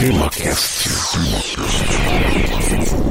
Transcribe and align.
TemaCast. 0.00 0.88
Muito 1.18 3.09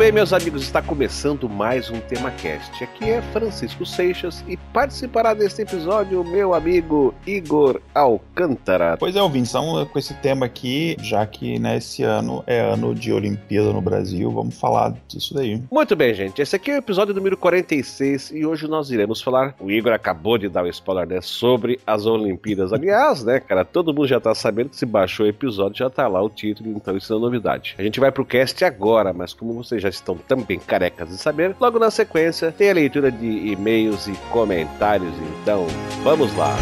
bem, 0.00 0.10
meus 0.10 0.32
amigos, 0.32 0.62
está 0.62 0.80
começando 0.80 1.46
mais 1.46 1.90
um 1.90 2.00
TemaCast. 2.00 2.82
Aqui 2.82 3.10
é 3.10 3.20
Francisco 3.20 3.84
Seixas 3.84 4.42
e 4.48 4.56
participará 4.56 5.34
deste 5.34 5.60
episódio 5.60 6.22
o 6.22 6.24
meu 6.24 6.54
amigo 6.54 7.14
Igor 7.26 7.82
Alcântara. 7.94 8.96
Pois 8.96 9.14
é, 9.14 9.20
ouvintes, 9.20 9.50
então 9.50 9.84
com 9.84 9.98
esse 9.98 10.14
tema 10.14 10.46
aqui, 10.46 10.96
já 11.02 11.26
que 11.26 11.58
né, 11.58 11.76
esse 11.76 12.02
ano 12.02 12.42
é 12.46 12.60
ano 12.60 12.94
de 12.94 13.12
Olimpíada 13.12 13.74
no 13.74 13.82
Brasil, 13.82 14.30
vamos 14.30 14.58
falar 14.58 14.94
disso 15.06 15.34
daí. 15.34 15.62
Muito 15.70 15.94
bem, 15.94 16.14
gente, 16.14 16.40
esse 16.40 16.56
aqui 16.56 16.70
é 16.70 16.76
o 16.76 16.78
episódio 16.78 17.14
número 17.14 17.36
46 17.36 18.30
e 18.30 18.46
hoje 18.46 18.66
nós 18.66 18.90
iremos 18.90 19.20
falar. 19.20 19.54
O 19.60 19.70
Igor 19.70 19.92
acabou 19.92 20.38
de 20.38 20.48
dar 20.48 20.64
o 20.64 20.66
um 20.66 20.70
spoiler 20.70 21.06
né, 21.06 21.20
sobre 21.20 21.78
as 21.86 22.06
Olimpíadas. 22.06 22.72
Aliás, 22.72 23.22
né, 23.22 23.38
cara, 23.38 23.66
todo 23.66 23.92
mundo 23.92 24.08
já 24.08 24.18
tá 24.18 24.34
sabendo 24.34 24.70
que 24.70 24.76
se 24.76 24.86
baixou 24.86 25.26
o 25.26 25.28
episódio, 25.28 25.76
já 25.76 25.90
tá 25.90 26.08
lá 26.08 26.22
o 26.22 26.30
título, 26.30 26.70
então 26.70 26.96
isso 26.96 27.12
não 27.12 27.18
é 27.18 27.22
novidade. 27.24 27.74
A 27.76 27.82
gente 27.82 28.00
vai 28.00 28.10
pro 28.10 28.24
cast 28.24 28.64
agora, 28.64 29.12
mas 29.12 29.34
como 29.34 29.52
vocês 29.52 29.82
já 29.82 29.89
estão 29.94 30.16
também 30.16 30.58
carecas 30.58 31.08
de 31.08 31.18
saber, 31.18 31.54
logo 31.60 31.78
na 31.78 31.90
sequência 31.90 32.52
tem 32.52 32.70
a 32.70 32.74
leitura 32.74 33.10
de 33.10 33.26
e-mails 33.26 34.06
e 34.06 34.12
comentários, 34.30 35.14
então 35.42 35.66
vamos 36.02 36.34
lá. 36.36 36.56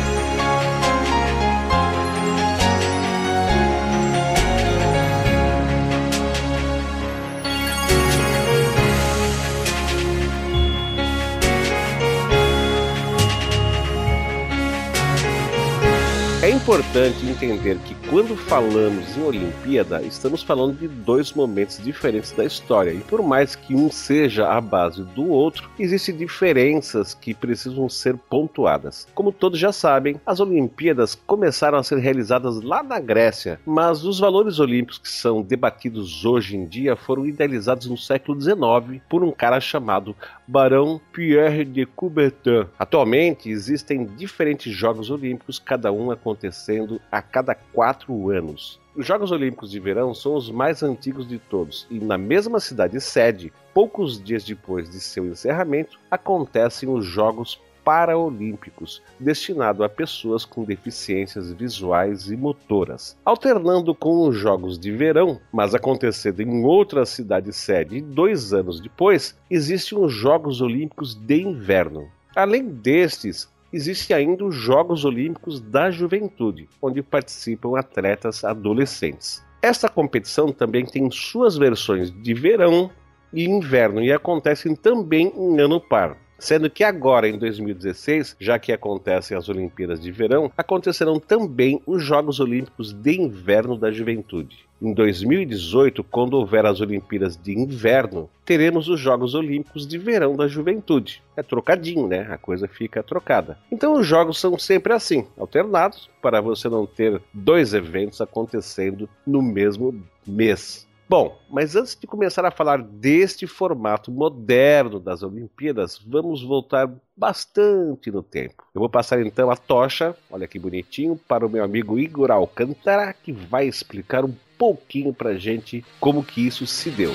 É 16.41 16.50
importante 16.50 17.27
entender 17.27 17.77
que 17.84 17.95
quando 18.11 18.34
falamos 18.37 19.17
em 19.19 19.23
Olimpíada, 19.23 20.01
estamos 20.01 20.42
falando 20.42 20.78
de 20.78 20.89
dois 20.89 21.34
momentos 21.34 21.78
diferentes 21.83 22.33
da 22.33 22.42
história. 22.42 22.91
E 22.91 23.01
por 23.01 23.23
mais 23.23 23.55
que 23.55 23.75
um 23.75 23.91
seja 23.91 24.48
a 24.48 24.59
base 24.62 25.03
do 25.05 25.28
outro, 25.28 25.69
existem 25.78 26.17
diferenças 26.17 27.12
que 27.12 27.34
precisam 27.34 27.86
ser 27.86 28.17
pontuadas. 28.17 29.06
Como 29.14 29.31
todos 29.31 29.59
já 29.59 29.73
sabem, 29.73 30.19
as 30.25 30.41
Olimpíadas 30.41 31.14
começaram 31.14 31.77
a 31.77 31.83
ser 31.83 31.98
realizadas 31.98 32.62
lá 32.62 32.83
na 32.83 32.98
Grécia, 32.98 33.61
mas 33.67 34.03
os 34.03 34.19
valores 34.19 34.59
olímpicos 34.59 34.98
que 34.98 35.09
são 35.09 35.42
debatidos 35.42 36.25
hoje 36.25 36.56
em 36.56 36.67
dia 36.67 36.97
foram 36.97 37.27
idealizados 37.27 37.89
no 37.89 37.98
século 37.98 38.41
XIX 38.41 39.03
por 39.06 39.23
um 39.23 39.31
cara 39.31 39.61
chamado 39.61 40.17
Barão 40.47 40.98
Pierre 41.12 41.62
de 41.62 41.84
Coubertin. 41.84 42.67
Atualmente 42.79 43.51
existem 43.51 44.06
diferentes 44.06 44.73
Jogos 44.73 45.11
Olímpicos, 45.11 45.59
cada 45.59 45.92
um 45.92 46.11
acontecendo 46.11 46.98
a 47.12 47.20
cada 47.20 47.55
quatro 47.55 47.97
anos. 48.30 48.80
Os 48.94 49.06
Jogos 49.06 49.30
Olímpicos 49.30 49.70
de 49.70 49.78
Verão 49.78 50.12
são 50.12 50.34
os 50.34 50.50
mais 50.50 50.82
antigos 50.82 51.28
de 51.28 51.38
todos 51.38 51.86
e 51.91 51.98
na 51.98 52.18
mesma 52.18 52.58
cidade 52.60 53.00
sede, 53.00 53.52
poucos 53.72 54.22
dias 54.22 54.44
depois 54.44 54.90
de 54.90 55.00
seu 55.00 55.27
encerramento, 55.27 55.98
acontecem 56.10 56.88
os 56.88 57.05
Jogos 57.05 57.60
Paraolímpicos, 57.84 59.02
destinado 59.18 59.82
a 59.82 59.88
pessoas 59.88 60.44
com 60.44 60.62
deficiências 60.62 61.52
visuais 61.52 62.30
e 62.30 62.36
motoras. 62.36 63.17
Alternando 63.24 63.95
com 63.95 64.28
os 64.28 64.36
Jogos 64.36 64.78
de 64.78 64.92
Verão, 64.92 65.40
mas 65.50 65.74
acontecendo 65.74 66.42
em 66.42 66.64
outra 66.64 67.06
cidade 67.06 67.50
sede 67.52 68.02
dois 68.02 68.52
anos 68.52 68.78
depois, 68.78 69.39
existem 69.50 69.98
os 69.98 70.12
Jogos 70.12 70.61
Olímpicos 70.61 71.14
de 71.14 71.40
Inverno. 71.40 72.08
Além 72.36 72.68
destes, 72.68 73.48
existem 73.73 74.17
ainda 74.17 74.45
os 74.45 74.55
Jogos 74.55 75.05
Olímpicos 75.05 75.61
da 75.61 75.90
Juventude, 75.90 76.68
onde 76.80 77.02
participam 77.02 77.79
atletas 77.79 78.45
adolescentes. 78.45 79.45
Esta 79.61 79.89
competição 79.89 80.52
também 80.52 80.84
tem 80.84 81.11
suas 81.11 81.56
versões 81.56 82.11
de 82.11 82.34
verão 82.34 82.90
e 83.33 83.45
inverno 83.45 84.01
e 84.01 84.12
acontecem 84.12 84.74
também 84.74 85.33
em 85.36 85.61
ano 85.61 85.80
par. 85.80 86.17
Sendo 86.38 86.70
que 86.70 86.84
agora, 86.84 87.28
em 87.28 87.36
2016, 87.36 88.36
já 88.38 88.58
que 88.60 88.72
acontecem 88.72 89.36
as 89.36 89.48
Olimpíadas 89.48 90.00
de 90.00 90.12
Verão, 90.12 90.52
acontecerão 90.56 91.18
também 91.18 91.82
os 91.84 92.02
Jogos 92.02 92.38
Olímpicos 92.38 92.92
de 92.92 93.20
Inverno 93.20 93.76
da 93.76 93.90
Juventude. 93.90 94.68
Em 94.80 94.94
2018, 94.94 96.04
quando 96.04 96.34
houver 96.34 96.64
as 96.64 96.80
Olimpíadas 96.80 97.36
de 97.36 97.58
Inverno, 97.58 98.30
teremos 98.44 98.88
os 98.88 99.00
Jogos 99.00 99.34
Olímpicos 99.34 99.84
de 99.84 99.98
Verão 99.98 100.36
da 100.36 100.46
Juventude. 100.46 101.20
É 101.36 101.42
trocadinho, 101.42 102.06
né? 102.06 102.28
A 102.30 102.38
coisa 102.38 102.68
fica 102.68 103.02
trocada. 103.02 103.58
Então 103.72 103.94
os 103.94 104.06
jogos 104.06 104.38
são 104.38 104.56
sempre 104.56 104.92
assim, 104.92 105.26
alternados, 105.36 106.08
para 106.22 106.40
você 106.40 106.68
não 106.68 106.86
ter 106.86 107.20
dois 107.34 107.74
eventos 107.74 108.20
acontecendo 108.20 109.08
no 109.26 109.42
mesmo 109.42 110.00
mês. 110.24 110.87
Bom, 111.08 111.39
mas 111.48 111.74
antes 111.74 111.96
de 111.98 112.07
começar 112.07 112.45
a 112.45 112.51
falar 112.51 112.83
deste 112.83 113.46
formato 113.46 114.11
moderno 114.13 115.01
das 115.01 115.23
Olimpíadas, 115.23 115.98
vamos 116.07 116.42
voltar 116.42 116.91
bastante 117.17 118.11
no 118.11 118.23
tempo. 118.23 118.63
Eu 118.74 118.80
vou 118.80 118.91
passar 118.91 119.18
então 119.24 119.51
a 119.51 119.57
tocha, 119.57 120.14
olha 120.30 120.47
que 120.47 120.58
bonitinho, 120.58 121.17
para 121.17 121.47
o 121.47 121.48
meu 121.48 121.64
amigo 121.64 121.98
Igor 121.98 122.30
Alcântara, 122.30 123.14
que 123.14 123.33
vai 123.33 123.67
explicar 123.67 124.23
um 124.23 124.35
pouquinho 124.58 125.14
pra 125.14 125.35
gente 125.39 125.83
como 125.98 126.23
que 126.23 126.47
isso 126.47 126.67
se 126.67 126.91
deu. 126.91 127.14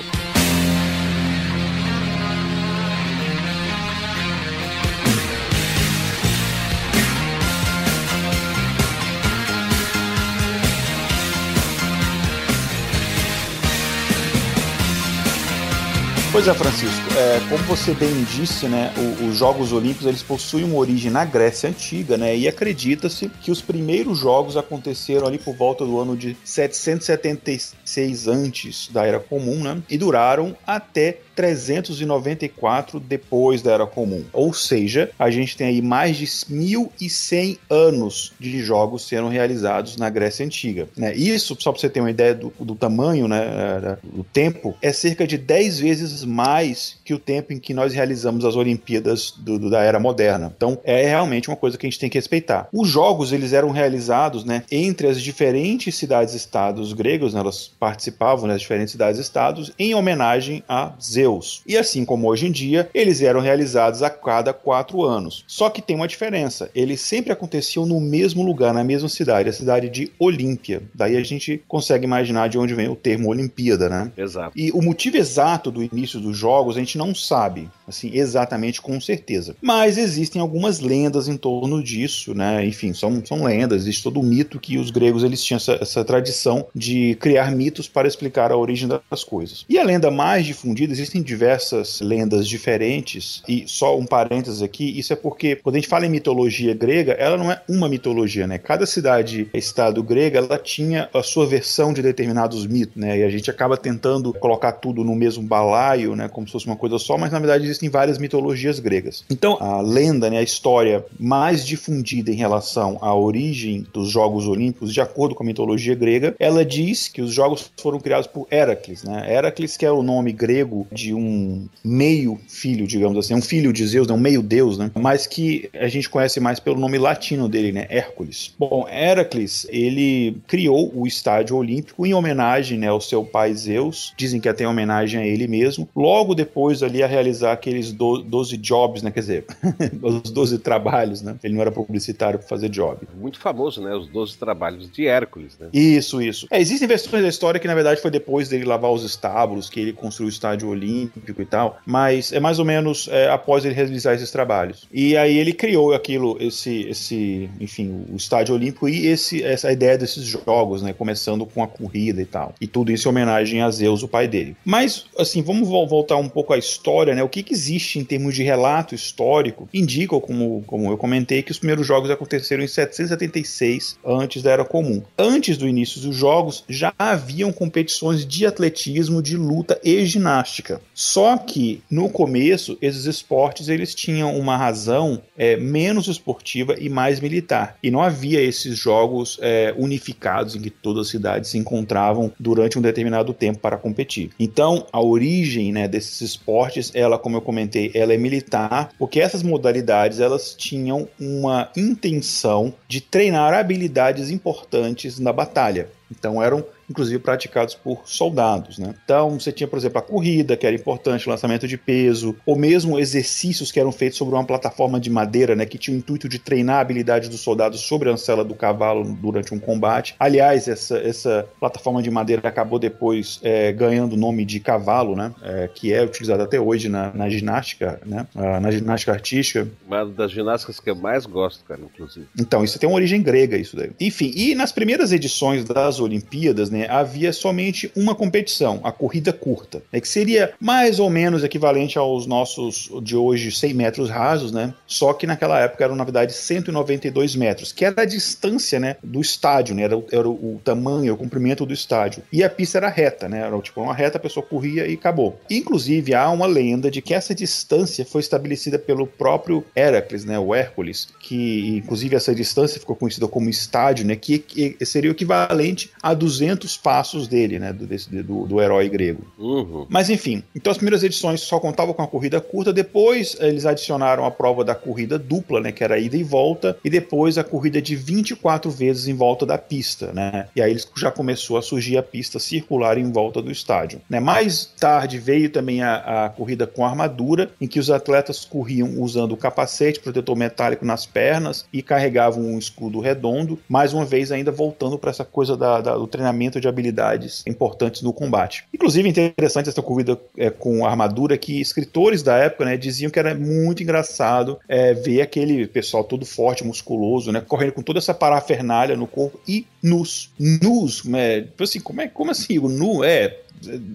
Pois 16.34 16.48
é, 16.48 16.52
Francisco. 16.52 17.00
É, 17.16 17.38
como 17.48 17.62
você 17.62 17.94
bem 17.94 18.24
disse, 18.24 18.66
né, 18.66 18.92
os 19.24 19.36
Jogos 19.36 19.72
Olímpicos 19.72 20.04
eles 20.04 20.20
possuem 20.20 20.64
uma 20.64 20.74
origem 20.78 21.08
na 21.08 21.24
Grécia 21.24 21.70
antiga, 21.70 22.16
né, 22.16 22.36
e 22.36 22.48
acredita-se 22.48 23.28
que 23.40 23.52
os 23.52 23.62
primeiros 23.62 24.18
jogos 24.18 24.56
aconteceram 24.56 25.28
ali 25.28 25.38
por 25.38 25.54
volta 25.54 25.86
do 25.86 25.96
ano 26.00 26.16
de 26.16 26.36
776 26.42 28.26
antes 28.26 28.88
da 28.92 29.06
Era 29.06 29.20
Comum, 29.20 29.62
né, 29.62 29.80
e 29.88 29.96
duraram 29.96 30.56
até 30.66 31.20
394 31.34 33.00
depois 33.00 33.62
da 33.62 33.72
Era 33.72 33.86
Comum. 33.86 34.24
Ou 34.32 34.52
seja, 34.52 35.10
a 35.18 35.30
gente 35.30 35.56
tem 35.56 35.68
aí 35.68 35.82
mais 35.82 36.16
de 36.16 36.28
1100 36.48 37.58
anos 37.68 38.32
de 38.38 38.60
jogos 38.60 39.06
sendo 39.06 39.28
realizados 39.28 39.96
na 39.96 40.08
Grécia 40.08 40.44
Antiga. 40.44 40.88
Né? 40.96 41.14
Isso, 41.14 41.56
só 41.58 41.72
para 41.72 41.80
você 41.80 41.88
ter 41.88 42.00
uma 42.00 42.10
ideia 42.10 42.34
do, 42.34 42.52
do 42.60 42.74
tamanho, 42.74 43.28
né, 43.28 43.98
do 44.02 44.24
tempo, 44.24 44.74
é 44.80 44.92
cerca 44.92 45.26
de 45.26 45.36
10 45.38 45.80
vezes 45.80 46.24
mais 46.24 46.96
que 47.04 47.14
o 47.14 47.18
tempo 47.18 47.52
em 47.52 47.58
que 47.58 47.74
nós 47.74 47.92
realizamos 47.92 48.44
as 48.44 48.56
Olimpíadas 48.56 49.32
do, 49.36 49.58
do, 49.58 49.70
da 49.70 49.82
Era 49.82 50.00
Moderna. 50.00 50.52
Então, 50.56 50.78
é 50.84 51.06
realmente 51.06 51.48
uma 51.48 51.56
coisa 51.56 51.76
que 51.76 51.86
a 51.86 51.90
gente 51.90 51.98
tem 51.98 52.10
que 52.10 52.18
respeitar. 52.18 52.68
Os 52.72 52.88
jogos 52.88 53.32
eles 53.32 53.52
eram 53.52 53.70
realizados 53.70 54.44
né, 54.44 54.62
entre 54.70 55.08
as 55.08 55.20
diferentes 55.20 55.94
cidades-estados 55.94 56.92
gregos, 56.92 57.34
né, 57.34 57.40
elas 57.40 57.70
participavam 57.78 58.48
das 58.48 58.56
né, 58.56 58.58
diferentes 58.58 58.92
cidades-estados 58.92 59.72
em 59.78 59.94
homenagem 59.94 60.62
a 60.68 60.92
Zeus. 61.00 61.23
Zeus. 61.24 61.62
E 61.66 61.76
assim 61.76 62.04
como 62.04 62.28
hoje 62.28 62.46
em 62.46 62.52
dia, 62.52 62.88
eles 62.94 63.22
eram 63.22 63.40
realizados 63.40 64.02
a 64.02 64.10
cada 64.10 64.52
quatro 64.52 65.02
anos. 65.02 65.44
Só 65.46 65.70
que 65.70 65.82
tem 65.82 65.96
uma 65.96 66.08
diferença: 66.08 66.70
eles 66.74 67.00
sempre 67.00 67.32
aconteciam 67.32 67.86
no 67.86 68.00
mesmo 68.00 68.44
lugar, 68.44 68.74
na 68.74 68.84
mesma 68.84 69.08
cidade, 69.08 69.48
a 69.48 69.52
cidade 69.52 69.88
de 69.88 70.12
Olímpia. 70.18 70.82
Daí 70.94 71.16
a 71.16 71.22
gente 71.22 71.62
consegue 71.66 72.04
imaginar 72.04 72.48
de 72.48 72.58
onde 72.58 72.74
vem 72.74 72.88
o 72.88 72.96
termo 72.96 73.28
Olimpíada, 73.28 73.88
né? 73.88 74.12
Exato. 74.16 74.52
E 74.56 74.70
o 74.72 74.82
motivo 74.82 75.16
exato 75.16 75.70
do 75.70 75.82
início 75.82 76.20
dos 76.20 76.36
jogos 76.36 76.76
a 76.76 76.80
gente 76.80 76.98
não 76.98 77.14
sabe, 77.14 77.68
assim, 77.88 78.10
exatamente 78.12 78.82
com 78.82 79.00
certeza. 79.00 79.56
Mas 79.62 79.96
existem 79.96 80.40
algumas 80.40 80.80
lendas 80.80 81.28
em 81.28 81.36
torno 81.36 81.82
disso, 81.82 82.34
né? 82.34 82.64
Enfim, 82.66 82.92
são, 82.92 83.24
são 83.24 83.44
lendas, 83.44 83.82
existe 83.82 84.02
todo 84.02 84.20
o 84.20 84.22
mito 84.22 84.60
que 84.60 84.78
os 84.78 84.90
gregos 84.90 85.24
eles 85.24 85.42
tinham 85.42 85.56
essa, 85.56 85.78
essa 85.80 86.04
tradição 86.04 86.66
de 86.74 87.16
criar 87.20 87.50
mitos 87.52 87.88
para 87.88 88.08
explicar 88.08 88.52
a 88.52 88.56
origem 88.56 88.88
das 88.88 89.24
coisas. 89.24 89.64
E 89.68 89.78
a 89.78 89.84
lenda 89.84 90.10
mais 90.10 90.44
difundida, 90.44 90.92
existem 90.92 91.13
diversas 91.22 92.00
lendas 92.00 92.48
diferentes, 92.48 93.42
e 93.48 93.64
só 93.66 93.98
um 93.98 94.06
parênteses 94.06 94.62
aqui, 94.62 94.98
isso 94.98 95.12
é 95.12 95.16
porque 95.16 95.56
quando 95.56 95.76
a 95.76 95.78
gente 95.78 95.88
fala 95.88 96.06
em 96.06 96.10
mitologia 96.10 96.74
grega, 96.74 97.12
ela 97.12 97.36
não 97.36 97.50
é 97.50 97.60
uma 97.68 97.88
mitologia, 97.88 98.46
né? 98.46 98.58
Cada 98.58 98.86
cidade-estado 98.86 100.02
grega, 100.02 100.38
ela 100.38 100.58
tinha 100.58 101.08
a 101.12 101.22
sua 101.22 101.46
versão 101.46 101.92
de 101.92 102.02
determinados 102.02 102.66
mitos, 102.66 102.96
né? 102.96 103.18
E 103.18 103.22
a 103.22 103.30
gente 103.30 103.50
acaba 103.50 103.76
tentando 103.76 104.32
colocar 104.32 104.72
tudo 104.72 105.04
no 105.04 105.14
mesmo 105.14 105.42
balaio 105.42 106.14
né, 106.14 106.28
como 106.28 106.46
se 106.46 106.52
fosse 106.52 106.66
uma 106.66 106.76
coisa 106.76 106.98
só, 106.98 107.16
mas 107.16 107.30
na 107.30 107.38
verdade 107.38 107.64
existem 107.64 107.88
várias 107.88 108.18
mitologias 108.18 108.78
gregas. 108.78 109.24
Então, 109.30 109.56
a 109.60 109.80
lenda, 109.80 110.30
né, 110.30 110.38
a 110.38 110.42
história 110.42 111.04
mais 111.18 111.64
difundida 111.66 112.30
em 112.30 112.34
relação 112.34 112.98
à 113.00 113.14
origem 113.14 113.86
dos 113.92 114.10
Jogos 114.10 114.46
Olímpicos, 114.46 114.92
de 114.92 115.00
acordo 115.00 115.34
com 115.34 115.42
a 115.42 115.46
mitologia 115.46 115.94
grega, 115.94 116.34
ela 116.38 116.64
diz 116.64 117.08
que 117.08 117.22
os 117.22 117.32
Jogos 117.32 117.70
foram 117.80 117.98
criados 118.00 118.26
por 118.26 118.46
Heracles, 118.50 119.04
né? 119.04 119.32
Heracles 119.32 119.76
que 119.76 119.86
é 119.86 119.90
o 119.90 120.02
nome 120.02 120.32
grego 120.32 120.86
de 120.90 121.03
um 121.12 121.66
meio 121.84 122.38
filho, 122.48 122.86
digamos 122.86 123.18
assim, 123.18 123.34
um 123.34 123.42
filho 123.42 123.72
de 123.72 123.86
Zeus, 123.86 124.06
né, 124.06 124.14
um 124.14 124.18
meio 124.18 124.42
deus, 124.42 124.78
né? 124.78 124.90
Mas 124.94 125.26
que 125.26 125.68
a 125.74 125.88
gente 125.88 126.08
conhece 126.08 126.40
mais 126.40 126.60
pelo 126.60 126.78
nome 126.78 126.98
latino 126.98 127.48
dele, 127.48 127.72
né, 127.72 127.86
Hércules. 127.90 128.54
Bom, 128.58 128.86
Heracles, 128.88 129.66
ele 129.68 130.36
criou 130.46 130.92
o 130.94 131.06
estádio 131.06 131.56
olímpico 131.56 132.06
em 132.06 132.14
homenagem, 132.14 132.78
né, 132.78 132.88
ao 132.88 133.00
seu 133.00 133.24
pai 133.24 133.52
Zeus. 133.54 134.14
Dizem 134.16 134.40
que 134.40 134.48
até 134.48 134.64
em 134.64 134.66
homenagem 134.66 135.20
a 135.20 135.26
ele 135.26 135.46
mesmo. 135.46 135.88
Logo 135.94 136.34
depois 136.34 136.82
ali 136.82 137.02
a 137.02 137.06
realizar 137.06 137.52
aqueles 137.52 137.92
12 137.92 138.56
jobs, 138.56 139.02
né, 139.02 139.10
quer 139.10 139.20
dizer, 139.20 139.44
os 140.00 140.30
12 140.30 140.58
trabalhos, 140.58 141.22
né? 141.22 141.36
Ele 141.42 141.54
não 141.54 141.60
era 141.60 141.72
publicitário 141.72 142.38
para 142.38 142.48
fazer 142.48 142.68
job. 142.68 142.98
Muito 143.20 143.38
famoso, 143.38 143.82
né, 143.82 143.94
os 143.94 144.08
12 144.08 144.38
trabalhos 144.38 144.90
de 144.90 145.06
Hércules, 145.06 145.58
né? 145.58 145.68
Isso, 145.72 146.22
isso. 146.22 146.46
É, 146.50 146.60
existem 146.60 146.86
versões 146.86 147.22
da 147.22 147.28
história 147.28 147.60
que 147.60 147.66
na 147.66 147.74
verdade 147.74 148.00
foi 148.00 148.10
depois 148.10 148.48
dele 148.48 148.64
lavar 148.64 148.92
os 148.92 149.02
estábulos, 149.02 149.68
que 149.68 149.80
ele 149.80 149.92
construiu 149.92 150.28
o 150.28 150.32
estádio 150.32 150.68
olímpico 150.68 150.93
e 151.38 151.44
tal, 151.44 151.78
mas 151.86 152.32
é 152.32 152.40
mais 152.40 152.58
ou 152.58 152.64
menos 152.64 153.08
é, 153.10 153.28
após 153.28 153.64
ele 153.64 153.74
realizar 153.74 154.14
esses 154.14 154.30
trabalhos. 154.30 154.86
E 154.92 155.16
aí 155.16 155.36
ele 155.38 155.52
criou 155.52 155.92
aquilo, 155.92 156.36
esse, 156.40 156.82
esse, 156.88 157.50
enfim, 157.60 158.04
o 158.12 158.16
estádio 158.16 158.54
olímpico 158.54 158.88
e 158.88 159.06
esse, 159.06 159.42
essa 159.42 159.72
ideia 159.72 159.98
desses 159.98 160.24
jogos, 160.24 160.82
né, 160.82 160.92
começando 160.92 161.46
com 161.46 161.62
a 161.62 161.68
corrida 161.68 162.20
e 162.20 162.26
tal. 162.26 162.54
E 162.60 162.66
tudo 162.66 162.92
isso 162.92 163.08
em 163.08 163.10
homenagem 163.10 163.62
a 163.62 163.70
Zeus, 163.70 164.02
o 164.02 164.08
pai 164.08 164.28
dele. 164.28 164.56
Mas, 164.64 165.06
assim, 165.18 165.42
vamos 165.42 165.68
voltar 165.68 166.16
um 166.16 166.28
pouco 166.28 166.52
à 166.52 166.58
história, 166.58 167.14
né? 167.14 167.22
O 167.22 167.28
que, 167.28 167.42
que 167.42 167.54
existe 167.54 167.98
em 167.98 168.04
termos 168.04 168.34
de 168.34 168.42
relato 168.42 168.94
histórico 168.94 169.68
indica, 169.72 170.18
como, 170.20 170.62
como 170.66 170.90
eu 170.90 170.96
comentei, 170.96 171.42
que 171.42 171.52
os 171.52 171.58
primeiros 171.58 171.86
jogos 171.86 172.10
aconteceram 172.10 172.62
em 172.62 172.68
776, 172.68 173.98
antes 174.04 174.42
da 174.42 174.50
Era 174.50 174.64
Comum. 174.64 175.02
Antes 175.18 175.56
do 175.56 175.68
início 175.68 176.00
dos 176.00 176.16
jogos, 176.16 176.64
já 176.68 176.92
haviam 176.98 177.52
competições 177.52 178.26
de 178.26 178.46
atletismo, 178.46 179.22
de 179.22 179.36
luta 179.36 179.80
e 179.82 180.04
ginástica. 180.04 180.80
Só 180.92 181.36
que, 181.36 181.82
no 181.90 182.08
começo, 182.08 182.76
esses 182.80 183.04
esportes 183.06 183.68
eles 183.68 183.94
tinham 183.94 184.36
uma 184.38 184.56
razão 184.56 185.22
é, 185.36 185.56
menos 185.56 186.08
esportiva 186.08 186.74
e 186.78 186.88
mais 186.88 187.20
militar. 187.20 187.76
E 187.82 187.90
não 187.90 188.02
havia 188.02 188.40
esses 188.40 188.76
jogos 188.76 189.38
é, 189.40 189.74
unificados 189.76 190.54
em 190.54 190.60
que 190.60 190.70
todas 190.70 191.06
as 191.06 191.10
cidades 191.10 191.50
se 191.50 191.58
encontravam 191.58 192.32
durante 192.38 192.78
um 192.78 192.82
determinado 192.82 193.32
tempo 193.32 193.58
para 193.58 193.76
competir. 193.76 194.30
Então, 194.38 194.86
a 194.92 195.00
origem 195.00 195.72
né, 195.72 195.88
desses 195.88 196.20
esportes, 196.20 196.90
ela, 196.94 197.18
como 197.18 197.36
eu 197.36 197.42
comentei, 197.42 197.90
ela 197.94 198.12
é 198.12 198.16
militar, 198.16 198.90
porque 198.98 199.20
essas 199.20 199.42
modalidades 199.42 200.20
elas 200.20 200.54
tinham 200.54 201.08
uma 201.18 201.70
intenção 201.76 202.74
de 202.88 203.00
treinar 203.00 203.54
habilidades 203.54 204.30
importantes 204.30 205.18
na 205.18 205.32
batalha. 205.32 205.88
Então 206.10 206.42
eram 206.42 206.64
inclusive 206.88 207.18
praticados 207.18 207.74
por 207.74 208.02
soldados. 208.04 208.78
Né? 208.78 208.94
Então, 209.04 209.38
você 209.38 209.52
tinha, 209.52 209.66
por 209.66 209.78
exemplo, 209.78 209.98
a 209.98 210.02
corrida, 210.02 210.56
que 210.56 210.66
era 210.66 210.74
importante, 210.74 211.26
o 211.26 211.30
lançamento 211.30 211.66
de 211.66 211.76
peso, 211.76 212.36
ou 212.44 212.56
mesmo 212.56 212.98
exercícios 212.98 213.70
que 213.70 213.80
eram 213.80 213.92
feitos 213.92 214.18
sobre 214.18 214.34
uma 214.34 214.44
plataforma 214.44 215.00
de 215.00 215.10
madeira, 215.10 215.54
né, 215.54 215.66
que 215.66 215.78
tinha 215.78 215.96
o 215.96 215.98
intuito 215.98 216.28
de 216.28 216.38
treinar 216.38 216.76
a 216.76 216.80
habilidade 216.80 217.28
dos 217.28 217.40
soldados 217.40 217.80
sobre 217.80 218.08
a 218.08 218.12
ancela 218.12 218.44
do 218.44 218.54
cavalo 218.54 219.04
durante 219.20 219.54
um 219.54 219.58
combate. 219.58 220.14
Aliás, 220.18 220.68
essa, 220.68 220.98
essa 220.98 221.46
plataforma 221.58 222.02
de 222.02 222.10
madeira 222.10 222.46
acabou 222.46 222.78
depois 222.78 223.40
é, 223.42 223.72
ganhando 223.72 224.14
o 224.14 224.16
nome 224.16 224.44
de 224.44 224.60
cavalo, 224.60 225.16
né, 225.16 225.32
é, 225.42 225.68
que 225.72 225.92
é 225.92 226.02
utilizado 226.02 226.42
até 226.42 226.60
hoje 226.60 226.88
na, 226.88 227.12
na 227.12 227.28
ginástica, 227.28 228.00
né, 228.04 228.26
na 228.34 228.70
ginástica 228.70 229.12
artística. 229.12 229.68
Uma 229.86 230.04
das 230.04 230.30
ginásticas 230.30 230.80
que 230.80 230.90
eu 230.90 230.96
mais 230.96 231.26
gosto, 231.26 231.64
cara, 231.64 231.80
inclusive. 231.82 232.26
Então, 232.38 232.64
isso 232.64 232.78
tem 232.78 232.88
uma 232.88 232.96
origem 232.96 233.22
grega, 233.22 233.56
isso 233.56 233.76
daí. 233.76 233.90
Enfim, 234.00 234.32
e 234.34 234.54
nas 234.54 234.72
primeiras 234.72 235.12
edições 235.12 235.64
das 235.64 236.00
Olimpíadas, 236.00 236.70
né, 236.74 236.86
havia 236.88 237.32
somente 237.32 237.90
uma 237.96 238.14
competição, 238.14 238.80
a 238.82 238.90
corrida 238.90 239.32
curta, 239.32 239.82
né, 239.92 240.00
que 240.00 240.08
seria 240.08 240.52
mais 240.60 240.98
ou 240.98 241.08
menos 241.08 241.44
equivalente 241.44 241.98
aos 241.98 242.26
nossos 242.26 242.90
de 243.02 243.16
hoje 243.16 243.52
100 243.52 243.74
metros 243.74 244.10
rasos, 244.10 244.52
né? 244.52 244.74
Só 244.86 245.12
que 245.12 245.26
naquela 245.26 245.60
época 245.60 245.84
eram 245.84 245.94
na 245.94 246.04
verdade 246.04 246.32
192 246.32 247.36
metros, 247.36 247.72
que 247.72 247.84
era 247.84 248.02
a 248.02 248.04
distância, 248.04 248.80
né, 248.80 248.96
do 249.02 249.20
estádio, 249.20 249.74
né? 249.74 249.82
Era, 249.82 249.96
o, 249.96 250.06
era 250.10 250.28
o 250.28 250.60
tamanho, 250.64 251.14
o 251.14 251.16
comprimento 251.16 251.64
do 251.64 251.72
estádio. 251.72 252.22
E 252.32 252.42
a 252.42 252.50
pista 252.50 252.78
era 252.78 252.88
reta, 252.88 253.28
né? 253.28 253.40
Era 253.40 253.58
tipo 253.60 253.80
uma 253.80 253.94
reta, 253.94 254.18
a 254.18 254.20
pessoa 254.20 254.44
corria 254.44 254.86
e 254.86 254.94
acabou. 254.94 255.38
Inclusive 255.50 256.14
há 256.14 256.28
uma 256.30 256.46
lenda 256.46 256.90
de 256.90 257.00
que 257.00 257.14
essa 257.14 257.34
distância 257.34 258.04
foi 258.04 258.20
estabelecida 258.20 258.78
pelo 258.78 259.06
próprio 259.06 259.64
Heracles, 259.76 260.24
né, 260.24 260.38
o 260.38 260.54
Hércules, 260.54 261.08
que 261.20 261.76
inclusive 261.76 262.16
essa 262.16 262.34
distância 262.34 262.80
ficou 262.80 262.96
conhecida 262.96 263.28
como 263.28 263.48
estádio, 263.48 264.06
né, 264.06 264.16
que, 264.16 264.38
que 264.38 264.76
seria 264.84 265.10
o 265.10 265.14
equivalente 265.14 265.90
a 266.02 266.14
200 266.14 266.63
os 266.64 266.76
passos 266.76 267.28
dele, 267.28 267.58
né? 267.58 267.72
Do, 267.72 267.86
desse, 267.86 268.10
do, 268.22 268.46
do 268.46 268.60
herói 268.60 268.88
grego. 268.88 269.24
Uhum. 269.38 269.86
Mas 269.88 270.10
enfim, 270.10 270.42
então 270.54 270.70
as 270.70 270.76
primeiras 270.76 271.02
edições 271.02 271.40
só 271.40 271.58
contavam 271.58 271.94
com 271.94 272.02
a 272.02 272.06
corrida 272.06 272.40
curta, 272.40 272.72
depois 272.72 273.36
eles 273.40 273.66
adicionaram 273.66 274.24
a 274.24 274.30
prova 274.30 274.64
da 274.64 274.74
corrida 274.74 275.18
dupla, 275.18 275.60
né? 275.60 275.72
Que 275.72 275.84
era 275.84 275.98
ida 275.98 276.16
e 276.16 276.22
volta, 276.22 276.76
e 276.84 276.90
depois 276.90 277.38
a 277.38 277.44
corrida 277.44 277.80
de 277.80 277.96
24 277.96 278.70
vezes 278.70 279.08
em 279.08 279.14
volta 279.14 279.46
da 279.46 279.58
pista, 279.58 280.12
né? 280.12 280.48
E 280.54 280.62
aí 280.62 280.76
já 280.96 281.10
começou 281.10 281.56
a 281.56 281.62
surgir 281.62 281.96
a 281.96 282.02
pista 282.02 282.38
circular 282.38 282.98
em 282.98 283.10
volta 283.10 283.40
do 283.40 283.50
estádio. 283.50 284.00
Né? 284.08 284.20
Mais 284.20 284.66
tarde 284.78 285.18
veio 285.18 285.50
também 285.50 285.82
a, 285.82 286.26
a 286.26 286.28
corrida 286.28 286.66
com 286.66 286.84
armadura, 286.84 287.50
em 287.60 287.66
que 287.66 287.78
os 287.78 287.90
atletas 287.90 288.44
corriam 288.44 289.00
usando 289.00 289.32
o 289.32 289.36
capacete, 289.36 290.00
protetor 290.00 290.36
metálico 290.36 290.84
nas 290.84 291.06
pernas 291.06 291.66
e 291.72 291.82
carregavam 291.82 292.44
um 292.44 292.58
escudo 292.58 293.00
redondo, 293.00 293.58
mais 293.68 293.92
uma 293.92 294.04
vez 294.04 294.30
ainda 294.32 294.50
voltando 294.50 294.98
para 294.98 295.10
essa 295.10 295.24
coisa 295.24 295.56
da, 295.56 295.80
da, 295.80 295.96
do 295.96 296.06
treinamento 296.06 296.53
de 296.60 296.68
habilidades 296.68 297.42
importantes 297.46 298.02
no 298.02 298.12
combate. 298.12 298.64
Inclusive, 298.72 299.08
interessante 299.08 299.68
essa 299.68 299.82
corrida 299.82 300.18
é, 300.36 300.50
com 300.50 300.84
armadura 300.84 301.36
que 301.38 301.60
escritores 301.60 302.22
da 302.22 302.36
época 302.36 302.64
né, 302.64 302.76
diziam 302.76 303.10
que 303.10 303.18
era 303.18 303.34
muito 303.34 303.82
engraçado 303.82 304.58
é, 304.68 304.94
ver 304.94 305.20
aquele 305.20 305.66
pessoal 305.66 306.04
todo 306.04 306.24
forte, 306.24 306.64
musculoso, 306.64 307.32
né, 307.32 307.40
correndo 307.40 307.72
com 307.72 307.82
toda 307.82 307.98
essa 307.98 308.14
parafernália 308.14 308.96
no 308.96 309.06
corpo 309.06 309.40
e 309.46 309.66
nus. 309.82 310.30
Nus, 310.38 311.04
né, 311.04 311.42
tipo 311.42 311.62
assim, 311.62 311.80
como, 311.80 312.00
é, 312.00 312.08
como 312.08 312.30
assim? 312.30 312.58
O 312.58 312.68
nu 312.68 313.04
é 313.04 313.38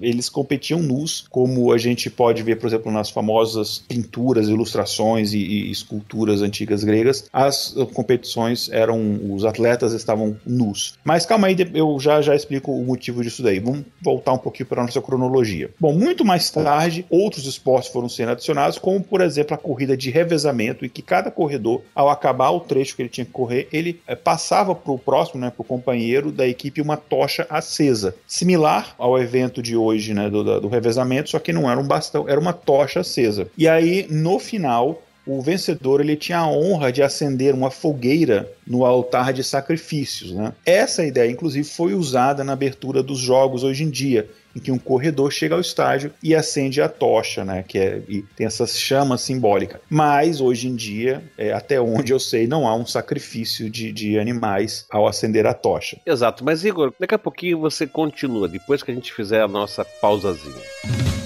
eles 0.01 0.29
competiam 0.29 0.79
nus, 0.81 1.25
como 1.29 1.71
a 1.71 1.77
gente 1.77 2.09
pode 2.09 2.43
ver, 2.43 2.57
por 2.57 2.67
exemplo, 2.67 2.91
nas 2.91 3.09
famosas 3.09 3.83
pinturas, 3.87 4.47
ilustrações 4.47 5.33
e, 5.33 5.39
e 5.39 5.71
esculturas 5.71 6.41
antigas 6.41 6.83
gregas. 6.83 7.29
As 7.31 7.75
competições 7.93 8.69
eram, 8.71 9.19
os 9.33 9.45
atletas 9.45 9.93
estavam 9.93 10.37
nus. 10.45 10.97
Mas 11.03 11.25
calma 11.25 11.47
aí, 11.47 11.55
eu 11.73 11.99
já 11.99 12.21
já 12.21 12.35
explico 12.35 12.71
o 12.71 12.83
motivo 12.85 13.23
disso 13.23 13.43
daí. 13.43 13.59
Vamos 13.59 13.85
voltar 14.01 14.33
um 14.33 14.37
pouquinho 14.37 14.67
para 14.67 14.81
a 14.81 14.85
nossa 14.85 15.01
cronologia. 15.01 15.69
Bom, 15.79 15.93
muito 15.93 16.23
mais 16.25 16.49
tarde, 16.49 17.05
outros 17.09 17.45
esportes 17.45 17.91
foram 17.91 18.09
sendo 18.09 18.31
adicionados, 18.31 18.77
como 18.77 19.01
por 19.01 19.21
exemplo 19.21 19.53
a 19.53 19.57
corrida 19.57 19.95
de 19.95 20.09
revezamento, 20.09 20.85
em 20.85 20.89
que 20.89 21.01
cada 21.01 21.31
corredor, 21.31 21.81
ao 21.93 22.09
acabar 22.09 22.51
o 22.51 22.59
trecho 22.59 22.95
que 22.95 23.01
ele 23.01 23.09
tinha 23.09 23.25
que 23.25 23.31
correr, 23.31 23.67
ele 23.71 24.01
é, 24.07 24.15
passava 24.15 24.75
para 24.75 24.91
o 24.91 24.99
próximo, 24.99 25.41
né, 25.41 25.49
para 25.49 25.61
o 25.61 25.65
companheiro 25.65 26.31
da 26.31 26.47
equipe, 26.47 26.81
uma 26.81 26.97
tocha 26.97 27.45
acesa, 27.49 28.15
similar 28.27 28.95
ao 28.97 29.17
evento 29.19 29.58
de 29.61 29.75
hoje, 29.75 30.13
né, 30.13 30.29
do, 30.29 30.59
do 30.59 30.67
revezamento, 30.67 31.29
só 31.29 31.39
que 31.39 31.53
não 31.53 31.69
era 31.69 31.79
um 31.79 31.87
bastão, 31.87 32.27
era 32.27 32.39
uma 32.39 32.53
tocha 32.53 33.01
acesa. 33.01 33.47
E 33.57 33.67
aí, 33.67 34.07
no 34.09 34.39
final, 34.39 35.01
o 35.25 35.41
vencedor 35.41 36.01
ele 36.01 36.15
tinha 36.15 36.39
a 36.39 36.47
honra 36.47 36.91
de 36.91 37.03
acender 37.03 37.53
uma 37.53 37.69
fogueira 37.69 38.51
no 38.65 38.83
altar 38.83 39.31
de 39.31 39.43
sacrifícios. 39.43 40.31
Né? 40.31 40.51
Essa 40.65 41.05
ideia, 41.05 41.29
inclusive, 41.29 41.67
foi 41.67 41.93
usada 41.93 42.43
na 42.43 42.53
abertura 42.53 43.03
dos 43.03 43.19
jogos 43.19 43.63
hoje 43.63 43.83
em 43.83 43.89
dia, 43.89 44.27
em 44.59 44.61
que 44.61 44.71
um 44.71 44.77
corredor 44.77 45.31
chega 45.31 45.55
ao 45.55 45.61
estádio 45.61 46.11
e 46.21 46.35
acende 46.35 46.81
a 46.81 46.89
tocha, 46.89 47.45
né? 47.45 47.63
Que 47.65 47.79
é, 47.79 48.01
e 48.07 48.21
tem 48.35 48.45
essa 48.45 48.67
chama 48.67 49.17
simbólica. 49.17 49.81
Mas 49.89 50.41
hoje 50.41 50.67
em 50.67 50.75
dia, 50.75 51.23
é, 51.37 51.53
até 51.53 51.79
onde 51.79 52.11
eu 52.11 52.19
sei, 52.19 52.45
não 52.45 52.67
há 52.67 52.75
um 52.75 52.85
sacrifício 52.85 53.69
de, 53.69 53.91
de 53.91 54.19
animais 54.19 54.85
ao 54.91 55.07
acender 55.07 55.47
a 55.47 55.53
tocha. 55.53 55.97
Exato, 56.05 56.43
mas 56.43 56.65
Igor, 56.65 56.93
daqui 56.99 57.15
a 57.15 57.19
pouquinho 57.19 57.59
você 57.59 57.87
continua, 57.87 58.47
depois 58.47 58.83
que 58.83 58.91
a 58.91 58.93
gente 58.93 59.13
fizer 59.13 59.41
a 59.41 59.47
nossa 59.47 59.85
pausazinha. 59.85 61.18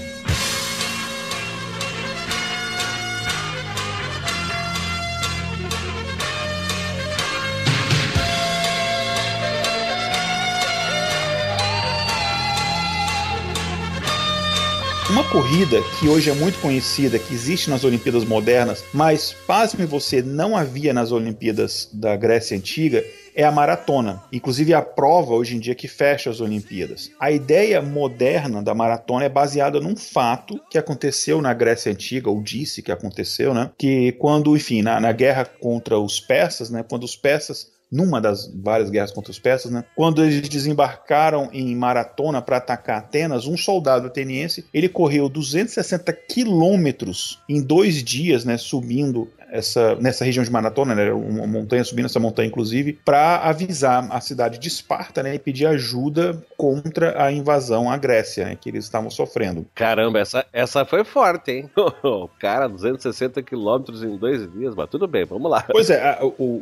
Corrida 15.34 15.82
que 16.00 16.08
hoje 16.08 16.30
é 16.30 16.34
muito 16.36 16.60
conhecida, 16.60 17.18
que 17.18 17.34
existe 17.34 17.68
nas 17.68 17.84
Olimpíadas 17.84 18.24
modernas, 18.24 18.86
mas 18.94 19.34
pasme 19.48 19.84
você, 19.84 20.22
não 20.22 20.56
havia 20.56 20.94
nas 20.94 21.12
Olimpíadas 21.12 21.90
da 21.92 22.16
Grécia 22.16 22.56
Antiga, 22.56 23.04
é 23.34 23.44
a 23.44 23.52
maratona. 23.52 24.22
Inclusive 24.32 24.76
a 24.76 24.82
prova 24.84 25.34
hoje 25.34 25.56
em 25.56 25.60
dia 25.60 25.74
que 25.74 25.88
fecha 25.88 26.30
as 26.30 26.40
Olimpíadas. 26.40 27.10
A 27.20 27.32
ideia 27.32 27.82
moderna 27.82 28.62
da 28.62 28.76
maratona 28.76 29.26
é 29.26 29.30
baseada 29.30 29.80
num 29.80 29.96
fato 29.96 30.62
que 30.70 30.78
aconteceu 30.78 31.42
na 31.42 31.52
Grécia 31.52 31.92
Antiga, 31.92 32.30
ou 32.30 32.40
disse 32.40 32.84
que 32.84 32.92
aconteceu, 32.92 33.56
né? 33.56 33.72
Que 33.76 34.12
quando, 34.12 34.56
enfim, 34.56 34.84
na, 34.84 35.00
na 35.00 35.12
guerra 35.12 35.46
contra 35.46 35.98
os 35.98 36.20
persas, 36.20 36.70
né? 36.70 36.86
Quando 36.88 37.06
os 37.06 37.16
persas 37.16 37.73
numa 37.94 38.20
das 38.20 38.52
várias 38.56 38.90
guerras 38.90 39.12
contra 39.12 39.30
os 39.30 39.38
persas, 39.38 39.72
né? 39.72 39.86
Quando 39.96 40.26
eles 40.26 40.50
desembarcaram 40.50 41.50
em 41.54 41.76
Maratona 41.76 42.42
para 42.42 42.58
atacar 42.58 42.98
Atenas, 42.98 43.46
um 43.46 43.56
soldado 43.56 44.08
ateniense 44.08 44.66
ele 44.74 44.90
correu 44.90 45.30
260 45.30 46.12
quilômetros 46.12 47.40
em 47.48 47.62
dois 47.62 48.04
dias, 48.04 48.44
né? 48.44 48.58
Subindo 48.58 49.30
essa, 49.54 49.96
nessa 49.96 50.26
região 50.26 50.44
de 50.44 50.52
Maratona, 50.52 50.96
né, 50.96 51.14
uma 51.14 51.46
montanha, 51.46 51.84
subindo 51.84 52.08
essa 52.08 52.20
montanha, 52.20 52.48
inclusive, 52.48 52.94
para 53.06 53.38
avisar 53.38 54.08
a 54.12 54.20
cidade 54.20 54.58
de 54.58 54.68
Esparta 54.68 55.22
né, 55.22 55.36
e 55.36 55.40
pedir 55.40 55.68
ajuda 55.68 56.44
contra 56.58 57.24
a 57.24 57.32
invasão 57.32 57.90
à 57.90 57.96
Grécia, 57.96 58.46
né, 58.46 58.58
que 58.60 58.70
eles 58.70 58.84
estavam 58.86 59.12
sofrendo. 59.12 59.66
Caramba, 59.76 60.20
essa, 60.20 60.44
essa 60.52 60.84
foi 60.84 61.04
forte, 61.04 61.52
hein? 61.52 61.70
Cara, 62.40 62.68
260 62.68 63.44
quilômetros 63.44 64.04
em 64.04 64.18
dois 64.18 64.52
dias, 64.52 64.74
mas 64.74 64.90
tudo 64.90 65.08
bem, 65.08 65.24
vamos 65.24 65.50
lá. 65.52 65.64
Pois 65.72 65.92
é, 65.92 66.02
a, 66.02 66.20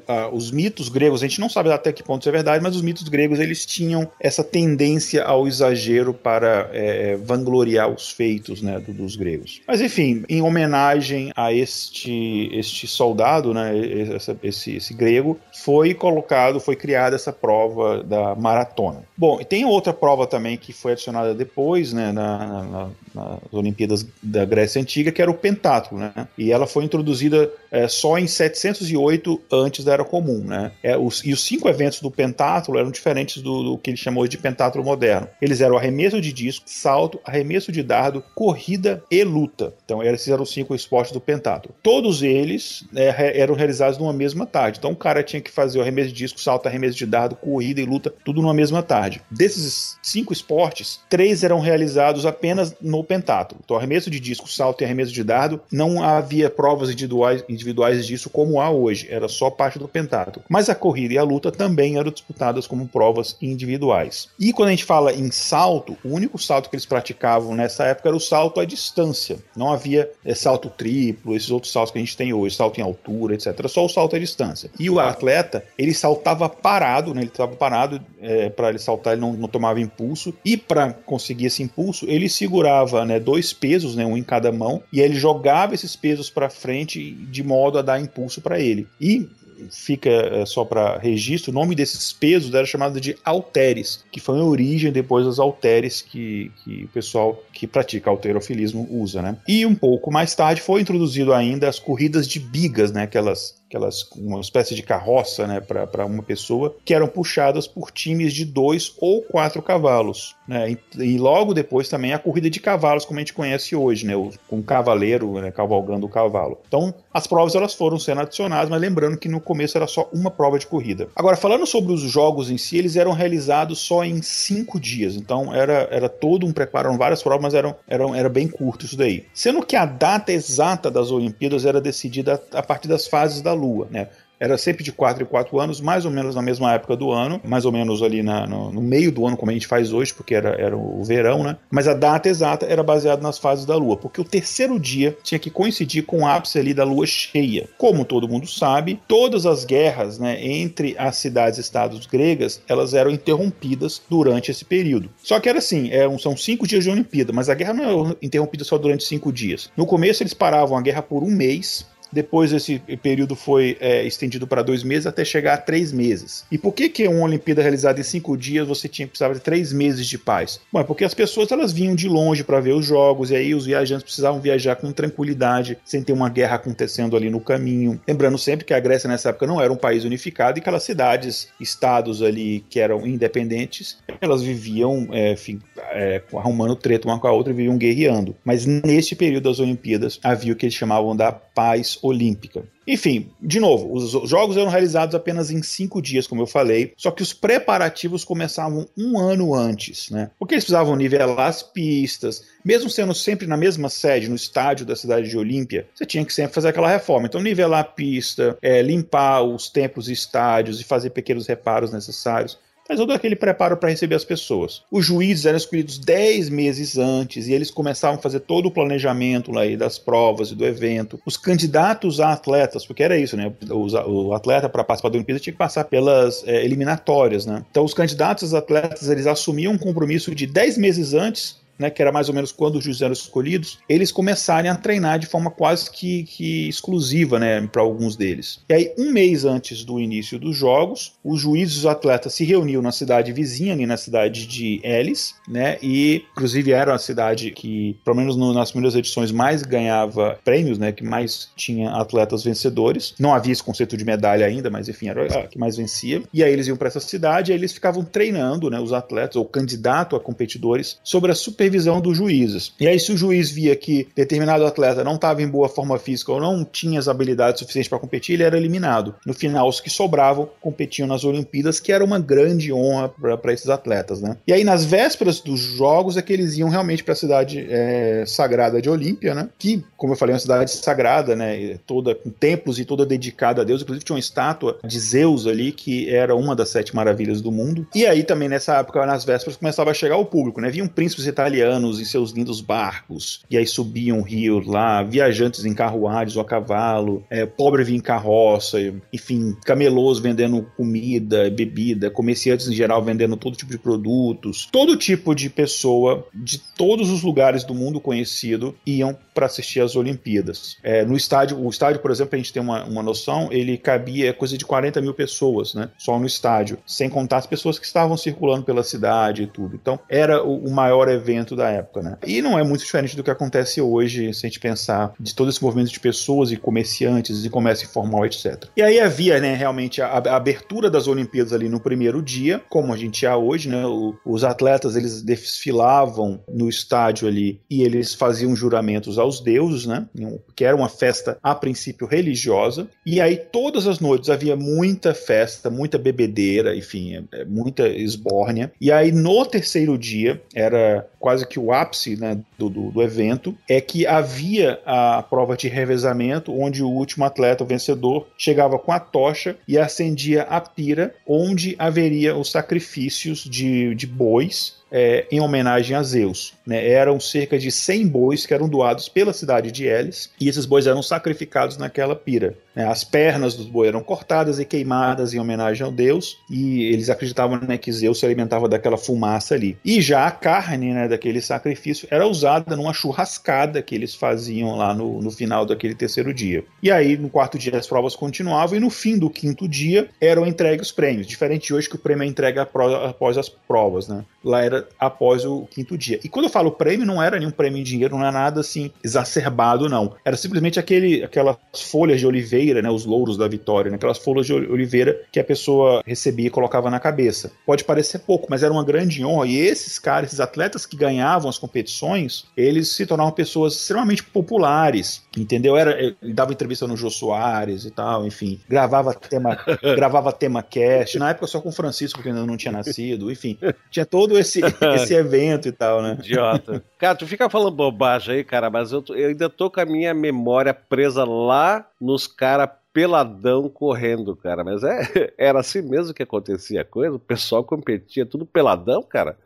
a, 0.07 0.29
os 0.29 0.51
mitos 0.51 0.89
gregos, 0.89 1.23
a 1.23 1.27
gente 1.27 1.39
não 1.39 1.47
sabe 1.47 1.71
até 1.71 1.93
que 1.93 2.03
ponto 2.03 2.21
isso 2.21 2.29
é 2.29 2.33
verdade, 2.33 2.61
mas 2.61 2.75
os 2.75 2.81
mitos 2.81 3.07
gregos 3.07 3.39
eles 3.39 3.65
tinham 3.65 4.11
essa 4.19 4.43
tendência 4.43 5.23
ao 5.23 5.47
exagero 5.47 6.13
para 6.13 6.69
é, 6.73 7.15
vangloriar 7.15 7.89
os 7.89 8.11
feitos 8.11 8.61
né, 8.61 8.79
do, 8.79 8.91
dos 8.91 9.15
gregos. 9.15 9.61
Mas 9.65 9.79
enfim, 9.79 10.25
em 10.27 10.41
homenagem 10.41 11.31
a 11.37 11.53
este, 11.53 12.49
este 12.51 12.80
este 12.85 12.87
soldado, 12.87 13.53
né, 13.53 13.77
esse, 13.77 14.37
esse, 14.43 14.75
esse, 14.77 14.93
grego, 14.93 15.39
foi 15.53 15.93
colocado, 15.93 16.59
foi 16.59 16.75
criada 16.75 17.15
essa 17.15 17.31
prova 17.31 18.03
da 18.03 18.35
maratona. 18.35 19.03
Bom, 19.15 19.39
e 19.39 19.45
tem 19.45 19.65
outra 19.65 19.93
prova 19.93 20.25
também 20.25 20.57
que 20.57 20.73
foi 20.73 20.93
adicionada 20.93 21.33
depois, 21.33 21.93
né, 21.93 22.11
na, 22.11 22.63
na, 22.63 22.89
nas 23.13 23.39
Olimpíadas 23.51 24.05
da 24.21 24.45
Grécia 24.45 24.81
Antiga, 24.81 25.11
que 25.11 25.21
era 25.21 25.29
o 25.29 25.35
pentatlo, 25.35 25.97
né, 25.97 26.11
e 26.37 26.51
ela 26.51 26.65
foi 26.65 26.83
introduzida 26.83 27.51
é, 27.71 27.87
só 27.87 28.17
em 28.17 28.27
708 28.27 29.41
antes 29.51 29.85
da 29.85 29.93
Era 29.93 30.03
Comum, 30.03 30.39
né, 30.39 30.71
é, 30.81 30.97
os, 30.97 31.23
e 31.23 31.31
os 31.31 31.43
cinco 31.43 31.69
eventos 31.69 32.01
do 32.01 32.09
pentatlo 32.09 32.77
eram 32.77 32.91
diferentes 32.91 33.41
do, 33.41 33.63
do 33.63 33.77
que 33.77 33.91
ele 33.91 33.97
chamou 33.97 34.27
de 34.27 34.37
pentatlo 34.37 34.83
moderno. 34.83 35.27
Eles 35.41 35.61
eram 35.61 35.77
arremesso 35.77 36.19
de 36.19 36.33
disco, 36.33 36.65
salto, 36.67 37.19
arremesso 37.23 37.71
de 37.71 37.83
dardo, 37.83 38.23
corrida 38.33 39.03
e 39.11 39.23
luta. 39.23 39.73
Então, 39.85 40.01
esses 40.03 40.27
eram 40.27 40.43
os 40.43 40.51
cinco 40.51 40.73
esportes 40.73 41.11
do 41.11 41.19
pentatlo. 41.19 41.73
Todos 41.83 42.23
eles 42.23 42.70
é, 42.95 43.39
eram 43.39 43.55
realizados 43.55 43.97
numa 43.97 44.13
mesma 44.13 44.45
tarde. 44.45 44.77
Então 44.79 44.91
o 44.91 44.95
cara 44.95 45.23
tinha 45.23 45.41
que 45.41 45.51
fazer 45.51 45.79
o 45.79 45.81
arremesso 45.81 46.09
de 46.09 46.15
disco, 46.15 46.39
salto, 46.39 46.67
arremesso 46.67 46.97
de 46.97 47.05
dardo, 47.05 47.35
corrida 47.35 47.81
e 47.81 47.85
luta, 47.85 48.13
tudo 48.23 48.41
numa 48.41 48.53
mesma 48.53 48.81
tarde. 48.81 49.21
Desses 49.29 49.97
cinco 50.01 50.33
esportes, 50.33 50.99
três 51.09 51.43
eram 51.43 51.59
realizados 51.59 52.25
apenas 52.25 52.75
no 52.81 53.03
pentatlo. 53.03 53.57
Então 53.63 53.77
arremesso 53.77 54.09
de 54.09 54.19
disco, 54.19 54.49
salto 54.49 54.81
e 54.81 54.85
arremesso 54.85 55.11
de 55.11 55.23
dardo, 55.23 55.61
não 55.71 56.03
havia 56.03 56.49
provas 56.49 56.89
individuais, 56.89 57.43
individuais 57.47 58.05
disso 58.05 58.29
como 58.29 58.59
há 58.59 58.69
hoje, 58.69 59.07
era 59.09 59.27
só 59.27 59.49
parte 59.49 59.79
do 59.79 59.87
pentatlo. 59.87 60.43
Mas 60.49 60.69
a 60.69 60.75
corrida 60.75 61.13
e 61.13 61.17
a 61.17 61.23
luta 61.23 61.51
também 61.51 61.97
eram 61.97 62.11
disputadas 62.11 62.67
como 62.67 62.87
provas 62.87 63.35
individuais. 63.41 64.29
E 64.39 64.53
quando 64.53 64.69
a 64.69 64.71
gente 64.71 64.85
fala 64.85 65.13
em 65.13 65.31
salto, 65.31 65.97
o 66.03 66.09
único 66.09 66.37
salto 66.37 66.69
que 66.69 66.75
eles 66.75 66.85
praticavam 66.85 67.55
nessa 67.55 67.85
época 67.85 68.09
era 68.09 68.15
o 68.15 68.19
salto 68.19 68.59
à 68.59 68.65
distância. 68.65 69.37
Não 69.55 69.71
havia 69.71 70.09
é, 70.23 70.33
salto 70.33 70.69
triplo, 70.69 71.35
esses 71.35 71.51
outros 71.51 71.71
saltos 71.71 71.91
que 71.91 71.97
a 71.97 72.01
gente 72.01 72.17
tem 72.17 72.33
hoje 72.33 72.55
salto 72.61 72.79
em 72.79 72.83
altura, 72.83 73.33
etc. 73.33 73.67
Só 73.67 73.85
o 73.85 73.89
salto 73.89 74.15
à 74.15 74.19
distância. 74.19 74.69
E 74.79 74.89
o 74.89 74.99
atleta, 74.99 75.63
ele 75.77 75.93
saltava 75.93 76.47
parado, 76.47 77.13
né? 77.13 77.21
Ele 77.21 77.29
estava 77.29 77.55
parado 77.55 77.99
é, 78.21 78.49
para 78.49 78.69
ele 78.69 78.79
saltar, 78.79 79.13
ele 79.13 79.21
não, 79.21 79.33
não 79.33 79.47
tomava 79.47 79.79
impulso. 79.81 80.33
E 80.45 80.55
para 80.55 80.93
conseguir 80.93 81.47
esse 81.47 81.63
impulso, 81.63 82.05
ele 82.07 82.29
segurava 82.29 83.03
né, 83.05 83.19
dois 83.19 83.51
pesos, 83.51 83.95
né, 83.95 84.05
um 84.05 84.17
em 84.17 84.23
cada 84.23 84.51
mão, 84.51 84.83
e 84.93 84.99
aí 84.99 85.05
ele 85.05 85.15
jogava 85.15 85.73
esses 85.73 85.95
pesos 85.95 86.29
para 86.29 86.49
frente 86.49 87.11
de 87.11 87.43
modo 87.43 87.79
a 87.79 87.81
dar 87.81 87.99
impulso 87.99 88.41
para 88.41 88.59
ele. 88.59 88.87
E 88.99 89.27
fica 89.69 90.09
é, 90.09 90.45
só 90.45 90.63
para 90.65 90.97
registro, 90.97 91.51
o 91.51 91.53
nome 91.53 91.75
desses 91.75 92.11
pesos 92.13 92.53
era 92.53 92.65
chamado 92.65 92.99
de 92.99 93.17
halteres, 93.23 94.03
que 94.11 94.19
foi 94.19 94.39
a 94.39 94.43
origem 94.43 94.91
depois 94.91 95.25
das 95.25 95.39
halteres 95.39 96.01
que, 96.01 96.51
que 96.63 96.85
o 96.85 96.87
pessoal 96.87 97.41
que 97.53 97.67
pratica 97.67 98.09
alterofilismo 98.09 98.87
usa, 98.89 99.21
né? 99.21 99.37
E 99.47 99.65
um 99.65 99.75
pouco 99.75 100.11
mais 100.11 100.33
tarde 100.35 100.61
foi 100.61 100.81
introduzido 100.81 101.33
ainda 101.33 101.67
as 101.69 101.79
corridas 101.79 102.27
de 102.27 102.39
bigas, 102.39 102.91
né? 102.91 103.03
Aquelas 103.03 103.60
aquelas 103.71 104.03
uma 104.17 104.41
espécie 104.41 104.75
de 104.75 104.83
carroça 104.83 105.47
né, 105.47 105.61
para 105.61 106.05
uma 106.05 106.21
pessoa, 106.21 106.75
que 106.83 106.93
eram 106.93 107.07
puxadas 107.07 107.65
por 107.65 107.89
times 107.89 108.33
de 108.33 108.43
dois 108.43 108.93
ou 108.99 109.21
quatro 109.21 109.61
cavalos. 109.61 110.35
Né, 110.47 110.71
e, 110.71 111.03
e, 111.03 111.17
logo 111.17 111.53
depois 111.53 111.87
também 111.87 112.11
a 112.11 112.19
corrida 112.19 112.49
de 112.49 112.59
cavalos, 112.59 113.05
como 113.05 113.19
a 113.19 113.21
gente 113.21 113.33
conhece 113.33 113.75
hoje, 113.75 114.05
né, 114.05 114.13
com 114.47 114.59
o 114.59 114.63
cavaleiro 114.63 115.39
né, 115.39 115.51
cavalgando 115.51 116.05
o 116.05 116.09
cavalo. 116.09 116.59
Então, 116.67 116.93
as 117.13 117.25
provas 117.25 117.55
elas 117.55 117.73
foram 117.73 117.97
sendo 117.97 118.21
adicionadas, 118.21 118.69
mas 118.69 118.81
lembrando 118.81 119.17
que 119.17 119.29
no 119.29 119.39
começo 119.39 119.77
era 119.77 119.87
só 119.87 120.09
uma 120.11 120.29
prova 120.29 120.59
de 120.59 120.67
corrida. 120.67 121.07
Agora, 121.15 121.37
falando 121.37 121.65
sobre 121.65 121.93
os 121.93 122.01
jogos 122.01 122.49
em 122.49 122.57
si, 122.57 122.77
eles 122.77 122.97
eram 122.97 123.13
realizados 123.13 123.79
só 123.79 124.03
em 124.03 124.21
cinco 124.21 124.79
dias. 124.79 125.15
Então, 125.15 125.53
era, 125.55 125.87
era 125.89 126.09
todo 126.09 126.45
um 126.45 126.51
preparo, 126.51 126.89
eram 126.89 126.97
várias 126.97 127.23
provas, 127.23 127.43
mas 127.43 127.53
eram, 127.53 127.75
eram, 127.87 128.13
era 128.13 128.27
bem 128.27 128.47
curto 128.47 128.85
isso 128.85 128.97
daí. 128.97 129.25
Sendo 129.33 129.65
que 129.65 129.75
a 129.75 129.85
data 129.85 130.31
exata 130.31 130.91
das 130.91 131.11
Olimpíadas 131.11 131.65
era 131.65 131.79
decidida 131.79 132.41
a 132.53 132.63
partir 132.63 132.87
das 132.87 133.07
fases 133.07 133.41
da 133.41 133.53
Lua, 133.61 133.87
né? 133.89 134.07
era 134.41 134.57
sempre 134.57 134.83
de 134.83 134.91
4 134.91 135.21
em 135.21 135.25
4 135.27 135.59
anos, 135.59 135.79
mais 135.79 136.03
ou 136.03 136.09
menos 136.09 136.33
na 136.33 136.41
mesma 136.41 136.73
época 136.73 136.95
do 136.95 137.11
ano, 137.11 137.39
mais 137.43 137.63
ou 137.63 137.71
menos 137.71 138.01
ali 138.01 138.23
na, 138.23 138.47
no, 138.47 138.71
no, 138.71 138.81
meio 138.81 139.11
do 139.11 139.27
ano, 139.27 139.37
como 139.37 139.51
a 139.51 139.53
gente 139.53 139.67
faz 139.67 139.93
hoje, 139.93 140.11
porque 140.11 140.33
era, 140.33 140.49
era 140.59 140.75
o 140.75 141.03
verão, 141.03 141.43
né? 141.43 141.57
Mas 141.69 141.87
a 141.87 141.93
data 141.93 142.27
exata 142.27 142.65
era 142.65 142.81
baseada 142.81 143.21
nas 143.21 143.37
fases 143.37 143.67
da 143.67 143.75
Lua, 143.75 143.95
porque 143.95 144.19
o 144.19 144.23
terceiro 144.23 144.79
dia 144.79 145.15
tinha 145.21 145.37
que 145.37 145.51
coincidir 145.51 146.07
com 146.07 146.21
o 146.21 146.27
ápice 146.27 146.57
ali 146.57 146.73
da 146.73 146.83
Lua 146.83 147.05
cheia. 147.05 147.69
Como 147.77 148.03
todo 148.03 148.27
mundo 148.27 148.47
sabe, 148.47 148.99
todas 149.07 149.45
as 149.45 149.63
guerras 149.63 150.17
né, 150.17 150.43
entre 150.43 150.95
as 150.97 151.17
cidades-estados 151.17 152.07
gregas, 152.07 152.63
elas 152.67 152.95
eram 152.95 153.11
interrompidas 153.11 154.01
durante 154.09 154.49
esse 154.49 154.65
período. 154.65 155.11
Só 155.21 155.39
que 155.39 155.49
era 155.49 155.59
assim, 155.59 155.91
eram, 155.91 156.17
são 156.17 156.35
cinco 156.35 156.65
dias 156.65 156.83
de 156.83 156.89
Olimpíada, 156.89 157.31
mas 157.31 157.47
a 157.47 157.53
guerra 157.53 157.75
não 157.75 158.09
é 158.09 158.15
interrompida 158.23 158.63
só 158.63 158.79
durante 158.79 159.03
cinco 159.03 159.31
dias. 159.31 159.69
No 159.77 159.85
começo 159.85 160.23
eles 160.23 160.33
paravam 160.33 160.75
a 160.75 160.81
guerra 160.81 161.03
por 161.03 161.21
um 161.21 161.29
mês, 161.29 161.85
depois 162.11 162.51
esse 162.51 162.79
período 163.01 163.35
foi 163.35 163.77
é, 163.79 164.05
estendido 164.05 164.47
para 164.47 164.61
dois 164.61 164.83
meses 164.83 165.07
até 165.07 165.23
chegar 165.23 165.53
a 165.53 165.57
três 165.57 165.91
meses. 165.91 166.45
E 166.51 166.57
por 166.57 166.73
que 166.73 166.89
que 166.89 167.07
uma 167.07 167.25
Olimpíada 167.25 167.61
realizada 167.61 167.99
em 167.99 168.03
cinco 168.03 168.37
dias 168.37 168.67
você 168.67 168.87
tinha 168.87 169.07
precisava 169.07 169.33
de 169.33 169.39
três 169.39 169.71
meses 169.71 170.07
de 170.07 170.17
paz? 170.17 170.59
Bom, 170.71 170.79
é 170.79 170.83
porque 170.83 171.03
as 171.03 171.13
pessoas 171.13 171.51
elas 171.51 171.71
vinham 171.71 171.95
de 171.95 172.07
longe 172.07 172.43
para 172.43 172.59
ver 172.59 172.73
os 172.73 172.85
jogos 172.85 173.31
e 173.31 173.35
aí 173.35 173.55
os 173.55 173.65
viajantes 173.65 174.03
precisavam 174.03 174.39
viajar 174.39 174.75
com 174.75 174.91
tranquilidade, 174.91 175.77
sem 175.85 176.03
ter 176.03 176.13
uma 176.13 176.29
guerra 176.29 176.55
acontecendo 176.55 177.15
ali 177.15 177.29
no 177.29 177.39
caminho. 177.39 177.99
Lembrando 178.07 178.37
sempre 178.37 178.65
que 178.65 178.73
a 178.73 178.79
Grécia 178.79 179.07
nessa 179.07 179.29
época 179.29 179.47
não 179.47 179.61
era 179.61 179.71
um 179.71 179.77
país 179.77 180.03
unificado 180.03 180.57
e 180.57 180.61
aquelas 180.61 180.83
cidades, 180.83 181.49
estados 181.59 182.21
ali 182.21 182.63
que 182.69 182.79
eram 182.79 183.05
independentes, 183.05 183.97
elas 184.19 184.41
viviam 184.41 185.07
é, 185.11 185.31
enfim, 185.33 185.59
é, 185.93 186.21
arrumando 186.33 186.75
treta 186.75 187.07
uma 187.07 187.19
com 187.19 187.27
a 187.27 187.31
outra 187.31 187.51
e 187.51 187.55
viviam 187.55 187.77
guerreando. 187.77 188.35
Mas 188.43 188.65
neste 188.65 189.15
período 189.15 189.49
das 189.49 189.59
Olimpíadas 189.59 190.19
havia 190.23 190.53
o 190.53 190.55
que 190.55 190.65
eles 190.65 190.75
chamavam 190.75 191.15
da 191.15 191.31
paz 191.31 191.97
olímpica. 192.01 192.63
Enfim, 192.87 193.29
de 193.39 193.59
novo, 193.59 193.93
os 193.93 194.27
jogos 194.27 194.57
eram 194.57 194.69
realizados 194.69 195.13
apenas 195.13 195.51
em 195.51 195.61
cinco 195.61 196.01
dias, 196.01 196.25
como 196.25 196.41
eu 196.41 196.47
falei, 196.47 196.93
só 196.97 197.11
que 197.11 197.21
os 197.21 197.31
preparativos 197.31 198.25
começavam 198.25 198.87
um 198.97 199.19
ano 199.19 199.53
antes, 199.53 200.09
né? 200.09 200.31
Porque 200.39 200.55
eles 200.55 200.63
precisavam 200.63 200.95
nivelar 200.95 201.47
as 201.47 201.61
pistas, 201.61 202.43
mesmo 202.65 202.89
sendo 202.89 203.13
sempre 203.13 203.45
na 203.45 203.55
mesma 203.55 203.87
sede, 203.87 204.27
no 204.27 204.35
estádio 204.35 204.85
da 204.85 204.95
cidade 204.95 205.29
de 205.29 205.37
Olímpia, 205.37 205.87
você 205.93 206.05
tinha 206.05 206.25
que 206.25 206.33
sempre 206.33 206.53
fazer 206.53 206.69
aquela 206.69 206.89
reforma. 206.89 207.27
Então, 207.27 207.39
nivelar 207.39 207.81
a 207.81 207.85
pista, 207.85 208.57
é, 208.61 208.81
limpar 208.81 209.43
os 209.43 209.69
templos 209.69 210.09
e 210.09 210.13
estádios 210.13 210.81
e 210.81 210.83
fazer 210.83 211.11
pequenos 211.11 211.47
reparos 211.47 211.93
necessários 211.93 212.57
faz 212.91 212.99
todo 212.99 213.13
aquele 213.13 213.35
preparo 213.35 213.77
para 213.77 213.89
receber 213.89 214.15
as 214.15 214.25
pessoas. 214.25 214.83
Os 214.91 215.05
juízes 215.05 215.45
eram 215.45 215.57
escolhidos 215.57 215.97
10 215.97 216.49
meses 216.49 216.97
antes 216.97 217.47
e 217.47 217.53
eles 217.53 217.71
começavam 217.71 218.19
a 218.19 218.21
fazer 218.21 218.41
todo 218.41 218.65
o 218.65 218.71
planejamento 218.71 219.51
lá 219.51 219.61
das 219.77 219.97
provas 219.97 220.51
e 220.51 220.55
do 220.55 220.65
evento. 220.65 221.19
Os 221.25 221.37
candidatos 221.37 222.19
a 222.19 222.33
atletas, 222.33 222.85
porque 222.85 223.03
era 223.03 223.17
isso, 223.17 223.37
né? 223.37 223.51
O, 223.69 224.33
atleta 224.33 224.67
para 224.67 224.83
participar 224.83 225.09
da 225.09 225.15
Olimpíada 225.15 225.39
tinha 225.39 225.53
que 225.53 225.57
passar 225.57 225.85
pelas 225.85 226.45
é, 226.45 226.65
eliminatórias, 226.65 227.45
né? 227.45 227.63
Então 227.71 227.85
os 227.85 227.93
candidatos 227.93 228.53
a 228.53 228.59
atletas 228.59 229.09
eles 229.09 229.27
assumiam 229.27 229.73
um 229.73 229.77
compromisso 229.77 230.35
de 230.35 230.45
10 230.45 230.77
meses 230.77 231.13
antes 231.13 231.60
né, 231.81 231.89
que 231.89 232.01
era 232.01 232.11
mais 232.11 232.29
ou 232.29 232.35
menos 232.35 232.51
quando 232.51 232.75
os 232.77 232.83
juízes 232.83 233.01
eram 233.01 233.13
escolhidos, 233.13 233.79
eles 233.89 234.11
começarem 234.11 234.69
a 234.69 234.75
treinar 234.75 235.19
de 235.19 235.25
forma 235.25 235.49
quase 235.49 235.89
que, 235.91 236.23
que 236.23 236.69
exclusiva, 236.69 237.39
né, 237.39 237.67
para 237.67 237.81
alguns 237.81 238.15
deles. 238.15 238.59
E 238.69 238.73
aí, 238.73 238.93
um 238.97 239.11
mês 239.11 239.43
antes 239.43 239.83
do 239.83 239.99
início 239.99 240.39
dos 240.39 240.55
jogos, 240.55 241.13
os 241.23 241.41
juízes 241.41 241.75
e 241.75 241.79
os 241.79 241.85
atletas 241.85 242.33
se 242.33 242.45
reuniam 242.45 242.81
na 242.81 242.91
cidade 242.91 243.33
vizinha, 243.33 243.73
ali 243.73 243.85
na 243.85 243.97
cidade 243.97 244.45
de 244.45 244.79
Ellis, 244.83 245.35
né, 245.47 245.77
e 245.81 246.23
inclusive 246.33 246.71
era 246.71 246.93
a 246.93 246.99
cidade 246.99 247.51
que, 247.51 247.97
pelo 248.05 248.15
menos 248.15 248.35
no, 248.35 248.53
nas 248.53 248.71
primeiras 248.71 248.95
edições, 248.95 249.31
mais 249.31 249.63
ganhava 249.63 250.39
prêmios, 250.45 250.77
né, 250.77 250.91
que 250.91 251.03
mais 251.03 251.49
tinha 251.55 251.89
atletas 251.91 252.43
vencedores. 252.43 253.15
Não 253.19 253.33
havia 253.33 253.51
esse 253.51 253.63
conceito 253.63 253.97
de 253.97 254.05
medalha 254.05 254.45
ainda, 254.45 254.69
mas 254.69 254.87
enfim, 254.87 255.07
era 255.07 255.25
a 255.25 255.47
que 255.47 255.57
mais 255.57 255.75
vencia. 255.75 256.21
E 256.31 256.43
aí 256.43 256.53
eles 256.53 256.67
iam 256.67 256.77
para 256.77 256.87
essa 256.87 256.99
cidade, 256.99 257.51
e 257.51 257.53
aí 257.53 257.59
eles 257.59 257.73
ficavam 257.73 258.03
treinando, 258.03 258.69
né, 258.69 258.79
os 258.79 258.93
atletas 258.93 259.35
ou 259.35 259.45
candidato 259.45 260.15
a 260.15 260.19
competidores 260.19 260.99
sobre 261.03 261.31
a 261.31 261.35
supervisão 261.35 261.70
dos 262.01 262.17
juízes. 262.17 262.73
E 262.79 262.87
aí 262.87 262.99
se 262.99 263.11
o 263.11 263.17
juiz 263.17 263.51
via 263.51 263.75
que 263.75 264.07
determinado 264.15 264.65
atleta 264.65 265.03
não 265.03 265.15
estava 265.15 265.41
em 265.41 265.47
boa 265.47 265.69
forma 265.69 265.97
física 265.97 266.31
ou 266.31 266.39
não 266.39 266.63
tinha 266.63 266.99
as 266.99 267.07
habilidades 267.07 267.59
suficientes 267.59 267.89
para 267.89 267.99
competir, 267.99 268.33
ele 268.33 268.43
era 268.43 268.57
eliminado. 268.57 269.15
No 269.25 269.33
final, 269.33 269.67
os 269.67 269.79
que 269.79 269.89
sobravam 269.89 270.49
competiam 270.59 271.07
nas 271.07 271.23
Olimpíadas, 271.23 271.79
que 271.79 271.91
era 271.91 272.03
uma 272.03 272.19
grande 272.19 272.71
honra 272.71 273.09
para 273.09 273.53
esses 273.53 273.69
atletas, 273.69 274.21
né? 274.21 274.37
E 274.47 274.53
aí 274.53 274.63
nas 274.63 274.85
vésperas 274.85 275.39
dos 275.39 275.59
jogos 275.59 276.17
é 276.17 276.21
que 276.21 276.33
eles 276.33 276.57
iam 276.57 276.69
realmente 276.69 277.03
para 277.03 277.13
a 277.13 277.17
cidade 277.17 277.65
é, 277.69 278.23
sagrada 278.25 278.81
de 278.81 278.89
Olímpia, 278.89 279.33
né? 279.33 279.49
Que, 279.57 279.83
como 279.97 280.13
eu 280.13 280.17
falei, 280.17 280.33
é 280.33 280.35
uma 280.35 280.39
cidade 280.39 280.71
sagrada, 280.71 281.35
né? 281.35 281.77
Toda 281.85 282.15
com 282.15 282.29
templos 282.29 282.79
e 282.79 282.85
toda 282.85 283.05
dedicada 283.05 283.61
a 283.61 283.65
Deus. 283.65 283.81
Inclusive 283.81 284.05
tinha 284.05 284.15
uma 284.15 284.19
estátua 284.19 284.77
de 284.83 284.99
Zeus 284.99 285.47
ali 285.47 285.71
que 285.71 286.09
era 286.09 286.35
uma 286.35 286.55
das 286.55 286.69
sete 286.69 286.95
maravilhas 286.95 287.41
do 287.41 287.51
mundo. 287.51 287.87
E 287.93 288.05
aí 288.05 288.23
também 288.23 288.49
nessa 288.49 288.77
época, 288.77 289.05
nas 289.05 289.23
vésperas, 289.23 289.57
começava 289.57 289.91
a 289.91 289.93
chegar 289.93 290.17
o 290.17 290.25
público, 290.25 290.61
né? 290.61 290.69
Vinham 290.69 290.87
príncipes 290.87 291.25
italianos 291.25 291.50
em 291.59 292.05
seus 292.05 292.31
lindos 292.31 292.61
barcos, 292.61 293.41
e 293.49 293.57
aí 293.57 293.65
subiam 293.65 294.21
rios 294.21 294.65
lá, 294.65 295.03
viajantes 295.03 295.65
em 295.65 295.73
carruagens 295.73 296.35
ou 296.35 296.41
a 296.41 296.45
cavalo, 296.45 297.23
é, 297.29 297.45
pobre 297.45 297.83
vinha 297.83 297.97
em 297.97 298.01
carroça, 298.01 298.77
enfim, 299.11 299.55
camelôs 299.65 300.19
vendendo 300.19 300.65
comida, 300.75 301.49
bebida, 301.49 302.09
comerciantes 302.09 302.67
em 302.67 302.73
geral 302.73 303.03
vendendo 303.03 303.35
todo 303.35 303.55
tipo 303.55 303.71
de 303.71 303.77
produtos. 303.77 304.67
Todo 304.71 304.95
tipo 304.95 305.33
de 305.35 305.49
pessoa 305.49 306.27
de 306.33 306.57
todos 306.57 307.09
os 307.09 307.23
lugares 307.23 307.63
do 307.63 307.73
mundo 307.73 307.99
conhecido 307.99 308.75
iam 308.85 309.17
para 309.33 309.45
assistir 309.45 309.81
às 309.81 309.95
Olimpíadas. 309.95 310.77
É, 310.83 311.05
no 311.05 311.15
estádio, 311.15 311.59
o 311.59 311.69
estádio, 311.69 312.01
por 312.01 312.11
exemplo, 312.11 312.35
a 312.35 312.37
gente 312.37 312.53
tem 312.53 312.61
uma, 312.61 312.83
uma 312.83 313.03
noção, 313.03 313.49
ele 313.51 313.77
cabia 313.77 314.33
coisa 314.33 314.57
de 314.57 314.65
40 314.65 315.01
mil 315.01 315.13
pessoas, 315.13 315.73
né? 315.73 315.89
Só 315.97 316.19
no 316.19 316.25
estádio, 316.25 316.77
sem 316.85 317.09
contar 317.09 317.37
as 317.37 317.47
pessoas 317.47 317.79
que 317.79 317.85
estavam 317.85 318.15
circulando 318.17 318.63
pela 318.63 318.83
cidade 318.83 319.43
e 319.43 319.47
tudo. 319.47 319.75
Então, 319.75 319.99
era 320.09 320.43
o, 320.43 320.65
o 320.65 320.71
maior 320.71 321.07
evento 321.09 321.40
da 321.55 321.69
época, 321.69 322.01
né? 322.01 322.17
E 322.25 322.41
não 322.41 322.57
é 322.57 322.63
muito 322.63 322.83
diferente 322.83 323.15
do 323.15 323.23
que 323.23 323.31
acontece 323.31 323.81
hoje, 323.81 324.33
se 324.33 324.45
a 324.45 324.49
gente 324.49 324.59
pensar 324.59 325.13
de 325.19 325.33
todo 325.33 325.49
esse 325.49 325.61
movimento 325.61 325.91
de 325.91 325.99
pessoas 325.99 326.51
e 326.51 326.57
comerciantes 326.57 327.43
e 327.43 327.49
comércio 327.49 327.85
informal, 327.85 328.25
etc. 328.25 328.65
E 328.75 328.81
aí 328.81 328.99
havia, 328.99 329.39
né, 329.39 329.55
realmente 329.55 330.01
a, 330.01 330.07
a 330.07 330.35
abertura 330.35 330.89
das 330.89 331.07
Olimpíadas 331.07 331.53
ali 331.53 331.69
no 331.69 331.79
primeiro 331.79 332.21
dia, 332.21 332.61
como 332.69 332.93
a 332.93 332.97
gente 332.97 333.25
há 333.25 333.35
hoje, 333.35 333.69
né? 333.69 333.85
O, 333.85 334.15
os 334.25 334.43
atletas 334.43 334.95
eles 334.95 335.21
desfilavam 335.21 336.43
no 336.47 336.69
estádio 336.69 337.27
ali 337.27 337.59
e 337.69 337.83
eles 337.83 338.13
faziam 338.13 338.55
juramentos 338.55 339.17
aos 339.17 339.41
deuses, 339.41 339.85
né? 339.85 340.07
Que 340.55 340.65
era 340.65 340.75
uma 340.75 340.89
festa 340.89 341.37
a 341.41 341.55
princípio 341.55 342.07
religiosa. 342.07 342.87
E 343.05 343.19
aí 343.19 343.37
todas 343.37 343.87
as 343.87 343.99
noites 343.99 344.29
havia 344.29 344.55
muita 344.55 345.13
festa, 345.13 345.69
muita 345.69 345.97
bebedeira, 345.97 346.75
enfim, 346.75 347.15
é, 347.31 347.41
é 347.41 347.45
muita 347.45 347.87
esbórnia. 347.87 348.71
E 348.79 348.91
aí 348.91 349.11
no 349.11 349.45
terceiro 349.45 349.97
dia 349.97 350.41
era 350.53 351.07
quase 351.21 351.47
que 351.47 351.59
o 351.59 351.71
ápice 351.71 352.17
né, 352.17 352.37
do, 352.57 352.69
do, 352.69 352.91
do, 352.91 353.01
evento, 353.01 353.55
é 353.69 353.79
que 353.79 354.07
havia 354.07 354.81
a 354.85 355.21
prova 355.21 355.55
de 355.55 355.69
revezamento, 355.69 356.51
onde 356.51 356.83
o 356.83 356.89
último 356.89 357.23
atleta, 357.23 357.63
o 357.63 357.67
vencedor, 357.67 358.27
chegava 358.37 358.79
com 358.79 358.91
a 358.91 358.99
tocha 358.99 359.55
e 359.67 359.77
acendia 359.77 360.41
a 360.43 360.59
pira, 360.59 361.13
onde 361.25 361.75
haveria 361.77 362.35
os 362.35 362.51
sacrifícios 362.51 363.39
de, 363.39 363.93
de 363.93 364.07
bois 364.07 364.80
é, 364.91 365.25
em 365.31 365.39
homenagem 365.39 365.95
a 365.95 366.03
Zeus. 366.03 366.53
Né? 366.65 366.87
Eram 366.87 367.19
cerca 367.19 367.57
de 367.57 367.71
100 367.71 368.07
bois 368.07 368.45
que 368.45 368.53
eram 368.53 368.67
doados 368.67 369.07
pela 369.07 369.33
cidade 369.33 369.71
de 369.71 369.85
Elis, 369.85 370.29
e 370.39 370.49
esses 370.49 370.65
bois 370.65 370.85
eram 370.85 371.01
sacrificados 371.01 371.77
naquela 371.77 372.15
pira. 372.15 372.55
Né? 372.75 372.85
As 372.85 373.03
pernas 373.03 373.55
dos 373.55 373.67
bois 373.67 373.87
eram 373.87 374.03
cortadas 374.03 374.59
e 374.59 374.65
queimadas 374.65 375.33
em 375.33 375.39
homenagem 375.39 375.85
ao 375.85 375.91
deus, 375.91 376.37
e 376.49 376.83
eles 376.85 377.09
acreditavam 377.09 377.59
né, 377.61 377.77
que 377.77 377.91
Zeus 377.91 378.19
se 378.19 378.25
alimentava 378.25 378.67
daquela 378.67 378.97
fumaça 378.97 379.55
ali. 379.55 379.77
E 379.83 380.01
já 380.01 380.27
a 380.27 380.31
carne 380.31 380.93
né, 380.93 381.07
daquele 381.07 381.41
sacrifício 381.41 382.07
era 382.11 382.27
usada 382.27 382.75
numa 382.75 382.93
churrascada 382.93 383.81
que 383.81 383.95
eles 383.95 384.13
faziam 384.13 384.75
lá 384.75 384.93
no, 384.93 385.21
no 385.21 385.31
final 385.31 385.65
daquele 385.65 385.95
terceiro 385.95 386.33
dia. 386.33 386.63
E 386.83 386.91
aí, 386.91 387.17
no 387.17 387.29
quarto 387.29 387.57
dia, 387.57 387.77
as 387.77 387.87
provas 387.87 388.15
continuavam, 388.15 388.77
e 388.77 388.79
no 388.79 388.89
fim 388.89 389.17
do 389.17 389.29
quinto 389.29 389.67
dia 389.67 390.09
eram 390.19 390.45
entregues 390.45 390.87
os 390.87 390.91
prêmios, 390.91 391.27
diferente 391.27 391.67
de 391.67 391.73
hoje 391.73 391.89
que 391.89 391.95
o 391.95 391.99
prêmio 391.99 392.23
é 392.23 392.27
entregue 392.27 392.59
após 392.59 393.37
as 393.37 393.47
provas. 393.47 394.07
Né? 394.07 394.23
Lá 394.43 394.63
era 394.63 394.80
após 394.99 395.45
o 395.45 395.67
quinto 395.69 395.97
dia. 395.97 396.19
E 396.23 396.29
quando 396.29 396.45
eu 396.45 396.51
falo 396.51 396.71
prêmio, 396.71 397.05
não 397.05 397.21
era 397.21 397.39
nenhum 397.39 397.51
prêmio 397.51 397.79
em 397.79 397.83
dinheiro, 397.83 398.17
não 398.17 398.25
é 398.25 398.31
nada 398.31 398.61
assim 398.61 398.91
exacerbado, 399.03 399.89
não. 399.89 400.15
Era 400.23 400.37
simplesmente 400.37 400.79
aquele, 400.79 401.23
aquelas 401.23 401.57
folhas 401.75 402.19
de 402.19 402.27
oliveira, 402.27 402.81
né, 402.81 402.89
os 402.89 403.05
louros 403.05 403.37
da 403.37 403.47
vitória, 403.47 403.89
né, 403.89 403.95
aquelas 403.95 404.17
folhas 404.17 404.45
de 404.45 404.53
oliveira 404.53 405.21
que 405.31 405.39
a 405.39 405.43
pessoa 405.43 406.01
recebia 406.05 406.47
e 406.47 406.51
colocava 406.51 406.89
na 406.89 406.99
cabeça. 406.99 407.51
Pode 407.65 407.83
parecer 407.83 408.19
pouco, 408.19 408.47
mas 408.49 408.63
era 408.63 408.71
uma 408.71 408.83
grande 408.83 409.23
honra. 409.23 409.47
E 409.47 409.57
esses 409.57 409.99
caras, 409.99 410.29
esses 410.29 410.39
atletas 410.39 410.85
que 410.85 410.97
ganhavam 410.97 411.49
as 411.49 411.57
competições, 411.57 412.45
eles 412.55 412.89
se 412.89 413.05
tornavam 413.05 413.31
pessoas 413.31 413.73
extremamente 413.73 414.23
populares, 414.23 415.23
entendeu? 415.37 415.75
Era, 415.75 415.99
ele 415.99 416.33
dava 416.33 416.53
entrevista 416.53 416.87
no 416.87 416.97
Jô 416.97 417.09
Soares 417.09 417.85
e 417.85 417.91
tal, 417.91 418.25
enfim, 418.25 418.59
gravava 418.67 419.13
tema, 419.13 419.57
gravava 419.95 420.31
tema 420.31 420.63
cast, 420.63 421.17
na 421.17 421.29
época 421.29 421.47
só 421.47 421.59
com 421.59 421.69
o 421.69 421.73
Francisco, 421.73 422.21
que 422.21 422.29
ainda 422.29 422.45
não 422.45 422.57
tinha 422.57 422.71
nascido, 422.71 423.31
enfim, 423.31 423.57
tinha 423.89 424.05
todo 424.05 424.37
esse 424.37 424.61
esse 424.95 425.13
evento 425.15 425.67
e 425.67 425.71
tal, 425.71 426.01
né? 426.01 426.17
Idiota. 426.19 426.83
Cara, 426.97 427.15
tu 427.15 427.27
fica 427.27 427.49
falando 427.49 427.75
bobagem 427.75 428.35
aí, 428.35 428.43
cara, 428.43 428.69
mas 428.69 428.91
eu, 428.91 429.03
eu 429.09 429.29
ainda 429.29 429.49
tô 429.49 429.69
com 429.69 429.79
a 429.79 429.85
minha 429.85 430.13
memória 430.13 430.73
presa 430.73 431.23
lá 431.23 431.85
nos 431.99 432.27
caras 432.27 432.69
peladão 432.93 433.69
correndo, 433.69 434.35
cara. 434.35 434.63
Mas 434.63 434.83
é, 434.83 435.33
era 435.37 435.59
assim 435.59 435.81
mesmo 435.81 436.13
que 436.13 436.23
acontecia 436.23 436.81
a 436.81 436.85
coisa? 436.85 437.15
O 437.15 437.19
pessoal 437.19 437.63
competia 437.63 438.25
tudo 438.25 438.45
peladão, 438.45 439.01
cara? 439.01 439.37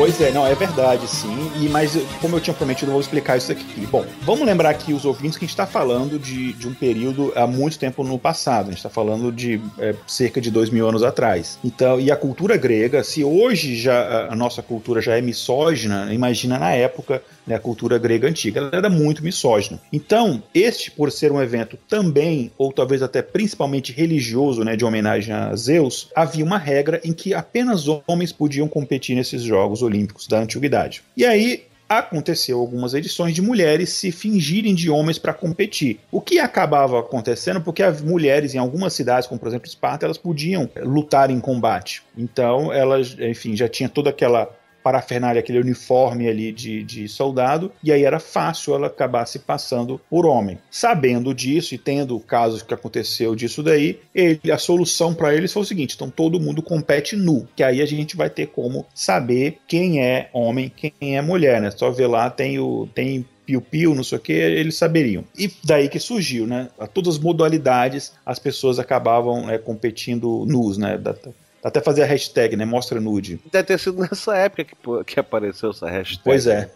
Pois 0.00 0.18
é, 0.18 0.30
não, 0.30 0.46
é 0.46 0.54
verdade, 0.54 1.06
sim. 1.06 1.52
E, 1.60 1.68
mas, 1.68 1.94
como 2.22 2.34
eu 2.34 2.40
tinha 2.40 2.54
prometido, 2.54 2.90
eu 2.90 2.92
vou 2.92 3.02
explicar 3.02 3.36
isso 3.36 3.52
aqui. 3.52 3.86
Bom, 3.86 4.02
vamos 4.22 4.46
lembrar 4.46 4.70
aqui 4.70 4.94
os 4.94 5.04
ouvintes 5.04 5.36
que 5.36 5.44
a 5.44 5.46
gente 5.46 5.52
está 5.52 5.66
falando 5.66 6.18
de, 6.18 6.54
de 6.54 6.66
um 6.66 6.72
período 6.72 7.34
há 7.36 7.46
muito 7.46 7.78
tempo 7.78 8.02
no 8.02 8.18
passado. 8.18 8.68
A 8.68 8.70
gente 8.70 8.78
está 8.78 8.88
falando 8.88 9.30
de 9.30 9.60
é, 9.78 9.94
cerca 10.06 10.40
de 10.40 10.50
dois 10.50 10.70
mil 10.70 10.88
anos 10.88 11.02
atrás. 11.02 11.58
Então, 11.62 12.00
e 12.00 12.10
a 12.10 12.16
cultura 12.16 12.56
grega, 12.56 13.04
se 13.04 13.22
hoje 13.22 13.76
já 13.76 14.28
a 14.30 14.34
nossa 14.34 14.62
cultura 14.62 15.02
já 15.02 15.18
é 15.18 15.20
misógina, 15.20 16.08
imagina 16.14 16.58
na 16.58 16.72
época 16.72 17.22
né, 17.50 17.56
a 17.56 17.60
cultura 17.60 17.98
grega 17.98 18.28
antiga. 18.28 18.60
Ela 18.60 18.70
era 18.72 18.88
muito 18.88 19.22
misógina. 19.22 19.80
Então, 19.92 20.42
este, 20.54 20.90
por 20.90 21.10
ser 21.10 21.32
um 21.32 21.42
evento 21.42 21.76
também, 21.88 22.50
ou 22.56 22.72
talvez 22.72 23.02
até 23.02 23.20
principalmente 23.20 23.92
religioso, 23.92 24.64
né, 24.64 24.76
de 24.76 24.84
homenagem 24.84 25.34
a 25.34 25.54
Zeus, 25.56 26.08
havia 26.14 26.44
uma 26.44 26.58
regra 26.58 27.00
em 27.04 27.12
que 27.12 27.34
apenas 27.34 27.86
homens 28.06 28.32
podiam 28.32 28.68
competir 28.68 29.16
nesses 29.16 29.42
Jogos 29.42 29.82
Olímpicos 29.82 30.26
da 30.26 30.38
Antiguidade. 30.38 31.02
E 31.16 31.26
aí, 31.26 31.64
aconteceu 31.88 32.60
algumas 32.60 32.94
edições 32.94 33.34
de 33.34 33.42
mulheres 33.42 33.90
se 33.90 34.12
fingirem 34.12 34.76
de 34.76 34.88
homens 34.88 35.18
para 35.18 35.34
competir. 35.34 35.98
O 36.12 36.20
que 36.20 36.38
acabava 36.38 37.00
acontecendo 37.00 37.60
porque 37.60 37.82
as 37.82 38.00
mulheres 38.00 38.54
em 38.54 38.58
algumas 38.58 38.92
cidades, 38.92 39.26
como 39.26 39.40
por 39.40 39.48
exemplo 39.48 39.66
Esparta, 39.66 40.06
elas 40.06 40.16
podiam 40.16 40.70
lutar 40.82 41.30
em 41.30 41.40
combate. 41.40 42.04
Então, 42.16 42.72
elas, 42.72 43.16
enfim, 43.18 43.56
já 43.56 43.68
tinha 43.68 43.88
toda 43.88 44.10
aquela 44.10 44.48
parafernália, 44.82 45.40
aquele 45.40 45.60
uniforme 45.60 46.28
ali 46.28 46.52
de, 46.52 46.82
de 46.82 47.08
soldado, 47.08 47.72
e 47.82 47.92
aí 47.92 48.04
era 48.04 48.18
fácil 48.18 48.74
ela 48.74 48.86
acabar 48.86 49.26
se 49.26 49.38
passando 49.38 50.00
por 50.10 50.26
homem. 50.26 50.58
Sabendo 50.70 51.34
disso 51.34 51.74
e 51.74 51.78
tendo 51.78 52.16
o 52.16 52.20
caso 52.20 52.64
que 52.64 52.74
aconteceu 52.74 53.34
disso 53.34 53.62
daí, 53.62 54.00
ele, 54.14 54.50
a 54.50 54.58
solução 54.58 55.14
para 55.14 55.34
eles 55.34 55.52
foi 55.52 55.62
o 55.62 55.66
seguinte: 55.66 55.94
então 55.94 56.10
todo 56.10 56.40
mundo 56.40 56.62
compete 56.62 57.16
nu, 57.16 57.46
que 57.54 57.62
aí 57.62 57.80
a 57.80 57.86
gente 57.86 58.16
vai 58.16 58.30
ter 58.30 58.46
como 58.46 58.86
saber 58.94 59.58
quem 59.66 60.02
é 60.02 60.28
homem, 60.32 60.72
quem 60.74 61.16
é 61.16 61.22
mulher, 61.22 61.60
né? 61.60 61.70
Só 61.70 61.90
ver 61.90 62.06
lá 62.06 62.30
tem 62.30 62.58
o 62.58 62.88
tem 62.94 63.24
piu-piu, 63.50 63.94
não 63.96 64.04
sei 64.04 64.18
o 64.18 64.20
que, 64.20 64.32
eles 64.32 64.76
saberiam. 64.76 65.24
E 65.36 65.50
daí 65.64 65.88
que 65.88 65.98
surgiu, 65.98 66.46
né? 66.46 66.68
A 66.78 66.86
todas 66.86 67.16
as 67.16 67.20
modalidades 67.20 68.12
as 68.24 68.38
pessoas 68.38 68.78
acabavam 68.78 69.46
né, 69.46 69.58
competindo 69.58 70.44
nus, 70.46 70.78
né? 70.78 70.96
Da, 70.96 71.14
Até 71.62 71.80
fazer 71.80 72.02
a 72.02 72.06
hashtag, 72.06 72.56
né? 72.56 72.64
Mostra 72.64 73.00
nude. 73.00 73.40
Deve 73.52 73.64
ter 73.64 73.78
sido 73.78 74.00
nessa 74.00 74.36
época 74.36 74.64
que, 74.64 74.76
que 75.04 75.20
apareceu 75.20 75.70
essa 75.70 75.88
hashtag. 75.88 76.22
Pois 76.24 76.46
é. 76.46 76.70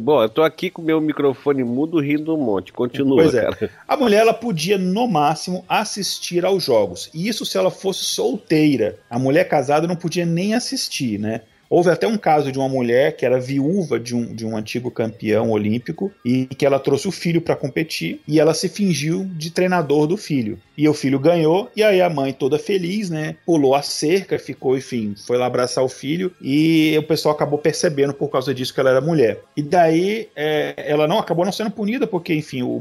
Bom, 0.00 0.22
eu 0.22 0.28
tô 0.28 0.42
aqui 0.42 0.70
com 0.70 0.80
meu 0.80 1.00
microfone 1.00 1.62
mudo 1.62 2.00
rindo 2.00 2.34
um 2.34 2.38
monte. 2.38 2.72
Continua, 2.72 3.22
pois 3.22 3.34
é. 3.34 3.42
cara. 3.42 3.70
A 3.86 3.96
mulher 3.96 4.20
ela 4.20 4.34
podia, 4.34 4.78
no 4.78 5.06
máximo, 5.06 5.64
assistir 5.68 6.44
aos 6.44 6.64
jogos. 6.64 7.10
E 7.12 7.28
isso 7.28 7.44
se 7.44 7.58
ela 7.58 7.70
fosse 7.70 8.04
solteira. 8.04 8.98
A 9.10 9.18
mulher 9.18 9.44
casada 9.44 9.86
não 9.86 9.96
podia 9.96 10.24
nem 10.24 10.54
assistir, 10.54 11.18
né? 11.18 11.42
Houve 11.70 11.88
até 11.88 12.04
um 12.04 12.18
caso 12.18 12.50
de 12.50 12.58
uma 12.58 12.68
mulher 12.68 13.16
que 13.16 13.24
era 13.24 13.38
viúva 13.38 14.00
de 14.00 14.12
um, 14.12 14.34
de 14.34 14.44
um 14.44 14.56
antigo 14.56 14.90
campeão 14.90 15.52
olímpico 15.52 16.10
e 16.24 16.46
que 16.46 16.66
ela 16.66 16.80
trouxe 16.80 17.06
o 17.06 17.12
filho 17.12 17.40
para 17.40 17.54
competir 17.54 18.20
e 18.26 18.40
ela 18.40 18.52
se 18.52 18.68
fingiu 18.68 19.24
de 19.36 19.52
treinador 19.52 20.08
do 20.08 20.16
filho. 20.16 20.58
E 20.76 20.88
o 20.88 20.92
filho 20.92 21.20
ganhou, 21.20 21.70
e 21.76 21.84
aí 21.84 22.00
a 22.00 22.10
mãe, 22.10 22.32
toda 22.32 22.58
feliz, 22.58 23.08
né, 23.08 23.36
pulou 23.46 23.76
a 23.76 23.82
cerca, 23.82 24.36
ficou, 24.36 24.76
enfim, 24.76 25.14
foi 25.24 25.38
lá 25.38 25.46
abraçar 25.46 25.84
o 25.84 25.88
filho 25.88 26.34
e 26.42 26.96
o 26.98 27.04
pessoal 27.04 27.36
acabou 27.36 27.58
percebendo 27.58 28.12
por 28.12 28.28
causa 28.28 28.52
disso 28.52 28.74
que 28.74 28.80
ela 28.80 28.90
era 28.90 29.00
mulher. 29.00 29.40
E 29.56 29.62
daí 29.62 30.28
é, 30.34 30.74
ela 30.76 31.06
não 31.06 31.20
acabou 31.20 31.44
não 31.44 31.52
sendo 31.52 31.70
punida 31.70 32.04
porque, 32.04 32.34
enfim, 32.34 32.62
o, 32.62 32.80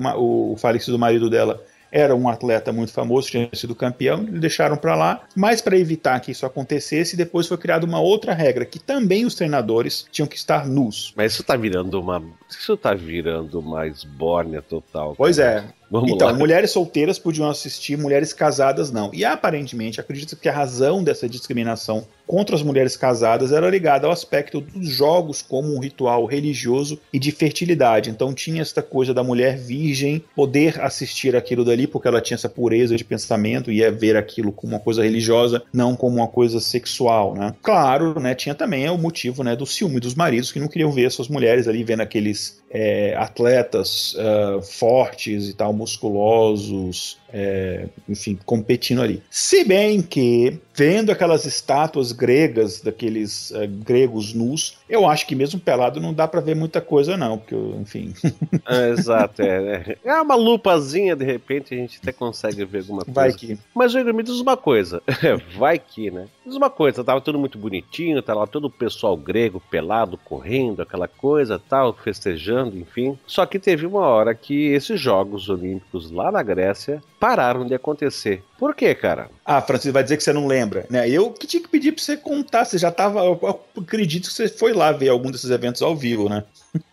o 0.51 0.55
falecido 0.57 0.97
marido 0.97 1.29
dela 1.29 1.63
era 1.91 2.15
um 2.15 2.27
atleta 2.29 2.71
muito 2.71 2.91
famoso, 2.91 3.29
tinha 3.29 3.49
sido 3.53 3.75
campeão, 3.75 4.23
e 4.23 4.39
deixaram 4.39 4.77
para 4.77 4.95
lá. 4.95 5.23
Mas 5.35 5.61
para 5.61 5.77
evitar 5.77 6.19
que 6.19 6.31
isso 6.31 6.45
acontecesse, 6.45 7.17
depois 7.17 7.47
foi 7.47 7.57
criada 7.57 7.85
uma 7.85 7.99
outra 7.99 8.33
regra, 8.33 8.65
que 8.65 8.79
também 8.79 9.25
os 9.25 9.35
treinadores 9.35 10.05
tinham 10.11 10.27
que 10.27 10.35
estar 10.35 10.67
nus. 10.67 11.13
Mas 11.15 11.33
isso 11.33 11.43
tá 11.43 11.55
virando 11.55 11.99
uma. 11.99 12.23
Isso 12.49 12.77
tá 12.77 12.93
virando 12.93 13.59
uma 13.59 13.87
esbórnia 13.87 14.61
total. 14.61 15.15
Pois 15.15 15.39
é. 15.39 15.65
Vamos 15.89 16.11
então, 16.11 16.27
lá. 16.27 16.33
mulheres 16.33 16.71
solteiras 16.71 17.17
podiam 17.17 17.49
assistir, 17.49 17.97
mulheres 17.97 18.33
casadas 18.33 18.91
não. 18.91 19.11
E 19.13 19.25
aparentemente, 19.25 19.99
acredito 19.99 20.35
que 20.35 20.47
a 20.47 20.53
razão 20.53 21.03
dessa 21.03 21.27
discriminação 21.27 22.05
contra 22.29 22.55
as 22.55 22.61
mulheres 22.61 22.95
casadas 22.95 23.51
era 23.51 23.67
ligada 23.67 24.05
ao 24.05 24.13
aspecto 24.13 24.61
dos 24.61 24.87
jogos 24.87 25.41
como 25.41 25.75
um 25.75 25.79
ritual 25.79 26.25
religioso 26.25 26.99
e 27.11 27.17
de 27.17 27.31
fertilidade. 27.31 28.11
Então 28.11 28.35
tinha 28.35 28.61
esta 28.61 28.83
coisa 28.83 29.15
da 29.15 29.23
mulher 29.23 29.57
virgem 29.57 30.23
poder 30.35 30.79
assistir 30.79 31.35
aquilo 31.35 31.65
dali 31.65 31.87
porque 31.87 32.07
ela 32.07 32.21
tinha 32.21 32.35
essa 32.35 32.47
pureza 32.47 32.95
de 32.95 33.03
pensamento 33.03 33.71
e 33.71 33.77
ia 33.77 33.91
ver 33.91 34.15
aquilo 34.15 34.51
como 34.51 34.73
uma 34.73 34.79
coisa 34.79 35.01
religiosa, 35.01 35.63
não 35.73 35.95
como 35.95 36.17
uma 36.17 36.27
coisa 36.27 36.59
sexual, 36.59 37.33
né? 37.33 37.55
Claro, 37.63 38.19
né, 38.19 38.35
tinha 38.35 38.53
também 38.53 38.87
o 38.89 38.97
motivo, 38.97 39.43
né, 39.43 39.55
do 39.55 39.65
ciúme 39.65 39.99
dos 39.99 40.13
maridos 40.13 40.51
que 40.51 40.59
não 40.59 40.67
queriam 40.67 40.91
ver 40.91 41.09
suas 41.11 41.27
mulheres 41.27 41.67
ali 41.67 41.83
vendo 41.83 42.01
aqueles 42.01 42.58
é, 42.69 43.15
atletas 43.15 44.13
uh, 44.15 44.61
fortes 44.61 45.49
e 45.49 45.53
tal, 45.53 45.73
musculosos, 45.73 47.17
é, 47.33 47.87
enfim, 48.07 48.37
competindo 48.45 49.01
ali. 49.01 49.21
Se 49.29 49.63
bem 49.63 50.01
que, 50.01 50.59
vendo 50.73 51.11
aquelas 51.11 51.45
estátuas 51.45 52.11
gregas, 52.11 52.81
daqueles 52.81 53.51
uh, 53.51 53.67
gregos 53.67 54.33
nus, 54.33 54.77
eu 54.89 55.07
acho 55.07 55.27
que 55.27 55.35
mesmo 55.35 55.59
pelado 55.59 55.99
não 55.99 56.13
dá 56.13 56.27
para 56.27 56.41
ver 56.41 56.55
muita 56.55 56.81
coisa, 56.81 57.15
não, 57.15 57.37
porque, 57.37 57.55
enfim. 57.55 58.13
É, 58.67 58.89
exato, 58.89 59.41
é, 59.41 59.97
é. 60.03 60.09
É 60.09 60.21
uma 60.21 60.35
lupazinha, 60.35 61.15
de 61.15 61.25
repente, 61.25 61.73
a 61.73 61.77
gente 61.77 61.99
até 62.01 62.11
consegue 62.11 62.63
ver 62.65 62.79
alguma 62.79 63.03
coisa. 63.03 63.13
Vai 63.13 63.33
que. 63.33 63.57
Mas, 63.73 63.93
Igor, 63.95 64.13
me 64.13 64.21
diz 64.21 64.39
uma 64.39 64.55
coisa. 64.55 65.01
Vai 65.57 65.79
que, 65.79 66.11
né? 66.11 66.27
Diz 66.45 66.55
uma 66.55 66.69
coisa, 66.69 67.03
tava 67.03 67.21
tudo 67.21 67.39
muito 67.39 67.57
bonitinho, 67.57 68.21
tá 68.21 68.33
lá 68.33 68.45
todo 68.45 68.65
o 68.65 68.71
pessoal 68.71 69.17
grego 69.17 69.61
pelado, 69.71 70.17
correndo, 70.17 70.81
aquela 70.81 71.07
coisa 71.07 71.59
tal, 71.59 71.93
festejando, 71.93 72.77
enfim. 72.77 73.17
Só 73.25 73.45
que 73.45 73.59
teve 73.59 73.85
uma 73.85 74.01
hora 74.01 74.35
que 74.35 74.67
esses 74.67 74.99
Jogos 74.99 75.49
Olímpicos 75.49 76.11
lá 76.11 76.31
na 76.31 76.43
Grécia 76.43 77.01
pararam 77.19 77.65
de 77.65 77.73
acontecer. 77.73 78.43
Por 78.57 78.73
quê, 78.73 78.95
cara? 78.95 79.29
Ah, 79.45 79.61
Francisco, 79.61 79.93
vai 79.93 80.03
dizer 80.03 80.17
que 80.17 80.23
você 80.23 80.33
não 80.33 80.47
lembra, 80.47 80.85
né? 80.89 81.09
Eu 81.09 81.31
que 81.31 81.45
tinha 81.45 81.61
que 81.61 81.69
pedir 81.69 81.91
pra 81.91 82.03
você 82.03 82.15
contar, 82.15 82.65
você 82.65 82.77
já 82.77 82.91
tava. 82.91 83.19
Eu 83.19 83.61
acredito 83.77 84.27
que 84.27 84.33
você 84.33 84.47
foi 84.47 84.73
lá 84.73 84.91
ver 84.91 85.09
algum 85.09 85.29
desses 85.29 85.49
eventos 85.49 85.81
ao 85.81 85.95
vivo, 85.95 86.29
né? 86.29 86.43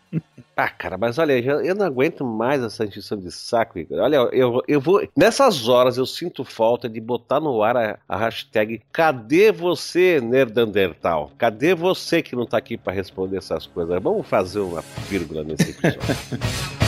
Ah, 0.59 0.71
cara, 0.71 0.97
mas 0.97 1.19
olha, 1.19 1.39
eu 1.39 1.75
não 1.75 1.85
aguento 1.85 2.25
mais 2.25 2.63
essa 2.63 2.87
encheção 2.87 3.19
de 3.19 3.31
saco, 3.31 3.79
Igor. 3.79 3.99
Olha, 3.99 4.17
eu, 4.33 4.63
eu 4.67 4.81
vou. 4.81 5.07
Nessas 5.15 5.69
horas 5.69 5.99
eu 5.99 6.07
sinto 6.07 6.47
falta 6.47 6.89
de 6.89 6.99
botar 6.99 7.41
no 7.41 7.63
ar 7.63 7.77
a, 7.77 7.99
a 8.09 8.17
hashtag 8.17 8.81
Cadê 8.91 9.53
você, 9.53 10.19
Nerdandertal? 10.19 11.31
Cadê 11.37 11.75
você 11.75 12.23
que 12.23 12.35
não 12.35 12.47
tá 12.47 12.57
aqui 12.57 12.79
para 12.79 12.95
responder 12.95 13.37
essas 13.37 13.67
coisas? 13.67 14.03
Vamos 14.03 14.27
fazer 14.27 14.61
uma 14.61 14.83
vírgula 15.11 15.45
nesse 15.45 15.73
episódio. 15.73 16.01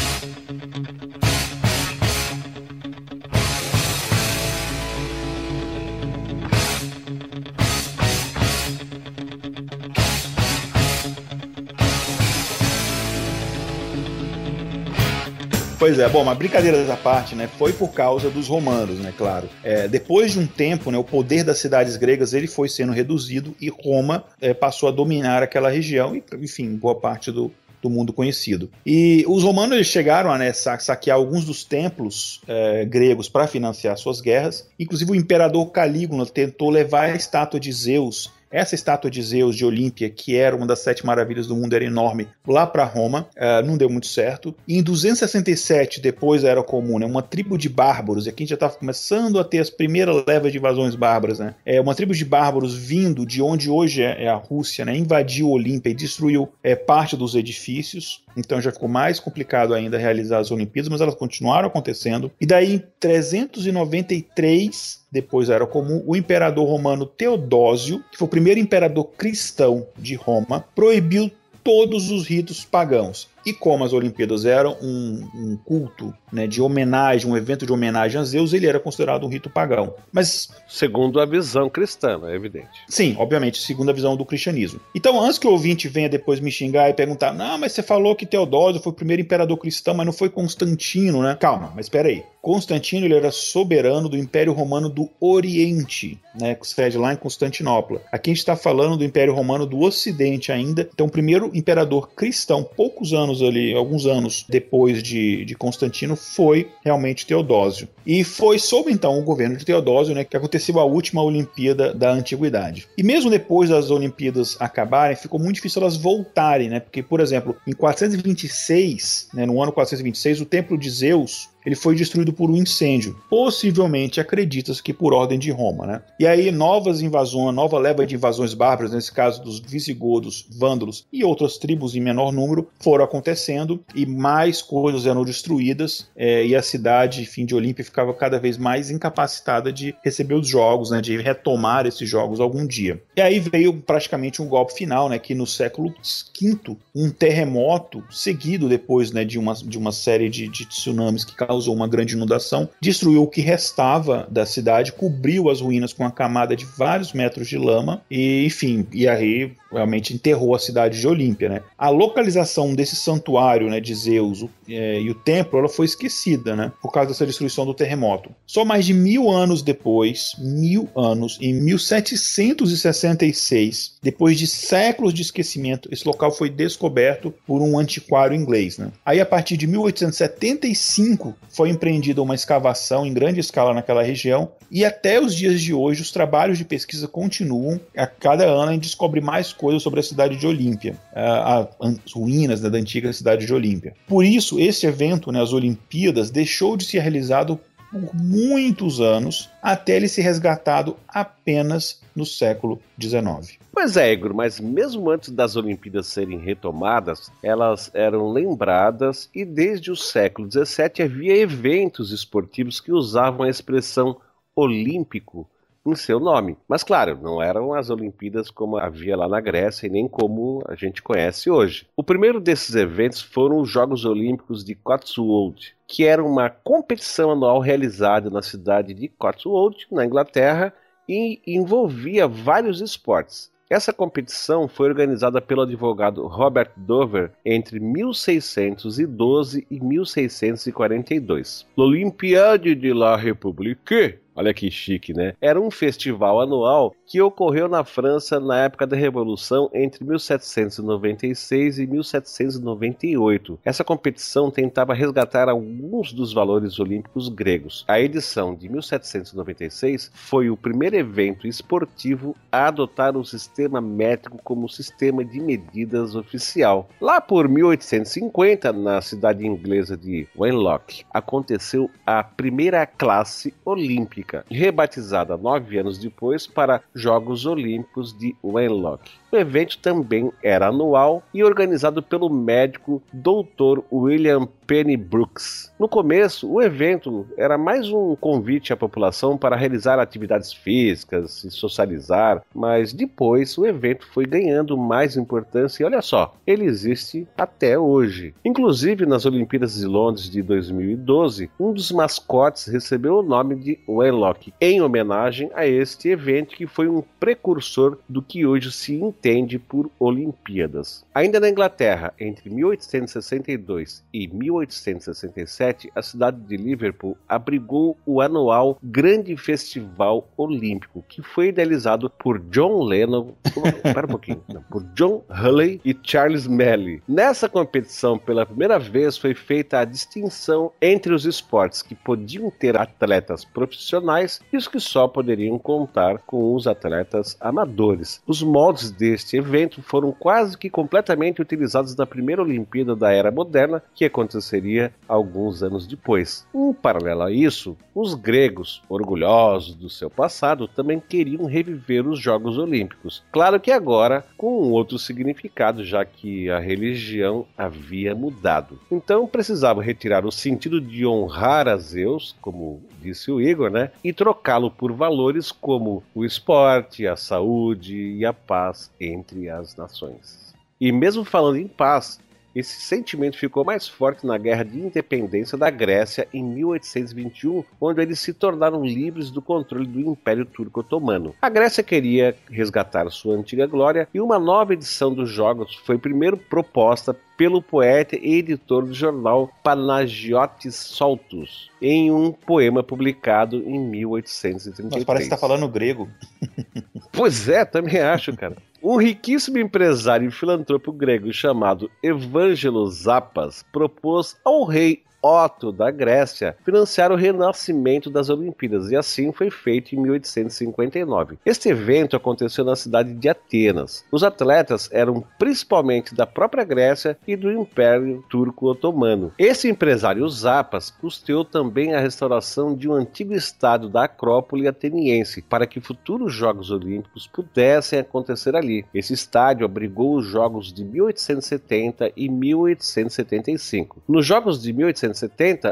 Pois 15.79 15.97
é, 16.01 16.09
bom, 16.09 16.25
mas 16.25 16.37
brincadeiras 16.37 16.91
à 16.91 16.97
parte, 16.97 17.37
né? 17.37 17.49
Foi 17.57 17.73
por 17.73 17.93
causa 17.93 18.29
dos 18.29 18.49
romanos, 18.49 18.99
né? 18.99 19.15
Claro. 19.17 19.49
É, 19.63 19.87
depois 19.87 20.33
de 20.33 20.41
um 20.41 20.47
tempo, 20.47 20.91
né? 20.91 20.99
O 20.99 21.05
poder 21.05 21.45
das 21.45 21.59
cidades 21.59 21.97
gregas 21.97 22.33
ele 22.33 22.49
foi 22.49 22.69
sendo 22.69 22.93
reduzido 22.93 23.55
e 23.61 23.69
Roma 23.69 24.25
é, 24.41 24.53
passou 24.53 24.89
a 24.89 24.93
dominar 24.93 25.41
aquela 25.41 25.71
região 25.71 26.17
e, 26.17 26.25
enfim, 26.43 26.75
boa 26.75 26.97
parte 26.97 27.31
do, 27.31 27.53
do 27.81 27.89
mundo 27.89 28.13
conhecido. 28.13 28.69
E 28.85 29.25
os 29.29 29.45
romanos 29.45 29.77
eles 29.77 29.87
chegaram 29.87 30.33
a 30.33 30.39
né, 30.39 30.53
saquear 30.53 31.17
alguns 31.17 31.45
dos 31.45 31.63
templos 31.63 32.41
é, 32.49 32.85
gregos 32.85 33.29
para 33.29 33.47
financiar 33.47 33.97
suas 33.97 34.21
guerras. 34.21 34.67
Inclusive 34.81 35.13
o 35.13 35.15
imperador 35.15 35.71
Calígula 35.71 36.27
tentou 36.27 36.71
levar 36.71 37.05
a 37.05 37.15
estátua 37.15 37.61
de 37.61 37.71
Zeus 37.73 38.33
essa 38.51 38.75
estátua 38.75 39.11
de 39.11 39.23
Zeus 39.23 39.57
de 39.57 39.65
Olímpia, 39.65 40.11
que 40.11 40.37
era 40.37 40.55
uma 40.55 40.67
das 40.67 40.81
sete 40.81 41.05
maravilhas 41.05 41.47
do 41.47 41.57
mundo, 41.57 41.75
era 41.75 41.85
enorme, 41.85 42.29
lá 42.47 42.67
para 42.67 42.85
Roma, 42.85 43.29
uh, 43.37 43.67
não 43.67 43.77
deu 43.77 43.89
muito 43.89 44.07
certo. 44.07 44.55
E 44.67 44.79
em 44.79 44.83
267, 44.83 46.01
depois 46.01 46.43
da 46.43 46.49
Era 46.49 46.63
Comum, 46.63 46.99
né, 46.99 47.07
uma 47.07 47.23
tribo 47.23 47.59
de 47.59 47.69
bárbaros, 47.69 48.27
e 48.27 48.29
aqui 48.29 48.43
a 48.43 48.45
gente 48.45 48.51
já 48.51 48.55
estava 48.55 48.75
começando 48.75 49.39
a 49.39 49.45
ter 49.45 49.59
as 49.59 49.71
primeiras 49.71 50.25
levas 50.27 50.53
de 50.53 50.59
invasões 50.59 50.95
bárbaras, 50.95 51.39
né? 51.39 51.55
É 51.65 51.81
uma 51.81 51.95
tribo 51.95 52.15
de 52.15 52.25
bárbaros 52.25 52.75
vindo 52.75 53.27
de 53.27 53.43
onde 53.43 53.71
hoje 53.71 54.03
é, 54.03 54.25
é 54.25 54.29
a 54.29 54.35
Rússia, 54.35 54.85
né? 54.85 54.97
Invadiu 54.97 55.51
Olímpia 55.51 55.91
e 55.91 55.95
destruiu 55.95 56.49
é, 56.63 56.75
parte 56.75 57.17
dos 57.17 57.35
edifícios. 57.35 58.23
Então 58.37 58.61
já 58.61 58.71
ficou 58.71 58.89
mais 58.89 59.19
complicado 59.19 59.75
ainda 59.75 59.99
realizar 59.99 60.39
as 60.39 60.51
Olimpíadas, 60.51 60.89
mas 60.89 61.01
elas 61.01 61.15
continuaram 61.15 61.69
acontecendo. 61.69 62.31
E 62.41 62.47
daí 62.47 62.75
em 62.75 62.83
393 63.01 65.07
depois 65.11 65.49
era 65.49 65.67
comum, 65.67 66.03
o 66.07 66.17
imperador 66.17 66.69
romano 66.69 67.07
Teodósio, 67.07 68.05
que 68.11 68.19
foi 68.19 68.27
o 68.27 68.31
primeiro 68.31 68.61
imperador 68.61 69.05
cristão 69.17 69.87
de 69.97 70.15
Roma, 70.15 70.65
proibiu 70.75 71.31
todos 71.65 72.11
os 72.11 72.27
ritos 72.27 72.65
pagãos. 72.65 73.29
E 73.45 73.53
como 73.53 73.85
as 73.85 73.93
Olimpíadas 73.93 74.45
eram 74.45 74.77
um, 74.83 75.29
um, 75.35 75.59
culto 75.65 76.15
né, 76.33 76.47
de 76.47 76.61
homenagem, 76.61 77.31
um 77.31 77.37
evento 77.37 77.65
de 77.65 77.73
homenagem 77.73 78.21
a 78.21 78.25
Zeus, 78.25 78.53
ele 78.53 78.67
era 78.67 78.81
considerado 78.81 79.25
um 79.25 79.29
rito 79.29 79.49
pagão. 79.51 79.95
Mas. 80.13 80.49
Segundo 80.69 81.21
a 81.21 81.27
visão 81.27 81.69
cristã, 81.71 82.21
é 82.25 82.35
evidente. 82.35 82.69
Sim, 82.89 83.17
obviamente, 83.19 83.59
segundo 83.59 83.91
a 83.91 83.95
visão 83.95 84.17
do 84.17 84.25
cristianismo. 84.25 84.81
Então, 84.95 85.21
antes 85.21 85.39
que 85.39 85.47
o 85.47 85.51
ouvinte 85.51 85.89
venha 85.89 86.09
depois 86.09 86.41
me 86.41 86.51
xingar 86.51 86.91
e 86.91 86.95
perguntar, 86.95 87.33
não, 87.33 87.59
mas 87.59 87.73
você 87.73 87.83
falou 87.83 88.15
que 88.15 88.27
Teodósio 88.27 88.83
foi 88.83 88.93
o 88.93 88.95
primeiro 88.95 89.23
imperador 89.23 89.57
cristão, 89.57 89.95
mas 89.95 90.07
não 90.07 90.13
foi 90.13 90.29
Constantino, 90.29 91.23
né? 91.23 91.37
Calma, 91.39 91.73
mas 91.75 91.87
espera 91.87 92.09
aí. 92.09 92.23
Constantino 92.41 93.05
ele 93.05 93.15
era 93.15 93.31
soberano 93.31 94.09
do 94.09 94.17
Império 94.17 94.55
Romano 94.55 94.89
do 94.89 95.11
Oriente, 95.21 96.19
né, 96.41 96.55
que 96.55 96.67
sede 96.67 96.97
lá 96.97 97.13
em 97.13 97.17
Constantinopla. 97.17 98.01
Aqui 98.11 98.31
a 98.31 98.33
gente 98.33 98.39
está 98.39 98.57
falando 98.57 98.97
do 98.97 99.05
Império 99.05 99.35
Romano 99.35 99.67
do 99.67 99.81
Ocidente 99.81 100.51
ainda. 100.51 100.89
Então, 100.91 101.09
o 101.09 101.11
primeiro 101.11 101.51
imperador 101.53 102.09
cristão, 102.17 102.63
poucos 102.65 103.13
anos 103.13 103.28
ali, 103.43 103.75
alguns 103.75 104.07
anos 104.07 104.45
depois 104.49 105.03
de, 105.03 105.45
de 105.45 105.55
Constantino, 105.55 106.17
foi 106.17 106.69
realmente 106.85 107.27
Teodósio. 107.27 107.89
E 108.07 108.25
foi 108.25 108.59
sob 108.59 108.91
então 108.91 109.19
o 109.19 109.23
governo 109.23 109.57
de 109.57 109.65
Teodósio 109.65 110.15
né, 110.15 110.25
que 110.25 110.37
aconteceu 110.37 110.79
a 110.79 110.85
última 110.85 111.23
Olimpíada 111.23 111.93
da 111.93 112.11
Antiguidade. 112.11 112.89
E 112.97 113.03
mesmo 113.03 113.31
depois 113.31 113.71
das 113.71 113.91
Olimpíadas 113.91 114.57
acabarem, 114.61 115.17
ficou 115.17 115.39
muito 115.39 115.57
difícil 115.57 115.83
elas 115.83 115.97
voltarem, 115.97 116.69
né? 116.69 116.81
Porque, 116.81 117.03
por 117.03 117.21
exemplo, 117.21 117.57
em 117.67 117.73
426, 117.73 119.29
né, 119.35 119.47
no 119.47 119.63
ano 119.63 119.73
426, 119.73 120.41
o 120.41 120.47
Templo 120.47 120.79
de 120.79 120.91
Zeus 120.91 121.49
ele 121.69 121.77
foi 121.77 121.95
destruído 121.95 122.33
por 122.33 122.51
um 122.51 122.57
incêndio. 122.57 123.15
Possivelmente 123.29 124.21
acredita-se 124.21 124.83
que 124.83 124.95
por 124.95 125.13
ordem 125.13 125.39
de 125.39 125.51
Roma, 125.51 125.87
né? 125.87 126.03
E 126.19 126.27
aí 126.27 126.51
novas 126.51 127.03
invasões, 127.03 127.55
nova 127.55 127.79
leva 127.79 128.07
de 128.07 128.15
invasões 128.15 128.55
bárbaras, 128.55 128.93
nesse 128.93 129.13
caso 129.13 129.43
dos 129.43 129.61
visigodos, 129.61 130.47
vândalos 130.51 131.05
e 131.13 131.23
outras 131.23 131.59
tribos 131.59 131.95
em 131.95 132.01
menor 132.01 132.33
número, 132.33 132.69
foram 132.81 133.05
acontecendo 133.05 133.85
e 133.95 134.07
mais 134.07 134.63
coisas 134.63 135.07
eram 135.07 135.25
destruídas 135.25 136.09
é, 136.17 136.47
e 136.47 136.57
a 136.57 136.63
cidade, 136.63 137.27
fim 137.27 137.45
de 137.45 137.55
Olímpia, 137.55 137.85
ficava 137.85 138.15
cada 138.15 138.39
vez 138.39 138.57
mais 138.57 138.91
incapacitada 138.91 139.71
de 139.71 139.95
receber 140.03 140.35
os 140.35 140.49
jogos, 140.49 140.91
né, 140.91 141.03
de 141.03 141.19
retomar 141.19 141.87
esses 141.87 142.09
jogos 142.09 142.41
algum 142.41 142.67
dia. 142.67 143.03
E 143.15 143.21
aí 143.21 143.39
veio 143.39 143.75
praticamente 143.75 144.41
um 144.41 144.49
golpe 144.49 144.73
final, 144.73 145.11
né, 145.11 145.19
que 145.19 145.35
no 145.35 145.47
século 145.47 145.93
V, 146.41 146.77
um 146.95 147.11
terremoto 147.11 148.03
seguido 148.11 148.71
depois 148.71 149.13
né, 149.13 149.23
de, 149.23 149.39
uma, 149.39 149.55
de 149.55 149.77
uma 149.77 149.93
série 149.93 150.31
de, 150.31 150.49
de 150.49 150.65
tsunamis 150.65 151.25
que 151.25 151.37
causou 151.59 151.75
uma 151.75 151.89
grande 151.89 152.15
inundação, 152.15 152.69
destruiu 152.81 153.25
o 153.25 153.27
que 153.27 153.41
restava 153.41 154.29
da 154.31 154.47
cidade, 154.47 154.93
cobriu 154.93 155.51
as 155.51 155.61
ruínas 155.61 155.93
com 155.93 156.05
uma 156.05 156.11
camada 156.11 156.55
de 156.55 156.65
vários 156.65 157.13
metros 157.13 157.49
de 157.49 157.59
lama 157.59 158.01
e, 158.09 158.47
enfim, 158.47 158.87
e 158.93 159.09
aí 159.09 159.53
realmente 159.71 160.15
enterrou 160.15 160.55
a 160.55 160.59
cidade 160.59 160.99
de 160.99 161.07
Olímpia, 161.07 161.47
né? 161.49 161.61
A 161.77 161.91
localização 161.91 162.75
desse 162.75 162.97
santuário, 162.97 163.69
né, 163.69 163.79
de 163.81 163.95
Zeus 163.95 164.47
é, 164.69 165.01
e 165.01 165.11
o 165.11 165.15
templo, 165.15 165.59
ela 165.59 165.69
foi 165.69 165.85
esquecida, 165.85 166.57
né, 166.57 166.73
por 166.81 166.91
causa 166.91 167.11
dessa 167.11 167.27
destruição 167.27 167.67
do 167.67 167.75
terremoto. 167.75 168.31
Só 168.47 168.65
mais 168.65 168.87
de 168.87 168.95
mil 168.95 169.31
anos 169.31 169.61
depois, 169.63 170.33
mil 170.39 170.89
anos, 170.97 171.37
em 171.41 171.53
1766, 171.53 173.97
depois 174.03 174.39
de 174.39 174.47
séculos 174.47 175.13
de 175.13 175.23
esquecimento, 175.23 175.89
esse 175.93 176.07
local 176.07 176.31
foi 176.31 176.49
descoberto 176.49 177.35
por 177.47 177.61
um 177.61 177.77
antiquário 177.79 178.37
inglês, 178.37 178.79
né? 178.79 178.91
Aí 179.05 179.21
a 179.21 179.27
partir 179.27 179.57
de 179.57 179.67
1875 179.67 181.35
foi 181.49 181.71
empreendida 181.71 182.23
uma 182.23 182.35
escavação 182.35 183.07
em 183.07 183.13
grande 183.13 183.41
escala 183.41 183.75
naquela 183.75 184.03
região 184.03 184.53
e 184.71 184.85
até 184.85 185.21
os 185.21 185.35
dias 185.35 185.61
de 185.61 185.73
hoje 185.73 186.03
os 186.03 186.11
trabalhos 186.11 186.59
de 186.59 186.65
pesquisa 186.65 187.09
continuam. 187.09 187.81
A 187.97 188.07
cada 188.07 188.45
ano 188.45 188.71
a 188.71 188.73
gente 188.73 188.83
descobre 188.83 189.21
mais 189.21 189.53
coisas 189.53 189.83
sobre 189.83 190.01
a 190.01 190.03
cidade 190.03 190.37
de 190.37 190.47
Olímpia, 190.47 190.97
as 191.15 192.13
ruínas 192.13 192.61
né, 192.61 192.71
da 192.71 192.79
antiga 192.79 193.13
cidade 193.13 193.47
de 193.47 193.55
Olímpia. 193.55 193.95
Por 194.07 194.25
isso, 194.25 194.61
esse 194.61 194.87
evento, 194.87 195.33
né, 195.33 195.43
as 195.43 195.53
Olimpíadas, 195.53 196.31
deixou 196.31 196.77
de 196.77 196.85
ser 196.85 197.01
realizado 197.01 197.59
por 197.91 198.15
muitos 198.15 199.01
anos 199.01 199.49
até 199.63 199.97
ele 199.97 200.09
ser 200.09 200.23
resgatado 200.23 200.97
apenas 201.09 202.01
no 202.19 202.27
século 202.27 202.81
XIX. 203.01 203.59
Pois 203.73 203.97
é, 203.97 204.13
Igor, 204.13 204.35
mas 204.35 204.59
mesmo 204.59 205.09
antes 205.09 205.31
das 205.31 205.55
Olimpíadas 205.55 206.09
serem 206.09 206.39
retomadas, 206.39 207.31
elas 207.41 207.91
eram 207.95 208.33
lembradas 208.33 209.31
e 209.33 209.45
desde 209.45 209.93
o 209.93 209.97
século 209.97 210.51
XVII 210.51 211.05
havia 211.05 211.37
eventos 211.37 212.11
esportivos 212.11 212.81
que 212.81 212.91
usavam 212.91 213.47
a 213.47 213.49
expressão 213.49 214.17
olímpico 214.57 215.49
em 215.87 215.95
seu 215.95 216.19
nome. 216.19 216.57
Mas 216.67 216.83
claro, 216.83 217.19
não 217.23 217.41
eram 217.41 217.73
as 217.73 217.89
Olimpíadas 217.89 218.51
como 218.51 218.77
havia 218.77 219.17
lá 219.17 219.29
na 219.29 219.41
Grécia 219.41 219.87
e 219.87 219.91
nem 219.91 220.09
como 220.09 220.63
a 220.67 220.75
gente 220.75 221.03
conhece 221.03 221.49
hoje. 221.49 221.87
O 221.97 222.03
primeiro 222.03 222.41
desses 222.41 222.75
eventos 222.75 223.23
foram 223.23 223.61
os 223.61 223.71
Jogos 223.71 224.05
Olímpicos 224.05 224.65
de 224.65 224.75
Cotswold, 224.75 225.75
que 225.87 226.05
era 226.05 226.23
uma 226.23 226.51
competição 226.51 227.31
anual 227.31 227.61
realizada 227.61 228.29
na 228.29 228.43
cidade 228.43 228.93
de 228.93 229.09
Cotswold, 229.09 229.87
na 229.91 230.05
Inglaterra, 230.05 230.75
e 231.09 231.41
envolvia 231.47 232.29
vários 232.29 232.81
esportes. 232.81 233.51
Essa 233.71 233.93
competição 233.93 234.67
foi 234.67 234.89
organizada 234.89 235.43
pelo 235.43 235.61
advogado 235.61 236.27
Robert 236.27 236.71
Dover 236.75 237.33
entre 237.45 237.79
1612 237.79 239.67
e 239.71 239.79
1642. 239.79 241.67
L'Olympiade 241.77 242.75
de 242.75 242.95
la 242.95 243.15
République 243.15 244.19
Olha 244.39 244.55
que 244.55 244.71
chique, 244.71 245.13
né? 245.13 245.35
Era 245.41 245.61
um 245.61 245.69
festival 245.69 246.41
anual 246.41 246.95
que 247.05 247.21
ocorreu 247.21 247.67
na 247.67 247.83
França 247.83 248.39
na 248.39 248.61
época 248.61 248.87
da 248.87 248.97
Revolução 248.97 249.69
entre 249.75 250.05
1796 250.05 251.81
e 251.81 251.87
1798. 251.89 253.59
Essa 253.65 253.83
competição 253.83 254.49
tentava 254.49 254.95
resgatar 254.95 255.49
alguns 255.49 256.13
dos 256.13 256.33
valores 256.33 256.79
olímpicos 256.79 257.29
gregos. 257.29 257.85
A 257.89 257.99
edição 258.01 258.55
de 258.55 258.69
1796 258.69 260.13
foi 260.15 260.51
o 260.51 260.57
primeiro 260.57 260.95
evento 260.95 261.49
esportivo 261.49 262.37
a 262.53 262.69
adotar 262.69 263.17
o 263.17 263.25
sistema 263.25 263.81
métrico 263.81 264.39
como 264.45 264.69
sistema 264.69 265.25
de 265.25 265.41
medidas 265.41 266.15
oficial. 266.15 266.89
Lá 267.01 267.21
por 267.21 267.49
1850, 267.49 268.73
na 268.73 269.01
cidade 269.01 269.45
inglesa 269.45 269.97
de 269.97 270.29
Wenlock, 270.39 271.05
aconteceu 271.13 271.91
a 272.07 272.23
primeira 272.23 272.87
classe 272.87 273.53
olímpica 273.65 274.28
rebatizada 274.51 275.37
nove 275.37 275.79
anos 275.79 275.99
depois 275.99 276.47
para 276.47 276.81
Jogos 276.95 277.47
Olímpicos 277.47 278.17
de 278.17 278.35
Wenlock. 278.43 279.11
O 279.31 279.37
evento 279.37 279.79
também 279.79 280.33
era 280.43 280.69
anual 280.69 281.23
e 281.35 281.45
organizado 281.45 282.03
pelo 282.03 282.31
médico 282.31 283.03
Dr. 283.13 283.81
William 283.93 284.49
Penny 284.67 284.97
Brooks. 284.97 285.71
No 285.79 285.87
começo, 285.87 286.51
o 286.51 286.63
evento 286.63 287.27
era 287.37 287.59
mais 287.59 287.91
um 287.91 288.17
convite 288.17 288.73
à 288.73 288.77
população 288.77 289.37
para 289.37 289.57
realizar 289.57 289.99
atividades 289.99 290.53
físicas 290.53 291.45
e 291.45 291.51
socializar, 291.51 292.43
mas 292.55 292.93
depois 292.93 293.57
o 293.59 293.67
evento 293.67 294.07
foi 294.13 294.25
ganhando 294.25 294.77
mais 294.77 295.17
importância 295.17 295.83
e 295.83 295.87
olha 295.87 296.01
só, 296.01 296.35
ele 296.47 296.65
existe 296.65 297.27
até 297.37 297.79
hoje. 297.79 298.35
Inclusive 298.45 299.07
nas 299.07 299.27
Olimpíadas 299.27 299.77
de 299.77 299.87
Londres 299.87 300.31
de 300.31 300.43
2012, 300.43 301.51
um 301.61 301.73
dos 301.73 301.93
mascotes 301.93 302.67
recebeu 302.67 303.19
o 303.19 303.23
nome 303.23 303.57
de 303.57 303.79
Wenlock, 303.89 304.18
em 304.61 304.83
homenagem 304.83 305.51
a 305.55 305.67
este 305.67 306.09
evento 306.09 306.57
que 306.57 306.67
foi 306.67 306.89
um 306.89 307.03
precursor 307.21 307.99
do 308.09 308.21
que 308.21 308.45
hoje 308.45 308.73
se 308.73 308.95
entende 308.95 309.59
por 309.59 309.91
Olimpíadas. 309.99 311.05
Ainda 311.15 311.39
na 311.39 311.49
Inglaterra, 311.49 312.13
entre 312.19 312.51
1862 312.51 314.05
e 314.13 314.27
1867, 314.27 315.91
a 315.95 316.03
cidade 316.03 316.39
de 316.41 316.57
Liverpool 316.57 317.17
abrigou 317.29 317.97
o 318.05 318.21
anual 318.21 318.79
Grande 318.83 319.37
Festival 319.37 320.29
Olímpico, 320.37 321.05
que 321.09 321.23
foi 321.23 321.49
idealizado 321.49 322.11
por 322.11 322.39
John 322.39 322.83
Lennon, 322.83 323.33
espera 323.45 324.07
um 324.07 324.11
pouquinho, 324.11 324.43
não, 324.49 324.63
por 324.63 324.83
John 324.95 325.23
Hulley 325.31 325.81
e 325.85 325.97
Charles 326.03 326.47
Melly. 326.47 327.03
Nessa 327.09 327.49
competição, 327.49 328.19
pela 328.19 328.47
primeira 328.47 328.79
vez, 328.79 329.17
foi 329.17 329.35
feita 329.35 329.79
a 329.79 329.85
distinção 329.85 330.73
entre 330.81 331.13
os 331.13 331.25
esportes 331.25 331.83
que 331.83 331.95
podiam 331.95 332.51
ter 332.51 332.77
atletas 332.77 333.45
profissionais 333.45 334.08
e 334.53 334.57
os 334.57 334.67
que 334.67 334.81
só 334.81 335.07
poderiam 335.07 335.59
contar 335.59 336.19
com 336.27 336.55
os 336.55 336.67
atletas 336.67 337.37
amadores. 337.41 338.23
Os 338.27 338.43
moldes 338.43 338.91
deste 338.91 339.37
evento 339.37 339.83
foram 339.83 340.13
quase 340.13 340.57
que 340.57 340.71
completamente 340.71 341.43
utilizados 341.43 341.95
na 341.95 342.07
primeira 342.07 342.43
Olimpíada 342.43 342.97
da 342.97 343.13
Era 343.13 343.31
Moderna, 343.31 343.83
que 343.95 344.05
aconteceria 344.05 344.93
alguns 345.07 345.63
anos 345.63 345.87
depois. 345.87 346.47
Em 346.55 346.73
paralelo 346.73 347.23
a 347.23 347.33
isso, 347.33 347.77
os 347.95 348.15
gregos, 348.15 348.83
orgulhosos 348.89 349.75
do 349.75 349.91
seu 349.91 350.09
passado, 350.09 350.69
também 350.69 351.01
queriam 351.01 351.47
reviver 351.47 352.07
os 352.07 352.21
Jogos 352.21 352.57
Olímpicos. 352.57 353.25
Claro 353.33 353.61
que 353.61 353.71
agora 353.71 354.25
com 354.37 354.63
um 354.63 354.71
outro 354.71 354.99
significado, 354.99 355.85
já 355.85 356.05
que 356.05 356.49
a 356.49 356.59
religião 356.59 357.45
havia 357.57 358.15
mudado. 358.15 358.79
Então 358.91 359.27
precisavam 359.27 359.83
retirar 359.83 360.25
o 360.25 360.33
sentido 360.33 360.81
de 360.81 361.07
honrar 361.07 361.69
a 361.69 361.77
Zeus, 361.77 362.37
como 362.41 362.81
disse 363.01 363.31
o 363.31 363.41
Igor, 363.41 363.71
né? 363.71 363.91
E 364.03 364.13
trocá-lo 364.13 364.71
por 364.71 364.93
valores 364.93 365.51
como 365.53 366.03
o 366.15 366.25
esporte, 366.25 367.07
a 367.07 367.17
saúde 367.17 367.97
e 367.97 368.25
a 368.25 368.33
paz 368.33 368.91
entre 369.01 369.49
as 369.49 369.77
nações. 369.77 370.55
E 370.81 370.93
mesmo 370.93 371.25
falando 371.25 371.57
em 371.57 371.67
paz, 371.67 372.21
esse 372.55 372.81
sentimento 372.81 373.39
ficou 373.39 373.65
mais 373.65 373.87
forte 373.87 374.27
na 374.27 374.39
Guerra 374.39 374.65
de 374.65 374.79
Independência 374.79 375.57
da 375.57 375.71
Grécia 375.71 376.27
em 376.33 376.43
1821, 376.43 377.65
onde 377.81 378.03
eles 378.03 378.19
se 378.19 378.33
tornaram 378.33 378.85
livres 378.85 379.31
do 379.31 379.43
controle 379.43 379.87
do 379.87 380.01
Império 380.01 380.45
Turco 380.45 380.81
Otomano. 380.81 381.35
A 381.41 381.49
Grécia 381.49 381.83
queria 381.83 382.37
resgatar 382.51 383.09
sua 383.11 383.37
antiga 383.37 383.67
glória 383.67 384.09
e 384.13 384.21
uma 384.21 384.39
nova 384.39 384.73
edição 384.73 385.13
dos 385.13 385.31
Jogos 385.31 385.75
foi 385.85 385.99
primeiro 385.99 386.37
proposta 386.37 387.17
pelo 387.37 387.63
poeta 387.63 388.17
e 388.17 388.35
editor 388.35 388.85
do 388.85 388.93
jornal 388.93 389.49
Panagiotis 389.63 390.75
Soltus, 390.75 391.71
em 391.81 392.11
um 392.11 392.33
poema 392.33 392.83
publicado 392.83 393.59
em 393.59 393.79
1833. 393.79 394.93
Mas 394.93 395.05
parece 395.05 395.29
que 395.29 395.35
está 395.35 395.37
falando 395.37 395.69
grego. 395.69 396.09
pois 397.13 397.49
é, 397.49 397.65
também 397.65 398.01
acho, 398.01 398.37
cara. 398.37 398.57
Um 398.91 398.97
riquíssimo 398.97 399.59
empresário 399.59 400.27
e 400.27 400.33
filantropo 400.33 400.91
grego 400.91 401.31
chamado 401.31 401.91
Evangelos 402.03 403.03
Zapas 403.03 403.63
propôs 403.71 404.35
ao 404.43 404.65
rei 404.65 405.05
Otto 405.23 405.73
da 405.73 405.91
Grécia 405.91 406.57
financiar 406.65 407.11
o 407.11 407.17
renascimento 407.17 408.11
das 408.11 408.29
Olimpíadas, 408.29 408.91
e 408.91 408.97
assim 408.97 409.33
foi 409.33 409.51
feito 409.51 409.95
em 409.95 410.01
1859. 410.01 411.39
Este 411.45 411.69
evento 411.71 412.17
aconteceu 412.17 412.65
na 412.65 412.77
cidade 412.77 413.15
de 413.15 413.29
Atenas. 413.29 414.05
Os 414.13 414.23
atletas 414.23 414.89
eram 414.93 415.25
principalmente 415.39 416.15
da 416.15 416.27
própria 416.27 416.65
Grécia 416.65 417.19
e 417.27 417.37
do 417.37 417.51
Império 417.51 418.25
Turco 418.29 418.67
Otomano. 418.67 419.33
Esse 419.39 419.69
empresário 419.69 420.29
Zapas 420.29 420.91
custeou 420.91 421.45
também 421.45 421.95
a 421.95 422.01
restauração 422.01 422.75
de 422.75 422.89
um 422.89 422.95
antigo 422.95 423.35
estádio 423.35 423.89
da 423.89 424.05
Acrópole 424.05 424.69
ateniense 424.69 425.43
para 425.43 425.67
que 425.67 425.81
futuros 425.81 426.33
Jogos 426.33 426.71
Olímpicos 426.71 427.27
pudessem 427.27 427.99
acontecer 427.99 428.55
ali. 428.55 428.85
Esse 428.95 429.13
estádio 429.13 429.65
abrigou 429.65 430.17
os 430.17 430.27
Jogos 430.27 430.73
de 430.73 430.85
1870 430.85 432.13
e 432.17 432.29
1875. 432.29 434.03
Nos 434.09 434.25
Jogos 434.25 434.63
de 434.63 434.73
1870, 434.73 435.09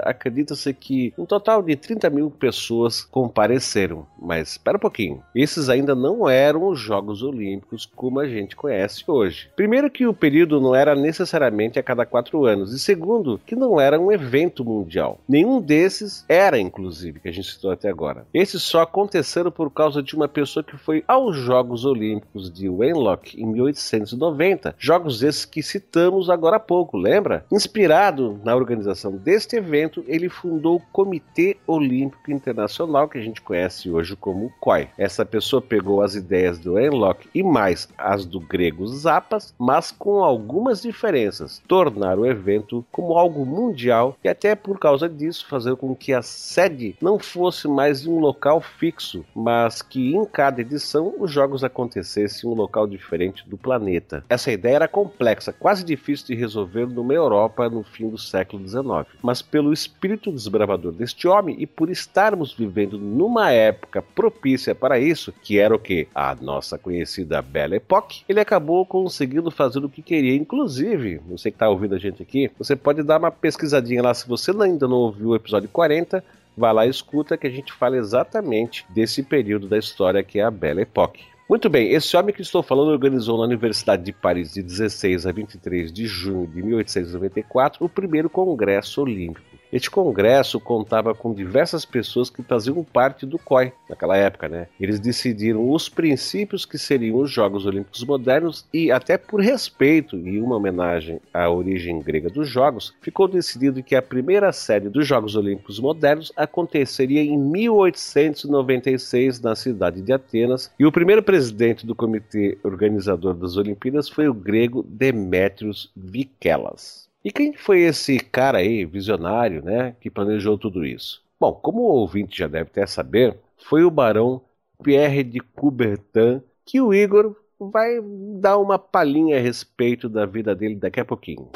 acredita-se 0.05 0.73
que 0.73 1.13
um 1.17 1.25
total 1.25 1.63
de 1.63 1.77
30 1.77 2.11
mil 2.11 2.31
pessoas 2.31 3.03
compareceram. 3.03 4.07
Mas 4.21 4.53
espera 4.53 4.77
um 4.77 4.81
pouquinho, 4.81 5.23
esses 5.35 5.69
ainda 5.69 5.95
não 5.95 6.29
eram 6.29 6.69
os 6.69 6.79
Jogos 6.79 7.23
Olímpicos 7.23 7.87
como 7.87 8.21
a 8.21 8.29
gente 8.29 8.57
conhece 8.57 9.05
hoje. 9.07 9.49
Primeiro 9.57 9.91
que 9.91 10.07
o 10.07 10.15
período 10.15 10.61
não 10.61 10.75
era 10.75 10.95
necessariamente 10.95 11.79
a 11.79 11.83
cada 11.83 12.07
quatro 12.07 12.45
anos, 12.45 12.73
e 12.73 12.79
segundo 12.79 13.41
que 13.47 13.57
não 13.57 13.81
era 13.81 14.01
um 14.01 14.11
evento 14.11 14.65
mundial. 14.65 15.21
Nenhum 15.29 15.61
desses 15.61 16.25
era, 16.29 16.59
inclusive, 16.59 17.21
que 17.21 17.29
a 17.29 17.33
gente 17.33 17.51
citou 17.51 17.71
até 17.71 17.89
agora. 17.89 18.27
Esses 18.33 18.63
só 18.63 18.83
aconteceram 18.83 19.51
por 19.51 19.71
causa 19.71 20.03
de 20.03 20.15
uma 20.15 20.29
pessoa 20.29 20.65
que 20.65 20.77
foi 20.77 21.05
aos 21.07 21.37
Jogos 21.37 21.85
Olímpicos 21.85 22.51
de 22.51 22.69
Wenlock 22.69 23.41
em 23.41 23.47
1890, 23.47 24.75
jogos 24.79 25.23
esses 25.23 25.45
que 25.45 25.63
citamos 25.63 26.31
agora 26.31 26.57
há 26.57 26.61
pouco, 26.61 26.97
lembra? 26.97 27.45
Inspirado 27.51 28.41
na 28.45 28.55
organização 28.55 29.17
deste 29.27 29.57
evento, 29.57 30.05
ele 30.07 30.29
fundou 30.29 30.77
o 30.77 30.83
Comitê 30.93 31.57
Olímpico 31.67 32.31
Internacional, 32.31 33.09
que 33.09 33.19
a 33.19 33.21
gente 33.21 33.41
conhece 33.41 33.91
hoje 33.91 34.15
como 34.15 34.53
COI. 34.61 34.89
Essa 34.97 35.27
pessoa 35.27 35.61
pegou 35.61 36.01
as 36.01 36.15
ideias 36.15 36.61
do 36.61 36.79
Enlock 36.79 37.29
e 37.35 37.43
mais 37.43 37.89
as 37.99 38.25
do 38.25 38.39
grego 38.39 38.87
Zapas, 38.87 39.53
mas 39.59 39.91
com 39.91 40.23
algumas 40.23 40.83
diferenças, 40.83 41.61
tornar 41.67 42.21
o 42.21 42.25
evento 42.25 42.87
como 42.93 43.19
algo 43.19 43.45
mundial 43.45 44.17
e 44.23 44.29
até 44.29 44.55
por 44.55 44.79
causa 44.79 45.09
disso 45.09 45.49
fazer 45.49 45.75
com 45.75 45.93
que 45.97 46.13
a 46.13 46.23
sede 46.23 46.95
não 47.03 47.19
fosse 47.19 47.67
mais 47.67 48.07
em 48.07 48.11
um 48.11 48.21
local 48.21 48.61
fixo, 48.61 49.25
mas 49.35 49.83
que 49.83 50.15
em 50.15 50.25
cada 50.25 50.61
edição 50.61 51.13
os 51.19 51.33
jogos 51.33 51.65
acontecessem 51.65 52.49
em 52.49 52.53
um 52.53 52.57
local 52.57 52.87
diferente 52.87 53.43
do 53.49 53.59
planeta. 53.59 54.25
Essa 54.29 54.53
ideia 54.53 54.77
era 54.77 54.89
complexa, 54.89 55.53
quase 55.53 55.85
difícil 55.85 56.29
de 56.29 56.37
resolver 56.37 56.87
numa 56.87 57.13
Europa 57.13 57.69
no 57.69 57.83
fim 57.83 58.09
do 58.09 58.19
século 58.19 58.65
XIX, 58.65 59.16
mas 59.23 59.43
pelo 59.43 59.73
espírito 59.73 60.31
desbravador 60.31 60.93
deste 60.93 61.27
homem 61.29 61.57
e 61.59 61.67
por 61.67 61.91
estarmos 61.91 62.53
vivendo 62.53 62.99
numa 62.99 63.51
época 63.51 64.03
propícia 64.03 64.75
para 64.75 64.99
isso, 64.99 65.33
que 65.33 65.59
era 65.59 65.75
o 65.75 65.79
que? 65.79 66.09
A 66.15 66.35
nossa 66.35 66.79
conhecida 66.79 67.43
Belle 67.43 67.77
Époque, 67.77 68.23
ele 68.29 68.41
acabou 68.41 68.85
conseguindo 68.87 69.51
fazer 69.51 69.85
o 69.85 69.89
que 69.89 70.03
queria. 70.03 70.35
Inclusive, 70.35 71.21
você 71.29 71.51
que 71.51 71.57
está 71.57 71.69
ouvindo 71.69 71.95
a 71.95 71.99
gente 71.99 72.23
aqui, 72.23 72.51
você 72.59 72.77
pode 72.77 73.03
dar 73.03 73.19
uma 73.19 73.31
pesquisadinha 73.31 74.03
lá 74.03 74.15
se 74.15 74.29
você 74.29 74.51
ainda 74.63 74.89
não 74.89 74.97
ouviu 74.97 75.29
o 75.29 75.37
episódio 75.37 75.69
40 75.69 76.23
vai 76.57 76.73
lá 76.73 76.87
e 76.87 76.91
escuta 76.91 77.37
que 77.37 77.47
a 77.47 77.51
gente 77.51 77.73
fala 77.73 77.99
exatamente 77.99 78.87
desse 78.89 79.23
período 79.23 79.69
da 79.69 79.77
história 79.77 80.23
que 80.23 80.41
é 80.41 80.43
a 80.43 80.51
Belle 80.51 80.83
Époque. 80.83 81.36
Muito 81.49 81.71
bem, 81.71 81.93
esse 81.93 82.17
homem 82.17 82.35
que 82.35 82.43
estou 82.43 82.61
falando 82.61 82.89
organizou 82.89 83.39
na 83.39 83.45
Universidade 83.45 84.03
de 84.03 84.13
Paris 84.13 84.53
de 84.53 84.65
16 84.65 85.29
a 85.29 85.33
23 85.33 85.93
de 85.93 86.05
junho 86.05 86.45
de 86.49 86.61
1894 86.61 87.85
o 87.85 87.89
primeiro 87.89 88.29
Congresso 88.29 89.01
Olímpico. 89.01 89.56
Este 89.73 89.91
congresso 89.91 90.61
contava 90.61 91.15
com 91.15 91.35
diversas 91.35 91.85
pessoas 91.85 92.31
que 92.31 92.43
faziam 92.43 92.85
parte 92.85 93.27
do 93.27 93.39
COI 93.39 93.73
naquela 93.89 94.17
época, 94.17 94.49
né? 94.49 94.69
Eles 94.81 95.01
decidiram 95.01 95.71
os 95.71 95.89
princípios 95.89 96.65
que 96.65 96.79
seriam 96.79 97.19
os 97.19 97.31
Jogos 97.31 97.67
Olímpicos 97.67 98.05
modernos 98.05 98.65
e 98.73 98.93
até 98.93 99.19
por 99.19 99.41
respeito 99.41 100.17
e 100.17 100.41
uma 100.41 100.57
homenagem 100.57 101.21
à 101.35 101.51
origem 101.51 102.01
grega 102.01 102.31
dos 102.31 102.49
jogos, 102.49 102.95
ficou 103.01 103.27
decidido 103.27 103.83
que 103.83 103.97
a 103.97 104.03
primeira 104.03 104.53
série 104.53 104.89
dos 104.89 105.07
Jogos 105.07 105.35
Olímpicos 105.35 105.81
modernos 105.81 106.33
aconteceria 106.37 107.23
em 107.23 107.37
1896 107.37 109.41
na 109.41 109.57
cidade 109.57 110.01
de 110.01 110.13
Atenas 110.13 110.71
e 110.79 110.87
o 110.87 110.93
primeiro 110.93 111.23
presidente 111.23 111.87
do 111.87 111.95
comitê 111.95 112.59
organizador 112.63 113.35
das 113.35 113.57
Olimpíadas 113.57 114.09
foi 114.09 114.29
o 114.29 114.35
grego 114.35 114.85
Demetrios 114.89 115.91
Vikelas. 115.97 117.06
E 117.27 117.33
quem 117.33 117.53
foi 117.53 117.81
esse 117.81 118.21
cara 118.21 118.59
aí, 118.59 118.85
visionário, 118.85 119.61
né, 119.61 119.97
que 120.01 120.09
planejou 120.09 120.57
tudo 120.57 120.87
isso? 120.87 121.25
Bom, 121.41 121.53
como 121.53 121.81
o 121.81 121.93
ouvinte 121.97 122.39
já 122.39 122.47
deve 122.47 122.71
até 122.71 122.87
saber, 122.87 123.37
foi 123.69 123.83
o 123.83 123.91
barão 123.91 124.41
Pierre 124.81 125.25
de 125.25 125.41
Coubertin 125.41 126.41
que 126.65 126.81
o 126.81 126.95
Igor 126.95 127.35
vai 127.59 128.01
dar 128.41 128.59
uma 128.59 128.79
palhinha 128.79 129.39
a 129.39 129.41
respeito 129.41 130.09
da 130.09 130.25
vida 130.25 130.55
dele 130.55 130.77
daqui 130.77 131.01
a 131.01 131.05
pouquinho. 131.05 131.51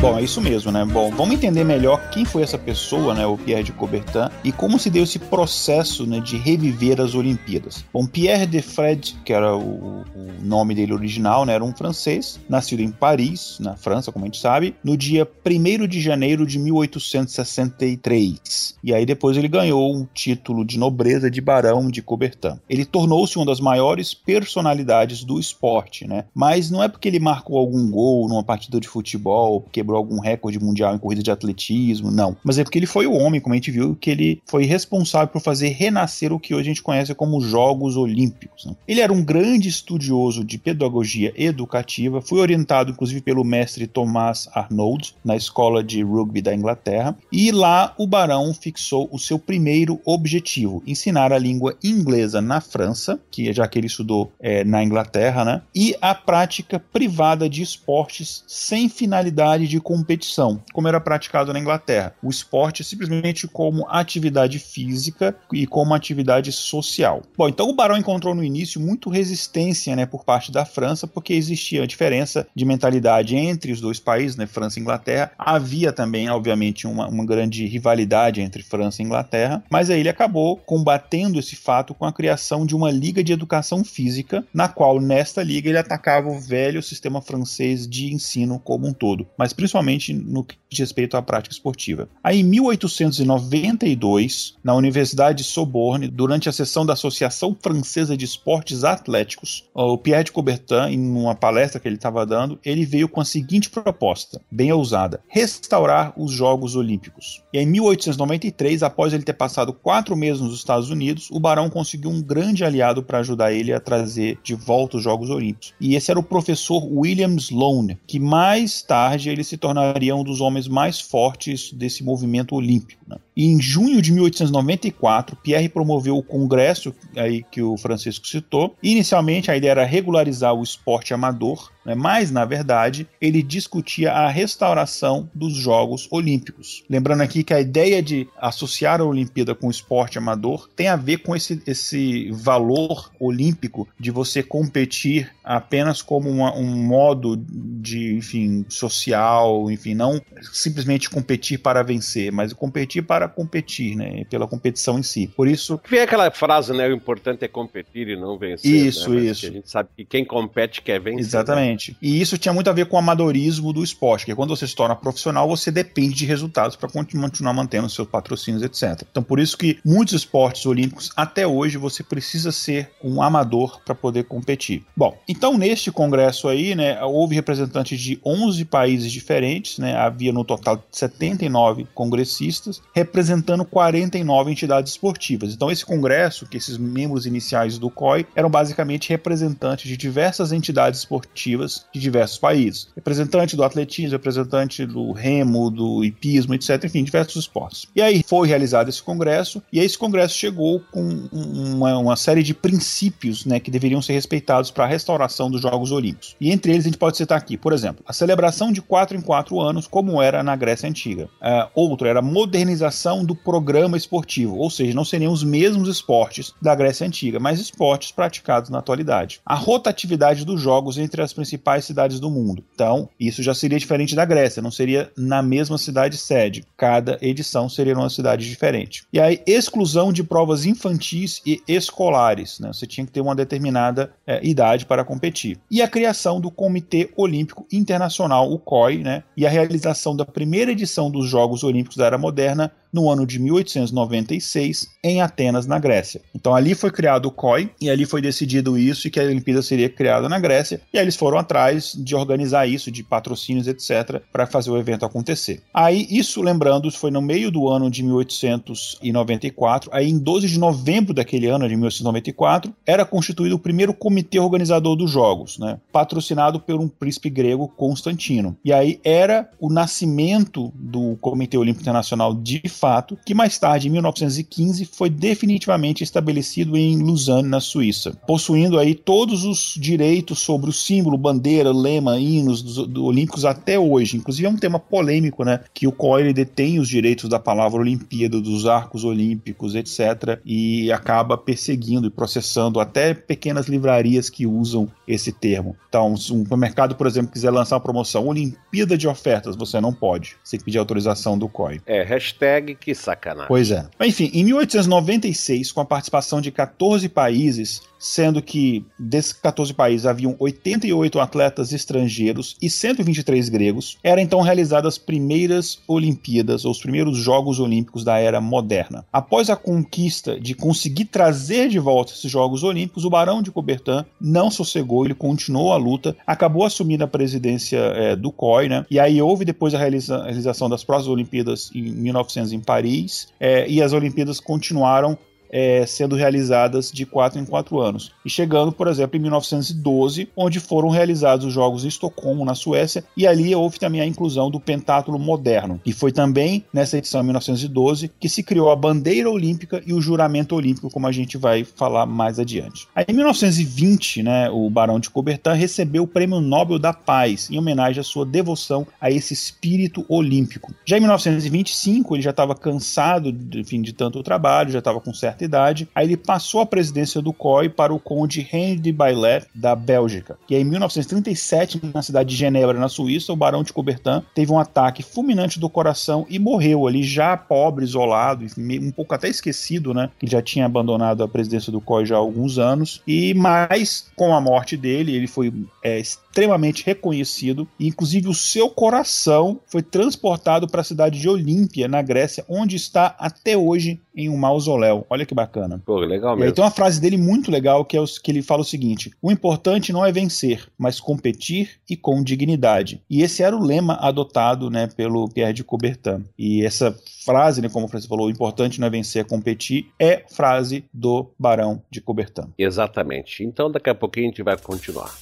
Bom, 0.00 0.16
é 0.16 0.22
isso 0.22 0.40
mesmo, 0.40 0.70
né? 0.70 0.84
Bom, 0.84 1.10
vamos 1.10 1.34
entender 1.34 1.64
melhor 1.64 2.08
quem 2.10 2.24
foi 2.24 2.42
essa 2.42 2.56
pessoa, 2.56 3.14
né, 3.14 3.26
o 3.26 3.36
Pierre 3.36 3.64
de 3.64 3.72
Coubertin, 3.72 4.28
e 4.44 4.52
como 4.52 4.78
se 4.78 4.90
deu 4.90 5.02
esse 5.02 5.18
processo, 5.18 6.06
né, 6.06 6.20
de 6.20 6.36
reviver 6.36 7.00
as 7.00 7.16
Olimpíadas. 7.16 7.84
Bom, 7.92 8.06
Pierre 8.06 8.46
de 8.46 8.62
Fred, 8.62 9.16
que 9.24 9.32
era 9.32 9.56
o, 9.56 10.04
o 10.14 10.28
nome 10.40 10.76
dele 10.76 10.92
original, 10.92 11.44
né, 11.44 11.54
era 11.54 11.64
um 11.64 11.74
francês, 11.74 12.38
nascido 12.48 12.80
em 12.80 12.92
Paris, 12.92 13.56
na 13.58 13.74
França, 13.74 14.12
como 14.12 14.24
a 14.24 14.28
gente 14.28 14.38
sabe, 14.38 14.76
no 14.84 14.96
dia 14.96 15.28
1 15.44 15.88
de 15.88 16.00
janeiro 16.00 16.46
de 16.46 16.60
1863. 16.60 18.76
E 18.84 18.94
aí 18.94 19.04
depois 19.04 19.36
ele 19.36 19.48
ganhou 19.48 19.92
um 19.92 20.06
título 20.14 20.64
de 20.64 20.78
nobreza 20.78 21.28
de 21.28 21.40
barão 21.40 21.90
de 21.90 22.02
Coubertin. 22.02 22.60
Ele 22.70 22.84
tornou-se 22.84 23.36
uma 23.36 23.46
das 23.46 23.58
maiores 23.58 24.14
personalidades 24.14 25.24
do 25.24 25.40
esporte, 25.40 26.06
né? 26.06 26.26
Mas 26.32 26.70
não 26.70 26.84
é 26.84 26.88
porque 26.88 27.08
ele 27.08 27.18
marcou 27.18 27.58
algum 27.58 27.90
gol 27.90 28.28
numa 28.28 28.44
partida 28.44 28.78
de 28.78 28.86
futebol, 28.86 29.60
porque 29.60 29.87
quebrou 29.88 29.96
algum 29.96 30.20
recorde 30.20 30.60
mundial 30.60 30.94
em 30.94 30.98
corrida 30.98 31.22
de 31.22 31.30
atletismo, 31.30 32.10
não. 32.10 32.36
Mas 32.44 32.58
é 32.58 32.64
porque 32.64 32.78
ele 32.78 32.86
foi 32.86 33.06
o 33.06 33.14
homem, 33.14 33.40
como 33.40 33.54
a 33.54 33.56
gente 33.56 33.70
viu, 33.70 33.96
que 33.98 34.10
ele 34.10 34.42
foi 34.46 34.64
responsável 34.64 35.28
por 35.28 35.40
fazer 35.40 35.68
renascer 35.70 36.32
o 36.32 36.38
que 36.38 36.54
hoje 36.54 36.62
a 36.62 36.72
gente 36.72 36.82
conhece 36.82 37.14
como 37.14 37.40
Jogos 37.40 37.96
Olímpicos. 37.96 38.66
Né? 38.66 38.74
Ele 38.86 39.00
era 39.00 39.12
um 39.12 39.24
grande 39.24 39.68
estudioso 39.68 40.44
de 40.44 40.58
pedagogia 40.58 41.32
educativa, 41.36 42.20
foi 42.20 42.40
orientado 42.40 42.90
inclusive 42.90 43.22
pelo 43.22 43.44
mestre 43.44 43.86
Thomas 43.86 44.48
Arnold 44.52 45.14
na 45.24 45.36
escola 45.36 45.82
de 45.82 46.02
rugby 46.02 46.42
da 46.42 46.54
Inglaterra, 46.54 47.16
e 47.32 47.50
lá 47.50 47.94
o 47.96 48.06
barão 48.06 48.52
fixou 48.52 49.08
o 49.10 49.18
seu 49.18 49.38
primeiro 49.38 50.00
objetivo, 50.04 50.82
ensinar 50.86 51.32
a 51.32 51.38
língua 51.38 51.76
inglesa 51.82 52.40
na 52.40 52.60
França, 52.60 53.18
que 53.30 53.52
já 53.52 53.66
que 53.66 53.78
ele 53.78 53.86
estudou 53.86 54.32
é, 54.38 54.64
na 54.64 54.82
Inglaterra, 54.82 55.44
né? 55.44 55.62
E 55.74 55.94
a 56.00 56.14
prática 56.14 56.78
privada 56.78 57.48
de 57.48 57.62
esportes 57.62 58.44
sem 58.46 58.88
finalidade 58.98 59.68
de 59.68 59.77
de 59.78 59.80
competição, 59.80 60.60
como 60.72 60.88
era 60.88 61.00
praticado 61.00 61.52
na 61.52 61.60
Inglaterra. 61.60 62.12
O 62.22 62.28
esporte 62.28 62.82
simplesmente 62.82 63.46
como 63.46 63.86
atividade 63.88 64.58
física 64.58 65.36
e 65.52 65.66
como 65.66 65.94
atividade 65.94 66.50
social. 66.52 67.22
Bom, 67.36 67.48
então 67.48 67.70
o 67.70 67.74
Barão 67.74 67.96
encontrou 67.96 68.34
no 68.34 68.42
início 68.42 68.80
muito 68.80 69.08
resistência 69.08 69.94
né, 69.94 70.04
por 70.04 70.24
parte 70.24 70.50
da 70.50 70.64
França, 70.64 71.06
porque 71.06 71.32
existia 71.32 71.84
a 71.84 71.86
diferença 71.86 72.46
de 72.54 72.64
mentalidade 72.64 73.36
entre 73.36 73.70
os 73.70 73.80
dois 73.80 74.00
países, 74.00 74.36
né, 74.36 74.46
França 74.46 74.78
e 74.78 74.82
Inglaterra. 74.82 75.30
Havia 75.38 75.92
também, 75.92 76.28
obviamente, 76.28 76.86
uma, 76.86 77.06
uma 77.06 77.24
grande 77.24 77.64
rivalidade 77.66 78.40
entre 78.40 78.62
França 78.62 79.00
e 79.00 79.04
Inglaterra, 79.04 79.62
mas 79.70 79.90
aí 79.90 80.00
ele 80.00 80.08
acabou 80.08 80.56
combatendo 80.56 81.38
esse 81.38 81.54
fato 81.54 81.94
com 81.94 82.04
a 82.04 82.12
criação 82.12 82.66
de 82.66 82.74
uma 82.74 82.90
liga 82.90 83.22
de 83.22 83.32
educação 83.32 83.84
física, 83.84 84.44
na 84.52 84.68
qual, 84.68 85.00
nesta 85.00 85.42
liga, 85.42 85.68
ele 85.68 85.78
atacava 85.78 86.28
o 86.28 86.40
velho 86.40 86.82
sistema 86.82 87.22
francês 87.22 87.86
de 87.86 88.12
ensino 88.12 88.58
como 88.58 88.88
um 88.88 88.92
todo. 88.92 89.26
Mas 89.36 89.52
principalmente 89.52 89.67
no 90.14 90.44
que 90.44 90.56
diz 90.70 90.80
respeito 90.80 91.16
à 91.16 91.22
prática 91.22 91.54
esportiva. 91.54 92.08
Aí, 92.22 92.40
em 92.40 92.44
1892, 92.44 94.54
na 94.62 94.74
Universidade 94.74 95.38
de 95.38 95.44
Sorbonne, 95.44 96.08
durante 96.08 96.48
a 96.48 96.52
sessão 96.52 96.84
da 96.84 96.92
Associação 96.92 97.56
Francesa 97.60 98.16
de 98.16 98.24
Esportes 98.24 98.84
Atléticos, 98.84 99.64
o 99.74 99.96
Pierre 99.96 100.24
de 100.24 100.32
Coubertin, 100.32 100.90
em 100.90 101.10
uma 101.10 101.34
palestra 101.34 101.80
que 101.80 101.88
ele 101.88 101.96
estava 101.96 102.26
dando, 102.26 102.58
ele 102.64 102.84
veio 102.84 103.08
com 103.08 103.20
a 103.20 103.24
seguinte 103.24 103.70
proposta, 103.70 104.40
bem 104.50 104.72
ousada: 104.72 105.20
restaurar 105.28 106.12
os 106.16 106.32
Jogos 106.32 106.76
Olímpicos. 106.76 107.42
E 107.52 107.58
em 107.58 107.66
1893, 107.66 108.82
após 108.82 109.12
ele 109.12 109.22
ter 109.22 109.32
passado 109.32 109.72
quatro 109.72 110.16
meses 110.16 110.40
nos 110.40 110.54
Estados 110.54 110.90
Unidos, 110.90 111.28
o 111.30 111.40
Barão 111.40 111.70
conseguiu 111.70 112.10
um 112.10 112.22
grande 112.22 112.64
aliado 112.64 113.02
para 113.02 113.18
ajudar 113.18 113.52
ele 113.52 113.72
a 113.72 113.80
trazer 113.80 114.38
de 114.42 114.54
volta 114.54 114.96
os 114.96 115.02
Jogos 115.02 115.30
Olímpicos. 115.30 115.74
E 115.80 115.94
esse 115.94 116.10
era 116.10 116.20
o 116.20 116.22
professor 116.22 116.84
William 116.84 117.36
Sloane, 117.36 117.98
que 118.06 118.18
mais 118.18 118.82
tarde 118.82 119.30
ele 119.30 119.44
se 119.44 119.56
tornaria 119.56 120.14
um 120.14 120.24
dos 120.24 120.40
homens 120.40 120.57
mais 120.66 121.00
fortes 121.00 121.72
desse 121.72 122.02
movimento 122.02 122.54
olímpico. 122.54 123.04
Né? 123.06 123.18
E 123.38 123.46
em 123.46 123.62
junho 123.62 124.02
de 124.02 124.10
1894, 124.12 125.36
Pierre 125.36 125.68
promoveu 125.68 126.16
o 126.16 126.24
congresso 126.24 126.92
aí 127.14 127.44
que 127.48 127.62
o 127.62 127.76
Francisco 127.76 128.26
citou. 128.26 128.74
Inicialmente, 128.82 129.48
a 129.48 129.56
ideia 129.56 129.70
era 129.70 129.84
regularizar 129.84 130.52
o 130.52 130.62
esporte 130.64 131.14
amador, 131.14 131.70
né? 131.86 131.94
mas, 131.94 132.32
na 132.32 132.44
verdade, 132.44 133.06
ele 133.20 133.40
discutia 133.40 134.10
a 134.10 134.28
restauração 134.28 135.30
dos 135.32 135.54
Jogos 135.54 136.08
Olímpicos. 136.10 136.82
Lembrando 136.90 137.20
aqui 137.20 137.44
que 137.44 137.54
a 137.54 137.60
ideia 137.60 138.02
de 138.02 138.28
associar 138.40 139.00
a 139.00 139.04
Olimpíada 139.04 139.54
com 139.54 139.68
o 139.68 139.70
esporte 139.70 140.18
amador 140.18 140.68
tem 140.74 140.88
a 140.88 140.96
ver 140.96 141.18
com 141.18 141.36
esse, 141.36 141.62
esse 141.64 142.32
valor 142.32 143.12
olímpico 143.20 143.86
de 144.00 144.10
você 144.10 144.42
competir 144.42 145.30
apenas 145.44 146.02
como 146.02 146.28
uma, 146.28 146.56
um 146.56 146.76
modo 146.76 147.36
de, 147.36 148.16
enfim, 148.16 148.66
social, 148.68 149.70
enfim, 149.70 149.94
não 149.94 150.20
simplesmente 150.52 151.08
competir 151.08 151.60
para 151.60 151.84
vencer, 151.84 152.32
mas 152.32 152.52
competir 152.52 153.04
para 153.04 153.27
competir, 153.28 153.96
né? 153.96 154.24
Pela 154.30 154.46
competição 154.46 154.98
em 154.98 155.02
si. 155.02 155.26
Por 155.28 155.48
isso. 155.48 155.80
Vem 155.88 156.00
aquela 156.00 156.30
frase, 156.30 156.72
né? 156.72 156.88
O 156.88 156.92
importante 156.92 157.44
é 157.44 157.48
competir 157.48 158.08
e 158.08 158.16
não 158.16 158.38
vencer. 158.38 158.70
Isso, 158.70 159.10
né? 159.10 159.22
isso. 159.22 159.46
a 159.46 159.50
gente 159.50 159.70
sabe 159.70 159.88
que 159.96 160.04
quem 160.04 160.24
compete 160.24 160.82
quer 160.82 161.00
vencer. 161.00 161.20
Exatamente. 161.20 161.92
Né? 161.92 161.98
E 162.02 162.20
isso 162.20 162.38
tinha 162.38 162.52
muito 162.52 162.68
a 162.70 162.72
ver 162.72 162.86
com 162.86 162.96
o 162.96 162.98
amadorismo 162.98 163.72
do 163.72 163.82
esporte, 163.82 164.26
que 164.26 164.34
quando 164.34 164.56
você 164.56 164.66
se 164.66 164.74
torna 164.74 164.94
profissional, 164.96 165.48
você 165.48 165.70
depende 165.70 166.14
de 166.14 166.26
resultados 166.26 166.76
para 166.76 166.88
continuar 166.88 167.52
mantendo 167.52 167.88
seus 167.88 168.08
patrocínios, 168.08 168.62
etc. 168.62 169.06
Então, 169.10 169.22
por 169.22 169.38
isso 169.38 169.56
que 169.56 169.78
muitos 169.84 170.14
esportes 170.14 170.66
olímpicos, 170.66 171.10
até 171.16 171.46
hoje, 171.46 171.78
você 171.78 172.02
precisa 172.02 172.52
ser 172.52 172.90
um 173.02 173.22
amador 173.22 173.80
para 173.84 173.94
poder 173.94 174.24
competir. 174.24 174.84
Bom, 174.96 175.18
então 175.28 175.56
neste 175.56 175.90
congresso 175.90 176.48
aí, 176.48 176.74
né, 176.74 177.02
houve 177.02 177.34
representantes 177.34 178.00
de 178.00 178.20
11 178.24 178.64
países 178.64 179.10
diferentes, 179.10 179.78
né? 179.78 179.96
Havia 179.96 180.32
no 180.32 180.44
total 180.44 180.82
79 180.90 181.86
congressistas, 181.94 182.82
representando 183.18 183.64
49 183.64 184.52
entidades 184.52 184.92
esportivas. 184.92 185.52
Então, 185.52 185.70
esse 185.70 185.84
congresso, 185.84 186.46
que 186.46 186.56
esses 186.56 186.78
membros 186.78 187.26
iniciais 187.26 187.76
do 187.76 187.90
COI 187.90 188.24
eram 188.36 188.48
basicamente 188.48 189.08
representantes 189.08 189.88
de 189.88 189.96
diversas 189.96 190.52
entidades 190.52 191.00
esportivas 191.00 191.84
de 191.92 191.98
diversos 191.98 192.38
países. 192.38 192.88
Representante 192.94 193.56
do 193.56 193.64
atletismo, 193.64 194.12
representante 194.12 194.86
do 194.86 195.10
remo, 195.10 195.68
do 195.68 196.04
hipismo, 196.04 196.54
etc. 196.54 196.84
Enfim, 196.84 197.02
diversos 197.02 197.44
esportes. 197.44 197.86
E 197.94 198.00
aí 198.00 198.22
foi 198.24 198.46
realizado 198.46 198.88
esse 198.88 199.02
congresso, 199.02 199.60
e 199.72 199.80
esse 199.80 199.98
congresso 199.98 200.36
chegou 200.36 200.80
com 200.92 201.28
uma, 201.32 201.98
uma 201.98 202.16
série 202.16 202.44
de 202.44 202.54
princípios 202.54 203.44
né, 203.44 203.58
que 203.58 203.70
deveriam 203.70 204.00
ser 204.00 204.12
respeitados 204.12 204.70
para 204.70 204.84
a 204.84 204.88
restauração 204.88 205.50
dos 205.50 205.60
Jogos 205.60 205.90
Olímpicos. 205.90 206.36
E 206.40 206.52
entre 206.52 206.70
eles 206.70 206.84
a 206.84 206.88
gente 206.88 206.98
pode 206.98 207.16
citar 207.16 207.36
aqui, 207.36 207.56
por 207.56 207.72
exemplo, 207.72 208.04
a 208.06 208.12
celebração 208.12 208.70
de 208.70 208.80
quatro 208.80 209.16
em 209.16 209.20
quatro 209.20 209.60
anos, 209.60 209.88
como 209.88 210.22
era 210.22 210.42
na 210.44 210.54
Grécia 210.54 210.88
Antiga. 210.88 211.24
Uh, 211.42 211.68
outro 211.74 212.06
era 212.06 212.20
a 212.20 212.22
modernização 212.22 213.07
do 213.24 213.34
programa 213.34 213.96
esportivo, 213.96 214.56
ou 214.56 214.70
seja, 214.70 214.94
não 214.94 215.04
seriam 215.04 215.32
os 215.32 215.42
mesmos 215.42 215.88
esportes 215.88 216.54
da 216.60 216.74
Grécia 216.74 217.06
Antiga, 217.06 217.40
mas 217.40 217.60
esportes 217.60 218.10
praticados 218.10 218.70
na 218.70 218.78
atualidade. 218.78 219.40
A 219.44 219.54
rotatividade 219.54 220.44
dos 220.44 220.60
jogos 220.60 220.98
entre 220.98 221.22
as 221.22 221.32
principais 221.32 221.84
cidades 221.84 222.20
do 222.20 222.30
mundo. 222.30 222.62
Então, 222.74 223.08
isso 223.18 223.42
já 223.42 223.54
seria 223.54 223.78
diferente 223.78 224.14
da 224.14 224.24
Grécia, 224.24 224.62
não 224.62 224.70
seria 224.70 225.10
na 225.16 225.42
mesma 225.42 225.78
cidade 225.78 226.16
sede. 226.16 226.64
Cada 226.76 227.18
edição 227.20 227.68
seria 227.68 227.94
numa 227.94 228.10
cidade 228.10 228.48
diferente. 228.48 229.04
E 229.12 229.20
aí, 229.20 229.40
exclusão 229.46 230.12
de 230.12 230.22
provas 230.22 230.64
infantis 230.64 231.40
e 231.44 231.62
escolares. 231.66 232.58
Né? 232.60 232.72
Você 232.72 232.86
tinha 232.86 233.06
que 233.06 233.12
ter 233.12 233.20
uma 233.20 233.34
determinada 233.34 234.12
é, 234.26 234.44
idade 234.46 234.86
para 234.86 235.04
competir. 235.04 235.58
E 235.70 235.82
a 235.82 235.88
criação 235.88 236.40
do 236.40 236.50
Comitê 236.50 237.10
Olímpico 237.16 237.66
Internacional, 237.72 238.50
o 238.52 238.58
COI, 238.58 238.98
né? 238.98 239.22
e 239.36 239.46
a 239.46 239.50
realização 239.50 240.16
da 240.16 240.24
primeira 240.24 240.72
edição 240.72 241.10
dos 241.10 241.28
Jogos 241.28 241.62
Olímpicos 241.62 241.96
da 241.96 242.06
Era 242.06 242.18
Moderna 242.18 242.72
no 242.92 243.10
ano 243.10 243.26
de 243.26 243.38
1896 243.38 244.88
em 245.02 245.20
Atenas, 245.20 245.66
na 245.66 245.78
Grécia. 245.78 246.20
Então 246.34 246.54
ali 246.54 246.74
foi 246.74 246.90
criado 246.90 247.26
o 247.26 247.30
COI 247.30 247.70
e 247.80 247.90
ali 247.90 248.04
foi 248.04 248.20
decidido 248.20 248.78
isso 248.78 249.06
e 249.06 249.10
que 249.10 249.20
a 249.20 249.24
Olimpíada 249.24 249.62
seria 249.62 249.88
criada 249.88 250.28
na 250.28 250.38
Grécia 250.38 250.80
e 250.92 250.98
aí 250.98 251.04
eles 251.04 251.16
foram 251.16 251.38
atrás 251.38 251.92
de 251.96 252.14
organizar 252.14 252.66
isso, 252.66 252.90
de 252.90 253.02
patrocínios, 253.02 253.66
etc, 253.66 254.20
para 254.32 254.46
fazer 254.46 254.70
o 254.70 254.76
evento 254.76 255.04
acontecer. 255.04 255.62
Aí 255.72 256.06
isso, 256.10 256.42
lembrando, 256.42 256.90
foi 256.90 257.10
no 257.10 257.22
meio 257.22 257.50
do 257.50 257.68
ano 257.68 257.90
de 257.90 258.02
1894, 258.02 259.90
aí 259.92 260.08
em 260.08 260.18
12 260.18 260.48
de 260.48 260.58
novembro 260.58 261.14
daquele 261.14 261.46
ano 261.46 261.68
de 261.68 261.76
1894, 261.76 262.74
era 262.86 263.04
constituído 263.04 263.56
o 263.56 263.58
primeiro 263.58 263.94
comitê 263.94 264.38
organizador 264.38 264.96
dos 264.96 265.10
jogos, 265.10 265.58
né, 265.58 265.78
patrocinado 265.92 266.60
por 266.60 266.80
um 266.80 266.88
príncipe 266.88 267.30
grego 267.30 267.68
Constantino. 267.68 268.56
E 268.64 268.72
aí 268.72 269.00
era 269.04 269.48
o 269.60 269.70
nascimento 269.70 270.72
do 270.74 271.16
Comitê 271.20 271.56
Olímpico 271.56 271.82
Internacional 271.82 272.34
de 272.34 272.62
fato, 272.78 273.18
que 273.24 273.34
mais 273.34 273.58
tarde, 273.58 273.88
em 273.88 273.90
1915, 273.90 274.84
foi 274.84 275.10
definitivamente 275.10 276.04
estabelecido 276.04 276.76
em 276.76 277.02
Lausanne, 277.02 277.48
na 277.48 277.60
Suíça, 277.60 278.12
possuindo 278.26 278.78
aí 278.78 278.94
todos 278.94 279.44
os 279.44 279.74
direitos 279.76 280.38
sobre 280.38 280.70
o 280.70 280.72
símbolo, 280.72 281.18
bandeira, 281.18 281.72
lema, 281.72 282.18
hinos 282.18 282.62
dos, 282.62 282.86
do 282.86 283.04
olímpicos 283.04 283.44
até 283.44 283.78
hoje. 283.78 284.16
Inclusive 284.16 284.46
é 284.46 284.50
um 284.50 284.56
tema 284.56 284.78
polêmico, 284.78 285.44
né, 285.44 285.60
que 285.74 285.86
o 285.86 285.92
COI 285.92 286.32
detém 286.32 286.78
os 286.78 286.88
direitos 286.88 287.28
da 287.28 287.38
palavra 287.38 287.80
Olimpíada, 287.80 288.40
dos 288.40 288.66
arcos 288.66 289.04
olímpicos, 289.04 289.74
etc, 289.74 290.40
e 290.44 290.90
acaba 290.92 291.36
perseguindo 291.36 292.06
e 292.06 292.10
processando 292.10 292.80
até 292.80 293.14
pequenas 293.14 293.66
livrarias 293.66 294.30
que 294.30 294.46
usam 294.46 294.88
esse 295.06 295.32
termo. 295.32 295.76
Então, 295.88 296.16
se 296.16 296.32
um 296.32 296.42
supermercado, 296.42 296.94
por 296.94 297.06
exemplo, 297.06 297.32
quiser 297.32 297.50
lançar 297.50 297.76
uma 297.76 297.82
promoção 297.82 298.26
Olimpíada 298.26 298.96
de 298.96 299.08
ofertas, 299.08 299.56
você 299.56 299.80
não 299.80 299.92
pode. 299.92 300.36
Você 300.44 300.52
tem 300.52 300.58
que 300.58 300.64
pedir 300.64 300.78
autorização 300.78 301.38
do 301.38 301.48
COI. 301.48 301.80
É, 301.86 302.02
hashtag 302.02 302.67
que 302.74 302.94
sacanagem. 302.94 303.48
Pois 303.48 303.70
é. 303.70 303.86
Enfim, 304.00 304.30
em 304.32 304.44
1896, 304.44 305.72
com 305.72 305.80
a 305.80 305.84
participação 305.84 306.40
de 306.40 306.50
14 306.50 307.08
países, 307.08 307.82
sendo 307.98 308.42
que 308.42 308.84
desses 308.98 309.32
14 309.32 309.74
países 309.74 310.06
haviam 310.06 310.36
88 310.38 311.20
atletas 311.20 311.72
estrangeiros 311.72 312.56
e 312.60 312.70
123 312.70 313.48
gregos, 313.48 313.98
eram 314.02 314.22
então 314.22 314.40
realizadas 314.40 314.94
as 314.94 314.98
primeiras 314.98 315.80
Olimpíadas, 315.86 316.64
ou 316.64 316.70
os 316.70 316.78
primeiros 316.78 317.18
Jogos 317.18 317.58
Olímpicos 317.58 318.04
da 318.04 318.18
era 318.18 318.40
moderna. 318.40 319.04
Após 319.12 319.50
a 319.50 319.56
conquista 319.56 320.38
de 320.38 320.54
conseguir 320.54 321.06
trazer 321.06 321.68
de 321.68 321.78
volta 321.78 322.12
esses 322.12 322.30
Jogos 322.30 322.62
Olímpicos, 322.62 323.04
o 323.04 323.10
Barão 323.10 323.42
de 323.42 323.50
Coubertin 323.50 324.04
não 324.20 324.50
sossegou, 324.50 325.04
ele 325.04 325.14
continuou 325.14 325.72
a 325.72 325.76
luta, 325.76 326.16
acabou 326.26 326.64
assumindo 326.64 327.04
a 327.04 327.08
presidência 327.08 327.78
é, 327.78 328.16
do 328.16 328.30
COI, 328.30 328.68
né? 328.68 328.86
E 328.90 328.98
aí 328.98 329.20
houve 329.20 329.44
depois 329.44 329.74
a, 329.74 329.78
realiza 329.78 330.22
realização 330.24 330.68
das 330.68 330.84
próximas 330.84 331.12
Olimpíadas 331.12 331.70
em 331.74 331.82
1900 331.82 332.52
em 332.52 332.60
Paris, 332.60 333.28
é, 333.40 333.68
e 333.68 333.82
as 333.82 333.92
Olimpíadas 333.92 334.40
continuaram 334.40 335.18
é, 335.50 335.84
sendo 335.86 336.16
realizadas 336.16 336.90
de 336.90 337.06
quatro 337.06 337.38
em 337.38 337.44
quatro 337.44 337.80
anos. 337.80 338.12
E 338.24 338.30
chegando, 338.30 338.72
por 338.72 338.86
exemplo, 338.86 339.16
em 339.16 339.20
1912, 339.20 340.28
onde 340.36 340.60
foram 340.60 340.88
realizados 340.88 341.46
os 341.46 341.52
Jogos 341.52 341.84
em 341.84 341.88
Estocolmo, 341.88 342.44
na 342.44 342.54
Suécia, 342.54 343.04
e 343.16 343.26
ali 343.26 343.54
houve 343.54 343.78
também 343.78 344.00
a 344.00 344.06
inclusão 344.06 344.50
do 344.50 344.60
pentátulo 344.60 345.18
moderno. 345.18 345.80
E 345.84 345.92
foi 345.92 346.12
também 346.12 346.64
nessa 346.72 346.98
edição, 346.98 347.20
em 347.20 347.24
1912, 347.24 348.10
que 348.20 348.28
se 348.28 348.42
criou 348.42 348.70
a 348.70 348.76
bandeira 348.76 349.30
olímpica 349.30 349.82
e 349.86 349.92
o 349.92 350.00
juramento 350.00 350.54
olímpico, 350.54 350.90
como 350.90 351.06
a 351.06 351.12
gente 351.12 351.36
vai 351.36 351.64
falar 351.64 352.06
mais 352.06 352.38
adiante. 352.38 352.86
Aí, 352.94 353.04
em 353.08 353.12
1920, 353.12 354.22
né, 354.22 354.50
o 354.50 354.68
Barão 354.70 355.00
de 355.00 355.10
Coubertin 355.10 355.54
recebeu 355.54 356.04
o 356.04 356.06
Prêmio 356.06 356.40
Nobel 356.40 356.78
da 356.78 356.92
Paz, 356.92 357.50
em 357.50 357.58
homenagem 357.58 358.00
à 358.00 358.04
sua 358.04 358.24
devoção 358.24 358.86
a 359.00 359.10
esse 359.10 359.32
espírito 359.32 360.04
olímpico. 360.08 360.72
Já 360.84 360.96
em 360.96 361.00
1925, 361.00 362.14
ele 362.14 362.22
já 362.22 362.30
estava 362.30 362.54
cansado 362.54 363.34
enfim, 363.54 363.80
de 363.82 363.92
tanto 363.92 364.22
trabalho, 364.22 364.70
já 364.70 364.78
estava 364.78 365.00
com 365.00 365.12
certa 365.12 365.37
certa 365.38 365.44
idade. 365.44 365.88
Aí 365.94 366.06
ele 366.06 366.16
passou 366.16 366.60
a 366.60 366.66
presidência 366.66 367.22
do 367.22 367.32
COI 367.32 367.68
para 367.68 367.94
o 367.94 368.00
conde 368.00 368.46
Henri 368.52 368.76
de 368.76 368.92
Bailet, 368.92 369.46
da 369.54 369.74
Bélgica. 369.74 370.36
E 370.48 370.54
aí, 370.54 370.62
em 370.62 370.64
1937, 370.64 371.80
na 371.94 372.02
cidade 372.02 372.30
de 372.30 372.36
Genebra, 372.36 372.78
na 372.78 372.88
Suíça, 372.88 373.32
o 373.32 373.36
barão 373.36 373.62
de 373.62 373.72
Coubertin 373.72 374.22
teve 374.34 374.50
um 374.52 374.58
ataque 374.58 375.02
fulminante 375.02 375.60
do 375.60 375.70
coração 375.70 376.26
e 376.28 376.38
morreu 376.38 376.86
ali, 376.86 377.02
já 377.02 377.36
pobre, 377.36 377.84
isolado, 377.84 378.44
um 378.58 378.90
pouco 378.90 379.14
até 379.14 379.28
esquecido, 379.28 379.94
né? 379.94 380.10
Que 380.18 380.26
já 380.26 380.42
tinha 380.42 380.66
abandonado 380.66 381.22
a 381.22 381.28
presidência 381.28 381.70
do 381.70 381.80
COI 381.80 382.06
já 382.06 382.16
há 382.16 382.18
alguns 382.18 382.58
anos. 382.58 383.02
E 383.06 383.34
mais, 383.34 384.06
com 384.16 384.34
a 384.34 384.40
morte 384.40 384.76
dele, 384.76 385.14
ele 385.14 385.26
foi 385.26 385.52
é, 385.82 385.98
extremamente 385.98 386.84
reconhecido, 386.84 387.66
e 387.78 387.88
inclusive 387.88 388.28
o 388.28 388.34
seu 388.34 388.70
coração 388.70 389.60
foi 389.66 389.82
transportado 389.82 390.68
para 390.68 390.80
a 390.80 390.84
cidade 390.84 391.20
de 391.20 391.28
Olímpia, 391.28 391.88
na 391.88 392.00
Grécia, 392.00 392.44
onde 392.48 392.76
está 392.76 393.14
até 393.18 393.56
hoje 393.56 394.00
em 394.14 394.28
um 394.28 394.36
mausoléu. 394.36 395.06
Olha 395.08 395.24
que 395.28 395.34
bacana. 395.34 395.80
Pô, 395.84 395.98
legal 395.98 396.32
mesmo. 396.32 396.44
E 396.44 396.46
aí 396.48 396.52
tem 396.52 396.64
uma 396.64 396.70
frase 396.70 397.00
dele 397.00 397.16
muito 397.16 397.50
legal 397.50 397.84
que, 397.84 397.96
é 397.96 398.00
o, 398.00 398.04
que 398.04 398.30
ele 398.30 398.42
fala 398.42 398.62
o 398.62 398.64
seguinte: 398.64 399.12
o 399.22 399.30
importante 399.30 399.92
não 399.92 400.04
é 400.04 400.10
vencer, 400.10 400.66
mas 400.76 400.98
competir 400.98 401.70
e 401.88 401.96
com 401.96 402.22
dignidade. 402.22 403.02
E 403.08 403.22
esse 403.22 403.42
era 403.42 403.56
o 403.56 403.62
lema 403.62 403.94
adotado 404.00 404.70
né, 404.70 404.88
pelo 404.88 405.28
Pierre 405.28 405.52
de 405.52 405.62
Coubertin. 405.62 406.24
E 406.38 406.64
essa 406.64 406.96
frase, 407.24 407.60
né, 407.60 407.68
como 407.68 407.86
o 407.86 407.88
Francisco 407.88 408.14
falou, 408.14 408.28
o 408.28 408.30
importante 408.30 408.80
não 408.80 408.86
é 408.86 408.90
vencer, 408.90 409.22
é 409.22 409.24
competir, 409.24 409.90
é 409.98 410.24
frase 410.28 410.84
do 410.92 411.30
Barão 411.38 411.82
de 411.90 412.00
Coubertin. 412.00 412.52
Exatamente. 412.56 413.44
Então 413.44 413.70
daqui 413.70 413.90
a 413.90 413.94
pouquinho 413.94 414.26
a 414.26 414.30
gente 414.30 414.42
vai 414.42 414.56
continuar. 414.56 415.14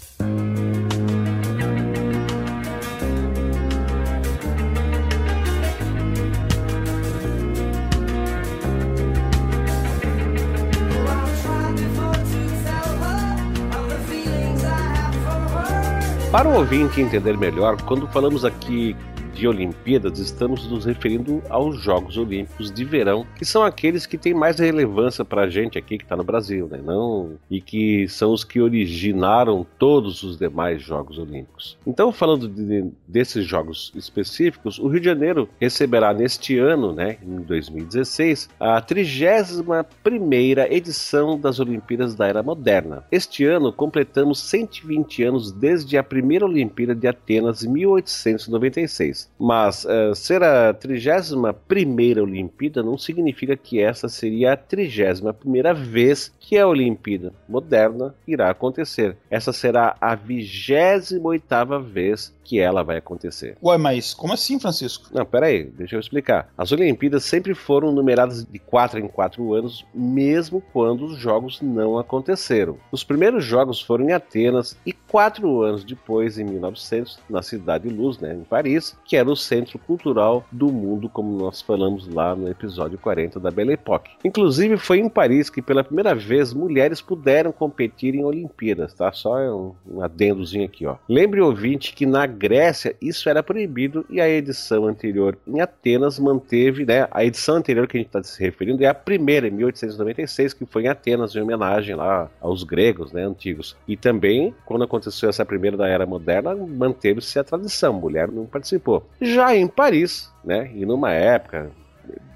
Para 16.36 16.50
o 16.50 16.56
ouvinte 16.56 17.00
entender 17.00 17.34
melhor, 17.38 17.80
quando 17.80 18.06
falamos 18.08 18.44
aqui 18.44 18.94
de 19.36 19.46
Olimpíadas, 19.46 20.18
estamos 20.18 20.66
nos 20.68 20.86
referindo 20.86 21.42
aos 21.50 21.78
Jogos 21.82 22.16
Olímpicos 22.16 22.72
de 22.72 22.84
Verão, 22.84 23.26
que 23.36 23.44
são 23.44 23.62
aqueles 23.62 24.06
que 24.06 24.16
têm 24.16 24.32
mais 24.32 24.58
relevância 24.58 25.24
para 25.24 25.42
a 25.42 25.48
gente 25.48 25.76
aqui 25.76 25.98
que 25.98 26.04
está 26.04 26.16
no 26.16 26.24
Brasil, 26.24 26.66
né? 26.66 26.80
Não, 26.82 27.32
e 27.50 27.60
que 27.60 28.08
são 28.08 28.32
os 28.32 28.44
que 28.44 28.60
originaram 28.60 29.66
todos 29.78 30.22
os 30.22 30.38
demais 30.38 30.80
Jogos 30.80 31.18
Olímpicos. 31.18 31.76
Então, 31.86 32.10
falando 32.10 32.48
de, 32.48 32.90
desses 33.06 33.44
Jogos 33.44 33.92
específicos, 33.94 34.78
o 34.78 34.88
Rio 34.88 35.00
de 35.00 35.06
Janeiro 35.06 35.48
receberá 35.60 36.14
neste 36.14 36.58
ano, 36.58 36.94
né, 36.94 37.18
em 37.22 37.42
2016, 37.42 38.48
a 38.58 38.80
31 38.80 40.62
edição 40.70 41.38
das 41.38 41.60
Olimpíadas 41.60 42.14
da 42.14 42.26
Era 42.26 42.42
Moderna. 42.42 43.04
Este 43.12 43.44
ano 43.44 43.70
completamos 43.70 44.40
120 44.40 45.22
anos 45.24 45.52
desde 45.52 45.98
a 45.98 46.02
primeira 46.02 46.46
Olimpíada 46.46 46.94
de 46.94 47.06
Atenas, 47.06 47.62
1896. 47.62 49.25
Mas 49.38 49.84
uh, 49.84 50.14
ser 50.14 50.42
a 50.42 50.72
31 50.72 52.22
Olimpíada 52.22 52.82
não 52.82 52.96
significa 52.96 53.56
que 53.56 53.80
essa 53.80 54.08
seria 54.08 54.54
a 54.54 54.56
31 54.56 55.74
vez 55.74 56.32
que 56.40 56.56
a 56.56 56.66
Olimpíada 56.66 57.32
moderna 57.48 58.14
irá 58.26 58.50
acontecer. 58.50 59.16
Essa 59.30 59.52
será 59.52 59.96
a 60.00 60.14
28 60.14 61.80
vez 61.82 62.34
que 62.46 62.60
ela 62.60 62.84
vai 62.84 62.98
acontecer. 62.98 63.58
Ué, 63.60 63.76
mas 63.76 64.14
como 64.14 64.32
assim, 64.32 64.58
Francisco? 64.60 65.08
Não, 65.12 65.26
peraí, 65.26 65.64
deixa 65.64 65.96
eu 65.96 66.00
explicar. 66.00 66.48
As 66.56 66.70
Olimpíadas 66.70 67.24
sempre 67.24 67.54
foram 67.54 67.90
numeradas 67.90 68.44
de 68.44 68.58
4 68.60 69.00
em 69.00 69.08
4 69.08 69.52
anos, 69.52 69.84
mesmo 69.92 70.62
quando 70.72 71.06
os 71.06 71.18
Jogos 71.18 71.60
não 71.60 71.98
aconteceram. 71.98 72.78
Os 72.92 73.02
primeiros 73.02 73.44
Jogos 73.44 73.80
foram 73.80 74.08
em 74.08 74.12
Atenas 74.12 74.78
e 74.86 74.92
quatro 74.92 75.62
anos 75.62 75.82
depois, 75.82 76.38
em 76.38 76.44
1900, 76.44 77.18
na 77.28 77.42
Cidade 77.42 77.88
Luz, 77.88 78.18
né, 78.18 78.34
em 78.34 78.44
Paris, 78.44 78.96
que 79.04 79.15
era 79.16 79.30
o 79.30 79.36
centro 79.36 79.78
cultural 79.78 80.44
do 80.50 80.72
mundo, 80.72 81.08
como 81.08 81.36
nós 81.38 81.62
falamos 81.62 82.08
lá 82.08 82.34
no 82.34 82.48
episódio 82.48 82.98
40 82.98 83.40
da 83.40 83.50
Belle 83.50 83.72
Époque. 83.72 84.12
Inclusive, 84.24 84.76
foi 84.76 84.98
em 84.98 85.08
Paris 85.08 85.50
que 85.50 85.62
pela 85.62 85.84
primeira 85.84 86.14
vez 86.14 86.52
mulheres 86.52 87.00
puderam 87.00 87.52
competir 87.52 88.14
em 88.14 88.24
Olimpíadas, 88.24 88.94
tá? 88.94 89.12
Só 89.12 89.36
um, 89.38 89.74
um 89.88 90.02
adendozinho 90.02 90.64
aqui, 90.64 90.86
ó. 90.86 90.96
Lembre 91.08 91.40
ouvinte 91.40 91.94
que 91.94 92.06
na 92.06 92.26
Grécia 92.26 92.94
isso 93.00 93.28
era 93.28 93.42
proibido 93.42 94.04
e 94.10 94.20
a 94.20 94.28
edição 94.28 94.86
anterior 94.86 95.38
em 95.46 95.60
Atenas 95.60 96.18
manteve, 96.18 96.84
né? 96.84 97.06
A 97.10 97.24
edição 97.24 97.56
anterior 97.56 97.86
que 97.86 97.96
a 97.96 98.00
gente 98.00 98.08
está 98.08 98.22
se 98.22 98.42
referindo 98.42 98.82
é 98.84 98.86
a 98.86 98.94
primeira, 98.94 99.48
em 99.48 99.50
1896, 99.50 100.52
que 100.52 100.66
foi 100.66 100.84
em 100.84 100.88
Atenas, 100.88 101.34
em 101.34 101.40
homenagem 101.40 101.94
lá 101.94 102.30
aos 102.40 102.62
gregos, 102.62 103.12
né? 103.12 103.24
Antigos. 103.24 103.76
E 103.86 103.96
também, 103.96 104.54
quando 104.64 104.84
aconteceu 104.84 105.28
essa 105.28 105.44
primeira 105.44 105.76
da 105.76 105.88
Era 105.88 106.06
Moderna, 106.06 106.54
manteve-se 106.54 107.38
a 107.38 107.44
tradição, 107.44 107.92
mulher 107.92 108.30
não 108.30 108.46
participou. 108.46 109.05
Já 109.20 109.54
em 109.54 109.66
Paris, 109.66 110.32
né? 110.44 110.70
E 110.74 110.84
numa 110.84 111.12
época 111.12 111.70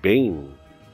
bem 0.02 0.48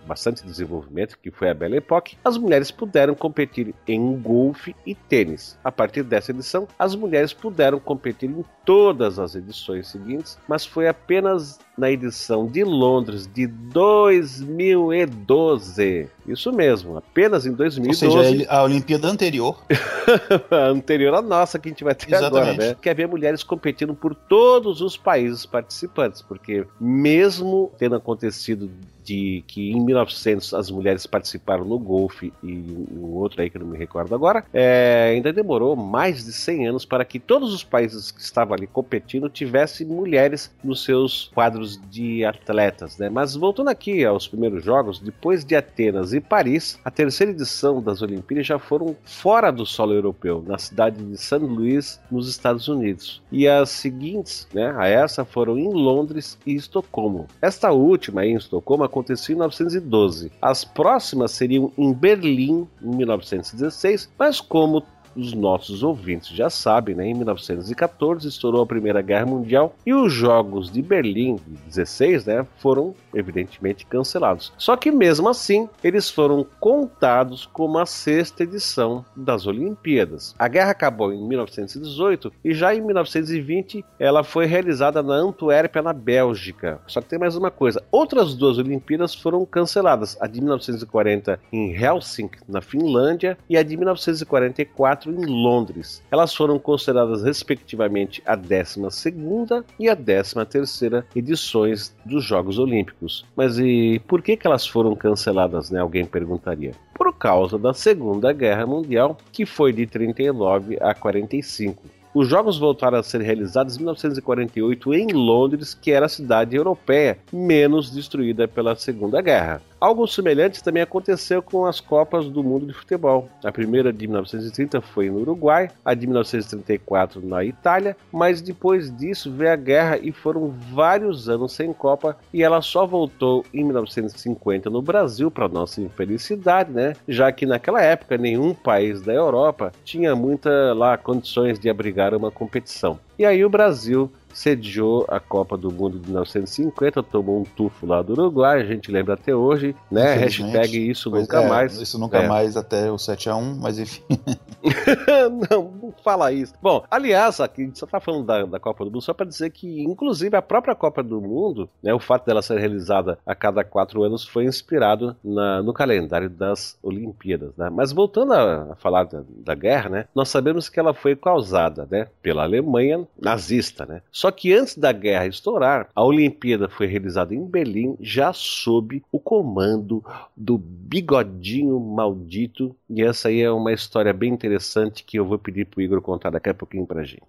bastante 0.06 0.44
desenvolvimento, 0.44 1.18
que 1.18 1.30
foi 1.30 1.50
a 1.50 1.54
Belle 1.54 1.78
Époque, 1.78 2.16
as 2.24 2.38
mulheres 2.38 2.70
puderam 2.70 3.14
competir 3.14 3.74
em 3.86 4.16
golfe 4.16 4.74
e 4.86 4.94
tênis. 4.94 5.58
A 5.64 5.72
partir 5.72 6.04
dessa 6.04 6.30
edição, 6.30 6.68
as 6.78 6.94
mulheres 6.94 7.32
puderam 7.32 7.80
competir 7.80 8.30
em 8.30 8.44
todas 8.64 9.18
as 9.18 9.34
edições 9.34 9.88
seguintes, 9.88 10.38
mas 10.46 10.64
foi 10.64 10.86
apenas 10.86 11.58
na 11.76 11.90
edição 11.90 12.46
de 12.46 12.62
Londres 12.64 13.28
de 13.32 13.46
2012. 13.46 16.08
Isso 16.26 16.50
mesmo, 16.52 16.96
apenas 16.96 17.44
em 17.46 17.52
2012. 17.52 18.06
Ou 18.06 18.24
seja, 18.24 18.46
a 18.48 18.62
Olimpíada 18.62 19.08
anterior. 19.08 19.62
a 20.50 20.68
anterior 20.68 21.14
à 21.14 21.22
nossa 21.22 21.58
que 21.58 21.68
a 21.68 21.72
gente 21.72 21.84
vai 21.84 21.94
ter 21.94 22.14
Exatamente. 22.14 22.50
agora, 22.50 22.68
né? 22.70 22.76
Que 22.80 22.88
havia 22.88 23.06
mulheres 23.06 23.42
competindo 23.42 23.94
por 23.94 24.14
todos 24.14 24.80
os 24.80 24.96
países 24.96 25.44
participantes, 25.44 26.22
porque 26.22 26.66
mesmo 26.80 27.70
tendo 27.78 27.96
acontecido 27.96 28.70
de 29.06 29.44
que 29.46 29.70
em 29.70 29.80
1900 29.80 30.52
as 30.52 30.68
mulheres 30.68 31.06
participaram 31.06 31.64
no 31.64 31.78
golfe 31.78 32.32
e 32.42 32.52
um 32.90 33.14
outro 33.14 33.40
aí 33.40 33.48
que 33.48 33.56
eu 33.56 33.60
não 33.60 33.68
me 33.68 33.78
recordo 33.78 34.12
agora, 34.14 34.44
é, 34.52 35.12
ainda 35.14 35.32
demorou 35.32 35.76
mais 35.76 36.24
de 36.24 36.32
100 36.32 36.66
anos 36.66 36.84
para 36.84 37.04
que 37.04 37.20
todos 37.20 37.54
os 37.54 37.62
países 37.62 38.10
que 38.10 38.20
estavam 38.20 38.54
ali 38.54 38.66
competindo 38.66 39.30
tivessem 39.30 39.86
mulheres 39.86 40.52
nos 40.62 40.82
seus 40.82 41.30
quadros 41.32 41.65
de 41.74 42.24
atletas, 42.24 42.98
né? 42.98 43.08
Mas 43.08 43.34
voltando 43.34 43.70
aqui 43.70 44.04
aos 44.04 44.28
primeiros 44.28 44.62
jogos, 44.62 45.00
depois 45.00 45.44
de 45.44 45.56
Atenas 45.56 46.12
e 46.12 46.20
Paris, 46.20 46.78
a 46.84 46.90
terceira 46.90 47.32
edição 47.32 47.80
das 47.80 48.02
Olimpíadas 48.02 48.46
já 48.46 48.58
foram 48.58 48.94
fora 49.04 49.50
do 49.50 49.64
solo 49.64 49.94
europeu, 49.94 50.44
na 50.46 50.58
cidade 50.58 51.02
de 51.02 51.16
St. 51.16 51.38
Louis, 51.38 51.98
nos 52.10 52.28
Estados 52.28 52.68
Unidos. 52.68 53.22
E 53.32 53.48
as 53.48 53.70
seguintes, 53.70 54.46
né, 54.52 54.74
a 54.76 54.86
essa 54.86 55.24
foram 55.24 55.56
em 55.56 55.72
Londres 55.72 56.38
e 56.44 56.54
Estocolmo. 56.54 57.26
Esta 57.40 57.72
última 57.72 58.26
em 58.26 58.36
Estocolmo 58.36 58.84
aconteceu 58.84 59.32
em 59.32 59.38
1912. 59.38 60.30
As 60.42 60.64
próximas 60.64 61.30
seriam 61.30 61.72
em 61.78 61.92
Berlim 61.92 62.68
em 62.82 62.96
1916, 62.96 64.10
mas 64.18 64.40
como 64.40 64.82
os 65.16 65.32
nossos 65.32 65.82
ouvintes 65.82 66.28
já 66.28 66.50
sabem, 66.50 66.94
né? 66.94 67.06
Em 67.06 67.14
1914 67.14 68.28
estourou 68.28 68.62
a 68.62 68.66
Primeira 68.66 69.00
Guerra 69.00 69.26
Mundial 69.26 69.74
e 69.84 69.94
os 69.94 70.12
Jogos 70.12 70.70
de 70.70 70.82
Berlim, 70.82 71.38
16, 71.66 72.26
né, 72.26 72.46
foram 72.58 72.94
evidentemente 73.14 73.86
cancelados. 73.86 74.52
Só 74.58 74.76
que 74.76 74.90
mesmo 74.90 75.28
assim, 75.28 75.68
eles 75.82 76.10
foram 76.10 76.46
contados 76.60 77.46
como 77.46 77.78
a 77.78 77.86
sexta 77.86 78.42
edição 78.42 79.04
das 79.16 79.46
Olimpíadas. 79.46 80.34
A 80.38 80.48
guerra 80.48 80.70
acabou 80.70 81.12
em 81.12 81.26
1918 81.26 82.32
e 82.44 82.52
já 82.52 82.74
em 82.74 82.80
1920 82.80 83.84
ela 83.98 84.22
foi 84.22 84.46
realizada 84.46 85.02
na 85.02 85.14
Antuérpia, 85.14 85.82
na 85.82 85.92
Bélgica. 85.92 86.80
Só 86.86 87.00
que 87.00 87.08
tem 87.08 87.18
mais 87.18 87.36
uma 87.36 87.50
coisa: 87.50 87.82
outras 87.90 88.34
duas 88.34 88.58
Olimpíadas 88.58 89.14
foram 89.14 89.44
canceladas, 89.46 90.16
a 90.20 90.26
de 90.26 90.40
1940 90.40 91.40
em 91.52 91.72
Helsinki, 91.72 92.38
na 92.48 92.60
Finlândia, 92.60 93.38
e 93.48 93.56
a 93.56 93.62
de 93.62 93.76
1944 93.76 95.05
em 95.10 95.26
Londres. 95.26 96.02
Elas 96.10 96.34
foram 96.34 96.58
consideradas 96.58 97.22
respectivamente 97.22 98.22
a 98.26 98.36
12ª 98.36 99.64
e 99.78 99.88
a 99.88 99.96
13ª 99.96 101.04
edições 101.14 101.94
dos 102.04 102.24
Jogos 102.24 102.58
Olímpicos. 102.58 103.24
Mas 103.36 103.58
e 103.58 104.00
por 104.06 104.22
que, 104.22 104.36
que 104.36 104.46
elas 104.46 104.66
foram 104.66 104.94
canceladas, 104.94 105.70
né? 105.70 105.80
Alguém 105.80 106.04
perguntaria. 106.04 106.72
Por 106.94 107.12
causa 107.16 107.58
da 107.58 107.74
Segunda 107.74 108.32
Guerra 108.32 108.66
Mundial, 108.66 109.16
que 109.32 109.44
foi 109.44 109.72
de 109.72 109.86
39 109.86 110.78
a 110.80 110.94
45. 110.94 111.96
Os 112.16 112.28
jogos 112.28 112.56
voltaram 112.56 112.96
a 112.96 113.02
ser 113.02 113.20
realizados 113.20 113.74
em 113.76 113.80
1948 113.80 114.94
em 114.94 115.12
Londres, 115.12 115.74
que 115.74 115.90
era 115.90 116.06
a 116.06 116.08
cidade 116.08 116.56
europeia 116.56 117.18
menos 117.30 117.90
destruída 117.90 118.48
pela 118.48 118.74
Segunda 118.74 119.20
Guerra. 119.20 119.60
Algo 119.78 120.06
semelhante 120.06 120.64
também 120.64 120.82
aconteceu 120.82 121.42
com 121.42 121.66
as 121.66 121.80
Copas 121.80 122.30
do 122.30 122.42
Mundo 122.42 122.66
de 122.66 122.72
Futebol. 122.72 123.28
A 123.44 123.52
primeira 123.52 123.92
de 123.92 124.06
1930 124.06 124.80
foi 124.80 125.10
no 125.10 125.20
Uruguai, 125.20 125.68
a 125.84 125.92
de 125.92 126.06
1934 126.06 127.20
na 127.26 127.44
Itália, 127.44 127.94
mas 128.10 128.40
depois 128.40 128.94
disso 128.96 129.30
veio 129.30 129.52
a 129.52 129.56
guerra 129.56 129.98
e 129.98 130.12
foram 130.12 130.48
vários 130.72 131.28
anos 131.28 131.52
sem 131.52 131.74
Copa 131.74 132.16
e 132.32 132.42
ela 132.42 132.62
só 132.62 132.86
voltou 132.86 133.44
em 133.52 133.64
1950 133.64 134.70
no 134.70 134.80
Brasil, 134.80 135.30
para 135.30 135.46
nossa 135.46 135.82
infelicidade, 135.82 136.72
né? 136.72 136.94
Já 137.06 137.30
que 137.30 137.44
naquela 137.44 137.82
época 137.82 138.16
nenhum 138.16 138.54
país 138.54 139.02
da 139.02 139.12
Europa 139.12 139.72
tinha 139.84 140.16
muita 140.16 140.72
lá 140.72 140.96
condições 140.96 141.58
de 141.58 141.68
abrigar 141.68 142.14
uma 142.14 142.30
competição. 142.30 142.98
E 143.18 143.26
aí 143.26 143.44
o 143.44 143.50
Brasil 143.50 144.10
sediou 144.32 145.06
a 145.08 145.18
Copa 145.18 145.56
do 145.56 145.70
Mundo 145.70 145.98
de 145.98 146.06
1950, 146.06 147.02
tomou 147.02 147.40
um 147.40 147.44
tufo 147.44 147.86
lá 147.86 148.02
do 148.02 148.12
Uruguai, 148.12 148.60
a 148.60 148.64
gente 148.64 148.90
lembra 148.90 149.14
até 149.14 149.34
hoje, 149.34 149.74
né? 149.90 150.14
Hashtag 150.14 150.90
isso 150.90 151.10
nunca 151.10 151.42
é, 151.42 151.48
mais. 151.48 151.80
Isso 151.80 151.98
nunca 151.98 152.18
é. 152.18 152.28
mais 152.28 152.56
até 152.56 152.90
o 152.90 152.96
7x1, 152.96 153.56
mas 153.60 153.78
enfim. 153.78 154.02
não, 155.50 155.70
não 155.70 155.94
fala 156.04 156.32
isso. 156.32 156.54
Bom, 156.60 156.84
aliás, 156.90 157.40
aqui 157.40 157.62
a 157.62 157.64
gente 157.64 157.78
só 157.78 157.86
tá 157.86 158.00
falando 158.00 158.26
da, 158.26 158.44
da 158.44 158.60
Copa 158.60 158.84
do 158.84 158.90
Mundo 158.90 159.02
só 159.02 159.14
para 159.14 159.26
dizer 159.26 159.50
que, 159.50 159.82
inclusive, 159.82 160.36
a 160.36 160.42
própria 160.42 160.74
Copa 160.74 161.02
do 161.02 161.20
Mundo, 161.20 161.68
né, 161.82 161.94
o 161.94 161.98
fato 161.98 162.26
dela 162.26 162.42
ser 162.42 162.58
realizada 162.58 163.18
a 163.24 163.34
cada 163.34 163.64
quatro 163.64 164.02
anos 164.02 164.26
foi 164.26 164.44
inspirado 164.44 165.16
na, 165.22 165.62
no 165.62 165.72
calendário 165.72 166.28
das 166.28 166.78
Olimpíadas, 166.82 167.52
né? 167.56 167.70
Mas 167.70 167.92
voltando 167.92 168.32
a, 168.32 168.72
a 168.72 168.74
falar 168.76 169.04
da, 169.04 169.22
da, 169.28 169.54
guerra, 169.54 169.88
né? 169.88 170.04
Nós 170.14 170.28
sabemos 170.28 170.68
que 170.68 170.78
ela 170.78 170.94
foi 170.94 171.16
causada, 171.16 171.86
né, 171.90 172.08
pela 172.22 172.42
Alemanha 172.42 173.06
nazista, 173.20 173.86
né? 173.86 174.02
Só 174.16 174.30
que 174.30 174.54
antes 174.54 174.78
da 174.78 174.92
guerra 174.92 175.26
estourar, 175.26 175.90
a 175.94 176.02
Olimpíada 176.02 176.70
foi 176.70 176.86
realizada 176.86 177.34
em 177.34 177.44
Berlim, 177.44 177.98
já 178.00 178.32
sob 178.32 179.02
o 179.12 179.20
comando 179.20 180.02
do 180.34 180.56
bigodinho 180.56 181.78
maldito. 181.78 182.74
E 182.88 183.02
essa 183.02 183.28
aí 183.28 183.42
é 183.42 183.50
uma 183.50 183.74
história 183.74 184.14
bem 184.14 184.32
interessante 184.32 185.04
que 185.04 185.18
eu 185.18 185.26
vou 185.26 185.38
pedir 185.38 185.66
pro 185.66 185.82
Igor 185.82 186.00
contar 186.00 186.30
daqui 186.30 186.48
a 186.48 186.54
pouquinho 186.54 186.86
pra 186.86 187.04
gente. 187.04 187.26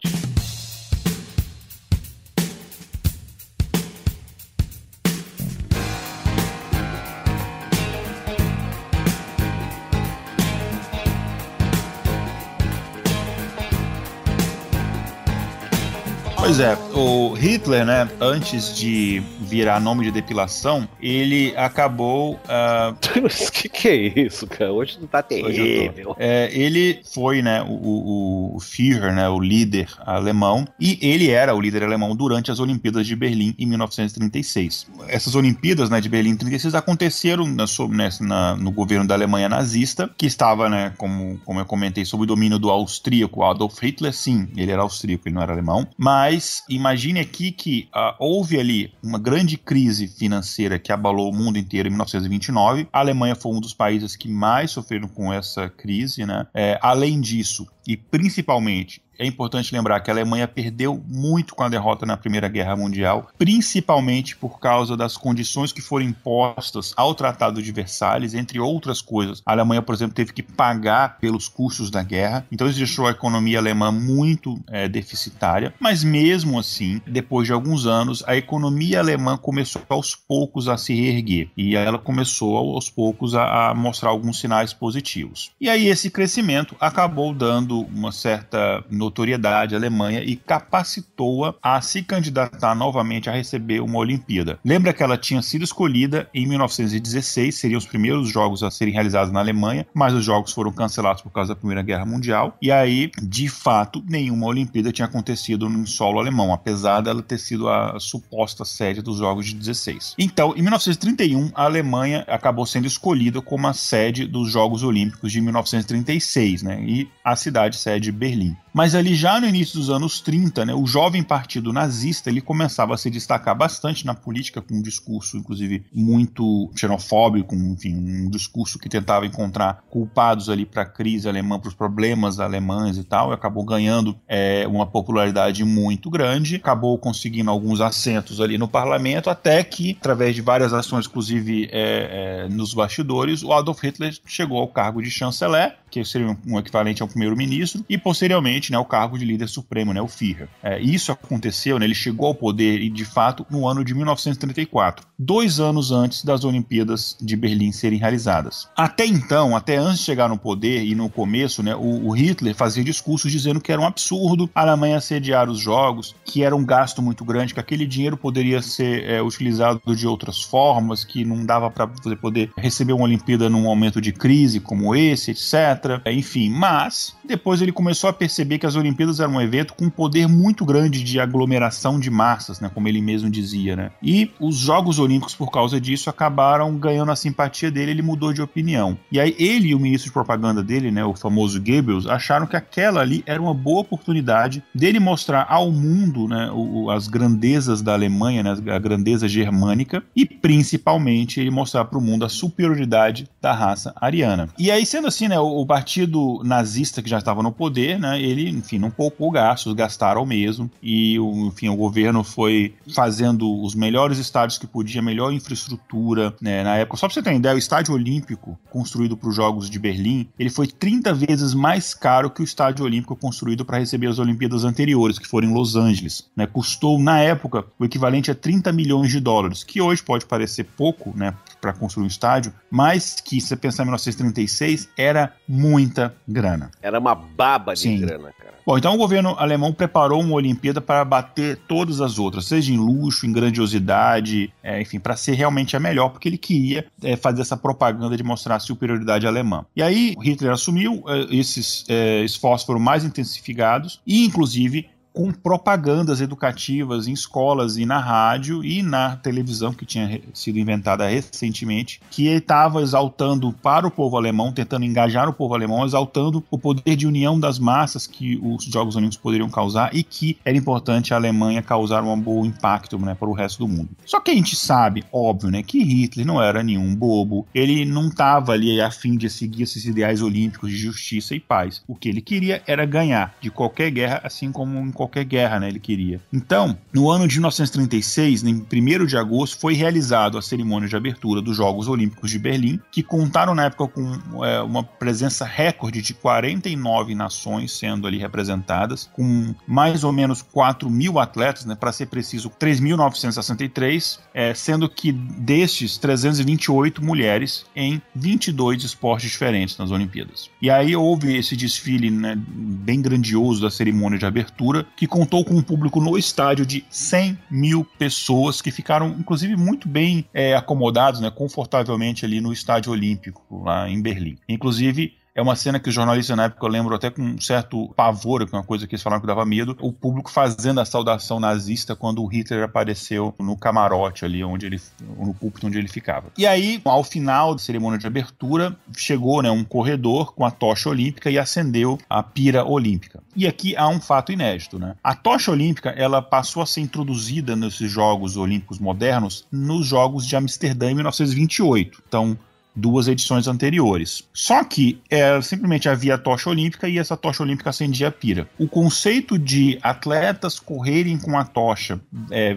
Pois 16.57 16.69
é, 16.69 16.75
o 16.95 17.33
Hitler, 17.33 17.85
né, 17.85 18.09
antes 18.19 18.75
de 18.75 19.21
virar 19.41 19.79
nome 19.79 20.05
de 20.05 20.11
depilação, 20.11 20.89
ele 20.99 21.53
acabou. 21.55 22.33
Uh... 22.33 22.97
Mas 23.21 23.51
que 23.51 23.69
que 23.69 23.87
é 23.87 23.95
isso, 24.21 24.47
cara? 24.47 24.73
Hoje 24.73 24.97
não 24.99 25.07
tá 25.07 25.21
terrível. 25.21 26.15
É, 26.17 26.49
ele 26.51 26.99
foi, 27.13 27.43
né, 27.43 27.61
o, 27.61 27.73
o, 27.73 28.55
o 28.55 28.59
Führer, 28.59 29.13
né, 29.13 29.29
o 29.29 29.39
líder 29.39 29.87
alemão, 29.99 30.67
e 30.79 30.97
ele 30.99 31.29
era 31.29 31.53
o 31.53 31.61
líder 31.61 31.83
alemão 31.83 32.15
durante 32.15 32.49
as 32.49 32.59
Olimpíadas 32.59 33.05
de 33.05 33.15
Berlim 33.15 33.53
em 33.59 33.67
1936. 33.67 34.87
Essas 35.09 35.35
Olimpíadas, 35.35 35.91
né, 35.91 36.01
de 36.01 36.09
Berlim 36.09 36.31
em 36.31 36.37
36 36.37 36.73
aconteceram 36.73 37.45
na, 37.45 37.65
né, 37.89 38.09
na, 38.19 38.55
no 38.55 38.71
governo 38.71 39.05
da 39.05 39.13
Alemanha 39.13 39.47
nazista, 39.47 40.09
que 40.17 40.25
estava, 40.25 40.67
né, 40.67 40.91
como, 40.97 41.39
como 41.45 41.59
eu 41.59 41.65
comentei, 41.65 42.03
sob 42.03 42.23
o 42.23 42.25
domínio 42.25 42.57
do 42.57 42.71
austríaco 42.71 43.43
Adolf 43.43 43.77
Hitler. 43.79 44.11
Sim, 44.11 44.47
ele 44.57 44.71
era 44.71 44.81
austríaco, 44.81 45.27
ele 45.27 45.35
não 45.35 45.43
era 45.43 45.53
alemão, 45.53 45.87
mas 45.95 46.46
mas 46.47 46.63
imagine 46.69 47.19
aqui 47.19 47.51
que 47.51 47.89
uh, 47.93 48.15
houve 48.19 48.57
ali 48.59 48.93
uma 49.03 49.19
grande 49.19 49.57
crise 49.57 50.07
financeira 50.07 50.79
que 50.79 50.91
abalou 50.91 51.29
o 51.29 51.35
mundo 51.35 51.57
inteiro 51.57 51.87
em 51.87 51.91
1929. 51.91 52.87
A 52.91 52.99
Alemanha 52.99 53.35
foi 53.35 53.51
um 53.51 53.59
dos 53.59 53.73
países 53.73 54.15
que 54.15 54.29
mais 54.29 54.71
sofreram 54.71 55.07
com 55.09 55.33
essa 55.33 55.69
crise, 55.69 56.25
né? 56.25 56.47
É, 56.53 56.79
além 56.81 57.19
disso, 57.19 57.67
e 57.87 57.95
principalmente 57.95 59.01
é 59.19 59.25
importante 59.25 59.73
lembrar 59.73 59.99
que 59.99 60.11
a 60.11 60.13
Alemanha 60.13 60.47
perdeu 60.47 61.03
muito 61.07 61.55
com 61.55 61.63
a 61.63 61.69
derrota 61.69 62.05
na 62.05 62.15
Primeira 62.15 62.47
Guerra 62.47 62.75
Mundial, 62.75 63.29
principalmente 63.37 64.35
por 64.35 64.59
causa 64.59 64.95
das 64.95 65.17
condições 65.17 65.71
que 65.71 65.81
foram 65.81 66.05
impostas 66.05 66.93
ao 66.95 67.15
Tratado 67.15 67.61
de 67.61 67.71
Versalhes, 67.71 68.33
entre 68.33 68.59
outras 68.59 69.01
coisas. 69.01 69.41
A 69.45 69.51
Alemanha, 69.51 69.81
por 69.81 69.95
exemplo, 69.95 70.13
teve 70.13 70.33
que 70.33 70.43
pagar 70.43 71.17
pelos 71.17 71.47
custos 71.47 71.89
da 71.89 72.03
guerra, 72.03 72.45
então 72.51 72.67
isso 72.67 72.77
deixou 72.77 73.07
a 73.07 73.11
economia 73.11 73.57
alemã 73.57 73.91
muito 73.91 74.59
é, 74.69 74.87
deficitária. 74.87 75.73
Mas 75.79 76.03
mesmo 76.03 76.59
assim, 76.59 77.01
depois 77.07 77.47
de 77.47 77.53
alguns 77.53 77.85
anos, 77.85 78.23
a 78.27 78.35
economia 78.35 78.99
alemã 78.99 79.37
começou 79.37 79.81
aos 79.89 80.15
poucos 80.15 80.67
a 80.67 80.77
se 80.77 80.93
reerguer 80.93 81.49
e 81.57 81.75
ela 81.75 81.97
começou 81.97 82.55
aos 82.57 82.89
poucos 82.89 83.33
a, 83.33 83.69
a 83.69 83.73
mostrar 83.73 84.09
alguns 84.09 84.39
sinais 84.39 84.73
positivos. 84.73 85.51
E 85.59 85.69
aí 85.69 85.87
esse 85.87 86.11
crescimento 86.11 86.75
acabou 86.79 87.33
dando 87.33 87.76
uma 87.81 88.11
certa 88.11 88.83
notoriedade 88.89 89.75
à 89.75 89.77
Alemanha 89.77 90.23
e 90.23 90.35
capacitou-a 90.35 91.55
a 91.61 91.81
se 91.81 92.01
candidatar 92.03 92.75
novamente 92.75 93.29
a 93.29 93.33
receber 93.33 93.81
uma 93.81 93.99
Olimpíada. 93.99 94.59
Lembra 94.63 94.93
que 94.93 95.03
ela 95.03 95.17
tinha 95.17 95.41
sido 95.41 95.63
escolhida 95.63 96.29
em 96.33 96.47
1916, 96.47 97.55
seriam 97.55 97.77
os 97.77 97.85
primeiros 97.85 98.29
jogos 98.29 98.63
a 98.63 98.71
serem 98.71 98.93
realizados 98.93 99.31
na 99.31 99.39
Alemanha, 99.39 99.85
mas 99.93 100.13
os 100.13 100.23
jogos 100.23 100.51
foram 100.51 100.71
cancelados 100.71 101.21
por 101.21 101.31
causa 101.31 101.53
da 101.53 101.59
Primeira 101.59 101.81
Guerra 101.81 102.05
Mundial, 102.05 102.57
e 102.61 102.71
aí, 102.71 103.11
de 103.21 103.49
fato, 103.49 104.03
nenhuma 104.07 104.47
Olimpíada 104.47 104.91
tinha 104.91 105.05
acontecido 105.05 105.69
no 105.69 105.85
solo 105.85 106.19
alemão, 106.19 106.53
apesar 106.53 107.01
dela 107.01 107.21
ter 107.21 107.37
sido 107.37 107.69
a 107.69 107.99
suposta 107.99 108.63
sede 108.63 109.01
dos 109.01 109.17
Jogos 109.17 109.47
de 109.47 109.55
16. 109.55 110.15
Então, 110.17 110.53
em 110.55 110.61
1931, 110.61 111.51
a 111.53 111.63
Alemanha 111.63 112.23
acabou 112.27 112.65
sendo 112.65 112.87
escolhida 112.87 113.41
como 113.41 113.67
a 113.67 113.73
sede 113.73 114.25
dos 114.25 114.51
Jogos 114.51 114.83
Olímpicos 114.83 115.31
de 115.31 115.41
1936, 115.41 116.63
né? 116.63 116.81
E 116.83 117.09
a 117.23 117.35
cidade 117.35 117.66
sede 117.75 118.21
Berlim. 118.21 118.57
Mas 118.77 118.93
ali 118.93 119.15
já 119.15 119.41
no 119.41 119.47
início 119.47 119.79
dos 119.79 119.89
anos 119.89 120.21
30, 120.21 120.63
né, 120.63 120.71
o 120.71 120.85
jovem 120.85 121.23
partido 121.23 121.73
nazista 121.73 122.29
ele 122.29 122.39
começava 122.39 122.93
a 122.93 122.97
se 122.97 123.09
destacar 123.09 123.57
bastante 123.57 124.05
na 124.05 124.13
política 124.13 124.61
com 124.61 124.75
um 124.75 124.81
discurso, 124.83 125.35
inclusive, 125.35 125.83
muito 125.91 126.69
xenofóbico, 126.75 127.55
enfim, 127.55 127.95
um 127.95 128.29
discurso 128.29 128.77
que 128.77 128.87
tentava 128.87 129.25
encontrar 129.25 129.83
culpados 129.89 130.47
ali 130.47 130.63
para 130.63 130.83
a 130.83 130.85
crise 130.85 131.27
alemã, 131.27 131.59
para 131.59 131.69
os 131.69 131.73
problemas 131.73 132.39
alemães 132.39 132.99
e 132.99 133.03
tal, 133.03 133.31
e 133.31 133.33
acabou 133.33 133.65
ganhando 133.65 134.15
é, 134.27 134.67
uma 134.67 134.85
popularidade 134.85 135.65
muito 135.65 136.07
grande, 136.11 136.57
acabou 136.57 136.99
conseguindo 136.99 137.49
alguns 137.49 137.81
assentos 137.81 138.39
ali 138.39 138.59
no 138.59 138.67
parlamento, 138.67 139.27
até 139.27 139.63
que, 139.63 139.97
através 139.99 140.35
de 140.35 140.41
várias 140.43 140.71
ações, 140.71 141.07
inclusive 141.07 141.67
é, 141.71 142.43
é, 142.45 142.47
nos 142.47 142.75
bastidores, 142.75 143.41
o 143.41 143.51
Adolf 143.53 143.81
Hitler 143.81 144.15
chegou 144.23 144.59
ao 144.59 144.67
cargo 144.67 145.01
de 145.01 145.09
chanceler, 145.09 145.75
que 145.89 146.05
seria 146.05 146.37
um 146.45 146.59
equivalente 146.59 147.01
ao 147.01 147.07
primeiro-ministro, 147.07 147.83
e 147.89 147.97
posteriormente 147.97 148.66
né, 148.71 148.77
o 148.77 148.85
cargo 148.85 149.17
de 149.17 149.25
líder 149.25 149.47
supremo, 149.47 149.93
né, 149.93 150.01
o 150.01 150.07
Führer. 150.07 150.49
É, 150.61 150.79
isso 150.79 151.11
aconteceu, 151.11 151.79
né, 151.79 151.85
ele 151.85 151.95
chegou 151.95 152.27
ao 152.27 152.35
poder, 152.35 152.81
e 152.81 152.89
de 152.89 153.05
fato, 153.05 153.45
no 153.49 153.67
ano 153.67 153.83
de 153.83 153.93
1934, 153.93 155.05
dois 155.17 155.59
anos 155.59 155.91
antes 155.91 156.23
das 156.23 156.43
Olimpíadas 156.43 157.17
de 157.21 157.35
Berlim 157.35 157.71
serem 157.71 157.99
realizadas. 157.99 158.67
Até 158.75 159.05
então, 159.05 159.55
até 159.55 159.77
antes 159.77 159.99
de 159.99 160.05
chegar 160.05 160.29
no 160.29 160.37
poder 160.37 160.83
e 160.83 160.95
no 160.95 161.09
começo, 161.09 161.61
né, 161.63 161.75
o, 161.75 162.07
o 162.07 162.11
Hitler 162.11 162.55
fazia 162.55 162.83
discursos 162.83 163.31
dizendo 163.31 163.61
que 163.61 163.71
era 163.71 163.81
um 163.81 163.85
absurdo 163.85 164.49
a 164.53 164.61
Alemanha 164.61 165.01
sediar 165.01 165.49
os 165.49 165.59
Jogos, 165.59 166.15
que 166.23 166.43
era 166.43 166.55
um 166.55 166.65
gasto 166.65 167.01
muito 167.01 167.25
grande, 167.25 167.53
que 167.53 167.59
aquele 167.59 167.85
dinheiro 167.85 168.17
poderia 168.17 168.61
ser 168.61 169.03
é, 169.09 169.21
utilizado 169.21 169.81
de 169.95 170.07
outras 170.07 170.41
formas, 170.41 171.03
que 171.03 171.25
não 171.25 171.45
dava 171.45 171.69
para 171.69 171.85
você 171.85 172.15
poder 172.15 172.51
receber 172.57 172.93
uma 172.93 173.05
Olimpíada 173.05 173.49
num 173.49 173.61
momento 173.61 174.01
de 174.01 174.11
crise 174.11 174.59
como 174.59 174.95
esse, 174.95 175.31
etc. 175.31 176.01
Enfim, 176.05 176.49
mas 176.49 177.15
depois 177.27 177.61
ele 177.61 177.71
começou 177.71 178.09
a 178.09 178.13
perceber 178.13 178.57
que 178.57 178.65
as 178.65 178.75
Olimpíadas 178.75 179.19
eram 179.19 179.33
um 179.33 179.41
evento 179.41 179.73
com 179.73 179.85
um 179.85 179.89
poder 179.89 180.27
muito 180.27 180.65
grande 180.65 181.03
de 181.03 181.19
aglomeração 181.19 181.99
de 181.99 182.09
massas, 182.09 182.59
né, 182.59 182.71
como 182.73 182.87
ele 182.87 183.01
mesmo 183.01 183.29
dizia, 183.29 183.75
né? 183.75 183.91
E 184.01 184.31
os 184.39 184.57
Jogos 184.57 184.99
Olímpicos, 184.99 185.35
por 185.35 185.51
causa 185.51 185.79
disso, 185.79 186.09
acabaram 186.09 186.75
ganhando 186.77 187.11
a 187.11 187.15
simpatia 187.15 187.69
dele, 187.69 187.91
ele 187.91 188.01
mudou 188.01 188.33
de 188.33 188.41
opinião. 188.41 188.97
E 189.11 189.19
aí 189.19 189.35
ele 189.37 189.69
e 189.69 189.75
o 189.75 189.79
ministro 189.79 190.09
de 190.09 190.13
propaganda 190.13 190.63
dele, 190.63 190.91
né, 190.91 191.03
o 191.03 191.15
famoso 191.15 191.59
Goebbels, 191.59 192.07
acharam 192.07 192.47
que 192.47 192.55
aquela 192.55 193.01
ali 193.01 193.23
era 193.25 193.41
uma 193.41 193.53
boa 193.53 193.81
oportunidade 193.81 194.63
dele 194.73 194.99
mostrar 194.99 195.45
ao 195.49 195.71
mundo, 195.71 196.27
né, 196.27 196.49
o, 196.53 196.89
as 196.89 197.07
grandezas 197.07 197.81
da 197.81 197.93
Alemanha, 197.93 198.43
né, 198.43 198.55
a 198.73 198.79
grandeza 198.79 199.27
germânica 199.27 200.03
e 200.15 200.25
principalmente 200.25 201.39
ele 201.39 201.51
mostrar 201.51 201.85
para 201.85 201.97
o 201.97 202.01
mundo 202.01 202.25
a 202.25 202.29
superioridade 202.29 203.27
da 203.41 203.53
raça 203.53 203.93
ariana. 203.99 204.49
E 204.57 204.71
aí 204.71 204.85
sendo 204.85 205.07
assim, 205.07 205.27
né, 205.27 205.39
o, 205.39 205.61
o 205.61 205.65
partido 205.65 206.41
nazista 206.43 207.01
que 207.01 207.09
já 207.09 207.16
estava 207.17 207.43
no 207.43 207.51
poder, 207.51 207.99
né, 207.99 208.21
ele, 208.21 208.49
enfim, 208.49 208.77
não 208.77 208.89
poupou 208.89 209.31
gastos, 209.31 209.73
gastaram 209.73 210.25
mesmo, 210.25 210.69
e, 210.81 211.17
enfim, 211.17 211.69
o 211.69 211.75
governo 211.75 212.23
foi 212.23 212.73
fazendo 212.93 213.61
os 213.61 213.75
melhores 213.75 214.17
estádios 214.17 214.57
que 214.57 214.67
podia, 214.67 215.01
melhor 215.01 215.31
infraestrutura, 215.31 216.35
né, 216.41 216.63
na 216.63 216.77
época. 216.77 216.97
Só 216.97 217.07
pra 217.07 217.13
você 217.13 217.21
ter 217.21 217.29
uma 217.29 217.37
ideia, 217.37 217.55
o 217.55 217.59
estádio 217.59 217.93
olímpico 217.93 218.57
construído 218.69 219.15
para 219.15 219.29
os 219.29 219.35
Jogos 219.35 219.69
de 219.69 219.79
Berlim, 219.79 220.27
ele 220.37 220.49
foi 220.49 220.67
30 220.67 221.13
vezes 221.13 221.53
mais 221.53 221.93
caro 221.93 222.29
que 222.29 222.41
o 222.41 222.43
estádio 222.43 222.85
olímpico 222.85 223.15
construído 223.15 223.65
para 223.65 223.77
receber 223.77 224.07
as 224.07 224.19
Olimpíadas 224.19 224.63
anteriores, 224.63 225.19
que 225.19 225.27
foram 225.27 225.49
em 225.49 225.53
Los 225.53 225.75
Angeles, 225.75 226.25
né, 226.35 226.47
custou, 226.47 226.99
na 226.99 227.19
época, 227.19 227.65
o 227.77 227.85
equivalente 227.85 228.31
a 228.31 228.35
30 228.35 228.71
milhões 228.71 229.11
de 229.11 229.19
dólares, 229.19 229.63
que 229.63 229.81
hoje 229.81 230.03
pode 230.03 230.25
parecer 230.25 230.65
pouco, 230.75 231.13
né, 231.15 231.33
para 231.59 231.73
construir 231.73 232.05
um 232.05 232.07
estádio, 232.07 232.53
mas 232.69 233.15
que, 233.21 233.39
se 233.41 233.47
você 233.47 233.55
pensar 233.55 233.83
em 233.83 233.87
1936, 233.87 234.89
era 234.97 235.33
muita 235.47 236.15
grana. 236.27 236.71
Era 236.81 236.99
uma 236.99 237.15
baba 237.15 237.73
de 237.73 237.81
Sim. 237.81 237.99
grana, 237.99 238.31
cara. 238.37 238.57
Bom, 238.67 238.77
então 238.77 238.93
o 238.93 238.97
governo 238.97 239.33
alemão 239.39 239.71
preparou 239.71 240.21
uma 240.21 240.33
Olimpíada 240.33 240.81
para 240.81 241.05
bater 241.05 241.57
todas 241.69 242.01
as 242.01 242.19
outras, 242.19 242.47
seja 242.47 242.73
em 242.73 242.75
luxo, 242.75 243.25
em 243.25 243.31
grandiosidade, 243.31 244.53
é, 244.61 244.81
enfim, 244.81 244.99
para 244.99 245.15
ser 245.15 245.35
realmente 245.35 245.77
a 245.77 245.79
melhor, 245.79 246.09
porque 246.09 246.27
ele 246.27 246.37
queria 246.37 246.85
é, 247.01 247.15
fazer 247.15 247.43
essa 247.43 247.55
propaganda 247.55 248.17
de 248.17 248.23
mostrar 248.23 248.55
a 248.55 248.59
superioridade 248.59 249.25
alemã. 249.25 249.65
E 249.73 249.81
aí 249.81 250.15
Hitler 250.21 250.51
assumiu, 250.51 251.01
é, 251.07 251.33
esses 251.33 251.85
é, 251.87 252.25
esforços 252.25 252.67
foram 252.67 252.81
mais 252.81 253.05
intensificados 253.05 254.01
e, 254.05 254.25
inclusive, 254.25 254.89
com 255.17 255.31
propagandas 255.31 256.21
educativas 256.21 257.07
em 257.07 257.11
escolas 257.11 257.75
e 257.75 257.87
na 257.87 257.97
rádio 257.97 258.63
e 258.63 258.83
na 258.83 259.15
televisão 259.15 259.73
que 259.73 259.83
tinha 259.83 260.21
sido 260.31 260.59
inventada 260.59 261.07
recentemente, 261.07 261.99
que 262.11 262.27
estava 262.27 262.83
exaltando 262.83 263.51
para 263.51 263.87
o 263.87 263.89
povo 263.89 264.15
alemão, 264.15 264.51
tentando 264.51 264.85
engajar 264.85 265.27
o 265.27 265.33
povo 265.33 265.55
alemão, 265.55 265.83
exaltando 265.83 266.43
o 266.51 266.57
poder 266.59 266.95
de 266.95 267.07
união 267.07 267.39
das 267.39 267.57
massas 267.57 268.05
que 268.05 268.39
os 268.43 268.65
Jogos 268.65 268.95
Olímpicos 268.95 269.17
poderiam 269.17 269.49
causar 269.49 269.89
e 269.91 270.03
que 270.03 270.37
era 270.45 270.55
importante 270.55 271.15
a 271.15 271.17
Alemanha 271.17 271.63
causar 271.63 272.03
um 272.03 272.19
bom 272.19 272.45
impacto 272.45 272.99
né, 272.99 273.15
para 273.15 273.27
o 273.27 273.33
resto 273.33 273.65
do 273.65 273.67
mundo. 273.67 273.89
Só 274.05 274.19
que 274.19 274.29
a 274.29 274.35
gente 274.35 274.55
sabe, 274.55 275.03
óbvio, 275.11 275.49
né, 275.49 275.63
que 275.63 275.83
Hitler 275.83 276.27
não 276.27 276.39
era 276.39 276.61
nenhum 276.61 276.93
bobo, 276.93 277.47
ele 277.55 277.85
não 277.85 278.09
estava 278.09 278.51
ali 278.51 278.79
a 278.79 278.91
fim 278.91 279.17
de 279.17 279.31
seguir 279.31 279.63
esses 279.63 279.83
ideais 279.83 280.21
olímpicos 280.21 280.69
de 280.69 280.77
justiça 280.77 281.33
e 281.33 281.39
paz. 281.39 281.81
O 281.87 281.95
que 281.95 282.07
ele 282.07 282.21
queria 282.21 282.61
era 282.67 282.85
ganhar 282.85 283.35
de 283.41 283.49
qualquer 283.49 283.89
guerra, 283.89 284.21
assim 284.23 284.51
como 284.51 284.77
em 284.77 284.91
qualquer 284.91 285.06
qualquer 285.07 285.23
guerra, 285.23 285.59
né? 285.59 285.69
Ele 285.69 285.79
queria. 285.79 286.21
Então, 286.31 286.77
no 286.93 287.09
ano 287.09 287.27
de 287.27 287.35
1936, 287.35 288.43
em 288.43 288.65
1 288.71 289.05
de 289.05 289.17
agosto, 289.17 289.59
foi 289.59 289.73
realizado 289.73 290.37
a 290.37 290.41
cerimônia 290.41 290.87
de 290.87 290.95
abertura 290.95 291.41
dos 291.41 291.55
Jogos 291.55 291.87
Olímpicos 291.87 292.29
de 292.29 292.37
Berlim, 292.37 292.79
que 292.91 293.01
contaram 293.01 293.55
na 293.55 293.65
época 293.65 293.87
com 293.87 294.45
é, 294.45 294.61
uma 294.61 294.83
presença 294.83 295.45
recorde 295.45 296.01
de 296.01 296.13
49 296.13 297.15
nações 297.15 297.71
sendo 297.77 298.05
ali 298.05 298.17
representadas, 298.17 299.09
com 299.13 299.55
mais 299.67 300.03
ou 300.03 300.11
menos 300.11 300.41
4 300.41 300.89
mil 300.89 301.19
atletas, 301.19 301.65
né? 301.65 301.75
Para 301.75 301.91
ser 301.91 302.07
preciso, 302.07 302.49
3.963, 302.49 304.19
é, 304.33 304.53
sendo 304.53 304.89
que 304.89 305.11
destes 305.11 305.97
328 305.97 307.03
mulheres 307.03 307.65
em 307.75 308.01
22 308.15 308.83
esportes 308.83 309.29
diferentes 309.29 309.77
nas 309.77 309.91
Olimpíadas. 309.91 310.49
E 310.61 310.69
aí 310.69 310.95
houve 310.95 311.35
esse 311.35 311.55
desfile 311.55 312.09
né, 312.09 312.35
bem 312.37 313.01
grandioso 313.01 313.61
da 313.61 313.69
cerimônia 313.69 314.17
de 314.17 314.25
abertura, 314.25 314.86
que 314.95 315.07
contou 315.07 315.43
com 315.43 315.53
um 315.53 315.61
público 315.61 315.99
no 315.99 316.17
estádio 316.17 316.65
de 316.65 316.85
100 316.89 317.37
mil 317.49 317.85
pessoas, 317.97 318.61
que 318.61 318.71
ficaram, 318.71 319.15
inclusive, 319.19 319.55
muito 319.55 319.87
bem 319.87 320.25
é, 320.33 320.55
acomodados, 320.55 321.19
né, 321.19 321.29
confortavelmente 321.29 322.25
ali 322.25 322.41
no 322.41 322.51
estádio 322.51 322.91
olímpico, 322.91 323.43
lá 323.63 323.89
em 323.89 324.01
Berlim. 324.01 324.37
Inclusive, 324.47 325.13
é 325.37 325.41
uma 325.41 325.55
cena 325.55 325.79
que 325.79 325.87
os 325.87 325.93
jornalistas 325.93 326.35
na 326.35 326.45
época, 326.45 326.65
eu 326.65 326.69
lembro 326.69 326.95
até 326.95 327.11
com 327.11 327.21
um 327.21 327.39
certo 327.39 327.93
pavor, 327.95 328.43
que 328.43 328.55
é 328.55 328.57
uma 328.57 328.63
coisa 328.63 328.87
que 328.87 328.95
eles 328.95 329.03
falaram 329.03 329.21
que 329.21 329.27
dava 329.27 329.45
medo, 329.45 329.77
o 329.79 329.93
público 329.93 330.31
fazendo 330.31 330.81
a 330.81 330.85
saudação 330.85 331.39
nazista 331.39 331.95
quando 331.95 332.23
o 332.23 332.25
Hitler 332.25 332.63
apareceu 332.63 333.35
no 333.39 333.55
camarote 333.55 334.25
ali, 334.25 334.43
onde 334.43 334.65
ele, 334.65 334.81
no 334.99 335.35
púlpito 335.35 335.67
onde 335.67 335.77
ele 335.77 335.87
ficava. 335.87 336.31
E 336.35 336.47
aí, 336.47 336.81
ao 336.83 337.03
final 337.03 337.53
da 337.53 337.59
cerimônia 337.59 337.99
de 337.99 338.07
abertura, 338.07 338.75
chegou 338.95 339.43
né, 339.43 339.51
um 339.51 339.63
corredor 339.63 340.33
com 340.33 340.43
a 340.43 340.49
tocha 340.49 340.89
olímpica 340.89 341.29
e 341.29 341.37
acendeu 341.37 341.99
a 342.09 342.23
pira 342.23 342.65
olímpica. 342.65 343.21
E 343.35 343.45
aqui 343.45 343.75
há 343.77 343.87
um 343.87 344.01
fato 344.01 344.31
inédito, 344.31 344.79
né? 344.79 344.95
A 345.03 345.13
tocha 345.13 345.51
olímpica, 345.51 345.91
ela 345.91 346.19
passou 346.19 346.63
a 346.63 346.65
ser 346.65 346.81
introduzida 346.81 347.55
nesses 347.55 347.91
Jogos 347.91 348.37
Olímpicos 348.37 348.79
modernos 348.79 349.45
nos 349.51 349.85
Jogos 349.85 350.25
de 350.25 350.35
Amsterdã 350.35 350.89
em 350.89 350.95
1928. 350.95 352.01
Então, 352.07 352.35
duas 352.77 353.07
edições 353.07 353.47
anteriores. 353.47 354.23
Só 354.31 354.63
que 354.63 355.01
é, 355.09 355.41
simplesmente 355.41 355.89
havia 355.89 356.15
a 356.15 356.17
tocha 356.17 356.49
olímpica 356.49 356.87
e 356.87 356.99
essa 356.99 357.17
tocha 357.17 357.41
olímpica 357.41 357.71
acendia 357.71 358.09
a 358.09 358.11
pira. 358.11 358.47
O 358.57 358.67
conceito 358.67 359.37
de 359.37 359.79
atletas 359.81 360.59
correrem 360.59 361.17
com 361.17 361.37
a 361.37 361.43
tocha 361.43 361.99
é, 362.29 362.55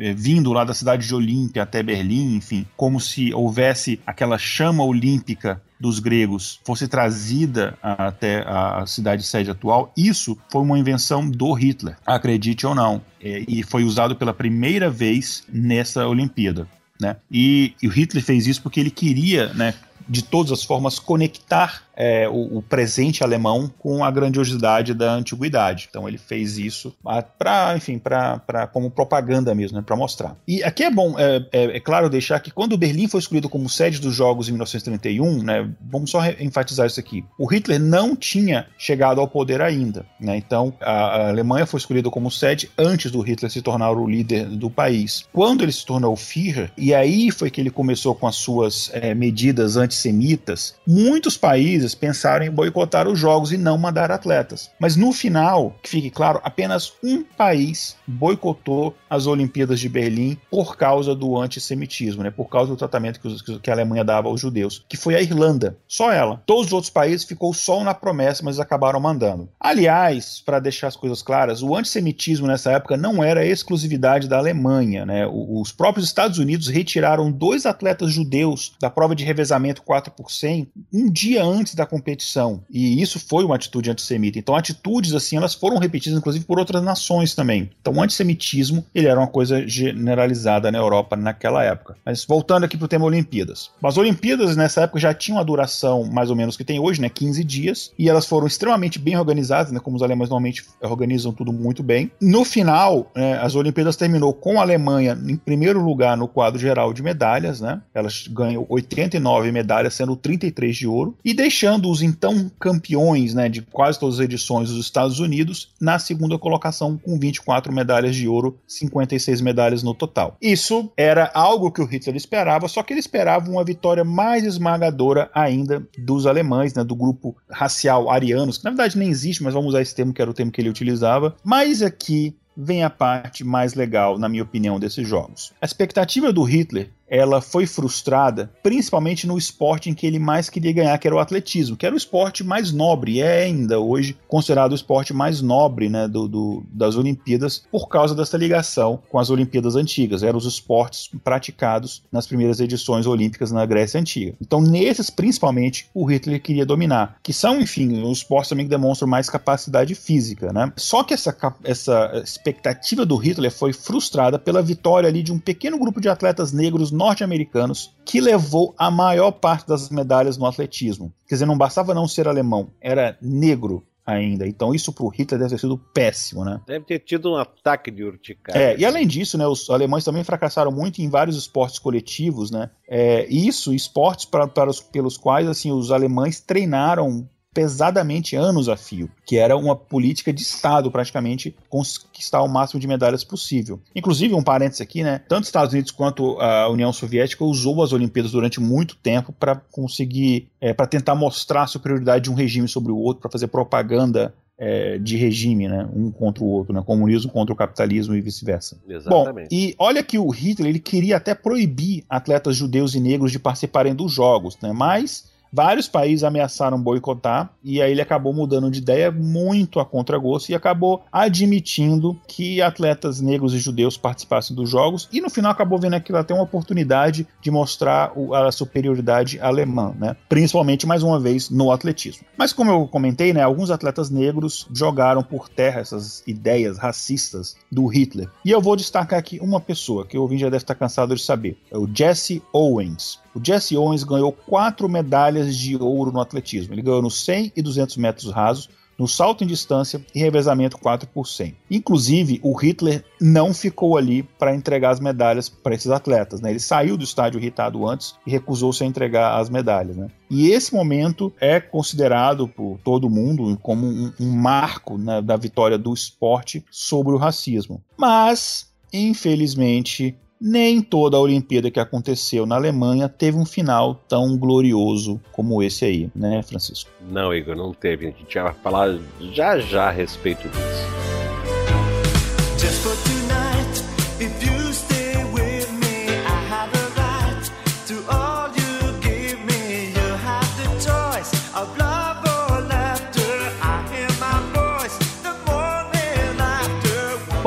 é, 0.00 0.14
vindo 0.14 0.52
lá 0.52 0.64
da 0.64 0.72
cidade 0.72 1.06
de 1.06 1.14
Olímpia 1.14 1.62
até 1.62 1.82
Berlim, 1.82 2.36
enfim, 2.36 2.66
como 2.76 2.98
se 2.98 3.32
houvesse 3.34 4.00
aquela 4.06 4.38
chama 4.38 4.82
olímpica 4.82 5.60
dos 5.78 6.00
gregos 6.00 6.60
fosse 6.64 6.88
trazida 6.88 7.78
até 7.80 8.42
a 8.46 8.84
cidade 8.86 9.22
sede 9.22 9.50
atual, 9.50 9.92
isso 9.96 10.36
foi 10.50 10.62
uma 10.62 10.78
invenção 10.78 11.30
do 11.30 11.52
Hitler, 11.52 11.96
acredite 12.04 12.66
ou 12.66 12.74
não, 12.74 13.00
é, 13.22 13.44
e 13.46 13.62
foi 13.62 13.84
usado 13.84 14.16
pela 14.16 14.34
primeira 14.34 14.90
vez 14.90 15.44
nessa 15.48 16.06
Olimpíada. 16.06 16.66
Né? 17.00 17.16
E, 17.30 17.74
e 17.82 17.86
o 17.86 17.90
Hitler 17.90 18.24
fez 18.24 18.46
isso 18.46 18.62
porque 18.62 18.80
ele 18.80 18.90
queria, 18.90 19.52
né, 19.54 19.74
de 20.08 20.22
todas 20.22 20.50
as 20.50 20.64
formas, 20.64 20.98
conectar 20.98 21.82
é, 21.98 22.28
o, 22.28 22.58
o, 22.58 22.62
presente 22.62 23.24
alemão 23.24 23.68
com 23.76 24.04
a 24.04 24.10
grandiosidade 24.10 24.94
da 24.94 25.12
antiguidade. 25.12 25.88
Então 25.90 26.08
ele 26.08 26.16
fez 26.16 26.56
isso 26.56 26.94
para, 27.36 27.76
enfim, 27.76 27.98
para 27.98 28.68
como 28.72 28.88
propaganda 28.88 29.52
mesmo, 29.52 29.78
né, 29.78 29.82
para 29.84 29.96
mostrar. 29.96 30.36
E 30.46 30.62
aqui 30.62 30.84
é 30.84 30.90
bom, 30.90 31.18
é, 31.18 31.44
é, 31.50 31.76
é, 31.76 31.80
claro, 31.80 32.08
deixar 32.08 32.38
que 32.38 32.52
quando 32.52 32.78
Berlim 32.78 33.08
foi 33.08 33.18
escolhido 33.18 33.48
como 33.48 33.68
sede 33.68 34.00
dos 34.00 34.14
Jogos 34.14 34.48
em 34.48 34.52
1931, 34.52 35.42
né, 35.42 35.68
vamos 35.90 36.10
só 36.10 36.24
enfatizar 36.38 36.86
isso 36.86 37.00
aqui. 37.00 37.24
O 37.36 37.46
Hitler 37.46 37.80
não 37.80 38.14
tinha 38.14 38.66
chegado 38.78 39.20
ao 39.20 39.26
poder 39.26 39.60
ainda, 39.60 40.06
né? 40.20 40.36
Então 40.36 40.72
a, 40.80 40.92
a 40.92 41.28
Alemanha 41.30 41.66
foi 41.66 41.78
escolhida 41.78 42.08
como 42.10 42.30
sede 42.30 42.70
antes 42.78 43.10
do 43.10 43.20
Hitler 43.20 43.50
se 43.50 43.60
tornar 43.60 43.90
o 43.90 44.08
líder 44.08 44.46
do 44.46 44.70
país. 44.70 45.24
Quando 45.32 45.62
ele 45.62 45.72
se 45.72 45.84
tornou 45.84 46.14
Führer, 46.14 46.70
e 46.76 46.94
aí 46.94 47.32
foi 47.32 47.50
que 47.50 47.60
ele 47.60 47.70
começou 47.70 48.14
com 48.14 48.26
as 48.26 48.36
suas 48.36 48.90
é, 48.92 49.14
medidas 49.14 49.76
antissemitas, 49.76 50.74
muitos 50.86 51.36
países 51.36 51.87
países 51.88 51.94
pensaram 51.94 52.44
em 52.44 52.50
boicotar 52.50 53.08
os 53.08 53.18
jogos 53.18 53.52
e 53.52 53.56
não 53.56 53.78
mandar 53.78 54.10
atletas. 54.10 54.70
Mas 54.78 54.96
no 54.96 55.12
final, 55.12 55.74
que 55.82 55.90
fique 55.90 56.10
claro, 56.10 56.40
apenas 56.42 56.92
um 57.02 57.22
país 57.22 57.96
boicotou 58.06 58.94
as 59.08 59.26
Olimpíadas 59.26 59.80
de 59.80 59.88
Berlim 59.88 60.38
por 60.50 60.76
causa 60.76 61.14
do 61.14 61.36
antissemitismo, 61.38 62.22
né? 62.22 62.30
por 62.30 62.48
causa 62.48 62.70
do 62.70 62.76
tratamento 62.76 63.20
que, 63.20 63.58
que 63.60 63.70
a 63.70 63.74
Alemanha 63.74 64.04
dava 64.04 64.28
aos 64.28 64.40
judeus, 64.40 64.84
que 64.88 64.96
foi 64.96 65.14
a 65.14 65.22
Irlanda. 65.22 65.76
Só 65.86 66.12
ela. 66.12 66.42
Todos 66.46 66.66
os 66.66 66.72
outros 66.72 66.90
países 66.90 67.26
ficou 67.26 67.52
só 67.54 67.82
na 67.82 67.94
promessa, 67.94 68.42
mas 68.44 68.60
acabaram 68.60 69.00
mandando. 69.00 69.48
Aliás, 69.60 70.42
para 70.44 70.58
deixar 70.58 70.88
as 70.88 70.96
coisas 70.96 71.22
claras, 71.22 71.62
o 71.62 71.74
antissemitismo 71.74 72.46
nessa 72.46 72.72
época 72.72 72.96
não 72.96 73.22
era 73.22 73.46
exclusividade 73.46 74.28
da 74.28 74.38
Alemanha. 74.38 75.06
Né? 75.06 75.26
Os 75.26 75.72
próprios 75.72 76.06
Estados 76.06 76.38
Unidos 76.38 76.68
retiraram 76.68 77.30
dois 77.30 77.66
atletas 77.66 78.12
judeus 78.12 78.72
da 78.80 78.90
prova 78.90 79.14
de 79.14 79.24
revezamento 79.24 79.82
4 79.82 80.12
por 80.12 80.30
100 80.30 80.68
um 80.92 81.10
dia 81.10 81.44
antes 81.44 81.74
da 81.78 81.86
competição. 81.86 82.62
E 82.70 83.00
isso 83.00 83.18
foi 83.18 83.44
uma 83.44 83.54
atitude 83.54 83.90
antissemita. 83.90 84.38
Então, 84.38 84.54
atitudes 84.54 85.14
assim, 85.14 85.36
elas 85.36 85.54
foram 85.54 85.78
repetidas, 85.78 86.18
inclusive, 86.18 86.44
por 86.44 86.58
outras 86.58 86.82
nações 86.82 87.34
também. 87.34 87.70
Então, 87.80 87.94
o 87.94 88.02
antissemitismo, 88.02 88.84
ele 88.94 89.08
era 89.08 89.18
uma 89.18 89.26
coisa 89.26 89.66
generalizada 89.66 90.70
na 90.70 90.78
Europa 90.78 91.16
naquela 91.16 91.64
época. 91.64 91.96
Mas 92.04 92.24
voltando 92.24 92.64
aqui 92.64 92.76
para 92.76 92.84
o 92.84 92.88
tema 92.88 93.04
Olimpíadas. 93.04 93.70
As 93.82 93.96
Olimpíadas, 93.96 94.56
nessa 94.56 94.82
época, 94.82 95.00
já 95.00 95.14
tinham 95.14 95.38
a 95.38 95.42
duração 95.42 96.04
mais 96.04 96.30
ou 96.30 96.36
menos 96.36 96.56
que 96.56 96.64
tem 96.64 96.78
hoje, 96.78 97.00
né? 97.00 97.08
15 97.08 97.42
dias. 97.44 97.92
E 97.98 98.08
elas 98.08 98.26
foram 98.26 98.46
extremamente 98.46 98.98
bem 98.98 99.16
organizadas, 99.16 99.72
né? 99.72 99.80
Como 99.80 99.96
os 99.96 100.02
alemães 100.02 100.28
normalmente 100.28 100.64
organizam 100.80 101.32
tudo 101.32 101.52
muito 101.52 101.82
bem. 101.82 102.10
No 102.20 102.44
final, 102.44 103.10
né, 103.14 103.38
as 103.38 103.54
Olimpíadas 103.54 103.96
terminou 103.96 104.32
com 104.32 104.58
a 104.58 104.62
Alemanha 104.62 105.18
em 105.26 105.36
primeiro 105.36 105.82
lugar 105.82 106.16
no 106.16 106.28
quadro 106.28 106.58
geral 106.58 106.92
de 106.92 107.02
medalhas, 107.02 107.60
né? 107.60 107.80
Elas 107.94 108.26
ganham 108.28 108.66
89 108.68 109.50
medalhas, 109.52 109.94
sendo 109.94 110.16
33 110.16 110.76
de 110.76 110.86
ouro. 110.86 111.16
E 111.24 111.32
deixando 111.32 111.67
deixando 111.68 111.90
os 111.90 112.00
então 112.02 112.50
campeões 112.58 113.34
né, 113.34 113.48
de 113.48 113.60
quase 113.62 113.98
todas 113.98 114.16
as 114.16 114.24
edições 114.24 114.70
dos 114.70 114.80
Estados 114.80 115.20
Unidos 115.20 115.70
na 115.80 115.98
segunda 115.98 116.38
colocação 116.38 116.96
com 116.96 117.18
24 117.18 117.72
medalhas 117.72 118.16
de 118.16 118.26
ouro, 118.26 118.58
56 118.66 119.40
medalhas 119.42 119.82
no 119.82 119.94
total. 119.94 120.36
Isso 120.40 120.90
era 120.96 121.30
algo 121.34 121.70
que 121.70 121.82
o 121.82 121.84
Hitler 121.84 122.16
esperava, 122.16 122.68
só 122.68 122.82
que 122.82 122.92
ele 122.92 123.00
esperava 123.00 123.50
uma 123.50 123.64
vitória 123.64 124.02
mais 124.02 124.44
esmagadora 124.44 125.30
ainda 125.34 125.86
dos 125.98 126.26
alemães, 126.26 126.72
né, 126.72 126.82
do 126.82 126.96
grupo 126.96 127.36
racial 127.50 128.10
arianos, 128.10 128.58
que 128.58 128.64
na 128.64 128.70
verdade 128.70 128.96
nem 128.96 129.10
existe, 129.10 129.42
mas 129.42 129.54
vamos 129.54 129.70
usar 129.70 129.82
esse 129.82 129.94
termo 129.94 130.14
que 130.14 130.22
era 130.22 130.30
o 130.30 130.34
termo 130.34 130.50
que 130.50 130.60
ele 130.60 130.70
utilizava. 130.70 131.36
Mas 131.44 131.82
aqui 131.82 132.34
vem 132.56 132.82
a 132.82 132.90
parte 132.90 133.44
mais 133.44 133.74
legal, 133.74 134.18
na 134.18 134.28
minha 134.28 134.42
opinião, 134.42 134.80
desses 134.80 135.06
jogos. 135.06 135.52
A 135.60 135.64
expectativa 135.64 136.32
do 136.32 136.42
Hitler 136.42 136.90
ela 137.10 137.40
foi 137.40 137.66
frustrada, 137.66 138.50
principalmente 138.62 139.26
no 139.26 139.38
esporte 139.38 139.90
em 139.90 139.94
que 139.94 140.06
ele 140.06 140.18
mais 140.18 140.50
queria 140.50 140.72
ganhar, 140.72 140.98
que 140.98 141.06
era 141.06 141.16
o 141.16 141.18
atletismo, 141.18 141.76
que 141.76 141.86
era 141.86 141.94
o 141.94 141.98
esporte 141.98 142.44
mais 142.44 142.72
nobre, 142.72 143.20
é 143.20 143.44
ainda 143.44 143.78
hoje 143.78 144.16
considerado 144.26 144.72
o 144.72 144.74
esporte 144.74 145.12
mais 145.12 145.40
nobre 145.40 145.88
né, 145.88 146.06
do, 146.06 146.28
do, 146.28 146.62
das 146.70 146.96
Olimpíadas, 146.96 147.64
por 147.70 147.88
causa 147.88 148.14
dessa 148.14 148.36
ligação 148.36 149.00
com 149.08 149.18
as 149.18 149.30
Olimpíadas 149.30 149.76
antigas. 149.76 150.22
Eram 150.22 150.38
os 150.38 150.46
esportes 150.46 151.10
praticados 151.22 152.02
nas 152.12 152.26
primeiras 152.26 152.60
edições 152.60 153.06
olímpicas 153.06 153.50
na 153.50 153.64
Grécia 153.64 154.00
Antiga. 154.00 154.34
Então, 154.40 154.60
nesses, 154.60 155.10
principalmente, 155.10 155.88
o 155.94 156.04
Hitler 156.04 156.40
queria 156.42 156.66
dominar, 156.66 157.18
que 157.22 157.32
são, 157.32 157.60
enfim, 157.60 158.02
os 158.02 158.18
esportes 158.18 158.50
também 158.50 158.66
que 158.66 158.70
demonstram 158.70 159.08
mais 159.08 159.30
capacidade 159.30 159.94
física. 159.94 160.52
Né? 160.52 160.72
Só 160.76 161.02
que 161.02 161.14
essa, 161.14 161.36
essa 161.64 162.22
expectativa 162.24 163.04
do 163.04 163.16
Hitler 163.16 163.50
foi 163.50 163.72
frustrada 163.72 164.38
pela 164.38 164.62
vitória 164.62 165.08
ali 165.08 165.22
de 165.22 165.32
um 165.32 165.38
pequeno 165.38 165.78
grupo 165.78 166.00
de 166.00 166.08
atletas 166.08 166.52
negros 166.52 166.90
norte-americanos 166.98 167.94
que 168.04 168.20
levou 168.20 168.74
a 168.76 168.90
maior 168.90 169.30
parte 169.30 169.66
das 169.66 169.88
medalhas 169.88 170.36
no 170.36 170.44
atletismo. 170.44 171.12
Quer 171.26 171.36
dizer, 171.36 171.46
não 171.46 171.56
bastava 171.56 171.94
não 171.94 172.08
ser 172.08 172.26
alemão, 172.26 172.70
era 172.80 173.16
negro 173.22 173.86
ainda. 174.04 174.46
Então 174.46 174.74
isso 174.74 174.90
pro 174.90 175.08
Hitler 175.08 175.38
deve 175.38 175.50
ter 175.50 175.60
sido 175.60 175.76
péssimo, 175.76 176.44
né? 176.44 176.60
Deve 176.66 176.86
ter 176.86 176.98
tido 176.98 177.30
um 177.30 177.36
ataque 177.36 177.90
de 177.90 178.02
urticária. 178.02 178.58
É, 178.58 178.78
e 178.78 178.84
além 178.84 179.06
disso, 179.06 179.36
né, 179.36 179.46
os 179.46 179.68
alemães 179.68 180.04
também 180.04 180.24
fracassaram 180.24 180.72
muito 180.72 181.00
em 181.02 181.10
vários 181.10 181.36
esportes 181.36 181.78
coletivos, 181.78 182.50
né? 182.50 182.70
É, 182.88 183.26
isso, 183.26 183.72
esportes 183.74 184.24
para, 184.24 184.48
para 184.48 184.70
os, 184.70 184.80
pelos 184.80 185.18
quais 185.18 185.46
assim 185.46 185.70
os 185.70 185.92
alemães 185.92 186.40
treinaram 186.40 187.28
pesadamente 187.52 188.36
anos 188.36 188.68
a 188.68 188.76
fio, 188.76 189.10
que 189.26 189.36
era 189.36 189.56
uma 189.56 189.74
política 189.74 190.32
de 190.32 190.42
Estado 190.42 190.90
praticamente 190.90 191.54
conquistar 191.68 192.42
o 192.42 192.48
máximo 192.48 192.80
de 192.80 192.86
medalhas 192.86 193.24
possível. 193.24 193.80
Inclusive, 193.94 194.34
um 194.34 194.42
parênteses 194.42 194.80
aqui, 194.80 195.02
né? 195.02 195.20
Tanto 195.28 195.42
os 195.42 195.48
Estados 195.48 195.72
Unidos 195.72 195.90
quanto 195.90 196.40
a 196.40 196.68
União 196.68 196.92
Soviética 196.92 197.44
usou 197.44 197.82
as 197.82 197.92
Olimpíadas 197.92 198.32
durante 198.32 198.60
muito 198.60 198.96
tempo 198.96 199.32
para 199.32 199.56
conseguir, 199.72 200.48
é, 200.60 200.72
para 200.72 200.86
tentar 200.86 201.14
mostrar 201.14 201.62
a 201.62 201.66
superioridade 201.66 202.24
de 202.24 202.30
um 202.30 202.34
regime 202.34 202.68
sobre 202.68 202.92
o 202.92 202.96
outro, 202.96 203.22
para 203.22 203.30
fazer 203.30 203.48
propaganda 203.48 204.34
é, 204.58 204.98
de 204.98 205.16
regime, 205.16 205.68
né? 205.68 205.88
Um 205.94 206.10
contra 206.10 206.42
o 206.42 206.48
outro, 206.48 206.74
né? 206.74 206.82
Comunismo 206.84 207.30
contra 207.30 207.52
o 207.52 207.56
capitalismo 207.56 208.14
e 208.14 208.20
vice-versa. 208.20 208.78
Bom, 209.06 209.26
e 209.50 209.74
olha 209.78 210.02
que 210.02 210.18
o 210.18 210.28
Hitler 210.28 210.70
ele 210.70 210.80
queria 210.80 211.16
até 211.16 211.34
proibir 211.34 212.04
atletas 212.08 212.56
judeus 212.56 212.94
e 212.94 213.00
negros 213.00 213.30
de 213.30 213.38
participarem 213.38 213.94
dos 213.94 214.12
jogos, 214.12 214.58
né? 214.60 214.72
Mas 214.72 215.30
Vários 215.52 215.88
países 215.88 216.24
ameaçaram 216.24 216.80
boicotar 216.80 217.50
e 217.62 217.80
aí 217.80 217.92
ele 217.92 218.00
acabou 218.00 218.32
mudando 218.32 218.70
de 218.70 218.78
ideia 218.78 219.10
muito 219.10 219.80
a 219.80 219.84
contragosto 219.84 220.52
e 220.52 220.54
acabou 220.54 221.02
admitindo 221.10 222.18
que 222.26 222.60
atletas 222.60 223.20
negros 223.20 223.54
e 223.54 223.58
judeus 223.58 223.96
participassem 223.96 224.54
dos 224.54 224.68
jogos 224.68 225.08
e 225.12 225.20
no 225.20 225.30
final 225.30 225.50
acabou 225.50 225.78
vendo 225.78 225.94
aquilo 225.94 226.18
até 226.18 226.34
uma 226.34 226.42
oportunidade 226.42 227.26
de 227.40 227.50
mostrar 227.50 228.12
a 228.34 228.52
superioridade 228.52 229.40
alemã, 229.40 229.94
né? 229.98 230.16
Principalmente 230.28 230.86
mais 230.86 231.02
uma 231.02 231.18
vez 231.18 231.50
no 231.50 231.70
atletismo. 231.70 232.24
Mas 232.36 232.52
como 232.52 232.70
eu 232.70 232.86
comentei, 232.86 233.32
né, 233.32 233.42
alguns 233.42 233.70
atletas 233.70 234.10
negros 234.10 234.68
jogaram 234.72 235.22
por 235.22 235.48
terra 235.48 235.80
essas 235.80 236.22
ideias 236.26 236.78
racistas 236.78 237.56
do 237.70 237.86
Hitler. 237.86 238.28
E 238.44 238.50
eu 238.50 238.60
vou 238.60 238.76
destacar 238.76 239.18
aqui 239.18 239.38
uma 239.40 239.60
pessoa 239.60 240.06
que 240.06 240.16
o 240.16 240.22
ouvinte 240.22 240.42
já 240.42 240.50
deve 240.50 240.62
estar 240.62 240.74
cansado 240.74 241.14
de 241.14 241.22
saber, 241.22 241.56
é 241.70 241.78
o 241.78 241.88
Jesse 241.92 242.42
Owens. 242.52 243.18
O 243.38 243.40
Jesse 243.44 243.76
Owens 243.76 244.02
ganhou 244.02 244.32
quatro 244.32 244.88
medalhas 244.88 245.56
de 245.56 245.76
ouro 245.76 246.10
no 246.10 246.20
atletismo. 246.20 246.74
Ele 246.74 246.82
ganhou 246.82 247.00
nos 247.00 247.24
100 247.24 247.52
e 247.54 247.62
200 247.62 247.96
metros 247.96 248.32
rasos, 248.32 248.68
no 248.98 249.06
salto 249.06 249.44
em 249.44 249.46
distância 249.46 250.04
e 250.12 250.18
revezamento 250.18 250.76
4 250.76 251.08
por 251.08 251.24
100. 251.24 251.54
Inclusive, 251.70 252.40
o 252.42 252.52
Hitler 252.52 253.04
não 253.20 253.54
ficou 253.54 253.96
ali 253.96 254.24
para 254.24 254.52
entregar 254.52 254.90
as 254.90 254.98
medalhas 254.98 255.48
para 255.48 255.72
esses 255.72 255.88
atletas. 255.88 256.40
Né? 256.40 256.50
Ele 256.50 256.58
saiu 256.58 256.96
do 256.96 257.04
estádio 257.04 257.38
irritado 257.38 257.86
antes 257.86 258.16
e 258.26 258.30
recusou-se 258.32 258.82
a 258.82 258.86
entregar 258.88 259.38
as 259.38 259.48
medalhas. 259.48 259.96
Né? 259.96 260.08
E 260.28 260.50
esse 260.50 260.74
momento 260.74 261.32
é 261.40 261.60
considerado 261.60 262.48
por 262.48 262.80
todo 262.82 263.08
mundo 263.08 263.56
como 263.62 263.86
um, 263.86 264.12
um 264.18 264.32
marco 264.32 264.98
né, 264.98 265.22
da 265.22 265.36
vitória 265.36 265.78
do 265.78 265.94
esporte 265.94 266.64
sobre 266.72 267.14
o 267.14 267.18
racismo. 267.18 267.80
Mas, 267.96 268.72
infelizmente, 268.92 270.18
nem 270.40 270.80
toda 270.80 271.16
a 271.16 271.20
Olimpíada 271.20 271.70
que 271.70 271.80
aconteceu 271.80 272.46
na 272.46 272.54
Alemanha 272.54 273.08
teve 273.08 273.36
um 273.36 273.44
final 273.44 273.94
tão 274.08 274.36
glorioso 274.36 275.20
como 275.32 275.62
esse 275.62 275.84
aí, 275.84 276.10
né, 276.14 276.42
Francisco? 276.42 276.90
Não, 277.10 277.34
Igor, 277.34 277.56
não 277.56 277.72
teve. 277.72 278.06
A 278.06 278.10
gente 278.10 278.38
vai 278.38 278.54
falar 278.54 278.98
já 279.32 279.58
já 279.58 279.88
a 279.88 279.90
respeito 279.90 280.48
disso. 280.48 280.98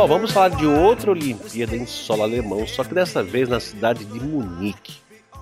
Bom, 0.01 0.07
vamos 0.07 0.31
falar 0.31 0.49
de 0.49 0.65
outra 0.65 1.11
Olimpíada 1.11 1.75
em 1.75 1.85
solo 1.85 2.23
alemão, 2.23 2.65
só 2.65 2.83
que 2.83 2.91
dessa 2.91 3.21
vez 3.21 3.47
na 3.47 3.59
cidade 3.59 4.03
de 4.03 4.19
Munique. 4.19 5.00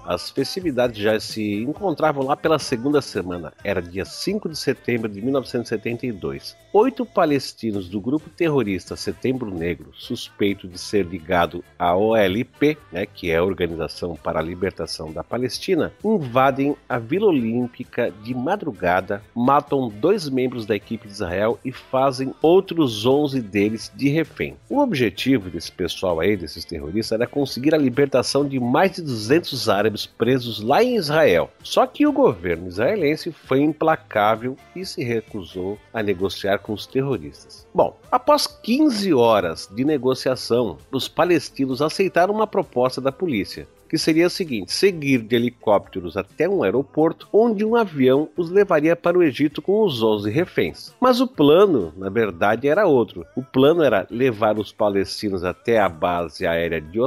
As 0.10 0.28
festividades 0.32 0.98
já 0.98 1.20
se 1.20 1.62
encontravam 1.62 2.26
lá 2.26 2.36
pela 2.36 2.58
segunda 2.58 3.00
semana. 3.00 3.54
Era 3.64 3.80
dia 3.80 4.04
5 4.04 4.50
de 4.50 4.58
setembro 4.58 5.08
de 5.08 5.22
1972. 5.22 6.58
Oito 6.74 7.06
palestinos 7.06 7.88
do 7.88 8.02
grupo 8.02 8.28
terrorista 8.28 8.96
Setembro 8.96 9.52
Negro, 9.52 9.92
suspeito 9.94 10.68
de 10.68 10.80
ser 10.80 11.06
ligado 11.06 11.64
à 11.78 11.96
OLP, 11.96 12.76
né, 12.92 13.06
que 13.06 13.30
é 13.30 13.38
a 13.38 13.44
Organização 13.44 14.16
para 14.16 14.40
a 14.40 14.42
Libertação 14.42 15.14
da 15.14 15.24
Palestina, 15.24 15.94
invadem 16.04 16.76
a 16.88 16.98
Vila 16.98 17.28
Olímpica 17.28 18.12
de 18.24 18.34
madrugada, 18.34 19.22
matam 19.36 19.90
dois 19.90 20.28
membros 20.28 20.66
da 20.66 20.76
equipe 20.76 21.08
de 21.08 21.14
Israel 21.14 21.60
e 21.64 21.72
fazem 21.72 22.34
outros 22.42 23.06
11 23.06 23.42
deles 23.42 23.92
de 23.96 24.10
refém. 24.10 24.58
O 24.68 24.80
objetivo 24.80 25.52
desse 25.52 25.72
pessoal 25.72 26.20
aí, 26.20 26.36
desses 26.36 26.66
terroristas, 26.66 27.12
era 27.12 27.28
conseguir 27.28 27.76
a 27.76 27.78
libertação 27.78 28.48
de 28.48 28.60
mais 28.60 28.94
de 28.94 29.04
200 29.04 29.70
árabes 29.70 29.99
presos 30.06 30.62
lá 30.62 30.84
em 30.84 30.96
Israel. 30.96 31.50
Só 31.64 31.86
que 31.86 32.06
o 32.06 32.12
governo 32.12 32.68
israelense 32.68 33.32
foi 33.32 33.62
implacável 33.62 34.56
e 34.76 34.86
se 34.86 35.04
recusou 35.04 35.78
a 35.94 36.04
negociar 36.04 36.60
com 36.60 36.74
os 36.74 36.86
terroristas. 36.86 37.68
Bom, 37.74 37.98
após 38.12 38.48
15 38.48 39.14
horas 39.14 39.70
de 39.74 39.84
negociação, 39.84 40.78
os 40.92 41.08
palestinos 41.08 41.82
aceitaram 41.82 42.34
uma 42.34 42.48
proposta 42.48 43.00
da 43.00 43.12
polícia 43.12 43.68
que 43.90 43.98
seria 43.98 44.28
o 44.28 44.30
seguinte: 44.30 44.72
seguir 44.72 45.24
de 45.24 45.36
helicópteros 45.36 46.16
até 46.16 46.48
um 46.48 46.64
aeroporto, 46.64 47.28
onde 47.34 47.66
um 47.66 47.76
avião 47.76 48.30
os 48.38 48.52
levaria 48.52 48.96
para 48.96 49.18
o 49.18 49.24
Egito 49.24 49.62
com 49.62 49.84
os 49.84 50.04
11 50.04 50.30
reféns. 50.30 50.94
Mas 51.02 51.20
o 51.20 51.28
plano, 51.28 51.92
na 51.98 52.10
verdade, 52.10 52.68
era 52.68 52.86
outro. 52.86 53.26
O 53.36 53.42
plano 53.42 53.82
era 53.82 54.08
levar 54.10 54.60
os 54.60 54.72
palestinos 54.72 55.44
até 55.44 55.80
a 55.80 55.90
base 55.90 56.46
aérea 56.46 56.80
de 56.80 57.00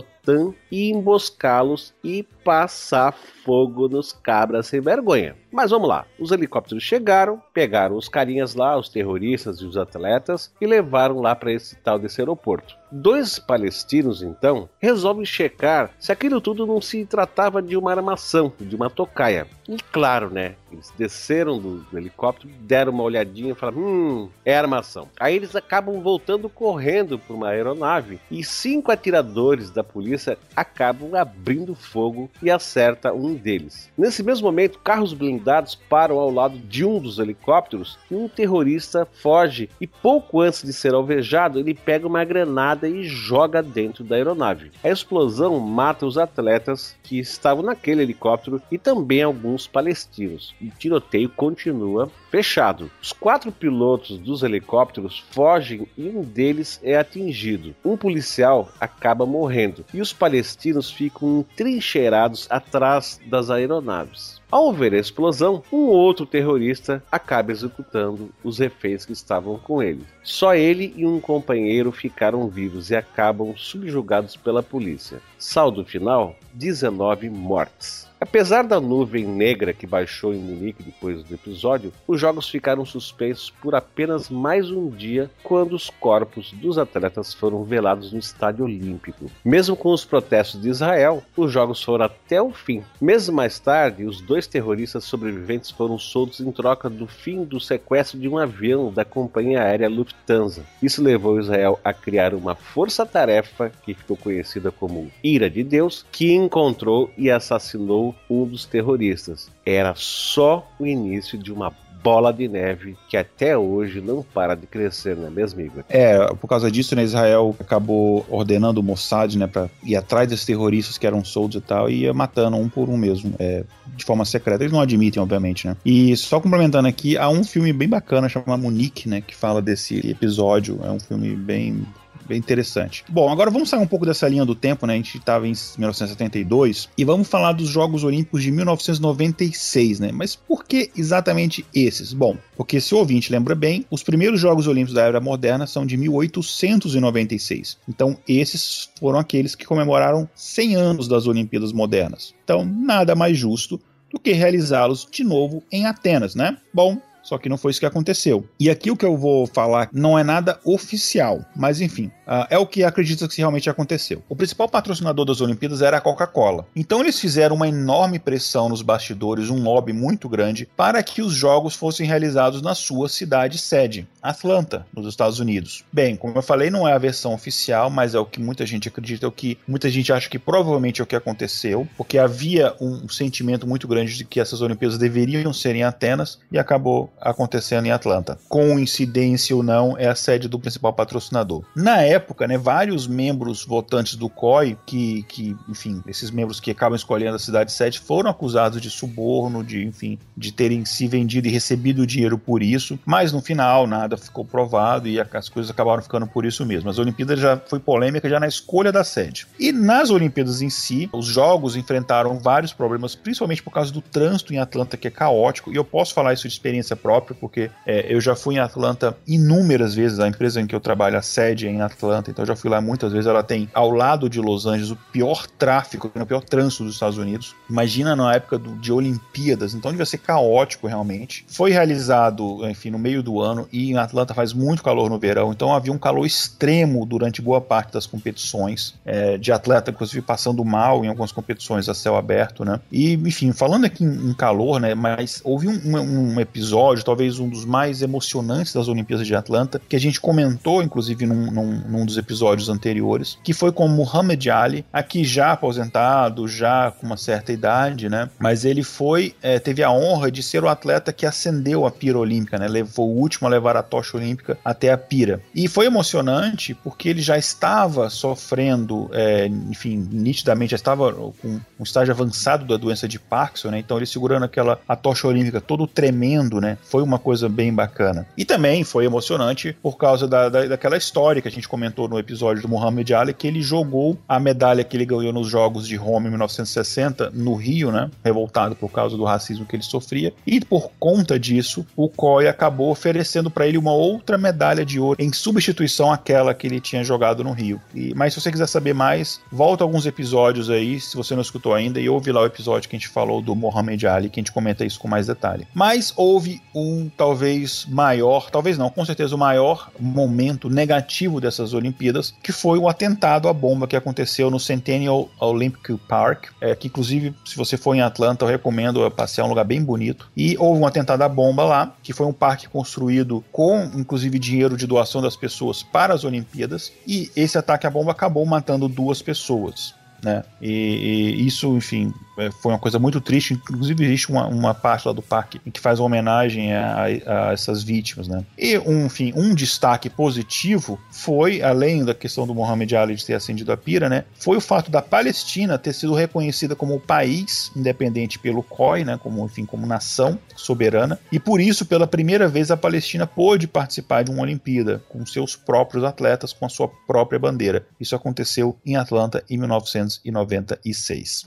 E 0.71 0.91
emboscá-los 0.91 1.93
e 2.03 2.23
passar 2.45 3.13
fogo 3.13 3.89
nos 3.89 4.13
cabras 4.13 4.67
sem 4.69 4.81
vergonha. 4.81 5.37
Mas 5.51 5.71
vamos 5.71 5.89
lá, 5.89 6.07
os 6.19 6.31
helicópteros 6.31 6.83
chegaram, 6.83 7.43
pegaram 7.53 7.97
os 7.97 8.09
carinhas 8.09 8.55
lá, 8.55 8.79
os 8.79 8.89
terroristas 8.89 9.59
e 9.59 9.67
os 9.67 9.77
atletas 9.77 10.53
e 10.61 10.67
levaram 10.67 11.21
lá 11.21 11.35
para 11.35 11.53
esse 11.53 11.77
tal 11.77 11.99
desse 11.99 12.21
aeroporto. 12.21 12.75
Dois 12.91 13.39
palestinos, 13.39 14.23
então, 14.23 14.69
resolvem 14.79 15.25
checar 15.25 15.91
se 15.99 16.13
aquilo 16.13 16.41
tudo 16.41 16.67
não 16.67 16.81
se 16.81 17.05
tratava 17.05 17.61
de 17.61 17.77
uma 17.77 17.91
armação, 17.91 18.53
de 18.61 18.77
uma 18.77 18.91
tocaia. 18.91 19.47
E 19.69 19.77
claro, 19.77 20.31
né? 20.31 20.57
Eles 20.73 20.93
desceram 20.97 21.59
do, 21.59 21.79
do 21.79 21.99
helicóptero, 21.99 22.53
deram 22.61 22.93
uma 22.93 23.03
olhadinha 23.03 23.53
e 23.53 23.55
falaram: 23.55 23.79
hum, 23.79 24.29
é 24.45 24.57
armação. 24.57 25.09
Aí 25.21 25.37
eles 25.37 25.55
acabam 25.55 26.01
voltando 26.01 26.49
correndo 26.49 27.19
por 27.19 27.35
uma 27.35 27.49
aeronave 27.49 28.19
e 28.31 28.43
cinco 28.43 28.91
atiradores 28.91 29.71
da 29.71 29.85
polícia 29.85 30.39
acabam 30.57 31.15
abrindo 31.15 31.75
fogo 31.75 32.31
e 32.43 32.51
acerta 32.51 33.13
um 33.13 33.35
deles. 33.35 33.91
Nesse 33.97 34.23
mesmo 34.23 34.47
momento, 34.47 34.79
carros 34.79 35.13
blindados 35.13 35.75
param 35.75 36.19
ao 36.19 36.31
lado 36.31 36.59
de 36.59 36.85
um 36.85 36.99
dos 36.99 37.19
helicópteros 37.19 37.99
e 38.11 38.15
um 38.15 38.29
terrorista 38.29 39.07
foge. 39.07 39.69
E 39.81 39.87
pouco 39.87 40.41
antes 40.41 40.63
de 40.63 40.73
ser 40.73 40.95
alvejado, 40.95 41.59
ele 41.59 41.75
pega 41.75 42.07
uma 42.07 42.25
granada 42.25 42.89
e 42.89 43.05
joga 43.05 43.63
dentro 43.63 44.03
da 44.03 44.17
aeronave. 44.17 44.73
A 44.83 44.89
explosão 44.89 45.59
mata 45.61 46.07
os 46.07 46.19
atletas 46.19 46.97
que 47.03 47.19
estavam 47.19 47.63
naquele 47.63 48.03
helicóptero 48.03 48.61
e 48.71 48.79
também 48.79 49.23
alguns 49.23 49.52
palestinos. 49.67 50.55
E 50.61 50.69
o 50.69 50.73
tiroteio 50.73 51.29
continua 51.29 52.11
fechado. 52.31 52.91
Os 53.01 53.13
quatro 53.13 53.53
pilotos 53.53 54.19
dos 54.19 54.43
helicópteros 54.43 55.19
fogem 55.31 55.87
e 55.97 56.09
um 56.09 56.23
deles 56.23 56.81
é 56.83 56.97
atingido. 56.97 57.75
Um 57.85 57.97
policial 57.97 58.69
acaba 58.81 59.27
morrendo 59.27 59.85
e 59.93 60.01
os 60.01 60.13
palestinos 60.13 60.91
ficam 60.91 61.41
entrincheirados 61.41 62.47
atrás 62.51 63.21
das 63.27 63.51
aeronaves. 63.51 64.43
Ao 64.53 64.71
ver 64.71 64.93
a 64.93 64.99
explosão, 64.99 65.63
um 65.73 65.87
outro 65.87 66.27
terrorista 66.27 67.03
acaba 67.11 67.51
executando 67.51 68.31
os 68.45 68.59
reféns 68.59 69.07
que 69.07 69.13
estavam 69.13 69.59
com 69.59 69.83
ele. 69.83 70.05
Só 70.23 70.55
ele 70.55 70.93
e 70.95 71.07
um 71.07 71.19
companheiro 71.19 71.91
ficaram 71.91 72.47
vivos 72.49 72.91
e 72.91 72.95
acabam 72.95 73.55
subjugados 73.57 74.37
pela 74.37 74.63
polícia. 74.63 75.23
Saldo 75.39 75.87
final: 75.87 76.37
19 76.53 77.31
mortes. 77.31 78.12
Apesar 78.23 78.63
da 78.63 78.81
nuvem 78.81 79.27
negra 79.27 79.73
que 79.73 79.85
baixou 79.85 80.33
em 80.33 80.39
Munique 80.39 80.81
depois 80.81 81.25
do 81.25 81.35
episódio, 81.35 81.93
os 82.07 82.21
jogos 82.21 82.49
ficaram 82.49 82.85
suspensos 82.85 83.51
por 83.51 83.75
apenas 83.75 84.31
mais 84.31 84.71
um 84.71 84.89
dia 84.89 85.29
quando 85.43 85.73
os 85.73 85.91
corpos 85.91 86.53
dos 86.53 86.79
atletas 86.79 87.35
foram 87.35 87.65
velados 87.65 88.13
no 88.13 88.21
Estádio 88.21 88.65
Olímpico. 88.65 89.29
Mesmo 89.45 89.75
com 89.75 89.93
os 89.93 90.05
protestos 90.05 90.63
de 90.63 90.69
Israel, 90.69 91.21
os 91.37 91.51
jogos 91.51 91.83
foram 91.83 92.05
até 92.05 92.41
o 92.41 92.53
fim. 92.53 92.85
Meses 93.01 93.29
mais 93.29 93.59
tarde, 93.59 94.05
os 94.05 94.21
dois 94.21 94.47
terroristas 94.47 95.03
sobreviventes 95.03 95.73
foram 95.73 95.99
soltos 95.99 96.39
em 96.39 96.53
troca 96.53 96.89
do 96.89 97.09
fim 97.09 97.43
do 97.43 97.59
sequestro 97.59 98.21
de 98.21 98.29
um 98.29 98.39
avião 98.39 98.93
da 98.93 99.05
companhia 99.05 99.65
aérea 99.65 99.89
Lufthansa. 99.89 100.65
Isso 100.81 101.03
levou 101.03 101.41
Israel 101.41 101.81
a 101.83 101.93
criar 101.93 102.35
uma 102.35 102.55
força-tarefa 102.55 103.73
que 103.85 103.95
ficou 103.95 104.17
conhecida 104.17 104.71
como 104.71 105.11
Ira 105.25 105.51
de 105.51 105.65
Deus, 105.65 106.07
que 106.13 106.33
encontrou 106.33 107.11
e 107.19 107.29
assassinou 107.29 108.12
um 108.29 108.45
dos 108.47 108.65
terroristas. 108.65 109.51
Era 109.65 109.95
só 109.97 110.69
o 110.79 110.87
início 110.87 111.39
de 111.39 111.53
uma 111.53 111.73
bola 112.03 112.33
de 112.33 112.49
neve 112.49 112.97
que 113.09 113.17
até 113.17 113.57
hoje 113.57 114.01
não 114.01 114.23
para 114.23 114.55
de 114.55 114.67
crescer, 114.67 115.17
não 115.17 115.29
é 115.29 115.31
mesmo, 115.31 115.61
Igor? 115.61 115.85
É, 115.89 116.19
por 116.35 116.49
causa 116.49 116.71
disso, 116.71 116.97
né, 116.97 117.05
Israel 117.05 117.55
acabou 117.61 118.27
ordenando 118.29 118.81
o 118.81 118.83
Mossad, 118.83 119.37
né, 119.37 119.47
pra 119.47 119.71
ir 119.85 119.95
atrás 119.95 120.29
desses 120.29 120.45
terroristas 120.45 120.99
que 120.99 121.07
eram 121.07 121.25
soltos 121.25 121.59
e 121.59 121.65
tal, 121.65 121.89
e 121.89 122.01
ia 122.01 122.13
matando 122.13 122.57
um 122.57 122.69
por 122.69 122.89
um 122.89 122.97
mesmo, 122.97 123.35
é, 123.39 123.65
de 123.97 124.05
forma 124.05 124.25
secreta. 124.25 124.65
Eles 124.65 124.73
não 124.73 124.81
admitem, 124.81 125.23
obviamente, 125.23 125.67
né? 125.67 125.77
E 125.85 126.17
só 126.17 126.41
complementando 126.41 126.89
aqui, 126.89 127.17
há 127.17 127.29
um 127.29 127.45
filme 127.45 127.73
bem 127.73 127.89
bacana 127.89 128.29
chamado 128.29 128.61
Munique, 128.61 129.09
né, 129.09 129.21
que 129.21 129.35
fala 129.35 129.63
desse 129.63 129.99
episódio. 130.09 130.81
É 130.83 130.91
um 130.91 130.99
filme 130.99 131.37
bem 131.37 131.87
bem 132.33 132.39
interessante. 132.39 133.05
Bom, 133.11 133.29
agora 133.29 133.51
vamos 133.51 133.69
sair 133.69 133.81
um 133.81 133.87
pouco 133.87 134.07
dessa 134.07 134.27
linha 134.27 134.45
do 134.45 134.55
tempo, 134.55 134.87
né? 134.87 134.95
A 134.95 134.97
gente 134.97 135.19
estava 135.19 135.47
em 135.47 135.53
1972 135.77 136.89
e 136.97 137.05
vamos 137.05 137.29
falar 137.29 137.53
dos 137.53 137.69
Jogos 137.69 138.05
Olímpicos 138.05 138.43
de 138.43 138.51
1996, 138.51 140.01
né? 140.01 140.11
Mas 140.13 140.35
por 140.35 140.65
que 140.65 140.91
exatamente 140.97 141.67
esses? 141.75 142.15
Bom, 142.15 142.39
porque 142.57 142.81
se 142.81 142.95
o 142.95 142.99
ouvinte 142.99 143.31
lembra 143.31 143.55
bem, 143.55 143.85
os 143.91 144.03
primeiros 144.03 144.41
Jogos 144.41 144.67
Olímpicos 144.67 144.95
da 144.95 145.03
Era 145.03 145.21
Moderna 145.21 145.67
são 145.67 145.85
de 145.85 145.99
1896. 145.99 147.77
Então, 147.87 148.17
esses 148.27 148.89
foram 148.99 149.19
aqueles 149.19 149.55
que 149.55 149.67
comemoraram 149.67 150.27
100 150.35 150.77
anos 150.77 151.09
das 151.09 151.27
Olimpíadas 151.27 151.73
Modernas. 151.73 152.35
Então, 152.43 152.65
nada 152.65 153.15
mais 153.15 153.37
justo 153.37 153.79
do 154.11 154.19
que 154.19 154.33
realizá-los 154.33 155.07
de 155.11 155.23
novo 155.23 155.63
em 155.71 155.85
Atenas, 155.85 156.35
né? 156.35 156.57
Bom, 156.73 156.99
só 157.23 157.39
que 157.39 157.49
não 157.49 157.57
foi 157.57 157.71
isso 157.71 157.81
que 157.81 157.87
aconteceu. 157.87 158.47
E 158.59 158.69
aqui 158.69 158.91
o 158.91 158.97
que 158.97 159.05
eu 159.05 159.17
vou 159.17 159.47
falar 159.47 159.89
não 159.93 160.19
é 160.19 160.25
nada 160.25 160.59
oficial, 160.65 161.45
mas 161.55 161.81
enfim, 161.81 162.07
uh, 162.27 162.47
é 162.51 162.59
o 162.59 162.67
que 162.67 162.85
acredita 162.85 163.29
que 163.29 163.39
realmente 163.39 163.71
aconteceu. 163.71 164.23
O 164.29 164.37
principal 164.37 164.69
patrocinador 164.69 165.25
das 165.25 165.41
Olimpíadas 165.41 165.83
era 165.83 165.99
a 165.99 166.01
Coca-Cola. 166.01 166.67
Então 166.75 167.01
eles 167.01 167.19
fizeram 167.19 167.57
uma 167.57 167.69
enorme 167.69 168.19
pressão 168.19 168.69
nos 168.69 168.83
bastidores, 168.83 169.51
um 169.51 169.63
lobby 169.63 169.93
muito 169.93 170.29
grande, 170.29 170.69
para 170.77 171.03
que 171.03 171.23
os 171.23 171.33
jogos 171.33 171.75
fossem 171.75 172.07
realizados 172.07 172.63
na 172.63 172.75
sua 172.75 173.09
cidade 173.09 173.59
sede, 173.59 174.07
Atlanta, 174.23 174.87
nos 174.95 175.07
Estados 175.07 175.39
Unidos. 175.39 175.85
Bem, 175.93 176.17
como 176.17 176.37
eu 176.37 176.43
falei, 176.43 176.71
não 176.71 176.87
é 176.87 176.93
a 176.93 176.99
versão 176.99 177.35
oficial, 177.35 177.91
mas 177.91 178.15
é 178.15 178.19
o 178.19 178.27
que 178.27 178.41
muita 178.41 178.67
gente 178.67 178.89
acredita, 178.89 179.27
é 179.27 179.29
o 179.29 179.33
que 179.33 179.59
muita 179.67 179.89
gente 179.91 180.13
acha 180.13 180.29
que 180.29 180.39
provavelmente 180.39 181.01
é 181.01 181.05
o 181.05 181.07
que 181.07 181.17
aconteceu, 181.17 181.87
porque 181.97 182.19
havia 182.19 182.75
um 182.81 183.09
sentimento 183.09 183.67
muito 183.67 183.87
grande 183.87 184.17
de 184.17 184.25
que 184.25 184.41
essas 184.41 184.61
Olimpíadas 184.61 184.99
deveriam 184.99 185.53
ser 185.53 185.77
em 185.77 185.83
Atenas 185.83 186.39
e 186.51 186.59
acabou 186.59 187.12
acontecendo 187.21 187.87
em 187.87 187.91
Atlanta. 187.91 188.39
Coincidência 188.49 189.55
ou 189.55 189.63
não, 189.63 189.97
é 189.97 190.09
a 190.09 190.15
sede 190.15 190.49
do 190.49 190.59
principal 190.59 190.93
patrocinador. 190.93 191.65
Na 191.75 192.03
época, 192.03 192.47
né, 192.47 192.59
vários 192.59 193.07
membros 193.07 193.65
votantes 193.65 194.17
do 194.17 194.29
COI, 194.29 194.77
que, 194.87 195.23
que, 195.25 195.57
enfim, 195.69 196.03
esses 196.07 196.31
membros 196.31 196.61
que 196.61 196.71
acabam 196.71 196.97
escolhendo 196.97 197.37
a 197.37 197.39
cidade 197.39 197.73
sede, 197.73 198.01
foram 198.01 198.31
acusados 198.31 198.81
de 198.81 198.91
suborno, 198.91 199.63
de, 199.63 199.85
enfim, 199.85 200.19
de 200.37 200.53
terem 200.53 200.85
se 200.85 201.07
vendido 201.07 201.49
e 201.49 201.51
recebido 201.51 202.07
dinheiro 202.07 202.39
por 202.39 202.63
isso, 202.63 202.99
mas 203.05 203.33
no 203.33 203.41
final 203.41 203.87
nada 203.87 204.17
ficou 204.17 204.45
provado 204.45 205.09
e 205.09 205.21
as 205.21 205.49
coisas 205.49 205.71
acabaram 205.71 206.03
ficando 206.03 206.27
por 206.27 206.45
isso 206.45 206.65
mesmo. 206.67 206.91
As 206.91 206.99
Olimpíadas 206.99 207.39
já 207.39 207.57
foi 207.57 207.81
polêmica 207.81 208.29
já 208.29 208.41
na 208.41 208.49
escolha 208.49 208.93
da 208.93 209.05
sede. 209.05 209.47
E 209.59 209.73
nas 209.73 210.11
Olimpíadas 210.11 210.63
em 210.63 210.71
si, 210.71 211.09
os 211.13 211.27
jogos 211.27 211.77
enfrentaram 211.77 212.39
vários 212.39 212.73
problemas, 212.73 213.15
principalmente 213.15 213.63
por 213.63 213.73
causa 213.73 213.93
do 213.93 214.01
trânsito 214.01 214.53
em 214.53 214.59
Atlanta, 214.59 214.97
que 214.97 215.09
é 215.09 215.11
caótico, 215.11 215.73
e 215.73 215.77
eu 215.77 215.85
posso 215.85 216.15
falar 216.15 216.33
isso 216.33 216.49
de 216.49 216.55
experiência 216.55 216.97
própria, 217.03 217.37
porque 217.39 217.71
é, 217.87 218.07
eu 218.13 218.21
já 218.21 218.37
fui 218.37 218.55
em 218.55 218.59
Atlanta 218.59 219.17
inúmeras 219.27 219.95
vezes, 219.95 220.21
a 220.21 220.29
empresa 220.29 220.61
em 220.61 220.67
que 220.67 220.75
eu 220.75 220.81
trabalho, 220.81 221.19
a 221.19 221.23
sede 221.23 221.67
é 221.67 221.71
em 221.71 221.83
Atlanta, 221.83 222.31
então 222.31 222.43
eu 222.43 222.47
já 222.47 222.57
fui 222.57 222.71
lá 222.71 222.81
muitas 222.81 223.13
vezes, 223.13 223.27
ela 223.27 223.43
tem 223.43 223.69
ao 223.75 223.91
lado 223.91 224.29
de 224.29 224.41
Los 224.41 224.67
Angeles 224.67 224.91
o 224.91 224.97
pior 225.11 225.47
tráfego, 225.47 226.11
o 226.15 226.27
pior 226.27 226.43
trânsito 226.43 226.85
dos 226.85 226.95
Estados 226.95 227.19
Unidos. 227.19 227.55
Imagina 227.69 228.15
na 228.15 228.35
época 228.35 228.59
do, 228.59 228.77
de 228.77 228.93
Olimpíadas, 228.93 229.75
então 229.75 229.91
devia 229.91 230.07
ser 230.07 230.19
caótico 230.19 230.87
realmente. 230.87 231.45
Foi 231.49 231.71
realizado, 231.71 232.67
enfim, 232.69 232.91
no 232.91 232.99
meio 232.99 233.23
do 233.23 233.41
ano, 233.41 233.69
e 233.73 233.91
em 233.91 233.97
Atlanta 233.97 234.35
faz 234.35 234.53
muito 234.53 234.83
calor 234.83 235.11
no 235.11 235.19
verão, 235.19 235.53
então 235.53 235.75
havia 235.75 235.93
um 235.93 235.99
calor 235.99 236.25
extremo 236.25 237.05
durante 237.05 237.43
boa 237.43 237.61
parte 237.61 237.93
das 237.93 238.07
competições, 238.07 238.95
é, 239.05 239.37
de 239.39 239.51
atleta, 239.51 239.91
inclusive 239.91 240.23
passando 240.23 240.65
mal 240.65 241.05
em 241.05 241.09
algumas 241.09 241.33
competições 241.33 241.89
a 241.89 241.95
céu 241.95 242.17
aberto, 242.17 242.65
né? 242.65 242.81
E, 242.91 243.15
enfim, 243.15 243.53
falando 243.53 243.85
aqui 243.85 244.05
em, 244.05 244.31
em 244.31 244.35
calor, 244.35 244.81
né? 244.81 244.95
Mas 244.95 245.41
houve 245.45 245.69
um, 245.69 245.81
um, 245.85 246.35
um, 246.35 246.41
episódio, 246.41 246.92
talvez 247.01 247.39
um 247.39 247.49
dos 247.49 247.65
mais 247.65 248.03
emocionantes 248.03 248.73
das 248.73 248.89
Olimpíadas 248.89 249.27
de 249.27 249.35
Atlanta, 249.35 249.81
que 249.89 249.97
a 249.97 250.01
gente 250.01 250.21
comentou, 250.21 250.83
inclusive, 250.83 251.27
num, 251.27 251.51
num, 251.51 251.83
num 251.89 252.07
dos 252.07 252.19
episódios 252.19 252.69
anteriores, 252.69 253.39
que 253.43 253.53
foi 253.53 253.73
com 253.73 253.89
Muhammad 253.89 254.47
Ali, 254.49 254.85
aqui 254.93 255.25
já 255.25 255.53
aposentado, 255.53 256.49
já 256.49 256.91
com 256.91 257.07
uma 257.07 257.17
certa 257.17 257.53
idade, 257.53 258.09
né? 258.09 258.29
Mas 258.39 258.65
ele 258.65 258.83
foi, 258.83 259.35
é, 259.41 259.59
teve 259.59 259.83
a 259.83 259.91
honra 259.91 260.31
de 260.31 260.43
ser 260.43 260.65
o 260.65 260.69
atleta 260.69 261.13
que 261.13 261.25
acendeu 261.25 261.87
a 261.87 261.91
pira 261.91 262.19
olímpica, 262.19 262.59
né? 262.59 262.69
Levou 262.69 263.09
o 263.11 263.19
último 263.19 263.47
a 263.47 263.51
levar 263.51 263.77
a 263.77 263.83
tocha 263.83 264.17
olímpica 264.17 264.59
até 264.65 264.91
a 264.91 264.99
pira. 264.99 265.41
E 265.55 265.69
foi 265.69 265.87
emocionante 265.87 266.75
porque 266.75 267.09
ele 267.09 267.23
já 267.23 267.39
estava 267.39 268.11
sofrendo, 268.11 269.09
é, 269.13 269.47
enfim, 269.47 270.09
nitidamente 270.11 270.73
já 270.73 270.77
estava 270.77 271.13
com 271.13 271.61
um 271.79 271.83
estágio 271.83 272.13
avançado 272.13 272.65
da 272.65 272.77
doença 272.77 273.07
de 273.07 273.19
Parkinson, 273.19 273.71
né? 273.71 273.79
Então 273.79 273.97
ele 273.97 274.07
segurando 274.07 274.45
aquela 274.45 274.81
a 274.89 274.97
tocha 274.97 275.27
olímpica 275.27 275.61
todo 275.61 275.87
tremendo, 275.87 276.61
né? 276.61 276.79
Foi 276.83 277.03
uma 277.03 277.19
coisa 277.19 277.49
bem 277.49 277.73
bacana. 277.73 278.27
E 278.37 278.45
também 278.45 278.85
foi 278.85 279.05
emocionante 279.05 279.77
por 279.83 279.97
causa 279.97 280.27
da, 280.27 280.49
da, 280.49 280.67
daquela 280.67 280.97
história 280.97 281.41
que 281.41 281.49
a 281.49 281.51
gente 281.51 281.69
comentou 281.69 282.09
no 282.09 282.19
episódio 282.19 282.63
do 282.63 282.69
Muhammad 282.69 283.11
Ali, 283.13 283.35
que 283.35 283.47
ele 283.47 283.63
jogou 283.63 284.19
a 284.29 284.39
medalha 284.39 284.85
que 284.85 284.97
ele 284.97 285.07
ganhou 285.07 285.33
nos 285.33 285.49
Jogos 285.49 285.87
de 285.87 285.97
Roma 285.97 286.27
em 286.27 286.31
1960 286.31 287.31
no 287.31 287.55
Rio, 287.55 287.91
né? 287.91 288.11
Revoltado 288.25 288.75
por 288.75 288.91
causa 288.91 289.17
do 289.17 289.25
racismo 289.25 289.67
que 289.67 289.77
ele 289.77 289.83
sofria. 289.83 290.33
E 290.47 290.61
por 290.61 290.91
conta 290.99 291.39
disso, 291.39 291.87
o 291.97 292.09
COI 292.09 292.49
acabou 292.49 292.91
oferecendo 292.91 293.51
para 293.51 293.67
ele 293.67 293.79
uma 293.79 293.93
outra 293.93 294.39
medalha 294.39 294.85
de 294.85 294.99
ouro 294.99 295.23
em 295.23 295.33
substituição 295.33 296.13
àquela 296.13 296.55
que 296.55 296.67
ele 296.67 296.81
tinha 296.81 297.05
jogado 297.05 297.43
no 297.45 297.53
Rio. 297.53 297.81
E, 297.95 298.15
mas 298.15 298.35
se 298.35 298.41
você 298.41 298.51
quiser 298.51 298.67
saber 298.67 298.95
mais, 298.95 299.41
volta 299.51 299.85
alguns 299.85 300.07
episódios 300.07 300.71
aí, 300.71 301.01
se 301.01 301.17
você 301.17 301.35
não 301.35 301.43
escutou 301.43 301.75
ainda, 301.75 302.01
e 302.01 302.09
ouve 302.09 302.33
lá 302.33 302.43
o 302.43 302.47
episódio 302.47 302.89
que 302.89 302.97
a 302.97 302.99
gente 302.99 303.09
falou 303.09 303.41
do 303.41 303.55
Mohamed 303.55 304.07
Ali, 304.07 304.31
que 304.31 304.41
a 304.41 304.43
gente 304.43 304.53
comenta 304.53 304.85
isso 304.85 304.99
com 304.99 305.09
mais 305.09 305.27
detalhe. 305.27 305.67
Mas 305.75 306.13
houve 306.17 306.61
um 306.75 307.11
talvez 307.17 307.87
maior, 307.89 308.51
talvez 308.51 308.79
não, 308.79 308.91
com 308.91 309.05
certeza 309.05 309.35
o 309.35 309.39
maior 309.39 309.91
momento 309.99 310.71
negativo 310.71 311.41
dessas 311.41 311.75
Olimpíadas, 311.75 312.35
que 312.43 312.53
foi 312.53 312.79
o 312.79 312.89
atentado 312.89 313.49
à 313.49 313.53
bomba 313.53 313.87
que 313.87 313.97
aconteceu 313.97 314.51
no 314.51 314.59
Centennial 314.59 315.29
Olympic 315.39 315.97
Park, 316.09 316.47
é, 316.61 316.75
que 316.75 316.89
inclusive, 316.89 317.35
se 317.45 317.57
você 317.57 317.77
for 317.77 317.95
em 317.95 318.01
Atlanta, 318.01 318.45
eu 318.45 318.49
recomendo 318.49 319.11
passear, 319.11 319.45
é 319.45 319.47
um 319.47 319.51
lugar 319.51 319.65
bem 319.65 319.83
bonito. 319.83 320.31
E 320.37 320.57
houve 320.59 320.81
um 320.81 320.87
atentado 320.87 321.23
à 321.23 321.29
bomba 321.29 321.65
lá, 321.65 321.95
que 322.03 322.13
foi 322.13 322.27
um 322.27 322.33
parque 322.33 322.69
construído 322.69 323.45
com, 323.53 323.91
inclusive, 323.95 324.39
dinheiro 324.39 324.77
de 324.77 324.87
doação 324.87 325.21
das 325.21 325.37
pessoas 325.37 325.83
para 325.83 326.15
as 326.15 326.25
Olimpíadas, 326.25 326.93
e 327.07 327.31
esse 327.37 327.59
ataque 327.59 327.87
à 327.87 327.91
bomba 327.91 328.13
acabou 328.13 328.45
matando 328.45 328.89
duas 328.89 329.21
pessoas. 329.21 329.95
Né? 330.23 330.45
E, 330.61 330.71
e, 330.71 331.47
isso, 331.47 331.77
enfim, 331.77 332.15
foi 332.61 332.73
uma 332.73 332.79
coisa 332.79 332.99
muito 332.99 333.21
triste. 333.21 333.55
Inclusive, 333.55 334.05
existe 334.05 334.31
uma, 334.31 334.47
uma 334.47 334.75
parte 334.75 335.07
lá 335.07 335.13
do 335.13 335.23
parque 335.23 335.59
que 335.71 335.81
faz 335.81 335.99
uma 335.99 336.07
homenagem 336.07 336.75
a, 336.75 337.05
a, 337.05 337.53
essas 337.53 337.83
vítimas. 337.83 338.29
Né? 338.29 338.45
E, 338.59 338.79
um, 338.79 339.07
enfim, 339.07 339.33
um 339.37 339.55
destaque 339.55 340.09
positivo 340.09 340.99
foi, 341.11 341.63
além 341.63 342.05
da 342.05 342.15
questão 342.15 342.47
do 342.47 342.55
Mohamed 342.55 342.97
Ali 342.97 343.15
de 343.15 343.25
ter 343.25 343.35
acendido 343.35 343.73
a 343.73 343.77
pira, 343.77 344.09
né, 344.09 344.25
foi 344.39 344.57
o 344.57 344.61
fato 344.61 344.91
da 344.91 345.03
Palestina 345.03 345.79
ter 345.79 345.93
sido 345.93 346.15
reconhecida 346.15 346.75
como 346.75 347.01
país 347.01 347.71
independente 347.77 348.39
pelo 348.39 348.63
COI, 348.63 349.05
né, 349.05 349.19
como, 349.23 349.45
enfim, 349.45 349.65
como 349.65 349.87
nação 349.87 350.39
soberana, 350.57 351.19
e 351.31 351.39
por 351.39 351.61
isso, 351.61 351.85
pela 351.85 352.07
primeira 352.07 352.49
vez, 352.49 352.71
a 352.71 352.77
Palestina 352.77 353.27
pôde 353.27 353.67
participar 353.67 354.23
de 354.23 354.31
uma 354.31 354.43
Olimpíada 354.43 355.03
com 355.09 355.25
seus 355.25 355.57
próprios 355.57 356.05
atletas, 356.05 356.53
com 356.53 356.67
a 356.67 356.69
sua 356.69 356.89
própria 357.07 357.39
bandeira. 357.39 357.87
Isso 358.01 358.15
aconteceu 358.15 358.77
em 358.85 358.97
Atlanta 358.97 359.43
em 359.49 359.59
1900 359.59 360.03
1996. 360.25 361.45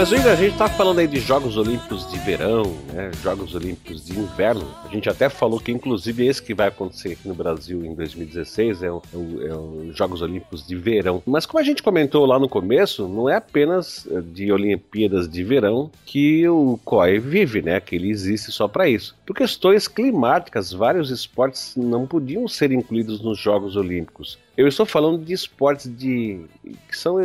Mas 0.00 0.14
ainda 0.14 0.32
a 0.32 0.34
gente 0.34 0.56
tá 0.56 0.66
falando 0.66 0.98
aí 1.00 1.06
de 1.06 1.20
Jogos 1.20 1.58
Olímpicos 1.58 2.10
de 2.10 2.18
verão, 2.20 2.62
né? 2.94 3.10
Jogos 3.22 3.54
Olímpicos 3.54 4.02
de 4.02 4.18
inverno. 4.18 4.66
A 4.82 4.88
gente 4.88 5.10
até 5.10 5.28
falou 5.28 5.60
que, 5.60 5.70
inclusive, 5.70 6.26
esse 6.26 6.42
que 6.42 6.54
vai 6.54 6.68
acontecer 6.68 7.12
aqui 7.12 7.28
no 7.28 7.34
Brasil 7.34 7.84
em 7.84 7.94
2016 7.94 8.82
é 8.82 8.90
o, 8.90 9.02
é 9.12 9.54
o, 9.54 9.90
é 9.90 9.94
Jogos 9.94 10.22
Olímpicos 10.22 10.66
de 10.66 10.74
verão. 10.74 11.22
Mas 11.26 11.44
como 11.44 11.58
a 11.58 11.62
gente 11.62 11.82
comentou 11.82 12.24
lá 12.24 12.38
no 12.38 12.48
começo, 12.48 13.06
não 13.06 13.28
é 13.28 13.36
apenas 13.36 14.08
eh, 14.10 14.22
de 14.22 14.50
Olimpíadas 14.50 15.28
de 15.28 15.44
verão 15.44 15.90
que 16.06 16.48
o 16.48 16.80
COI 16.82 17.18
vive, 17.18 17.60
né? 17.60 17.78
Que 17.78 17.96
ele 17.96 18.08
existe 18.08 18.50
só 18.50 18.66
para 18.66 18.88
isso. 18.88 19.14
Por 19.26 19.36
questões 19.36 19.86
climáticas, 19.86 20.72
vários 20.72 21.10
esportes 21.10 21.74
não 21.76 22.06
podiam 22.06 22.48
ser 22.48 22.72
incluídos 22.72 23.20
nos 23.20 23.38
Jogos 23.38 23.76
Olímpicos. 23.76 24.38
Eu 24.60 24.68
estou 24.68 24.84
falando 24.84 25.24
de 25.24 25.32
esportes 25.32 25.90
de 25.96 26.44
que 26.86 26.94
são 26.94 27.18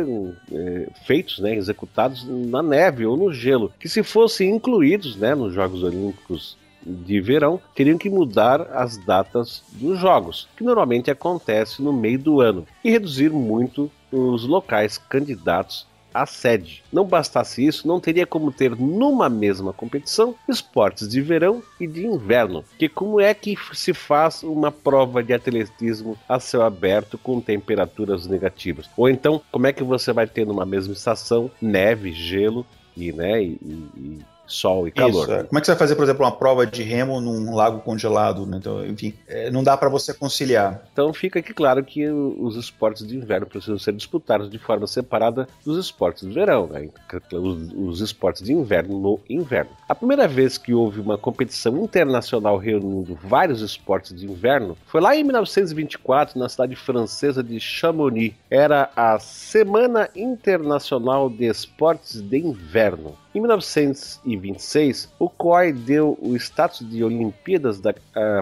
é, 0.50 0.88
feitos, 1.04 1.38
né, 1.38 1.54
executados 1.54 2.26
na 2.26 2.62
neve 2.62 3.04
ou 3.04 3.14
no 3.14 3.30
gelo, 3.30 3.70
que 3.78 3.90
se 3.90 4.02
fossem 4.02 4.48
incluídos, 4.56 5.16
né, 5.16 5.34
nos 5.34 5.52
Jogos 5.52 5.82
Olímpicos 5.82 6.56
de 6.82 7.20
verão, 7.20 7.60
teriam 7.74 7.98
que 7.98 8.08
mudar 8.08 8.62
as 8.72 8.96
datas 8.96 9.62
dos 9.72 9.98
jogos, 9.98 10.48
que 10.56 10.64
normalmente 10.64 11.10
acontece 11.10 11.82
no 11.82 11.92
meio 11.92 12.18
do 12.18 12.40
ano, 12.40 12.66
e 12.82 12.90
reduzir 12.90 13.30
muito 13.30 13.90
os 14.10 14.46
locais 14.46 14.96
candidatos 14.96 15.86
a 16.22 16.26
sede. 16.26 16.82
Não 16.92 17.04
bastasse 17.04 17.64
isso, 17.64 17.86
não 17.86 18.00
teria 18.00 18.26
como 18.26 18.52
ter 18.52 18.74
numa 18.76 19.28
mesma 19.28 19.72
competição 19.72 20.34
esportes 20.48 21.08
de 21.08 21.20
verão 21.20 21.62
e 21.78 21.86
de 21.86 22.06
inverno. 22.06 22.64
Que 22.78 22.88
como 22.88 23.20
é 23.20 23.34
que 23.34 23.56
se 23.72 23.92
faz 23.92 24.42
uma 24.42 24.72
prova 24.72 25.22
de 25.22 25.32
atletismo 25.32 26.16
a 26.28 26.40
céu 26.40 26.62
aberto 26.62 27.18
com 27.18 27.40
temperaturas 27.40 28.26
negativas? 28.26 28.88
Ou 28.96 29.08
então, 29.08 29.40
como 29.50 29.66
é 29.66 29.72
que 29.72 29.84
você 29.84 30.12
vai 30.12 30.26
ter 30.26 30.46
numa 30.46 30.64
mesma 30.64 30.94
estação 30.94 31.50
neve, 31.60 32.12
gelo 32.12 32.66
e, 32.96 33.12
né, 33.12 33.42
e, 33.42 33.58
e 33.96 34.20
sol 34.46 34.86
e 34.86 34.90
calor. 34.90 35.24
Isso, 35.24 35.32
é. 35.32 35.44
Como 35.44 35.58
é 35.58 35.60
que 35.60 35.66
você 35.66 35.72
vai 35.72 35.78
fazer, 35.78 35.96
por 35.96 36.04
exemplo, 36.04 36.24
uma 36.24 36.32
prova 36.32 36.66
de 36.66 36.82
remo 36.82 37.20
num 37.20 37.54
lago 37.54 37.80
congelado? 37.80 38.46
Né? 38.46 38.58
Então, 38.58 38.84
enfim, 38.86 39.14
é, 39.26 39.50
não 39.50 39.62
dá 39.62 39.76
para 39.76 39.88
você 39.88 40.14
conciliar. 40.14 40.82
Então 40.92 41.12
fica 41.12 41.38
aqui 41.38 41.52
claro 41.52 41.84
que 41.84 42.08
os 42.08 42.56
esportes 42.56 43.06
de 43.06 43.16
inverno 43.16 43.46
precisam 43.46 43.78
ser 43.78 43.92
disputados 43.92 44.50
de 44.50 44.58
forma 44.58 44.86
separada 44.86 45.48
dos 45.64 45.78
esportes 45.78 46.26
de 46.26 46.34
verão, 46.34 46.66
né? 46.66 46.88
os, 47.32 47.72
os 47.74 48.00
esportes 48.00 48.42
de 48.42 48.52
inverno 48.52 48.98
no 48.98 49.20
inverno. 49.28 49.70
A 49.88 49.94
primeira 49.94 50.28
vez 50.28 50.58
que 50.58 50.74
houve 50.74 51.00
uma 51.00 51.18
competição 51.18 51.76
internacional 51.78 52.56
reunindo 52.56 53.18
vários 53.22 53.60
esportes 53.60 54.14
de 54.14 54.26
inverno 54.26 54.76
foi 54.86 55.00
lá 55.00 55.16
em 55.16 55.24
1924 55.24 56.38
na 56.38 56.48
cidade 56.48 56.76
francesa 56.76 57.42
de 57.42 57.58
Chamonix. 57.60 58.34
Era 58.50 58.90
a 58.96 59.18
Semana 59.18 60.08
Internacional 60.14 61.28
de 61.28 61.44
Esportes 61.44 62.20
de 62.20 62.38
Inverno. 62.38 63.16
Em 63.36 63.40
1926, 63.40 65.10
o 65.18 65.28
COI 65.28 65.70
deu 65.70 66.16
o 66.22 66.34
status 66.36 66.88
de 66.88 67.04
Olimpíadas 67.04 67.78
uh, 67.78 67.82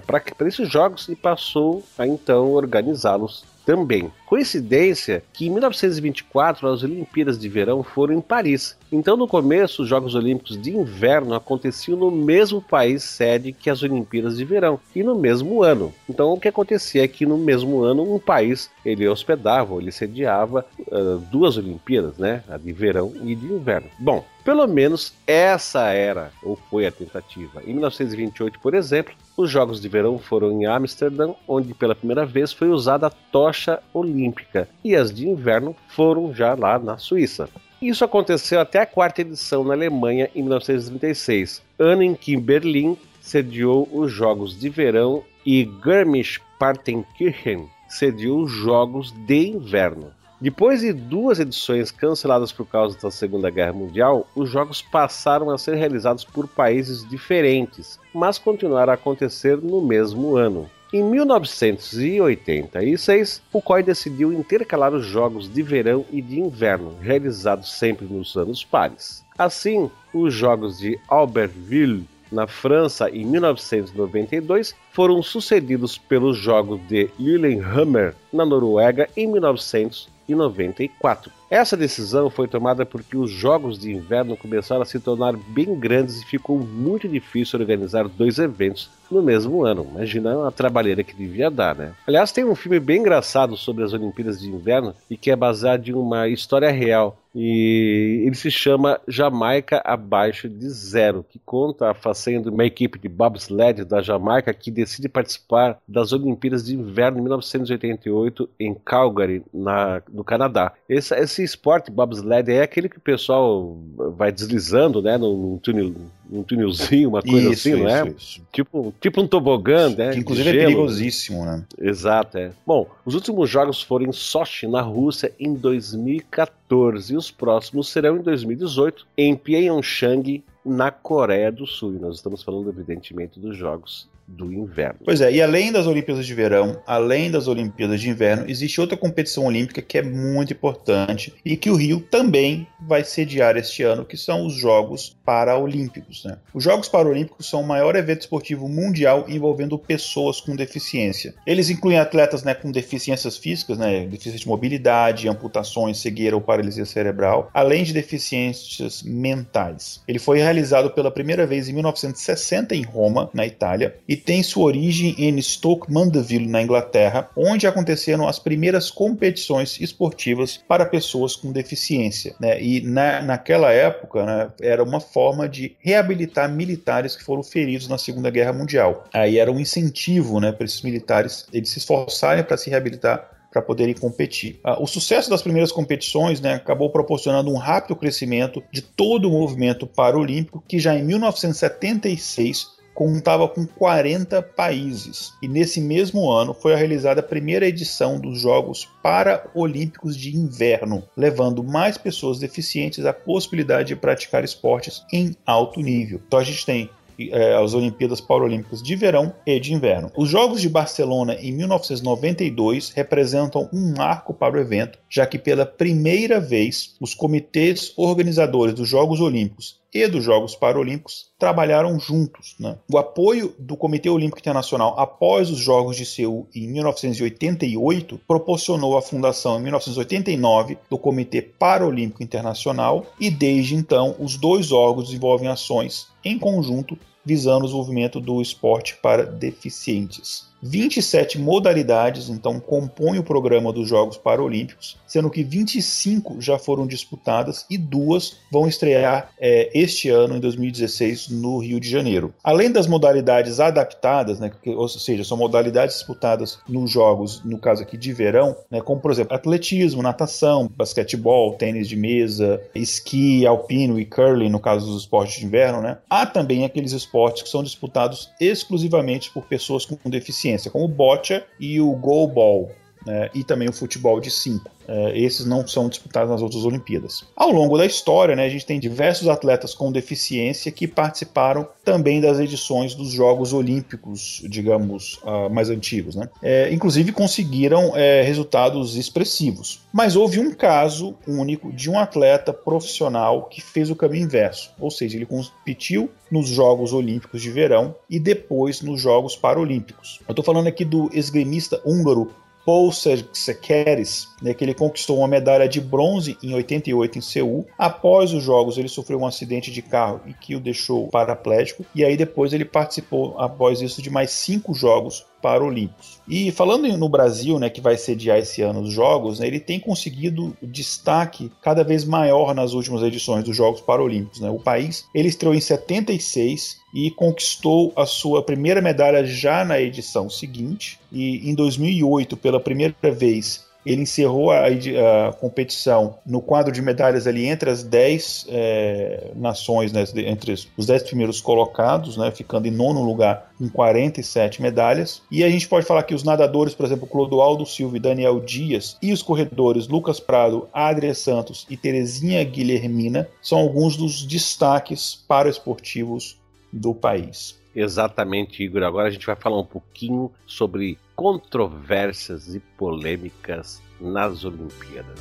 para 0.07 0.23
esses 0.47 0.71
jogos 0.71 1.09
e 1.09 1.17
passou 1.17 1.83
a 1.99 2.07
então 2.07 2.53
organizá-los 2.53 3.45
também. 3.67 4.13
Coincidência 4.25 5.25
que 5.33 5.49
em 5.49 5.51
1924 5.51 6.69
as 6.69 6.85
Olimpíadas 6.85 7.41
de 7.41 7.49
Verão 7.49 7.83
foram 7.83 8.15
em 8.15 8.21
Paris. 8.21 8.77
Então, 8.95 9.17
no 9.17 9.27
começo, 9.27 9.83
os 9.83 9.89
Jogos 9.89 10.15
Olímpicos 10.15 10.57
de 10.57 10.71
Inverno 10.71 11.35
aconteciam 11.35 11.99
no 11.99 12.13
mesmo 12.13 12.63
país 12.63 13.03
sede 13.03 13.53
que 13.53 13.69
as 13.69 13.83
Olimpíadas 13.83 14.37
de 14.37 14.45
Verão 14.45 14.79
e 14.95 15.03
no 15.03 15.17
mesmo 15.17 15.65
ano. 15.65 15.93
Então, 16.09 16.33
o 16.33 16.39
que 16.39 16.47
acontecia 16.47 17.03
é 17.03 17.09
que 17.09 17.27
no 17.27 17.37
mesmo 17.37 17.83
ano 17.83 18.15
um 18.15 18.21
país 18.21 18.71
ele 18.87 19.09
hospedava, 19.09 19.75
ele 19.75 19.91
sediava 19.91 20.65
uh, 20.79 21.19
duas 21.29 21.57
Olimpíadas, 21.57 22.19
né? 22.19 22.45
A 22.49 22.57
de 22.57 22.73
verão 22.73 23.13
e 23.21 23.35
de 23.35 23.47
inverno. 23.47 23.89
Bom, 23.99 24.25
pelo 24.45 24.65
menos 24.69 25.13
essa 25.27 25.89
era 25.89 26.31
ou 26.41 26.55
foi 26.55 26.87
a 26.87 26.93
tentativa. 26.93 27.63
Em 27.67 27.73
1928, 27.73 28.61
por 28.61 28.75
exemplo, 28.75 29.13
os 29.37 29.51
Jogos 29.51 29.81
de 29.81 29.89
Verão 29.89 30.21
foram 30.21 30.53
em 30.53 30.67
Amsterdã, 30.67 31.33
onde 31.49 31.75
pela 31.75 31.97
primeira 31.97 32.25
vez 32.25 32.53
foi 32.53 32.69
usada 32.69 33.09
a 33.09 33.11
tocha 33.11 33.83
olímpica, 33.93 34.69
e 34.85 34.95
as 34.95 35.13
de 35.13 35.29
inverno 35.29 35.75
foram 35.89 36.33
já 36.33 36.55
lá 36.55 36.79
na 36.79 36.97
Suíça. 36.97 37.49
Isso 37.85 38.03
aconteceu 38.03 38.61
até 38.61 38.81
a 38.81 38.87
quarta 38.87 39.21
edição 39.21 39.63
na 39.63 39.75
Alemanha 39.75 40.31
em 40.35 40.41
1936, 40.41 41.61
ano 41.79 42.03
em 42.03 42.15
que 42.15 42.35
Berlim 42.35 42.97
sediou 43.21 43.87
os 43.93 44.11
Jogos 44.11 44.59
de 44.59 44.71
Verão 44.71 45.23
e 45.45 45.67
Garmisch-Partenkirchen 45.67 47.69
sediou 47.87 48.45
os 48.45 48.51
Jogos 48.51 49.13
de 49.13 49.49
Inverno. 49.49 50.11
Depois 50.41 50.81
de 50.81 50.95
duas 50.95 51.39
edições 51.39 51.91
canceladas 51.91 52.53
por 52.53 52.65
causa 52.65 52.99
da 52.99 53.11
Segunda 53.11 53.51
Guerra 53.51 53.75
Mundial, 53.75 54.27
os 54.35 54.49
jogos 54.49 54.81
passaram 54.81 55.51
a 55.51 55.59
ser 55.59 55.75
realizados 55.75 56.25
por 56.25 56.49
países 56.49 57.07
diferentes, 57.07 58.01
mas 58.15 58.39
continuaram 58.39 58.93
a 58.93 58.95
acontecer 58.95 59.59
no 59.59 59.83
mesmo 59.83 60.37
ano. 60.37 60.71
Em 60.95 61.03
1986, 61.03 63.43
o 63.53 63.61
COI 63.61 63.83
decidiu 63.83 64.33
intercalar 64.33 64.95
os 64.95 65.05
jogos 65.05 65.53
de 65.53 65.61
verão 65.61 66.07
e 66.13 66.23
de 66.23 66.39
inverno, 66.39 66.97
realizados 67.01 67.73
sempre 67.73 68.07
nos 68.07 68.37
anos 68.37 68.63
pares. 68.63 69.25
Assim, 69.37 69.91
os 70.13 70.33
jogos 70.33 70.79
de 70.79 70.97
Albertville 71.09 72.07
na 72.31 72.47
França 72.47 73.11
em 73.11 73.25
1992 73.25 74.73
foram 74.93 75.21
sucedidos 75.21 75.99
pelos 75.99 76.39
jogos 76.39 76.81
de 76.87 77.11
Lillehammer 77.19 78.15
na 78.33 78.47
Noruega 78.47 79.11
em 79.17 79.27
1900 79.27 80.15
1994. 80.29 81.31
Essa 81.51 81.77
decisão 81.77 82.31
foi 82.31 82.49
tomada 82.49 82.85
porque 82.87 83.17
os 83.17 83.31
jogos 83.31 83.79
de 83.79 83.93
inverno 83.93 84.37
começaram 84.37 84.83
a 84.83 84.87
se 84.87 84.99
tornar 84.99 85.37
bem 85.37 85.79
grandes 85.79 86.21
e 86.21 86.27
ficou 86.27 86.59
muito 86.59 87.09
difícil 87.09 87.59
organizar 87.59 88.09
dois 88.09 88.39
eventos 88.39 88.91
no 89.11 89.23
mesmo 89.23 89.65
ano. 89.65 89.87
Imagina 89.95 90.49
a 90.49 90.51
trabalheira 90.51 91.05
que 91.05 91.15
devia 91.15 91.51
dar, 91.51 91.75
né? 91.75 91.93
Aliás, 92.07 92.33
tem 92.33 92.45
um 92.45 92.55
filme 92.55 92.81
bem 92.81 93.01
engraçado 93.01 93.57
sobre 93.57 93.85
as 93.85 93.93
Olimpíadas 93.93 94.41
de 94.41 94.49
Inverno 94.49 94.95
e 95.09 95.17
que 95.17 95.31
é 95.31 95.37
baseado 95.37 95.87
em 95.89 95.93
uma 95.93 96.29
história 96.29 96.71
real 96.71 97.17
e 97.35 98.23
ele 98.25 98.37
se 98.37 98.51
chama 98.51 99.01
Jamaica 99.09 99.83
Abaixo 99.85 100.49
de 100.49 100.69
Zero, 100.71 101.25
que 101.29 101.41
conta 101.45 101.91
a 101.91 101.95
façanha 101.95 102.41
de 102.41 102.49
uma 102.49 102.65
equipe 102.65 102.97
de 102.97 103.09
bobsled 103.09 103.85
da 103.85 104.01
Jamaica 104.01 104.55
que 104.55 104.71
decide 104.71 105.09
participar 105.09 105.79
das 105.87 106.13
Olimpíadas 106.13 106.65
de 106.65 106.77
Inverno 106.77 107.19
em 107.19 107.23
1988 107.23 108.49
em 108.61 108.75
Calgary, 108.75 109.43
na, 109.53 110.01
no 110.13 110.23
Canadá. 110.23 110.73
Esse, 110.89 111.13
esse 111.17 111.34
esporte 111.43 111.91
bobsled 111.91 112.51
é 112.53 112.63
aquele 112.63 112.89
que 112.89 112.99
o 112.99 113.01
pessoal 113.01 113.77
vai 114.17 114.31
deslizando 114.31 115.03
né, 115.03 115.17
num, 115.17 115.59
túnel, 115.59 115.95
num 116.29 116.43
túnelzinho, 116.43 117.09
uma 117.09 117.23
coisa 117.23 117.51
isso, 117.51 117.69
assim, 117.69 117.71
isso, 117.71 117.79
não 117.83 117.89
é? 117.89 118.09
Isso. 118.09 118.43
Tipo, 118.53 118.95
tipo 119.01 119.21
um 119.21 119.27
tobogã, 119.27 119.89
né? 119.89 120.13
Que 120.13 120.21
inclusive 120.21 120.51
é 120.51 120.53
perigosíssimo, 120.53 121.45
né? 121.45 121.65
Exato, 121.79 122.39
é. 122.39 122.53
Bom, 122.67 122.87
os 123.05 123.15
últimos 123.15 123.49
jogos 123.51 123.83
foram 123.83 124.07
em 124.07 124.13
Sochi, 124.13 124.67
na 124.67 124.81
Rússia, 124.81 125.33
em 125.39 125.55
2014 125.55 127.15
e 127.15 127.17
os 127.17 127.31
próximos 127.31 127.89
serão 127.89 128.17
em 128.17 128.23
2018 128.23 129.07
em 129.17 129.35
Pyeongchang, 129.35 130.43
na 130.65 130.91
Coreia 130.91 131.53
do 131.53 131.67
Sul. 131.67 131.95
E 131.95 131.99
nós 131.99 132.17
estamos 132.17 132.43
falando, 132.43 132.71
evidentemente, 132.71 133.39
dos 133.39 133.57
Jogos 133.57 134.09
do 134.27 134.53
inverno. 134.53 135.01
Pois 135.05 135.21
é, 135.21 135.33
e 135.33 135.43
além 135.43 135.71
das 135.71 135.87
Olimpíadas 135.87 136.27
de 136.27 136.35
Verão, 136.35 136.81
além 136.87 137.31
das 137.31 137.47
Olimpíadas 137.47 138.01
de 138.01 138.09
Inverno, 138.09 138.45
existe 138.49 138.81
outra 138.81 138.97
competição 138.97 139.47
olímpica 139.47 139.83
que 139.83 139.99
é 139.99 140.03
muito 140.03 140.53
importante 140.53 141.35
e 141.45 141.57
que 141.57 141.71
o 141.71 141.77
Rio 141.77 142.01
também 142.01 142.67
vai 142.81 143.05
sediar 143.05 143.57
este 143.57 143.83
ano, 143.83 144.05
que 144.05 144.17
são 144.17 144.47
os 144.47 144.55
Jogos 144.55 145.17
Paralímpicos. 145.25 146.25
Né? 146.25 146.39
Os 146.53 146.63
Jogos 146.65 146.89
Paralímpicos 146.89 147.49
são 147.49 147.61
o 147.61 147.67
maior 147.67 147.97
evento 147.97 148.23
esportivo 148.23 148.69
mundial 148.69 149.25
envolvendo 149.29 149.79
pessoas 149.79 150.41
com 150.41 150.57
deficiência. 150.57 151.35
Eles 151.47 151.71
incluem 151.71 151.99
atletas 151.99 152.43
né, 152.43 152.55
com 152.55 152.71
deficiências 152.71 153.37
físicas, 153.37 153.79
né, 153.79 154.07
deficiência 154.07 154.41
de 154.41 154.49
mobilidade, 154.49 155.29
amputações, 155.29 155.99
cegueira 155.99 156.37
ou 156.37 156.43
paralisia 156.43 156.85
cerebral, 156.85 157.51
além 157.55 157.85
de 157.85 157.93
deficiências 157.93 159.03
mentais. 159.03 160.03
Ele 160.07 160.19
foi 160.19 160.39
realizado 160.39 160.91
pela 160.91 161.11
primeira 161.11 161.47
vez 161.47 161.69
em 161.69 161.73
1960 161.73 162.75
em 162.75 162.83
Roma, 162.83 163.31
na 163.33 163.47
Itália, 163.47 163.97
e 164.09 164.14
e 164.15 164.17
tem 164.17 164.45
sua 164.45 164.67
origem 164.67 165.13
em 165.19 165.43
Stoke 165.43 165.93
Mandeville, 165.93 166.47
na 166.47 166.63
Inglaterra, 166.63 167.29
onde 167.37 167.67
aconteceram 167.67 168.29
as 168.29 168.39
primeiras 168.39 168.89
competições 168.89 169.81
esportivas 169.81 170.57
para 170.69 170.87
pessoas 170.87 171.35
com 171.35 171.51
deficiência. 171.51 172.37
Né? 172.39 172.63
E 172.63 172.81
na, 172.81 173.21
naquela 173.21 173.73
época 173.73 174.25
né, 174.25 174.53
era 174.61 174.85
uma 174.85 175.01
forma 175.01 175.49
de 175.49 175.75
reabilitar 175.81 176.49
militares 176.49 177.17
que 177.17 177.25
foram 177.25 177.43
feridos 177.43 177.89
na 177.89 177.99
Segunda 177.99 178.31
Guerra 178.31 178.53
Mundial. 178.53 179.05
Aí 179.13 179.37
era 179.37 179.51
um 179.51 179.59
incentivo 179.59 180.39
né, 180.39 180.53
para 180.53 180.65
esses 180.65 180.83
militares 180.83 181.47
eles 181.53 181.71
se 181.71 181.79
esforçarem 181.79 182.45
para 182.45 182.57
se 182.57 182.71
reabilitar 182.71 183.35
para 183.51 183.63
poderem 183.63 183.95
competir. 183.95 184.59
Ah, 184.65 184.83
o 184.83 184.87
sucesso 184.87 185.31
das 185.31 185.41
primeiras 185.41 185.71
competições 185.71 186.41
né, 186.41 186.55
acabou 186.55 186.91
proporcionando 186.91 187.53
um 187.53 187.57
rápido 187.57 187.95
crescimento 187.95 188.63
de 188.73 188.83
todo 188.83 189.29
o 189.29 189.31
movimento 189.31 189.87
paralímpico, 189.87 190.63
que 190.67 190.81
já 190.81 190.97
em 190.97 191.05
1976 191.05 192.74
contava 192.95 193.49
com 193.49 193.67
40 193.67 194.41
países. 194.41 195.33
E 195.43 195.49
nesse 195.49 195.81
mesmo 195.81 196.31
ano 196.31 196.55
foi 196.55 196.75
realizada 196.75 197.21
a 197.21 197.25
primeira 197.25 197.67
edição 197.67 198.19
dos 198.19 198.41
Jogos 198.41 198.89
Paraolímpicos 199.03 200.17
de 200.17 200.35
Inverno, 200.37 201.03
levando 201.17 201.65
mais 201.65 201.99
pessoas 201.99 202.39
deficientes 202.39 203.05
a 203.05 203.13
possibilidade 203.13 203.89
de 203.89 203.97
praticar 203.97 204.45
esportes 204.45 205.05
em 205.13 205.37
alto 205.45 205.81
nível. 205.81 206.21
Então 206.27 206.39
a 206.39 206.45
gente 206.45 206.65
tem 206.65 206.89
é, 207.19 207.55
as 207.55 207.75
Olimpíadas 207.75 208.21
Paralímpicas 208.21 208.83
de 208.83 208.97
Verão 208.97 209.35
e 209.47 209.59
de 209.59 209.73
Inverno. 209.73 210.11
Os 210.17 210.29
Jogos 210.29 210.61
de 210.61 210.69
Barcelona 210.69 211.35
em 211.41 211.53
1992 211.53 212.91
representam 212.91 213.69
um 213.73 213.95
marco 213.97 214.33
para 214.33 214.57
o 214.57 214.61
evento, 214.61 214.99
já 215.09 215.27
que 215.27 215.39
pela 215.39 215.67
primeira 215.67 216.41
vez 216.41 216.95
os 217.01 217.15
comitês 217.15 217.93
organizadores 217.97 218.75
dos 218.75 218.89
Jogos 218.89 219.21
Olímpicos 219.21 219.83
e 219.95 220.09
dos 220.09 220.25
Jogos 220.25 220.57
Paralímpicos 220.57 221.31
trabalharam 221.39 222.01
juntos. 222.01 222.57
Né? 222.59 222.77
O 222.93 222.99
apoio 222.99 223.55
do 223.59 223.77
Comitê 223.77 224.11
Olímpico 224.11 224.41
Internacional 224.41 224.99
após 224.99 225.51
os 225.51 225.59
Jogos 225.59 225.97
de 225.97 226.05
Seul 226.05 226.49
em 226.53 226.67
1988 226.67 228.21
proporcionou 228.27 228.99
a 228.99 229.03
fundação 229.03 229.59
em 229.59 229.63
1989 229.63 230.79
do 230.91 230.99
Comitê 230.99 231.41
Paralímpico 231.41 232.25
Internacional 232.25 233.07
e 233.21 233.31
desde 233.31 233.77
então 233.77 234.17
os 234.19 234.37
dois 234.37 234.73
órgãos 234.73 235.07
desenvolvem 235.07 235.49
ações 235.49 236.09
em 236.25 236.39
conjunto 236.39 236.99
visando 237.25 237.65
o 237.65 237.67
desenvolvimento 237.67 238.21
do 238.21 238.41
esporte 238.41 238.97
para 238.97 239.25
deficientes. 239.25 240.49
27 240.65 241.39
modalidades 241.39 242.31
então 242.31 242.59
compõem 242.59 243.19
o 243.19 243.23
programa 243.23 243.73
dos 243.73 243.87
Jogos 243.87 244.17
Paralímpicos, 244.17 244.97
sendo 245.07 245.31
que 245.31 245.45
25 245.45 246.41
já 246.41 246.59
foram 246.59 246.87
disputadas 246.87 247.67
e 247.69 247.77
duas 247.77 248.39
vão 248.51 248.67
estrear 248.67 249.31
é, 249.39 249.71
este 249.75 250.09
ano, 250.09 250.37
em 250.37 250.41
2016, 250.41 251.29
no 251.29 251.59
Rio 251.59 251.79
de 251.79 251.89
Janeiro. 251.89 252.33
Além 252.43 252.71
das 252.71 252.87
modalidades 252.87 253.61
adaptadas, 253.61 254.41
né, 254.41 254.51
que, 254.63 254.71
ou 254.71 254.89
seja, 254.89 255.23
são 255.23 255.37
modalidades 255.37 255.97
disputadas 255.97 256.59
nos 256.67 256.91
Jogos, 256.91 257.43
no 257.45 257.59
caso 257.59 257.83
aqui 257.83 257.99
de 257.99 258.13
verão, 258.13 258.57
né, 258.71 258.81
como 258.81 259.01
por 259.01 259.11
exemplo 259.11 259.35
atletismo, 259.35 260.03
natação, 260.03 260.71
basquetebol, 260.75 261.55
tênis 261.55 261.89
de 261.89 261.97
mesa, 261.97 262.61
esqui, 262.75 263.47
alpino 263.47 263.99
e 263.99 264.07
curling, 264.07 264.49
no 264.49 264.61
caso 264.61 264.87
dos 264.87 265.03
esportes 265.03 265.39
de 265.39 265.47
inverno, 265.47 265.83
né, 265.83 265.99
há 266.09 266.25
também 266.25 266.65
aqueles 266.65 266.93
esportes 266.93 267.43
que 267.43 267.49
são 267.49 267.63
disputados 267.63 268.31
exclusivamente 268.41 269.31
por 269.31 269.45
pessoas 269.45 269.85
com 269.85 269.99
deficiência 270.09 270.54
como 270.71 270.85
o 270.85 270.89
boccia 270.89 271.47
e 271.59 271.81
o 271.81 271.93
goalball, 271.93 272.71
né, 273.07 273.31
e 273.35 273.45
também 273.45 273.69
o 273.69 273.73
futebol 273.73 274.21
de 274.21 274.31
5. 274.31 274.71
É, 274.87 275.19
esses 275.19 275.47
não 275.47 275.67
são 275.67 275.89
disputados 275.89 276.31
nas 276.31 276.43
outras 276.43 276.65
Olimpíadas. 276.65 277.25
Ao 277.35 277.51
longo 277.51 277.79
da 277.79 277.87
história, 277.87 278.37
né, 278.37 278.45
a 278.45 278.49
gente 278.49 278.67
tem 278.67 278.79
diversos 278.79 279.29
atletas 279.29 279.75
com 279.75 279.91
deficiência 279.91 280.71
que 280.71 280.87
participaram 280.87 281.67
também 281.83 282.21
das 282.21 282.39
edições 282.39 282.95
dos 282.95 283.11
Jogos 283.11 283.53
Olímpicos, 283.53 284.43
digamos, 284.49 285.19
uh, 285.23 285.49
mais 285.51 285.71
antigos. 285.71 286.15
Né? 286.15 286.29
É, 286.43 286.73
inclusive 286.73 287.13
conseguiram 287.13 287.97
é, 287.97 288.23
resultados 288.23 288.97
expressivos. 288.97 289.81
Mas 289.93 290.17
houve 290.17 290.39
um 290.39 290.53
caso 290.53 291.15
único 291.27 291.73
de 291.73 291.91
um 291.91 291.99
atleta 291.99 292.53
profissional 292.53 293.45
que 293.45 293.61
fez 293.61 293.91
o 293.91 293.97
caminho 293.97 294.25
inverso, 294.25 294.71
ou 294.79 294.91
seja, 294.91 295.17
ele 295.17 295.27
competiu 295.27 296.11
nos 296.31 296.49
Jogos 296.49 296.93
Olímpicos 296.93 297.41
de 297.41 297.51
Verão 297.51 297.95
e 298.11 298.19
depois 298.19 298.83
nos 298.83 299.01
Jogos 299.01 299.37
Paralímpicos. 299.37 300.21
Eu 300.27 300.33
estou 300.33 300.45
falando 300.45 300.67
aqui 300.67 300.85
do 300.85 301.09
esgrimista 301.13 301.81
húngaro 301.85 302.31
Paul 302.65 302.91
Sekeres, 302.93 304.29
né, 304.41 304.55
que 304.55 304.65
ele 304.65 304.75
conquistou 304.75 305.19
uma 305.19 305.29
medalha 305.29 305.69
de 305.69 305.81
bronze 305.81 306.37
em 306.43 306.55
88 306.55 307.19
em 307.19 307.21
Seul. 307.21 307.67
Após 307.79 308.33
os 308.33 308.43
Jogos, 308.43 308.79
ele 308.79 308.89
sofreu 308.89 309.21
um 309.21 309.27
acidente 309.27 309.71
de 309.71 309.83
carro 309.83 310.21
e 310.27 310.33
que 310.33 310.57
o 310.57 310.61
deixou 310.61 311.09
paraplégico. 311.09 311.85
E 311.95 312.05
aí 312.05 312.17
depois 312.17 312.53
ele 312.53 312.65
participou, 312.65 313.39
após 313.39 313.81
isso, 313.81 314.01
de 314.01 314.11
mais 314.11 314.31
cinco 314.31 314.75
Jogos 314.75 315.27
Paralímpicos. 315.43 316.21
E 316.27 316.51
falando 316.51 316.89
no 316.97 317.09
Brasil, 317.09 317.59
né, 317.59 317.69
que 317.69 317.81
vai 317.81 317.99
sediar 317.99 318.39
esse 318.39 318.63
ano 318.63 318.81
os 318.81 318.93
Jogos, 318.93 319.41
né, 319.41 319.47
ele 319.47 319.61
tem 319.61 319.79
conseguido 319.79 320.57
destaque 320.63 321.53
cada 321.61 321.85
vez 321.85 322.05
maior 322.05 322.55
nas 322.55 322.73
últimas 322.73 323.03
edições 323.03 323.45
dos 323.45 323.55
Jogos 323.55 323.83
Paralímpicos. 323.83 324.41
Né? 324.41 324.49
O 324.49 324.59
país 324.59 325.07
ele 325.15 325.29
estreou 325.29 325.55
em 325.55 325.61
76 325.61 326.83
e 326.95 327.11
conquistou 327.11 327.93
a 327.97 328.07
sua 328.07 328.41
primeira 328.41 328.81
medalha 328.81 329.27
já 329.27 329.65
na 329.65 329.81
edição 329.81 330.31
seguinte. 330.31 331.01
E 331.11 331.51
em 331.51 331.55
2008, 331.55 332.37
pela 332.37 332.61
primeira 332.61 332.95
vez, 333.11 333.67
ele 333.85 334.03
encerrou 334.03 334.51
a, 334.51 334.67
a, 334.67 335.33
competição 335.33 336.17
no 336.25 336.41
quadro 336.41 336.73
de 336.73 336.81
medalhas 336.81 337.27
ali 337.27 337.47
entre 337.47 337.69
as 337.69 337.83
10 337.83 338.47
é, 338.49 339.31
nações, 339.37 339.93
né, 339.93 340.05
entre 340.27 340.53
os 340.77 340.87
10 340.87 341.03
primeiros 341.03 341.41
colocados, 341.41 342.17
né, 342.17 342.31
ficando 342.31 342.67
em 342.67 342.71
nono 342.71 343.03
lugar 343.03 343.53
com 343.59 343.69
47 343.69 344.63
medalhas. 344.63 345.21
E 345.31 345.45
a 345.45 345.51
gente 345.51 345.69
pode 345.69 345.87
falar 345.87 346.05
que 346.05 346.15
os 346.15 346.25
nadadores, 346.25 346.75
por 346.75 346.87
exemplo, 346.87 347.07
Clodoaldo 347.07 347.67
Silva 347.67 347.97
e 347.97 348.01
Daniel 348.01 348.41
Dias, 348.41 348.97
e 349.03 349.13
os 349.13 349.23
corredores 349.23 349.87
Lucas 349.87 350.19
Prado, 350.19 350.69
Adria 350.73 351.15
Santos 351.15 351.67
e 351.69 351.77
Terezinha 351.77 352.43
Guilhermina, 352.45 353.29
são 353.43 353.59
alguns 353.59 353.97
dos 353.97 354.25
destaques 354.25 355.25
para 355.29 355.49
esportivos 355.49 356.43
do 356.75 356.95
país. 356.95 357.61
Exatamente, 357.75 358.63
Igor. 358.63 358.83
Agora 358.83 359.09
a 359.09 359.11
gente 359.11 359.27
vai 359.27 359.37
falar 359.37 359.59
um 359.59 359.65
pouquinho 359.65 360.31
sobre 360.47 360.99
controvérsias 361.15 362.55
e 362.55 362.61
polêmicas 362.61 363.81
nas 364.01 364.45
Olimpíadas. 364.45 365.21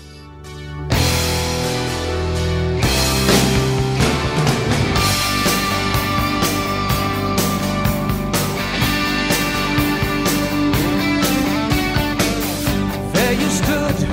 There 13.14 13.34
you 13.34 13.50
stood, 13.50 14.13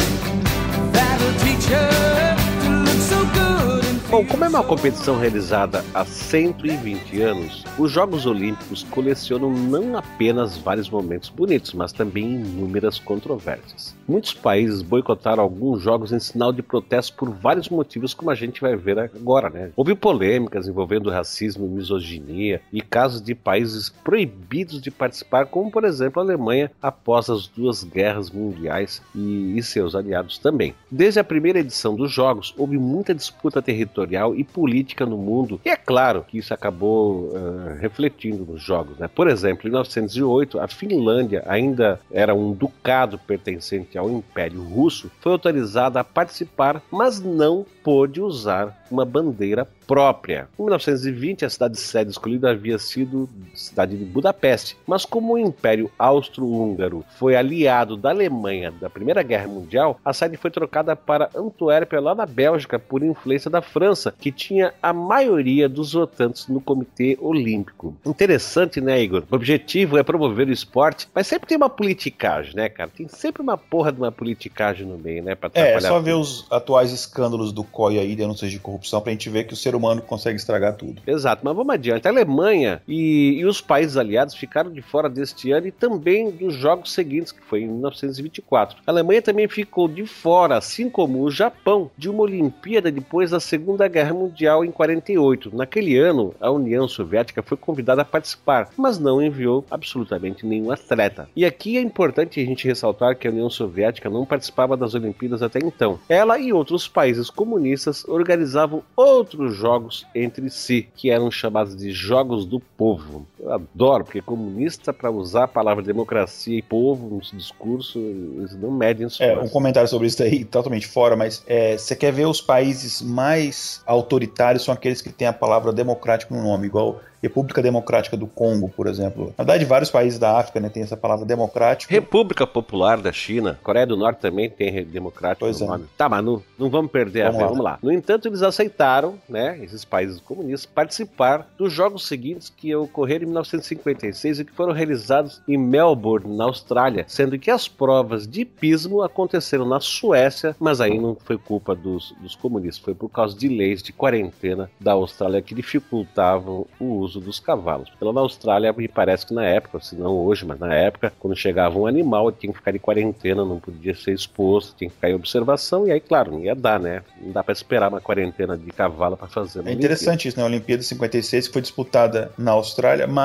Bom, 4.10 4.26
como 4.26 4.44
é 4.44 4.48
uma 4.48 4.64
competição 4.64 5.16
realizada 5.16 5.84
há 5.94 6.04
120 6.04 7.22
anos, 7.22 7.64
os 7.78 7.92
Jogos 7.92 8.26
Olímpicos 8.26 8.82
colecionam 8.82 9.52
não 9.52 9.96
apenas 9.96 10.58
vários 10.58 10.90
momentos 10.90 11.28
bonitos, 11.28 11.72
mas 11.74 11.92
também 11.92 12.24
inúmeras 12.40 12.98
controvérsias. 12.98 13.94
Muitos 14.08 14.34
países 14.34 14.82
boicotaram 14.82 15.44
alguns 15.44 15.80
jogos 15.80 16.10
em 16.10 16.18
sinal 16.18 16.52
de 16.52 16.60
protesto 16.60 17.16
por 17.16 17.30
vários 17.30 17.68
motivos, 17.68 18.12
como 18.12 18.32
a 18.32 18.34
gente 18.34 18.60
vai 18.60 18.74
ver 18.74 18.98
agora, 18.98 19.48
né? 19.48 19.70
Houve 19.76 19.94
polêmicas 19.94 20.66
envolvendo 20.66 21.08
racismo 21.08 21.68
misoginia 21.68 22.60
e 22.72 22.82
casos 22.82 23.22
de 23.22 23.32
países 23.32 23.90
proibidos 23.90 24.82
de 24.82 24.90
participar, 24.90 25.46
como 25.46 25.70
por 25.70 25.84
exemplo 25.84 26.20
a 26.20 26.24
Alemanha 26.24 26.72
após 26.82 27.30
as 27.30 27.46
duas 27.46 27.84
guerras 27.84 28.28
mundiais 28.28 29.00
e, 29.14 29.56
e 29.56 29.62
seus 29.62 29.94
aliados 29.94 30.36
também. 30.36 30.74
Desde 30.90 31.20
a 31.20 31.24
primeira 31.24 31.60
edição 31.60 31.94
dos 31.94 32.10
Jogos, 32.10 32.52
houve 32.58 32.76
muita 32.76 33.14
disputa 33.14 33.62
territorial 33.62 33.99
territorial 34.00 34.34
e 34.34 34.44
política 34.44 35.04
no 35.04 35.16
mundo. 35.16 35.60
E 35.64 35.68
é 35.68 35.76
claro 35.76 36.24
que 36.26 36.38
isso 36.38 36.54
acabou 36.54 37.28
uh, 37.28 37.76
refletindo 37.78 38.44
nos 38.44 38.62
jogos. 38.62 38.98
Né? 38.98 39.08
Por 39.08 39.28
exemplo, 39.28 39.66
em 39.66 39.70
1908, 39.70 40.60
a 40.60 40.68
Finlândia 40.68 41.42
ainda 41.46 42.00
era 42.10 42.34
um 42.34 42.52
ducado 42.52 43.18
pertencente 43.18 43.98
ao 43.98 44.10
Império 44.10 44.62
Russo, 44.62 45.10
foi 45.20 45.32
autorizada 45.32 46.00
a 46.00 46.04
participar, 46.04 46.82
mas 46.90 47.20
não 47.20 47.66
pôde 47.82 48.20
usar 48.20 48.76
uma 48.90 49.04
bandeira 49.04 49.66
própria. 49.86 50.48
Em 50.58 50.62
1920, 50.62 51.44
a 51.44 51.50
cidade 51.50 51.78
sede 51.78 52.10
escolhida 52.10 52.50
havia 52.50 52.78
sido 52.78 53.28
a 53.52 53.56
cidade 53.56 53.96
de 53.96 54.04
Budapeste, 54.04 54.76
mas 54.86 55.04
como 55.04 55.34
o 55.34 55.38
Império 55.38 55.90
Austro-Húngaro 55.98 57.04
foi 57.18 57.34
aliado 57.34 57.96
da 57.96 58.10
Alemanha 58.10 58.70
da 58.70 58.88
Primeira 58.88 59.22
Guerra 59.22 59.48
Mundial, 59.48 59.98
a 60.04 60.12
sede 60.12 60.36
foi 60.36 60.50
trocada 60.50 60.94
para 60.94 61.30
Antuérpia, 61.34 62.00
lá 62.00 62.14
na 62.14 62.26
Bélgica, 62.26 62.78
por 62.78 63.02
influência 63.02 63.50
da 63.50 63.60
França, 63.60 64.14
que 64.18 64.30
tinha 64.30 64.72
a 64.82 64.92
maioria 64.92 65.68
dos 65.68 65.92
votantes 65.92 66.46
no 66.46 66.60
Comitê 66.60 67.18
Olímpico. 67.20 67.96
Interessante, 68.06 68.80
né, 68.80 69.00
Igor? 69.02 69.24
O 69.30 69.34
objetivo 69.34 69.98
é 69.98 70.02
promover 70.02 70.48
o 70.48 70.52
esporte, 70.52 71.08
mas 71.14 71.26
sempre 71.26 71.48
tem 71.48 71.56
uma 71.56 71.70
politicagem, 71.70 72.54
né, 72.54 72.68
cara? 72.68 72.90
Tem 72.94 73.08
sempre 73.08 73.42
uma 73.42 73.56
porra 73.56 73.92
de 73.92 73.98
uma 73.98 74.12
politicagem 74.12 74.86
no 74.86 74.98
meio, 74.98 75.22
né? 75.22 75.34
Pra 75.34 75.50
é, 75.54 75.72
é 75.72 75.80
só 75.80 75.98
ver 75.98 76.14
os 76.14 76.46
atuais 76.50 76.92
escândalos 76.92 77.52
do 77.52 77.64
COI 77.70 77.98
aí, 77.98 78.16
denúncias 78.16 78.50
de 78.50 78.58
corrupção, 78.58 79.00
pra 79.00 79.12
gente 79.12 79.30
ver 79.30 79.44
que 79.44 79.54
o 79.54 79.56
ser 79.56 79.74
humano 79.74 80.02
consegue 80.02 80.36
estragar 80.36 80.74
tudo. 80.74 81.00
Exato, 81.06 81.42
mas 81.44 81.56
vamos 81.56 81.74
adiante. 81.74 82.06
A 82.06 82.10
Alemanha 82.10 82.82
e, 82.86 83.38
e 83.38 83.44
os 83.46 83.60
países 83.60 83.96
aliados 83.96 84.34
ficaram 84.34 84.70
de 84.70 84.82
fora 84.82 85.08
deste 85.08 85.52
ano 85.52 85.66
e 85.66 85.72
também 85.72 86.30
dos 86.30 86.54
jogos 86.54 86.92
seguintes, 86.92 87.32
que 87.32 87.42
foi 87.42 87.62
em 87.62 87.68
1924. 87.68 88.78
A 88.86 88.90
Alemanha 88.90 89.22
também 89.22 89.48
ficou 89.48 89.88
de 89.88 90.04
fora, 90.06 90.56
assim 90.56 90.90
como 90.90 91.22
o 91.22 91.30
Japão, 91.30 91.90
de 91.96 92.08
uma 92.08 92.22
Olimpíada 92.22 92.90
depois 92.90 93.30
da 93.30 93.40
Segunda 93.40 93.88
Guerra 93.88 94.14
Mundial 94.14 94.64
em 94.64 94.70
48. 94.70 95.56
Naquele 95.56 95.96
ano, 95.96 96.34
a 96.40 96.50
União 96.50 96.88
Soviética 96.88 97.42
foi 97.42 97.56
convidada 97.56 98.02
a 98.02 98.04
participar, 98.04 98.68
mas 98.76 98.98
não 98.98 99.22
enviou 99.22 99.64
absolutamente 99.70 100.44
nenhum 100.44 100.70
atleta. 100.70 101.28
E 101.34 101.44
aqui 101.44 101.76
é 101.76 101.80
importante 101.80 102.40
a 102.40 102.44
gente 102.44 102.66
ressaltar 102.66 103.16
que 103.16 103.28
a 103.28 103.30
União 103.30 103.48
Soviética 103.48 104.10
não 104.10 104.26
participava 104.26 104.76
das 104.76 104.94
Olimpíadas 104.94 105.42
até 105.42 105.58
então. 105.58 105.98
Ela 106.08 106.38
e 106.38 106.52
outros 106.52 106.88
países 106.88 107.30
comunistas 107.30 107.59
organizavam 108.08 108.82
outros 108.96 109.54
jogos 109.54 110.06
entre 110.14 110.50
si, 110.50 110.88
que 110.94 111.10
eram 111.10 111.30
chamados 111.30 111.76
de 111.76 111.92
Jogos 111.92 112.44
do 112.44 112.60
Povo. 112.60 113.26
Eu 113.42 113.52
adoro, 113.52 114.04
porque 114.04 114.20
comunista, 114.20 114.92
para 114.92 115.10
usar 115.10 115.44
a 115.44 115.48
palavra 115.48 115.82
democracia 115.82 116.58
e 116.58 116.62
povo 116.62 117.08
no 117.08 117.20
discurso, 117.20 117.98
eles 117.98 118.54
não 118.56 118.70
medem 118.70 119.06
isso. 119.06 119.22
É, 119.22 119.38
um 119.38 119.48
comentário 119.48 119.88
sobre 119.88 120.06
isso 120.06 120.22
aí, 120.22 120.44
totalmente 120.44 120.86
fora, 120.86 121.16
mas 121.16 121.42
é, 121.46 121.76
você 121.76 121.96
quer 121.96 122.12
ver 122.12 122.26
os 122.26 122.40
países 122.40 123.00
mais 123.00 123.82
autoritários 123.86 124.64
são 124.64 124.74
aqueles 124.74 125.00
que 125.00 125.10
têm 125.10 125.26
a 125.26 125.32
palavra 125.32 125.72
democrático 125.72 126.34
no 126.34 126.42
nome, 126.42 126.66
igual 126.66 127.00
República 127.22 127.60
Democrática 127.60 128.16
do 128.16 128.26
Congo, 128.26 128.68
por 128.68 128.86
exemplo. 128.86 129.34
Na 129.36 129.44
verdade, 129.44 129.64
vários 129.64 129.90
países 129.90 130.18
da 130.18 130.38
África 130.38 130.58
né, 130.58 130.68
tem 130.68 130.82
essa 130.82 130.96
palavra 130.96 131.26
democrático. 131.26 131.92
República 131.92 132.46
Popular 132.46 133.00
da 133.00 133.12
China. 133.12 133.58
Coreia 133.62 133.86
do 133.86 133.96
Norte 133.96 134.20
também 134.20 134.48
tem 134.48 134.84
democrático 134.84 135.40
pois 135.40 135.60
no 135.60 135.66
é. 135.66 135.68
nome. 135.68 135.84
Tá, 135.96 136.08
mas 136.08 136.24
não, 136.24 136.42
não 136.58 136.70
vamos 136.70 136.90
perder 136.90 137.24
vamos 137.24 137.36
a 137.36 137.40
fé. 137.40 137.48
Vamos 137.48 137.64
lá. 137.64 137.78
No 137.82 137.92
entanto, 137.92 138.26
eles 138.26 138.42
aceitaram, 138.42 139.18
né, 139.28 139.58
esses 139.62 139.84
países 139.84 140.20
comunistas, 140.20 140.64
participar 140.66 141.46
dos 141.58 141.72
jogos 141.72 142.06
seguintes 142.06 142.48
que 142.48 142.74
ocorreram 142.74 143.28
em 143.28 143.29
1956 143.30 144.40
e 144.40 144.44
que 144.44 144.52
foram 144.52 144.72
realizados 144.72 145.42
em 145.48 145.56
Melbourne, 145.56 146.36
na 146.36 146.44
Austrália, 146.44 147.04
sendo 147.08 147.38
que 147.38 147.50
as 147.50 147.68
provas 147.68 148.26
de 148.26 148.44
pismo 148.44 149.02
aconteceram 149.02 149.66
na 149.66 149.80
Suécia, 149.80 150.54
mas 150.58 150.80
aí 150.80 150.98
não 150.98 151.16
foi 151.24 151.38
culpa 151.38 151.74
dos, 151.74 152.14
dos 152.20 152.34
comunistas, 152.34 152.82
foi 152.82 152.94
por 152.94 153.08
causa 153.08 153.36
de 153.36 153.48
leis 153.48 153.82
de 153.82 153.92
quarentena 153.92 154.70
da 154.78 154.92
Austrália 154.92 155.42
que 155.42 155.54
dificultavam 155.54 156.66
o 156.78 156.84
uso 156.84 157.20
dos 157.20 157.40
cavalos. 157.40 157.90
Pela 157.98 158.12
na 158.12 158.20
Austrália, 158.20 158.72
me 158.72 158.88
parece 158.88 159.26
que 159.26 159.34
na 159.34 159.44
época, 159.44 159.80
se 159.80 159.94
não 159.94 160.16
hoje, 160.16 160.44
mas 160.44 160.58
na 160.58 160.74
época, 160.74 161.12
quando 161.18 161.36
chegava 161.36 161.78
um 161.78 161.86
animal, 161.86 162.30
tinha 162.32 162.52
que 162.52 162.58
ficar 162.58 162.74
em 162.74 162.78
quarentena, 162.78 163.44
não 163.44 163.58
podia 163.58 163.94
ser 163.94 164.12
exposto, 164.12 164.76
tinha 164.76 164.88
que 164.88 164.94
ficar 164.96 165.10
em 165.10 165.14
observação, 165.14 165.86
e 165.86 165.92
aí, 165.92 166.00
claro, 166.00 166.32
não 166.32 166.40
ia 166.40 166.54
dar, 166.54 166.80
né? 166.80 167.02
Não 167.20 167.32
dá 167.32 167.42
para 167.42 167.52
esperar 167.52 167.88
uma 167.88 168.00
quarentena 168.00 168.56
de 168.56 168.70
cavalo 168.72 169.16
para 169.16 169.28
fazer. 169.28 169.66
É 169.66 169.72
interessante 169.72 170.28
isso, 170.28 170.36
né? 170.36 170.42
A 170.42 170.46
Olimpíada 170.46 170.82
56 170.82 171.46
que 171.46 171.52
foi 171.52 171.62
disputada 171.62 172.32
na 172.36 172.52
Austrália, 172.52 173.06
mas 173.06 173.19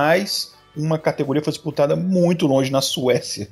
uma 0.76 0.98
categoria 0.98 1.44
foi 1.44 1.54
disputada 1.54 1.96
muito 1.96 2.46
longe 2.48 2.72
na 2.72 2.82
Suécia. 2.82 3.48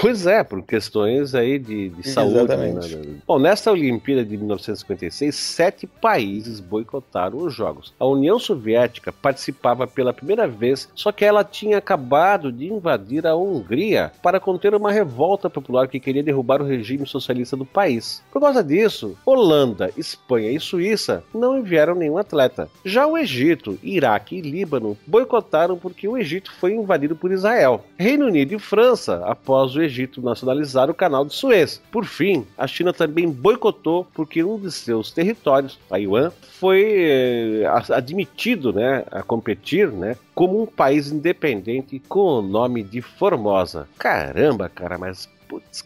Pois 0.00 0.26
é, 0.26 0.42
por 0.42 0.62
questões 0.62 1.34
aí 1.34 1.58
de, 1.58 1.90
de 1.90 2.08
saúde. 2.08 2.56
Né? 2.56 3.20
Bom, 3.26 3.38
nesta 3.38 3.70
Olimpíada 3.70 4.24
de 4.24 4.36
1956, 4.36 5.34
sete 5.34 5.86
países 5.86 6.60
boicotaram 6.60 7.38
os 7.38 7.54
Jogos. 7.54 7.92
A 7.98 8.06
União 8.06 8.38
Soviética 8.38 9.12
participava 9.12 9.86
pela 9.86 10.12
primeira 10.12 10.46
vez, 10.46 10.88
só 10.94 11.12
que 11.12 11.24
ela 11.24 11.44
tinha 11.44 11.78
acabado 11.78 12.50
de 12.52 12.72
invadir 12.72 13.26
a 13.26 13.36
Hungria 13.36 14.12
para 14.22 14.40
conter 14.40 14.74
uma 14.74 14.92
revolta 14.92 15.50
popular 15.50 15.88
que 15.88 16.00
queria 16.00 16.22
derrubar 16.22 16.62
o 16.62 16.66
regime 16.66 17.06
socialista 17.06 17.56
do 17.56 17.64
país. 17.64 18.22
Por 18.32 18.40
causa 18.40 18.62
disso, 18.62 19.16
Holanda, 19.24 19.90
Espanha 19.96 20.50
e 20.50 20.60
Suíça 20.60 21.22
não 21.34 21.58
enviaram 21.58 21.94
nenhum 21.94 22.18
atleta. 22.18 22.68
Já 22.84 23.06
o 23.06 23.18
Egito, 23.18 23.78
Iraque 23.82 24.36
e 24.36 24.40
Líbano 24.40 24.96
boicotaram 25.06 25.76
porque 25.76 26.06
o 26.06 26.16
Egito 26.16 26.52
foi 26.58 26.72
invadido 26.74 27.16
por 27.16 27.32
Israel. 27.32 27.84
Reino 27.96 28.26
Unido 28.26 28.54
e 28.54 28.58
França, 28.58 29.22
após 29.26 29.57
após 29.58 29.74
o 29.74 29.82
Egito 29.82 30.22
nacionalizar 30.22 30.88
o 30.88 30.94
canal 30.94 31.24
de 31.24 31.34
Suez. 31.34 31.82
Por 31.90 32.04
fim, 32.04 32.46
a 32.56 32.66
China 32.66 32.92
também 32.92 33.28
boicotou 33.28 34.06
porque 34.14 34.44
um 34.44 34.58
de 34.58 34.70
seus 34.70 35.10
territórios, 35.10 35.78
Taiwan, 35.88 36.30
foi 36.60 37.62
eh, 37.62 37.64
admitido 37.92 38.72
né, 38.72 39.04
a 39.10 39.22
competir 39.22 39.90
né, 39.90 40.16
como 40.34 40.62
um 40.62 40.66
país 40.66 41.10
independente 41.10 42.00
com 42.08 42.38
o 42.38 42.42
nome 42.42 42.84
de 42.84 43.02
Formosa. 43.02 43.88
Caramba, 43.98 44.68
cara, 44.68 44.96
mas 44.96 45.28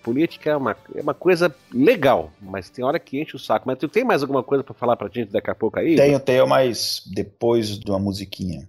política 0.02 0.50
é 0.50 0.56
uma, 0.56 0.76
é 0.94 1.00
uma 1.00 1.14
coisa 1.14 1.54
legal, 1.72 2.32
mas 2.40 2.68
tem 2.68 2.84
hora 2.84 2.98
que 2.98 3.20
enche 3.20 3.36
o 3.36 3.38
saco. 3.38 3.64
Mas 3.66 3.78
tu 3.78 3.88
tem 3.88 4.04
mais 4.04 4.20
alguma 4.20 4.42
coisa 4.42 4.64
para 4.64 4.74
falar 4.74 4.96
pra 4.96 5.08
gente 5.08 5.30
daqui 5.30 5.50
a 5.50 5.54
pouco 5.54 5.78
aí? 5.78 5.96
Tenho, 5.96 6.18
tenho, 6.18 6.46
mas 6.46 7.02
depois 7.14 7.78
de 7.78 7.90
uma 7.90 8.00
musiquinha. 8.00 8.66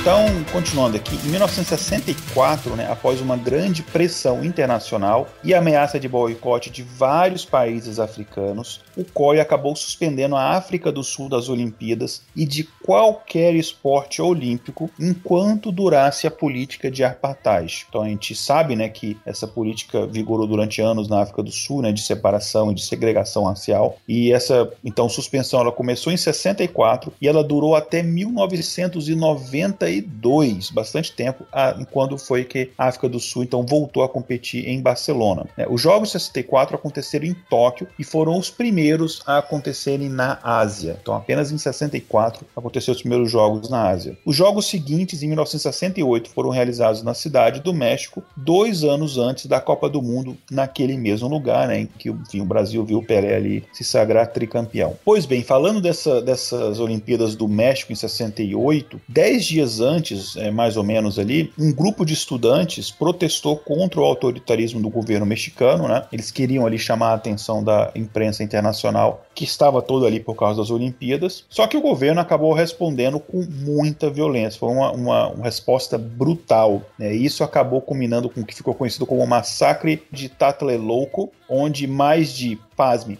Então, 0.00 0.24
continuando 0.50 0.96
aqui, 0.96 1.14
em 1.26 1.28
1964, 1.28 2.74
né, 2.74 2.90
após 2.90 3.20
uma 3.20 3.36
grande 3.36 3.82
pressão 3.82 4.42
internacional 4.42 5.28
e 5.44 5.52
ameaça 5.52 6.00
de 6.00 6.08
boicote 6.08 6.70
de 6.70 6.82
vários 6.82 7.44
países 7.44 8.00
africanos, 8.00 8.80
o 8.96 9.04
COI 9.04 9.40
acabou 9.40 9.76
suspendendo 9.76 10.36
a 10.36 10.56
África 10.56 10.90
do 10.90 11.04
Sul 11.04 11.28
das 11.28 11.50
Olimpíadas 11.50 12.22
e 12.34 12.46
de 12.46 12.64
qualquer 12.64 13.54
esporte 13.54 14.22
olímpico 14.22 14.90
enquanto 14.98 15.70
durasse 15.70 16.26
a 16.26 16.30
política 16.30 16.90
de 16.90 17.04
apartheid. 17.04 17.84
Então 17.86 18.00
a 18.00 18.08
gente 18.08 18.34
sabe 18.34 18.74
né, 18.74 18.88
que 18.88 19.18
essa 19.26 19.46
política 19.46 20.06
vigorou 20.06 20.46
durante 20.46 20.80
anos 20.80 21.08
na 21.08 21.20
África 21.20 21.42
do 21.42 21.52
Sul, 21.52 21.82
né, 21.82 21.92
de 21.92 22.00
separação 22.00 22.72
e 22.72 22.74
de 22.74 22.82
segregação 22.82 23.44
racial, 23.44 23.98
e 24.08 24.32
essa 24.32 24.72
então 24.82 25.10
suspensão 25.10 25.60
ela 25.60 25.70
começou 25.70 26.10
em 26.10 26.16
64 26.16 27.12
e 27.20 27.28
ela 27.28 27.44
durou 27.44 27.76
até 27.76 28.02
1990 28.02 29.89
92, 29.90 30.70
bastante 30.70 31.12
tempo, 31.12 31.44
a, 31.52 31.74
quando 31.90 32.16
foi 32.16 32.44
que 32.44 32.70
a 32.78 32.86
África 32.86 33.08
do 33.08 33.18
Sul 33.18 33.42
então 33.42 33.64
voltou 33.64 34.02
a 34.02 34.08
competir 34.08 34.68
em 34.68 34.80
Barcelona. 34.80 35.46
É, 35.56 35.66
os 35.68 35.80
Jogos 35.80 36.12
64 36.12 36.76
aconteceram 36.76 37.26
em 37.26 37.34
Tóquio 37.48 37.88
e 37.98 38.04
foram 38.04 38.38
os 38.38 38.50
primeiros 38.50 39.22
a 39.26 39.38
acontecerem 39.38 40.08
na 40.08 40.38
Ásia. 40.42 40.98
Então, 41.00 41.14
apenas 41.14 41.50
em 41.50 41.58
64 41.58 42.46
aconteceram 42.56 42.94
os 42.94 43.00
primeiros 43.00 43.30
Jogos 43.30 43.68
na 43.68 43.88
Ásia. 43.88 44.16
Os 44.24 44.36
Jogos 44.36 44.66
seguintes, 44.66 45.22
em 45.22 45.28
1968, 45.28 46.30
foram 46.30 46.50
realizados 46.50 47.02
na 47.02 47.14
cidade 47.14 47.60
do 47.60 47.74
México, 47.74 48.22
dois 48.36 48.84
anos 48.84 49.18
antes 49.18 49.46
da 49.46 49.60
Copa 49.60 49.88
do 49.88 50.02
Mundo, 50.02 50.36
naquele 50.50 50.96
mesmo 50.96 51.28
lugar, 51.28 51.68
né, 51.68 51.80
em 51.80 51.86
que 51.86 52.10
enfim, 52.10 52.40
o 52.40 52.44
Brasil 52.44 52.84
viu 52.84 52.98
o 52.98 53.04
Pelé 53.04 53.34
ali 53.34 53.64
se 53.72 53.84
sagrar 53.84 54.28
tricampeão. 54.28 54.96
Pois 55.04 55.26
bem, 55.26 55.42
falando 55.42 55.80
dessa, 55.80 56.20
dessas 56.20 56.78
Olimpíadas 56.78 57.34
do 57.34 57.48
México 57.48 57.92
em 57.92 57.96
68, 57.96 59.00
dez 59.08 59.44
dias 59.44 59.79
antes, 59.80 60.36
é, 60.36 60.50
mais 60.50 60.76
ou 60.76 60.84
menos 60.84 61.18
ali, 61.18 61.52
um 61.58 61.72
grupo 61.72 62.04
de 62.04 62.14
estudantes 62.14 62.90
protestou 62.90 63.56
contra 63.56 64.00
o 64.00 64.04
autoritarismo 64.04 64.80
do 64.80 64.88
governo 64.88 65.26
mexicano, 65.26 65.88
né? 65.88 66.04
Eles 66.12 66.30
queriam 66.30 66.66
ali 66.66 66.78
chamar 66.78 67.10
a 67.10 67.14
atenção 67.14 67.62
da 67.62 67.90
imprensa 67.94 68.42
internacional, 68.42 69.24
que 69.34 69.44
estava 69.44 69.80
toda 69.80 70.06
ali 70.06 70.20
por 70.20 70.34
causa 70.34 70.60
das 70.60 70.70
Olimpíadas. 70.70 71.44
Só 71.48 71.66
que 71.66 71.76
o 71.76 71.80
governo 71.80 72.20
acabou 72.20 72.52
respondendo 72.52 73.18
com 73.18 73.42
muita 73.42 74.10
violência. 74.10 74.58
Foi 74.58 74.70
uma, 74.70 74.92
uma, 74.92 75.28
uma 75.28 75.44
resposta 75.44 75.96
brutal. 75.96 76.82
Né? 76.98 77.14
Isso 77.14 77.42
acabou 77.42 77.80
culminando 77.80 78.28
com 78.28 78.40
o 78.40 78.44
que 78.44 78.54
ficou 78.54 78.74
conhecido 78.74 79.06
como 79.06 79.22
o 79.22 79.26
massacre 79.26 80.02
de 80.10 80.28
Tlatelolco, 80.28 81.30
onde 81.48 81.86
mais 81.86 82.32
de, 82.32 82.58
pasme, 82.76 83.18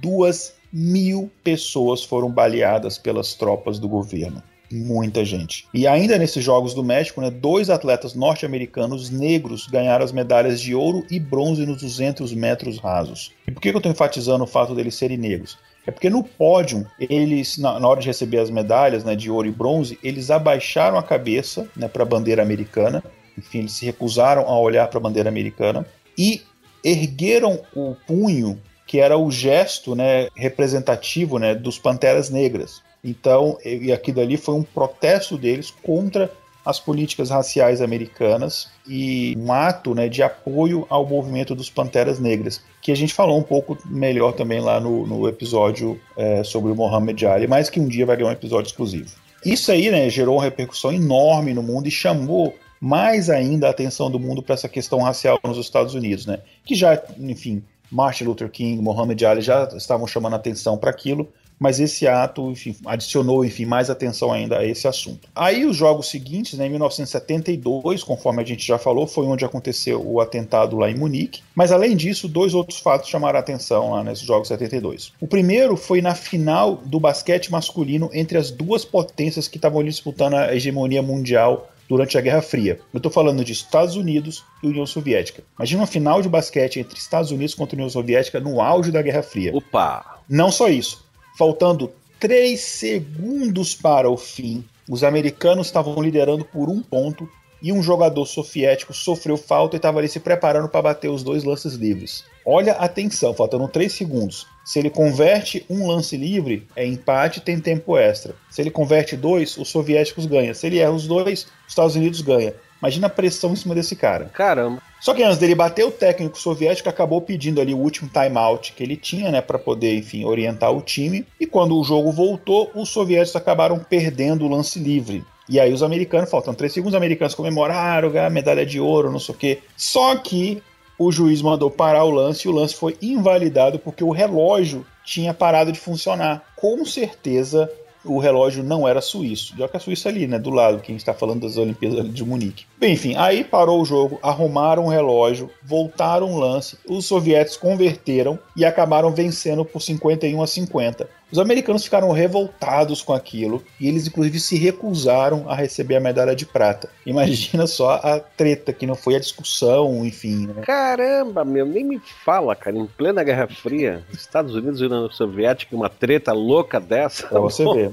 duas 0.00 0.54
mil 0.72 1.30
pessoas 1.44 2.02
foram 2.02 2.30
baleadas 2.30 2.96
pelas 2.96 3.34
tropas 3.34 3.78
do 3.78 3.88
governo 3.88 4.42
muita 4.72 5.24
gente. 5.24 5.66
E 5.72 5.86
ainda 5.86 6.18
nesses 6.18 6.42
Jogos 6.42 6.74
do 6.74 6.82
México, 6.82 7.20
né, 7.20 7.30
dois 7.30 7.70
atletas 7.70 8.14
norte-americanos 8.14 9.10
negros 9.10 9.66
ganharam 9.66 10.04
as 10.04 10.12
medalhas 10.12 10.60
de 10.60 10.74
ouro 10.74 11.04
e 11.10 11.20
bronze 11.20 11.66
nos 11.66 11.82
200 11.82 12.32
metros 12.32 12.78
rasos. 12.78 13.32
E 13.46 13.50
por 13.50 13.60
que 13.60 13.68
eu 13.68 13.76
estou 13.76 13.92
enfatizando 13.92 14.44
o 14.44 14.46
fato 14.46 14.74
deles 14.74 14.94
serem 14.94 15.16
negros? 15.16 15.58
É 15.86 15.90
porque 15.90 16.08
no 16.08 16.22
pódio, 16.22 16.86
eles, 16.98 17.58
na, 17.58 17.76
hora 17.86 18.00
de 18.00 18.06
receber 18.06 18.38
as 18.38 18.50
medalhas 18.50 19.04
né, 19.04 19.16
de 19.16 19.30
ouro 19.30 19.48
e 19.48 19.50
bronze, 19.50 19.98
eles 20.02 20.30
abaixaram 20.30 20.96
a 20.96 21.02
cabeça 21.02 21.68
né, 21.76 21.88
para 21.88 22.04
a 22.04 22.06
bandeira 22.06 22.40
americana. 22.40 23.02
Enfim, 23.36 23.60
eles 23.60 23.72
se 23.72 23.84
recusaram 23.84 24.42
a 24.42 24.58
olhar 24.58 24.86
para 24.88 24.98
a 24.98 25.02
bandeira 25.02 25.28
americana 25.28 25.84
e 26.16 26.42
ergueram 26.84 27.60
o 27.74 27.96
punho, 28.06 28.60
que 28.86 29.00
era 29.00 29.16
o 29.16 29.30
gesto 29.30 29.94
né, 29.94 30.28
representativo 30.36 31.38
né, 31.38 31.54
dos 31.54 31.78
Panteras 31.78 32.30
Negras. 32.30 32.82
Então, 33.04 33.58
e 33.64 33.92
aquilo 33.92 34.20
ali 34.20 34.36
foi 34.36 34.54
um 34.54 34.62
protesto 34.62 35.36
deles 35.36 35.72
contra 35.82 36.30
as 36.64 36.78
políticas 36.78 37.30
raciais 37.30 37.80
americanas 37.80 38.70
e 38.86 39.36
um 39.36 39.52
ato 39.52 39.94
né, 39.94 40.08
de 40.08 40.22
apoio 40.22 40.86
ao 40.88 41.04
movimento 41.04 41.54
dos 41.54 41.68
Panteras 41.68 42.20
Negras, 42.20 42.62
que 42.80 42.92
a 42.92 42.94
gente 42.94 43.12
falou 43.12 43.36
um 43.36 43.42
pouco 43.42 43.76
melhor 43.84 44.32
também 44.32 44.60
lá 44.60 44.78
no, 44.78 45.06
no 45.06 45.28
episódio 45.28 46.00
é, 46.16 46.44
sobre 46.44 46.70
o 46.70 46.76
Mohamed 46.76 47.26
Ali, 47.26 47.46
mas 47.48 47.68
que 47.68 47.80
um 47.80 47.88
dia 47.88 48.06
vai 48.06 48.16
ter 48.16 48.24
um 48.24 48.30
episódio 48.30 48.68
exclusivo. 48.68 49.10
Isso 49.44 49.72
aí 49.72 49.90
né, 49.90 50.08
gerou 50.08 50.36
uma 50.36 50.44
repercussão 50.44 50.92
enorme 50.92 51.52
no 51.52 51.62
mundo 51.62 51.88
e 51.88 51.90
chamou 51.90 52.54
mais 52.80 53.28
ainda 53.28 53.66
a 53.66 53.70
atenção 53.70 54.10
do 54.10 54.18
mundo 54.18 54.42
para 54.42 54.54
essa 54.54 54.68
questão 54.68 55.00
racial 55.00 55.38
nos 55.44 55.58
Estados 55.58 55.94
Unidos, 55.94 56.26
né? 56.26 56.40
Que 56.64 56.74
já, 56.74 57.00
enfim, 57.18 57.62
Martin 57.90 58.24
Luther 58.24 58.50
King, 58.50 58.82
Mohamed 58.82 59.24
Ali 59.24 59.40
já 59.40 59.64
estavam 59.76 60.06
chamando 60.06 60.34
atenção 60.34 60.76
para 60.76 60.90
aquilo, 60.90 61.28
mas 61.62 61.78
esse 61.78 62.08
ato 62.08 62.50
enfim, 62.50 62.74
adicionou 62.84 63.44
enfim, 63.44 63.64
mais 63.64 63.88
atenção 63.88 64.32
ainda 64.32 64.58
a 64.58 64.66
esse 64.66 64.88
assunto. 64.88 65.28
Aí 65.32 65.64
os 65.64 65.76
jogos 65.76 66.10
seguintes, 66.10 66.58
né, 66.58 66.66
em 66.66 66.70
1972, 66.70 68.02
conforme 68.02 68.42
a 68.42 68.44
gente 68.44 68.66
já 68.66 68.78
falou, 68.78 69.06
foi 69.06 69.24
onde 69.26 69.44
aconteceu 69.44 70.04
o 70.04 70.20
atentado 70.20 70.76
lá 70.76 70.90
em 70.90 70.96
Munique, 70.96 71.40
mas 71.54 71.70
além 71.70 71.96
disso, 71.96 72.26
dois 72.26 72.52
outros 72.52 72.80
fatos 72.80 73.08
chamaram 73.08 73.36
a 73.36 73.40
atenção 73.40 73.92
lá 73.92 74.02
nesses 74.02 74.24
Jogos 74.24 74.48
72. 74.48 75.12
O 75.20 75.28
primeiro 75.28 75.76
foi 75.76 76.02
na 76.02 76.16
final 76.16 76.74
do 76.84 76.98
basquete 76.98 77.52
masculino 77.52 78.10
entre 78.12 78.36
as 78.36 78.50
duas 78.50 78.84
potências 78.84 79.46
que 79.46 79.56
estavam 79.56 79.84
disputando 79.84 80.34
a 80.34 80.52
hegemonia 80.52 81.00
mundial 81.00 81.70
durante 81.88 82.18
a 82.18 82.20
Guerra 82.20 82.42
Fria. 82.42 82.80
Eu 82.92 82.96
estou 82.96 83.12
falando 83.12 83.44
de 83.44 83.52
Estados 83.52 83.94
Unidos 83.94 84.44
e 84.64 84.66
União 84.66 84.84
Soviética. 84.86 85.44
Imagina 85.56 85.82
uma 85.82 85.86
final 85.86 86.20
de 86.20 86.28
basquete 86.28 86.80
entre 86.80 86.98
Estados 86.98 87.30
Unidos 87.30 87.54
contra 87.54 87.76
a 87.76 87.78
União 87.78 87.90
Soviética 87.90 88.40
no 88.40 88.60
auge 88.60 88.90
da 88.90 89.00
Guerra 89.00 89.22
Fria. 89.22 89.54
Opa! 89.54 90.18
Não 90.28 90.50
só 90.50 90.68
isso 90.68 91.04
faltando 91.36 91.92
3 92.20 92.60
segundos 92.60 93.74
para 93.74 94.08
o 94.08 94.16
fim, 94.16 94.64
os 94.88 95.02
americanos 95.02 95.66
estavam 95.66 96.00
liderando 96.00 96.44
por 96.44 96.68
um 96.68 96.80
ponto 96.80 97.28
e 97.62 97.72
um 97.72 97.82
jogador 97.82 98.26
soviético 98.26 98.92
sofreu 98.92 99.36
falta 99.36 99.76
e 99.76 99.78
estava 99.78 100.00
ali 100.00 100.08
se 100.08 100.18
preparando 100.18 100.68
para 100.68 100.82
bater 100.82 101.08
os 101.08 101.22
dois 101.22 101.44
lances 101.44 101.74
livres. 101.74 102.24
Olha 102.44 102.72
a 102.72 102.88
tensão, 102.88 103.32
faltando 103.32 103.68
3 103.68 103.92
segundos. 103.92 104.46
Se 104.64 104.80
ele 104.80 104.90
converte 104.90 105.64
um 105.70 105.86
lance 105.86 106.16
livre, 106.16 106.66
é 106.74 106.84
empate 106.84 107.40
tem 107.40 107.60
tempo 107.60 107.96
extra. 107.96 108.34
Se 108.50 108.60
ele 108.60 108.70
converte 108.70 109.16
dois, 109.16 109.56
os 109.56 109.68
soviéticos 109.68 110.26
ganham. 110.26 110.52
Se 110.54 110.66
ele 110.66 110.78
erra 110.78 110.90
os 110.90 111.06
dois, 111.06 111.44
os 111.44 111.68
Estados 111.68 111.94
Unidos 111.94 112.20
ganha. 112.20 112.52
Imagina 112.82 113.06
a 113.06 113.10
pressão 113.10 113.52
em 113.52 113.56
cima 113.56 113.76
desse 113.76 113.94
cara. 113.94 114.24
Caramba. 114.34 114.82
Só 115.00 115.14
que 115.14 115.22
antes 115.22 115.38
dele 115.38 115.54
bater, 115.54 115.84
o 115.84 115.90
técnico 115.92 116.36
soviético 116.36 116.88
acabou 116.88 117.20
pedindo 117.20 117.60
ali 117.60 117.72
o 117.72 117.78
último 117.78 118.10
timeout 118.12 118.72
que 118.72 118.82
ele 118.82 118.96
tinha, 118.96 119.30
né, 119.30 119.40
para 119.40 119.58
poder, 119.58 119.96
enfim, 119.96 120.24
orientar 120.24 120.72
o 120.72 120.80
time. 120.80 121.24
E 121.38 121.46
quando 121.46 121.78
o 121.78 121.84
jogo 121.84 122.10
voltou, 122.10 122.70
os 122.74 122.88
soviéticos 122.88 123.36
acabaram 123.36 123.78
perdendo 123.78 124.44
o 124.44 124.48
lance 124.48 124.80
livre. 124.80 125.24
E 125.48 125.60
aí 125.60 125.72
os 125.72 125.82
americanos, 125.82 126.30
faltam 126.30 126.54
três 126.54 126.72
segundos, 126.72 126.94
os 126.94 126.96
americanos 126.96 127.34
comemoraram, 127.34 128.12
a 128.18 128.30
medalha 128.30 128.66
de 128.66 128.80
ouro, 128.80 129.12
não 129.12 129.18
sei 129.20 129.34
o 129.34 129.38
quê. 129.38 129.58
Só 129.76 130.16
que 130.16 130.62
o 130.98 131.10
juiz 131.10 131.42
mandou 131.42 131.70
parar 131.70 132.04
o 132.04 132.10
lance 132.10 132.46
e 132.46 132.50
o 132.50 132.54
lance 132.54 132.74
foi 132.74 132.96
invalidado 133.00 133.78
porque 133.78 134.04
o 134.04 134.10
relógio 134.10 134.86
tinha 135.04 135.34
parado 135.34 135.72
de 135.72 135.80
funcionar. 135.80 136.44
Com 136.56 136.84
certeza 136.84 137.68
o 138.04 138.18
relógio 138.18 138.62
não 138.62 138.86
era 138.86 139.00
suíço. 139.00 139.54
Já 139.56 139.68
que 139.68 139.76
a 139.76 139.80
Suíça 139.80 140.08
ali, 140.08 140.26
né, 140.26 140.38
do 140.38 140.50
lado, 140.50 140.80
que 140.80 140.90
a 140.90 140.94
gente 140.94 141.00
está 141.00 141.14
falando 141.14 141.42
das 141.42 141.56
Olimpíadas 141.56 142.12
de 142.12 142.24
Munique. 142.24 142.64
Bem, 142.78 142.94
enfim, 142.94 143.14
aí 143.16 143.44
parou 143.44 143.80
o 143.80 143.84
jogo, 143.84 144.18
arrumaram 144.22 144.86
o 144.86 144.88
relógio, 144.88 145.50
voltaram 145.62 146.32
o 146.32 146.38
lance, 146.38 146.78
os 146.88 147.06
soviéticos 147.06 147.56
converteram 147.56 148.38
e 148.56 148.64
acabaram 148.64 149.12
vencendo 149.12 149.64
por 149.64 149.80
51 149.80 150.42
a 150.42 150.46
50. 150.46 151.08
Os 151.32 151.38
americanos 151.38 151.82
ficaram 151.82 152.12
revoltados 152.12 153.00
com 153.00 153.14
aquilo 153.14 153.64
e 153.80 153.88
eles, 153.88 154.06
inclusive, 154.06 154.38
se 154.38 154.56
recusaram 154.56 155.48
a 155.48 155.54
receber 155.54 155.96
a 155.96 156.00
medalha 156.00 156.36
de 156.36 156.44
prata. 156.44 156.90
Imagina 157.06 157.66
só 157.66 157.94
a 157.94 158.20
treta 158.20 158.70
que 158.72 158.86
não 158.86 158.94
foi 158.94 159.16
a 159.16 159.18
discussão, 159.18 160.04
enfim. 160.04 160.48
Né? 160.48 160.62
Caramba, 160.62 161.42
meu, 161.42 161.64
nem 161.64 161.84
me 161.84 162.00
fala, 162.22 162.54
cara. 162.54 162.76
Em 162.76 162.86
plena 162.86 163.24
Guerra 163.24 163.48
Fria, 163.48 164.04
Estados 164.12 164.54
Unidos 164.54 164.82
e 164.82 164.84
União 164.84 165.10
Soviética, 165.10 165.74
uma 165.74 165.88
treta 165.88 166.32
louca 166.32 166.78
dessa. 166.78 167.26
Pra 167.26 167.40
você 167.40 167.64
ver. 167.64 167.92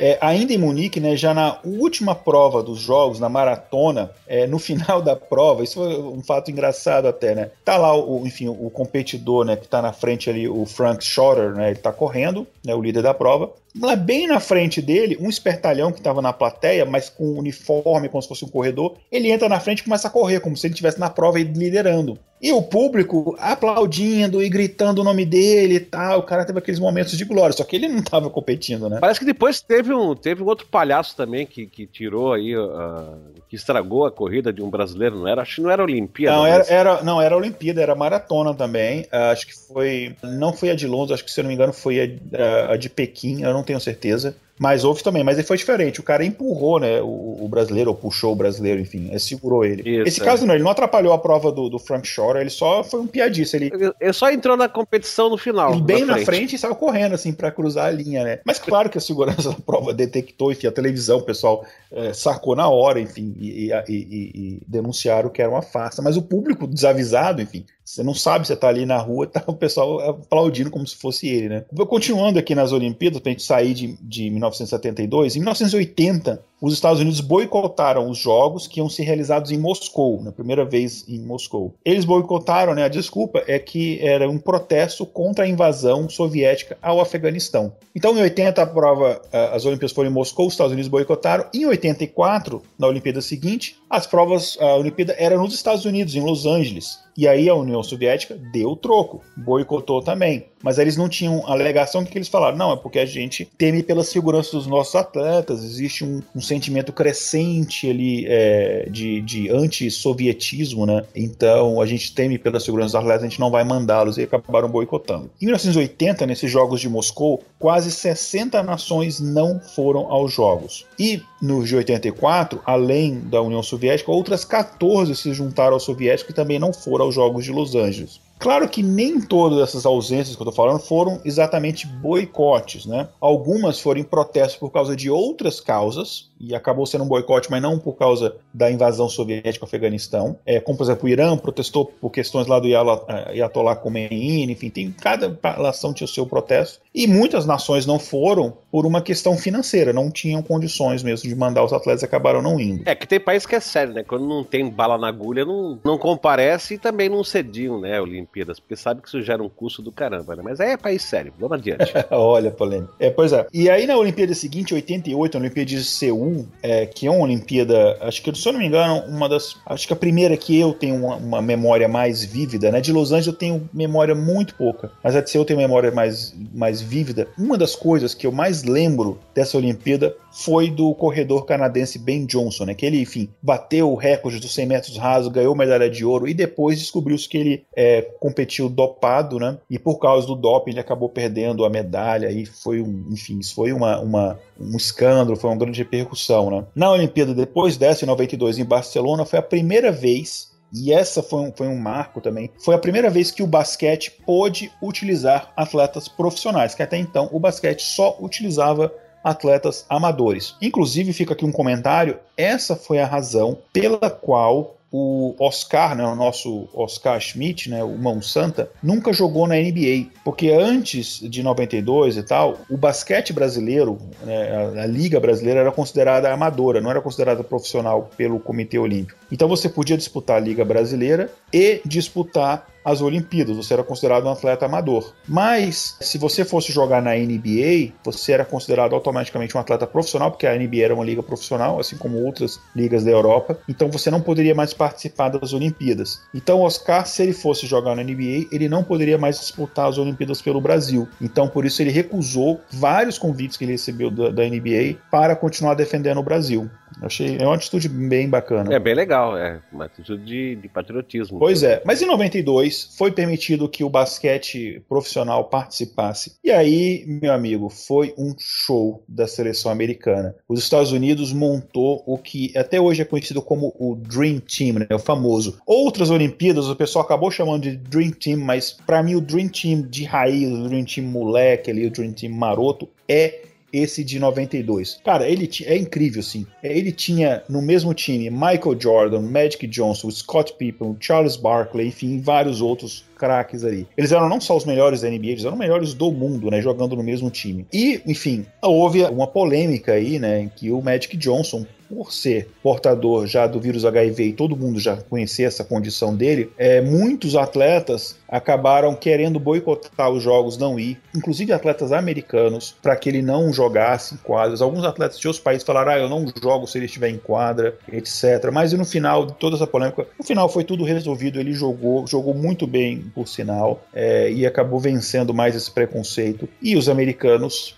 É, 0.00 0.18
ainda 0.20 0.52
em 0.52 0.58
Munique, 0.58 1.00
né, 1.00 1.16
já 1.16 1.32
na 1.32 1.58
última 1.64 2.14
prova 2.14 2.62
dos 2.62 2.78
jogos, 2.78 3.18
na 3.20 3.28
maratona, 3.28 4.10
é, 4.26 4.46
no 4.46 4.58
final 4.58 5.00
da 5.00 5.16
prova, 5.16 5.62
isso 5.62 5.74
foi 5.74 5.98
um 5.98 6.22
fato 6.22 6.50
engraçado 6.50 7.06
até, 7.06 7.34
né? 7.34 7.50
Tá 7.64 7.76
lá 7.76 7.96
o, 7.96 8.26
enfim, 8.26 8.48
o 8.48 8.70
competidor, 8.70 9.44
né, 9.44 9.56
que 9.56 9.68
tá 9.68 9.80
na 9.80 9.92
frente 9.92 10.28
ali, 10.28 10.48
o 10.48 10.64
Frank 10.66 11.04
Schotter, 11.04 11.52
né, 11.52 11.70
ele 11.70 11.78
tá 11.78 11.92
correndo, 11.92 12.46
né, 12.64 12.74
o 12.74 12.82
líder 12.82 13.02
da 13.02 13.14
prova. 13.14 13.50
Lá 13.80 13.96
bem 13.96 14.26
na 14.26 14.40
frente 14.40 14.80
dele, 14.80 15.16
um 15.20 15.28
espertalhão 15.28 15.92
que 15.92 15.98
estava 15.98 16.22
na 16.22 16.32
plateia, 16.32 16.84
mas 16.84 17.08
com 17.08 17.24
um 17.24 17.38
uniforme, 17.38 18.08
como 18.08 18.22
se 18.22 18.28
fosse 18.28 18.44
um 18.44 18.48
corredor, 18.48 18.96
ele 19.10 19.30
entra 19.30 19.48
na 19.48 19.60
frente 19.60 19.80
e 19.80 19.84
começa 19.84 20.08
a 20.08 20.10
correr, 20.10 20.40
como 20.40 20.56
se 20.56 20.66
ele 20.66 20.74
estivesse 20.74 20.98
na 20.98 21.10
prova 21.10 21.38
e 21.40 21.44
liderando. 21.44 22.18
E 22.40 22.52
o 22.52 22.62
público 22.62 23.34
aplaudindo 23.38 24.42
e 24.42 24.48
gritando 24.48 25.00
o 25.00 25.04
nome 25.04 25.24
dele 25.24 25.76
e 25.76 25.80
tal. 25.80 26.18
O 26.18 26.22
cara 26.22 26.44
teve 26.44 26.58
aqueles 26.58 26.78
momentos 26.78 27.16
de 27.16 27.24
glória, 27.24 27.56
só 27.56 27.64
que 27.64 27.74
ele 27.74 27.88
não 27.88 28.00
estava 28.00 28.28
competindo, 28.28 28.90
né? 28.90 28.98
Parece 29.00 29.20
que 29.20 29.24
depois 29.24 29.62
teve 29.62 29.92
um, 29.92 30.14
teve 30.14 30.42
um 30.42 30.46
outro 30.46 30.66
palhaço 30.66 31.16
também 31.16 31.46
que, 31.46 31.66
que 31.66 31.86
tirou 31.86 32.34
aí, 32.34 32.54
uh, 32.54 33.16
que 33.48 33.56
estragou 33.56 34.04
a 34.04 34.12
corrida 34.12 34.52
de 34.52 34.62
um 34.62 34.68
brasileiro, 34.68 35.16
não 35.16 35.26
era? 35.26 35.42
Acho 35.42 35.56
que 35.56 35.62
não 35.62 35.70
era 35.70 35.82
Olimpíada. 35.82 36.36
Não, 36.36 36.42
mas... 36.42 36.70
era, 36.70 36.90
era, 36.90 37.02
não, 37.02 37.22
era 37.22 37.34
Olimpíada, 37.34 37.80
era 37.80 37.94
maratona 37.94 38.52
também. 38.52 39.02
Uh, 39.04 39.32
acho 39.32 39.46
que 39.46 39.54
foi. 39.54 40.14
Não 40.22 40.52
foi 40.52 40.70
a 40.70 40.74
de 40.74 40.86
Londres, 40.86 41.12
acho 41.12 41.24
que 41.24 41.30
se 41.30 41.40
eu 41.40 41.44
não 41.44 41.48
me 41.48 41.54
engano 41.54 41.72
foi 41.72 42.20
a, 42.34 42.72
a 42.72 42.76
de 42.76 42.90
Pequim, 42.90 43.42
eu 43.42 43.54
não 43.54 43.62
tenho 43.66 43.80
certeza. 43.80 44.34
Mas 44.58 44.84
houve 44.84 45.02
também, 45.02 45.22
mas 45.22 45.36
ele 45.36 45.46
foi 45.46 45.56
diferente. 45.56 46.00
O 46.00 46.02
cara 46.02 46.24
empurrou, 46.24 46.80
né, 46.80 47.00
o, 47.02 47.38
o 47.40 47.48
brasileiro, 47.48 47.90
ou 47.90 47.96
puxou 47.96 48.32
o 48.32 48.36
brasileiro, 48.36 48.80
enfim, 48.80 49.16
segurou 49.18 49.64
ele. 49.64 49.82
Isso, 49.82 50.08
Esse 50.08 50.22
é. 50.22 50.24
caso 50.24 50.46
não, 50.46 50.54
ele 50.54 50.64
não 50.64 50.70
atrapalhou 50.70 51.12
a 51.12 51.18
prova 51.18 51.52
do, 51.52 51.68
do 51.68 51.78
Frank 51.78 52.06
Shore, 52.06 52.40
ele 52.40 52.50
só 52.50 52.82
foi 52.82 53.00
um 53.00 53.06
piadista. 53.06 53.56
Ele, 53.56 53.70
ele 54.00 54.12
só 54.12 54.30
entrou 54.30 54.56
na 54.56 54.68
competição 54.68 55.28
no 55.28 55.36
final. 55.36 55.72
Ele 55.72 55.82
bem 55.82 56.04
na 56.04 56.14
frente. 56.14 56.26
frente 56.26 56.56
e 56.56 56.58
saiu 56.58 56.74
correndo, 56.74 57.14
assim, 57.14 57.32
para 57.32 57.50
cruzar 57.50 57.86
a 57.86 57.90
linha, 57.90 58.24
né? 58.24 58.40
Mas 58.44 58.58
claro 58.58 58.88
que 58.88 58.98
a 58.98 59.00
segurança 59.00 59.50
da 59.50 59.56
prova 59.56 59.92
detectou, 59.92 60.50
enfim, 60.50 60.66
a 60.66 60.72
televisão, 60.72 61.18
o 61.18 61.22
pessoal 61.22 61.64
é, 61.92 62.12
sacou 62.12 62.56
na 62.56 62.68
hora, 62.68 63.00
enfim, 63.00 63.34
e, 63.38 63.70
e, 63.70 63.72
e, 63.88 64.30
e 64.34 64.62
denunciaram 64.66 65.28
que 65.28 65.42
era 65.42 65.50
uma 65.50 65.62
farsa. 65.62 66.00
Mas 66.00 66.16
o 66.16 66.22
público 66.22 66.66
desavisado, 66.66 67.42
enfim, 67.42 67.64
você 67.86 68.02
não 68.02 68.14
sabe, 68.14 68.46
você 68.46 68.56
tá 68.56 68.68
ali 68.68 68.84
na 68.84 68.98
rua, 68.98 69.28
tá 69.28 69.44
o 69.46 69.54
pessoal 69.54 70.00
aplaudindo 70.10 70.70
como 70.70 70.84
se 70.84 70.96
fosse 70.96 71.28
ele, 71.28 71.48
né? 71.48 71.64
Continuando 71.88 72.36
aqui 72.36 72.52
nas 72.52 72.72
Olimpíadas, 72.72 73.20
pra 73.20 73.30
gente 73.30 73.44
sair 73.44 73.74
de, 73.74 73.96
de 74.02 74.28
1972, 74.48 75.36
em 75.36 75.40
1980, 75.40 76.42
os 76.60 76.72
Estados 76.72 77.00
Unidos 77.00 77.20
boicotaram 77.20 78.08
os 78.08 78.18
jogos 78.18 78.66
que 78.66 78.80
iam 78.80 78.88
ser 78.88 79.02
realizados 79.02 79.50
em 79.50 79.58
Moscou, 79.58 80.22
na 80.22 80.32
primeira 80.32 80.64
vez 80.64 81.04
em 81.08 81.18
Moscou. 81.18 81.74
Eles 81.84 82.04
boicotaram, 82.04 82.74
né? 82.74 82.84
A 82.84 82.88
desculpa 82.88 83.42
é 83.46 83.58
que 83.58 83.98
era 84.00 84.28
um 84.28 84.38
protesto 84.38 85.04
contra 85.04 85.44
a 85.44 85.48
invasão 85.48 86.08
soviética 86.08 86.78
ao 86.80 87.00
Afeganistão. 87.00 87.72
Então, 87.94 88.16
em 88.16 88.22
80, 88.22 88.62
a 88.62 88.66
prova, 88.66 89.20
as 89.52 89.64
Olimpíadas 89.64 89.92
foram 89.92 90.10
em 90.10 90.12
Moscou, 90.12 90.46
os 90.46 90.54
Estados 90.54 90.72
Unidos 90.72 90.88
boicotaram. 90.88 91.46
Em 91.52 91.66
84, 91.66 92.62
na 92.78 92.86
Olimpíada 92.86 93.20
seguinte, 93.20 93.78
as 93.88 94.06
provas, 94.06 94.56
a 94.60 94.76
Olimpíada 94.76 95.14
era 95.18 95.36
nos 95.38 95.54
Estados 95.54 95.84
Unidos, 95.84 96.14
em 96.14 96.20
Los 96.20 96.46
Angeles. 96.46 96.98
E 97.16 97.26
aí 97.26 97.48
a 97.48 97.54
União 97.54 97.82
Soviética 97.82 98.34
deu 98.34 98.70
o 98.70 98.76
troco, 98.76 99.22
boicotou 99.34 100.02
também. 100.02 100.46
Mas 100.62 100.78
eles 100.78 100.96
não 100.96 101.08
tinham 101.08 101.46
alegação 101.46 102.04
que, 102.04 102.16
eles 102.16 102.28
falaram, 102.28 102.58
não, 102.58 102.72
é 102.72 102.76
porque 102.76 102.98
a 102.98 103.06
gente 103.06 103.46
teme 103.56 103.82
pela 103.82 104.04
segurança 104.04 104.52
dos 104.52 104.66
nossos 104.66 104.94
atletas, 104.94 105.64
existe 105.64 106.04
um, 106.04 106.20
um 106.34 106.40
sentimento 106.46 106.92
crescente 106.92 107.88
ali 107.90 108.24
é, 108.26 108.88
de, 108.90 109.20
de 109.20 109.50
anti-sovietismo, 109.50 110.86
né? 110.86 111.04
Então 111.14 111.80
a 111.80 111.86
gente 111.86 112.14
teme 112.14 112.38
pela 112.38 112.60
segurança 112.60 112.98
dos 112.98 113.04
atletas, 113.04 113.24
a 113.24 113.28
gente 113.28 113.40
não 113.40 113.50
vai 113.50 113.64
mandá-los 113.64 114.18
e 114.18 114.22
acabaram 114.22 114.68
boicotando. 114.68 115.30
Em 115.40 115.46
1980, 115.46 116.26
nesses 116.26 116.50
Jogos 116.50 116.80
de 116.80 116.88
Moscou, 116.88 117.42
quase 117.58 117.90
60 117.90 118.62
nações 118.62 119.20
não 119.20 119.60
foram 119.60 120.10
aos 120.10 120.32
Jogos. 120.32 120.86
E 120.98 121.22
nos 121.40 121.68
de 121.68 121.76
84, 121.76 122.60
além 122.64 123.20
da 123.20 123.42
União 123.42 123.62
Soviética, 123.62 124.10
outras 124.10 124.44
14 124.44 125.14
se 125.14 125.34
juntaram 125.34 125.74
aos 125.74 125.82
soviéticos 125.82 126.28
que 126.28 126.36
também 126.36 126.58
não 126.58 126.72
foram 126.72 127.06
aos 127.06 127.14
Jogos 127.14 127.44
de 127.44 127.52
Los 127.52 127.74
Angeles. 127.74 128.20
Claro 128.38 128.68
que 128.68 128.82
nem 128.82 129.18
todas 129.20 129.60
essas 129.60 129.86
ausências 129.86 130.36
que 130.36 130.42
eu 130.42 130.48
estou 130.48 130.64
falando 130.64 130.78
foram 130.78 131.20
exatamente 131.24 131.86
boicotes, 131.86 132.84
né? 132.84 133.08
Algumas 133.18 133.80
foram 133.80 134.00
em 134.00 134.04
protesto 134.04 134.58
por 134.58 134.70
causa 134.70 134.94
de 134.94 135.08
outras 135.08 135.58
causas, 135.58 136.28
e 136.38 136.54
acabou 136.54 136.86
sendo 136.86 137.04
um 137.04 137.08
boicote, 137.08 137.50
mas 137.50 137.62
não 137.62 137.78
por 137.78 137.94
causa 137.94 138.36
da 138.52 138.70
invasão 138.70 139.08
soviética 139.08 139.64
ao 139.64 139.68
Afeganistão. 139.68 140.38
É, 140.44 140.60
como, 140.60 140.76
por 140.76 140.84
exemplo, 140.84 141.06
o 141.06 141.08
Irã 141.08 141.36
protestou 141.36 141.86
por 141.86 142.10
questões 142.10 142.46
lá 142.46 142.58
do 142.58 142.66
Ayatollah 142.66 143.76
Khomeini, 143.76 144.52
enfim, 144.52 144.70
tem, 144.70 144.90
cada 144.92 145.38
nação 145.58 145.92
tinha 145.92 146.04
o 146.04 146.08
seu 146.08 146.26
protesto. 146.26 146.80
E 146.94 147.06
muitas 147.06 147.44
nações 147.44 147.84
não 147.84 147.98
foram 147.98 148.54
por 148.70 148.86
uma 148.86 149.02
questão 149.02 149.36
financeira, 149.36 149.92
não 149.92 150.10
tinham 150.10 150.42
condições 150.42 151.02
mesmo 151.02 151.28
de 151.28 151.34
mandar 151.34 151.64
os 151.64 151.72
atletas 151.72 152.02
e 152.02 152.04
acabaram 152.06 152.40
não 152.40 152.58
indo. 152.58 152.82
É, 152.86 152.94
que 152.94 153.06
tem 153.06 153.20
país 153.20 153.44
que 153.44 153.54
é 153.54 153.60
sério, 153.60 153.92
né? 153.92 154.02
Quando 154.02 154.26
não 154.26 154.42
tem 154.42 154.68
bala 154.68 154.96
na 154.96 155.08
agulha, 155.08 155.44
não, 155.44 155.78
não 155.84 155.98
comparece 155.98 156.74
e 156.74 156.78
também 156.78 157.08
não 157.08 157.22
cediam, 157.22 157.80
né, 157.80 158.00
Olimpíadas, 158.00 158.58
porque 158.58 158.76
sabe 158.76 159.02
que 159.02 159.08
isso 159.08 159.22
gera 159.22 159.42
um 159.42 159.48
custo 159.48 159.82
do 159.82 159.92
caramba, 159.92 160.36
né? 160.36 160.42
Mas 160.42 160.60
aí 160.60 160.70
é 160.70 160.76
país 160.76 161.02
sério, 161.02 161.32
vamos 161.38 161.58
adiante. 161.58 161.92
Olha, 162.10 162.50
polêmica. 162.50 162.92
É, 162.98 163.10
pois 163.10 163.32
é. 163.32 163.46
E 163.52 163.68
aí 163.68 163.86
na 163.86 163.96
Olimpíada 163.96 164.34
seguinte, 164.34 164.74
88, 164.74 165.36
a 165.36 165.40
Olimpíada 165.40 165.68
de 165.68 165.84
Seul, 165.84 166.25
é, 166.62 166.86
que 166.86 167.06
é 167.06 167.10
uma 167.10 167.24
Olimpíada, 167.24 167.98
acho 168.00 168.22
que, 168.22 168.34
se 168.34 168.48
eu 168.48 168.52
não 168.52 168.60
me 168.60 168.66
engano, 168.66 169.04
uma 169.08 169.28
das. 169.28 169.56
Acho 169.66 169.86
que 169.86 169.92
a 169.92 169.96
primeira 169.96 170.36
que 170.36 170.58
eu 170.58 170.72
tenho 170.72 170.94
uma, 170.96 171.16
uma 171.16 171.42
memória 171.42 171.88
mais 171.88 172.24
vívida, 172.24 172.70
né? 172.70 172.80
De 172.80 172.92
Los 172.92 173.12
Angeles 173.12 173.26
eu 173.26 173.32
tenho 173.32 173.68
memória 173.72 174.14
muito 174.14 174.54
pouca, 174.54 174.90
mas 175.02 175.14
a 175.16 175.20
de 175.20 175.30
Seul 175.30 175.42
eu 175.42 175.46
tenho 175.46 175.58
memória 175.58 175.90
mais, 175.90 176.34
mais 176.54 176.80
vívida. 176.80 177.28
Uma 177.38 177.56
das 177.58 177.74
coisas 177.74 178.14
que 178.14 178.26
eu 178.26 178.32
mais 178.32 178.62
lembro 178.62 179.18
dessa 179.34 179.56
Olimpíada 179.56 180.14
foi 180.36 180.70
do 180.70 180.94
corredor 180.94 181.46
canadense 181.46 181.98
Ben 181.98 182.26
Johnson, 182.26 182.66
né? 182.66 182.74
Que 182.74 182.84
ele, 182.84 183.00
enfim, 183.00 183.30
bateu 183.42 183.90
o 183.90 183.94
recorde 183.94 184.38
dos 184.38 184.52
100 184.52 184.66
metros 184.66 184.96
rasos, 184.98 185.32
ganhou 185.32 185.56
medalha 185.56 185.88
de 185.88 186.04
ouro 186.04 186.28
e 186.28 186.34
depois 186.34 186.78
descobriu-se 186.78 187.26
que 187.26 187.38
ele 187.38 187.64
é, 187.74 188.02
competiu 188.20 188.68
dopado, 188.68 189.38
né? 189.38 189.56
E 189.70 189.78
por 189.78 189.98
causa 189.98 190.26
do 190.26 190.36
doping 190.36 190.72
ele 190.72 190.80
acabou 190.80 191.08
perdendo 191.08 191.64
a 191.64 191.70
medalha 191.70 192.30
e 192.30 192.44
foi 192.44 192.82
um, 192.82 193.06
enfim, 193.10 193.38
isso 193.38 193.54
foi 193.54 193.72
uma, 193.72 193.98
uma, 193.98 194.38
um 194.60 194.76
escândalo, 194.76 195.38
foi 195.38 195.48
uma 195.48 195.56
grande 195.56 195.78
repercussão, 195.78 196.50
né? 196.50 196.66
Na 196.74 196.90
Olimpíada, 196.90 197.34
depois 197.34 197.78
dessa, 197.78 198.04
em 198.04 198.08
92, 198.08 198.58
em 198.58 198.64
Barcelona, 198.64 199.24
foi 199.24 199.38
a 199.38 199.42
primeira 199.42 199.90
vez 199.90 200.54
e 200.70 200.92
essa 200.92 201.22
foi 201.22 201.40
um, 201.40 201.52
foi 201.52 201.68
um 201.68 201.78
marco 201.78 202.20
também. 202.20 202.50
Foi 202.58 202.74
a 202.74 202.78
primeira 202.78 203.08
vez 203.08 203.30
que 203.30 203.42
o 203.42 203.46
basquete 203.46 204.10
pôde 204.26 204.70
utilizar 204.82 205.50
atletas 205.56 206.08
profissionais, 206.08 206.74
que 206.74 206.82
até 206.82 206.98
então 206.98 207.30
o 207.32 207.40
basquete 207.40 207.80
só 207.80 208.18
utilizava 208.20 208.92
atletas 209.26 209.84
amadores. 209.88 210.54
Inclusive, 210.62 211.12
fica 211.12 211.34
aqui 211.34 211.44
um 211.44 211.52
comentário: 211.52 212.18
essa 212.36 212.76
foi 212.76 213.00
a 213.00 213.06
razão 213.06 213.58
pela 213.72 214.08
qual 214.08 214.76
o 214.92 215.34
Oscar, 215.38 215.96
né, 215.96 216.06
o 216.06 216.14
nosso 216.14 216.68
Oscar 216.72 217.20
Schmidt, 217.20 217.68
né, 217.68 217.82
o 217.82 217.98
Mão 217.98 218.22
Santa, 218.22 218.70
nunca 218.82 219.12
jogou 219.12 219.46
na 219.46 219.56
NBA, 219.56 220.06
porque 220.24 220.50
antes 220.50 221.18
de 221.20 221.42
92 221.42 222.16
e 222.16 222.22
tal, 222.22 222.58
o 222.70 222.76
basquete 222.76 223.32
brasileiro, 223.32 223.98
né, 224.22 224.76
a, 224.78 224.84
a, 224.84 224.86
liga 224.86 225.18
brasileira 225.18 225.60
era 225.60 225.72
considerada 225.72 226.32
amadora, 226.32 226.80
não 226.80 226.90
era 226.90 227.00
considerada 227.00 227.42
profissional 227.42 228.08
pelo 228.16 228.38
Comitê 228.38 228.78
Olímpico. 228.78 229.18
Então 229.30 229.48
você 229.48 229.68
podia 229.68 229.96
disputar 229.96 230.36
a 230.36 230.40
liga 230.40 230.64
brasileira 230.64 231.30
e 231.52 231.80
disputar 231.84 232.66
as 232.86 233.00
Olimpíadas, 233.00 233.56
você 233.56 233.74
era 233.74 233.82
considerado 233.82 234.26
um 234.26 234.30
atleta 234.30 234.64
amador. 234.64 235.12
Mas, 235.26 235.96
se 236.00 236.18
você 236.18 236.44
fosse 236.44 236.70
jogar 236.70 237.02
na 237.02 237.16
NBA, 237.16 237.92
você 238.04 238.30
era 238.30 238.44
considerado 238.44 238.94
automaticamente 238.94 239.56
um 239.56 239.60
atleta 239.60 239.88
profissional, 239.88 240.30
porque 240.30 240.46
a 240.46 240.56
NBA 240.56 240.84
era 240.84 240.94
uma 240.94 241.04
liga 241.04 241.20
profissional, 241.20 241.80
assim 241.80 241.96
como 241.96 242.22
outras 242.24 242.60
ligas 242.76 243.02
da 243.02 243.10
Europa. 243.10 243.58
Então, 243.68 243.90
você 243.90 244.08
não 244.08 244.20
poderia 244.20 244.54
mais 244.54 244.72
participar 244.72 245.30
das 245.30 245.52
Olimpíadas. 245.52 246.22
Então, 246.32 246.60
Oscar, 246.60 247.04
se 247.08 247.24
ele 247.24 247.32
fosse 247.32 247.66
jogar 247.66 247.96
na 247.96 248.04
NBA, 248.04 248.46
ele 248.52 248.68
não 248.68 248.84
poderia 248.84 249.18
mais 249.18 249.40
disputar 249.40 249.88
as 249.88 249.98
Olimpíadas 249.98 250.40
pelo 250.40 250.60
Brasil. 250.60 251.08
Então, 251.20 251.48
por 251.48 251.64
isso, 251.66 251.82
ele 251.82 251.90
recusou 251.90 252.60
vários 252.70 253.18
convites 253.18 253.56
que 253.56 253.64
ele 253.64 253.72
recebeu 253.72 254.12
da, 254.12 254.30
da 254.30 254.44
NBA 254.44 254.98
para 255.10 255.34
continuar 255.34 255.74
defendendo 255.74 256.18
o 256.18 256.22
Brasil. 256.22 256.70
Achei, 257.02 257.36
é 257.38 257.44
uma 257.44 257.54
atitude 257.54 257.88
bem 257.88 258.28
bacana. 258.28 258.74
É 258.74 258.78
bem 258.78 258.94
legal, 258.94 259.36
é 259.36 259.60
uma 259.72 259.84
atitude 259.84 260.24
de, 260.24 260.56
de 260.56 260.68
patriotismo. 260.68 261.38
Pois 261.38 261.62
é, 261.62 261.82
mas 261.84 262.00
em 262.00 262.06
92 262.06 262.94
foi 262.96 263.12
permitido 263.12 263.68
que 263.68 263.84
o 263.84 263.90
basquete 263.90 264.82
profissional 264.88 265.44
participasse. 265.44 266.36
E 266.42 266.50
aí, 266.50 267.04
meu 267.06 267.32
amigo, 267.32 267.68
foi 267.68 268.14
um 268.16 268.34
show 268.38 269.04
da 269.08 269.26
seleção 269.26 269.70
americana. 269.70 270.34
Os 270.48 270.60
Estados 270.60 270.92
Unidos 270.92 271.32
montou 271.32 272.02
o 272.06 272.16
que 272.18 272.56
até 272.56 272.80
hoje 272.80 273.02
é 273.02 273.04
conhecido 273.04 273.42
como 273.42 273.74
o 273.78 273.94
Dream 273.94 274.38
Team, 274.40 274.78
né, 274.78 274.86
o 274.90 274.98
famoso. 274.98 275.60
Outras 275.66 276.10
Olimpíadas 276.10 276.68
o 276.68 276.76
pessoal 276.76 277.04
acabou 277.04 277.30
chamando 277.30 277.62
de 277.62 277.76
Dream 277.76 278.10
Team, 278.10 278.40
mas 278.40 278.72
para 278.72 279.02
mim 279.02 279.14
o 279.14 279.20
Dream 279.20 279.48
Team 279.48 279.82
de 279.82 280.04
raiz, 280.04 280.50
o 280.50 280.68
Dream 280.68 280.84
Team 280.84 281.06
moleque 281.06 281.70
ali, 281.70 281.86
o 281.86 281.90
Dream 281.90 282.12
Team 282.12 282.32
maroto 282.32 282.88
é 283.08 283.42
esse 283.78 284.04
de 284.04 284.18
92. 284.18 285.00
Cara, 285.04 285.28
ele 285.28 285.48
é 285.64 285.76
incrível, 285.76 286.22
sim. 286.22 286.46
É, 286.62 286.76
ele 286.76 286.92
tinha 286.92 287.42
no 287.48 287.62
mesmo 287.62 287.92
time 287.94 288.30
Michael 288.30 288.76
Jordan, 288.78 289.20
Magic 289.20 289.66
Johnson, 289.66 290.10
Scott 290.10 290.54
Pippen, 290.58 290.96
Charles 291.00 291.36
Barkley, 291.36 291.88
enfim, 291.88 292.20
vários 292.20 292.60
outros 292.60 293.04
craques 293.16 293.64
ali. 293.64 293.86
Eles 293.96 294.12
eram 294.12 294.28
não 294.28 294.40
só 294.40 294.56
os 294.56 294.64
melhores 294.64 295.00
da 295.00 295.08
NBA, 295.08 295.26
eles 295.26 295.44
eram 295.44 295.54
os 295.54 295.58
melhores 295.58 295.94
do 295.94 296.12
mundo, 296.12 296.50
né, 296.50 296.60
jogando 296.60 296.96
no 296.96 297.02
mesmo 297.02 297.30
time. 297.30 297.66
E, 297.72 298.00
enfim, 298.06 298.46
houve 298.62 299.02
uma 299.04 299.26
polêmica 299.26 299.92
aí, 299.92 300.18
né, 300.18 300.40
em 300.40 300.48
que 300.48 300.70
o 300.70 300.82
Magic 300.82 301.16
Johnson 301.16 301.66
por 301.88 302.12
ser 302.12 302.48
portador 302.62 303.26
já 303.26 303.46
do 303.46 303.60
vírus 303.60 303.84
HIV 303.84 304.24
e 304.24 304.32
todo 304.32 304.56
mundo 304.56 304.78
já 304.78 304.96
conhecer 304.96 305.44
essa 305.44 305.64
condição 305.64 306.14
dele, 306.14 306.50
é, 306.58 306.80
muitos 306.80 307.36
atletas 307.36 308.16
acabaram 308.28 308.94
querendo 308.94 309.38
boicotar 309.38 310.10
os 310.10 310.22
jogos, 310.22 310.58
não 310.58 310.78
ir, 310.78 311.00
inclusive 311.14 311.52
atletas 311.52 311.92
americanos, 311.92 312.74
para 312.82 312.96
que 312.96 313.08
ele 313.08 313.22
não 313.22 313.52
jogasse 313.52 314.14
em 314.14 314.18
quadras. 314.18 314.60
Alguns 314.60 314.84
atletas 314.84 315.18
de 315.18 315.26
outros 315.26 315.42
países 315.42 315.64
falaram: 315.64 315.92
ah, 315.92 315.98
eu 315.98 316.08
não 316.08 316.26
jogo 316.42 316.66
se 316.66 316.78
ele 316.78 316.86
estiver 316.86 317.08
em 317.08 317.18
quadra, 317.18 317.76
etc. 317.90 318.50
Mas 318.52 318.72
no 318.72 318.84
final 318.84 319.26
de 319.26 319.34
toda 319.34 319.56
essa 319.56 319.66
polêmica, 319.66 320.06
no 320.18 320.24
final 320.24 320.48
foi 320.48 320.64
tudo 320.64 320.84
resolvido. 320.84 321.38
Ele 321.38 321.52
jogou, 321.52 322.06
jogou 322.06 322.34
muito 322.34 322.66
bem, 322.66 323.10
por 323.14 323.28
sinal, 323.28 323.84
é, 323.94 324.30
e 324.30 324.46
acabou 324.46 324.80
vencendo 324.80 325.32
mais 325.32 325.54
esse 325.54 325.70
preconceito. 325.70 326.48
E 326.60 326.76
os 326.76 326.88
americanos 326.88 327.76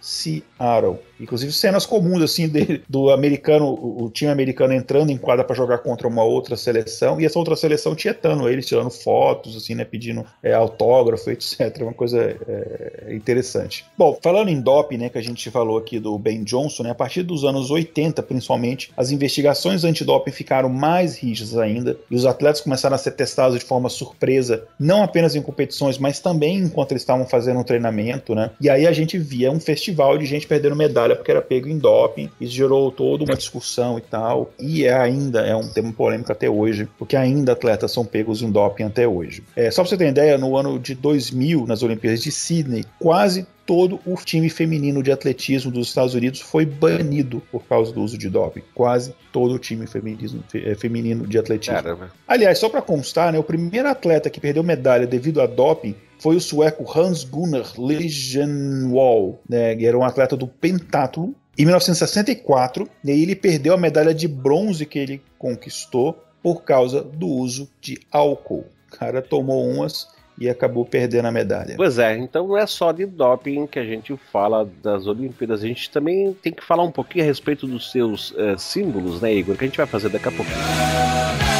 passearam. 0.00 0.98
Inclusive 1.20 1.52
cenas 1.52 1.84
comuns 1.84 2.22
assim 2.22 2.48
dele, 2.48 2.82
do 2.88 3.10
americano, 3.10 3.66
o, 3.68 4.10
time 4.10 4.30
americano 4.30 4.72
entrando 4.72 5.10
em 5.10 5.18
quadra 5.18 5.44
para 5.44 5.54
jogar 5.54 5.78
contra 5.78 6.08
uma 6.08 6.24
outra 6.24 6.56
seleção 6.56 7.20
e 7.20 7.26
essa 7.26 7.38
outra 7.38 7.54
seleção 7.54 7.94
tietando 7.94 8.48
eles, 8.48 8.66
tirando 8.66 8.90
fotos, 8.90 9.54
assim, 9.54 9.74
né, 9.74 9.84
pedindo 9.84 10.24
é, 10.42 10.54
autógrafo, 10.54 11.30
etc. 11.30 11.82
Uma 11.82 11.92
coisa 11.92 12.18
é, 12.18 13.14
interessante. 13.14 13.84
Bom, 13.96 14.18
falando 14.22 14.48
em 14.48 14.60
doping, 14.60 14.96
né, 14.96 15.08
que 15.10 15.18
a 15.18 15.22
gente 15.22 15.50
falou 15.50 15.76
aqui 15.76 15.98
do 15.98 16.18
Ben 16.18 16.42
Johnson, 16.42 16.84
né, 16.84 16.90
a 16.90 16.94
partir 16.94 17.22
dos 17.22 17.44
anos 17.44 17.70
80, 17.70 18.22
principalmente, 18.22 18.90
as 18.96 19.10
investigações 19.10 19.84
antidoping 19.84 20.32
ficaram 20.32 20.70
mais 20.70 21.16
rígidas 21.16 21.58
ainda 21.58 21.98
e 22.10 22.16
os 22.16 22.24
atletas 22.24 22.62
começaram 22.62 22.94
a 22.94 22.98
ser 22.98 23.10
testados 23.12 23.58
de 23.58 23.64
forma 23.64 23.90
surpresa, 23.90 24.66
não 24.78 25.02
apenas 25.02 25.36
em 25.36 25.42
competições, 25.42 25.98
mas 25.98 26.18
também 26.18 26.56
enquanto 26.58 26.92
eles 26.92 27.02
estavam 27.02 27.26
fazendo 27.26 27.60
um 27.60 27.64
treinamento, 27.64 28.34
né? 28.34 28.50
E 28.58 28.70
aí 28.70 28.86
a 28.86 28.92
gente 28.92 29.18
via 29.18 29.52
um 29.52 29.60
festival 29.60 29.89
de 30.18 30.26
gente 30.26 30.46
perdendo 30.46 30.76
medalha 30.76 31.14
porque 31.16 31.30
era 31.30 31.42
pego 31.42 31.68
em 31.68 31.78
doping. 31.78 32.30
Isso 32.40 32.52
gerou 32.52 32.90
toda 32.90 33.24
uma 33.24 33.34
discussão 33.34 33.98
e 33.98 34.00
tal. 34.00 34.50
E 34.58 34.84
é 34.84 34.94
ainda 34.94 35.40
é 35.40 35.54
um 35.54 35.68
tema 35.68 35.92
polêmico 35.92 36.32
até 36.32 36.48
hoje, 36.48 36.88
porque 36.98 37.16
ainda 37.16 37.52
atletas 37.52 37.92
são 37.92 38.04
pegos 38.04 38.42
em 38.42 38.50
doping 38.50 38.84
até 38.84 39.06
hoje. 39.06 39.42
É, 39.54 39.70
só 39.70 39.82
pra 39.82 39.90
você 39.90 39.96
ter 39.96 40.08
ideia, 40.08 40.38
no 40.38 40.56
ano 40.56 40.78
de 40.78 40.94
2000, 40.94 41.66
nas 41.66 41.82
Olimpíadas 41.82 42.22
de 42.22 42.30
Sydney, 42.30 42.84
quase 42.98 43.46
todo 43.66 44.00
o 44.04 44.16
time 44.16 44.50
feminino 44.50 45.00
de 45.02 45.12
atletismo 45.12 45.70
dos 45.70 45.88
Estados 45.88 46.14
Unidos 46.14 46.40
foi 46.40 46.66
banido 46.66 47.40
por 47.52 47.62
causa 47.64 47.92
do 47.92 48.02
uso 48.02 48.18
de 48.18 48.28
doping. 48.28 48.62
Quase 48.74 49.14
todo 49.30 49.54
o 49.54 49.58
time 49.58 49.86
feminino, 49.86 50.42
é, 50.54 50.74
feminino 50.74 51.26
de 51.26 51.38
atletismo. 51.38 51.76
Caramba. 51.76 52.10
Aliás, 52.26 52.58
só 52.58 52.68
para 52.68 52.82
constar, 52.82 53.32
né, 53.32 53.38
o 53.38 53.44
primeiro 53.44 53.88
atleta 53.88 54.28
que 54.28 54.40
perdeu 54.40 54.64
medalha 54.64 55.06
devido 55.06 55.40
a 55.40 55.46
doping 55.46 55.94
foi 56.20 56.36
o 56.36 56.40
sueco 56.40 56.84
Hans 56.96 57.24
Gunnar 57.24 57.72
Legenwall, 57.78 59.40
né, 59.48 59.74
que 59.74 59.86
era 59.86 59.98
um 59.98 60.04
atleta 60.04 60.36
do 60.36 60.46
pentatlo. 60.46 61.34
Em 61.58 61.64
1964, 61.64 62.88
e 63.04 63.10
aí 63.10 63.22
ele 63.22 63.34
perdeu 63.34 63.74
a 63.74 63.76
medalha 63.76 64.14
de 64.14 64.28
bronze 64.28 64.86
que 64.86 64.98
ele 64.98 65.22
conquistou 65.38 66.22
por 66.42 66.62
causa 66.62 67.02
do 67.02 67.26
uso 67.26 67.68
de 67.80 67.98
álcool. 68.10 68.64
O 68.90 68.96
cara 68.96 69.20
tomou 69.20 69.68
umas 69.68 70.08
e 70.38 70.48
acabou 70.48 70.86
perdendo 70.86 71.26
a 71.26 71.32
medalha. 71.32 71.74
Pois 71.76 71.98
é, 71.98 72.16
então 72.16 72.48
não 72.48 72.56
é 72.56 72.66
só 72.66 72.92
de 72.92 73.04
doping 73.04 73.66
que 73.66 73.78
a 73.78 73.84
gente 73.84 74.16
fala 74.32 74.66
das 74.82 75.06
Olimpíadas, 75.06 75.62
a 75.62 75.66
gente 75.66 75.90
também 75.90 76.32
tem 76.34 76.52
que 76.52 76.64
falar 76.64 76.82
um 76.82 76.92
pouquinho 76.92 77.24
a 77.24 77.26
respeito 77.26 77.66
dos 77.66 77.90
seus 77.92 78.30
uh, 78.30 78.58
símbolos, 78.58 79.20
né, 79.20 79.34
Igor? 79.34 79.56
Que 79.56 79.64
a 79.64 79.68
gente 79.68 79.76
vai 79.76 79.86
fazer 79.86 80.08
daqui 80.08 80.28
a 80.28 80.32
pouquinho. 80.32 81.59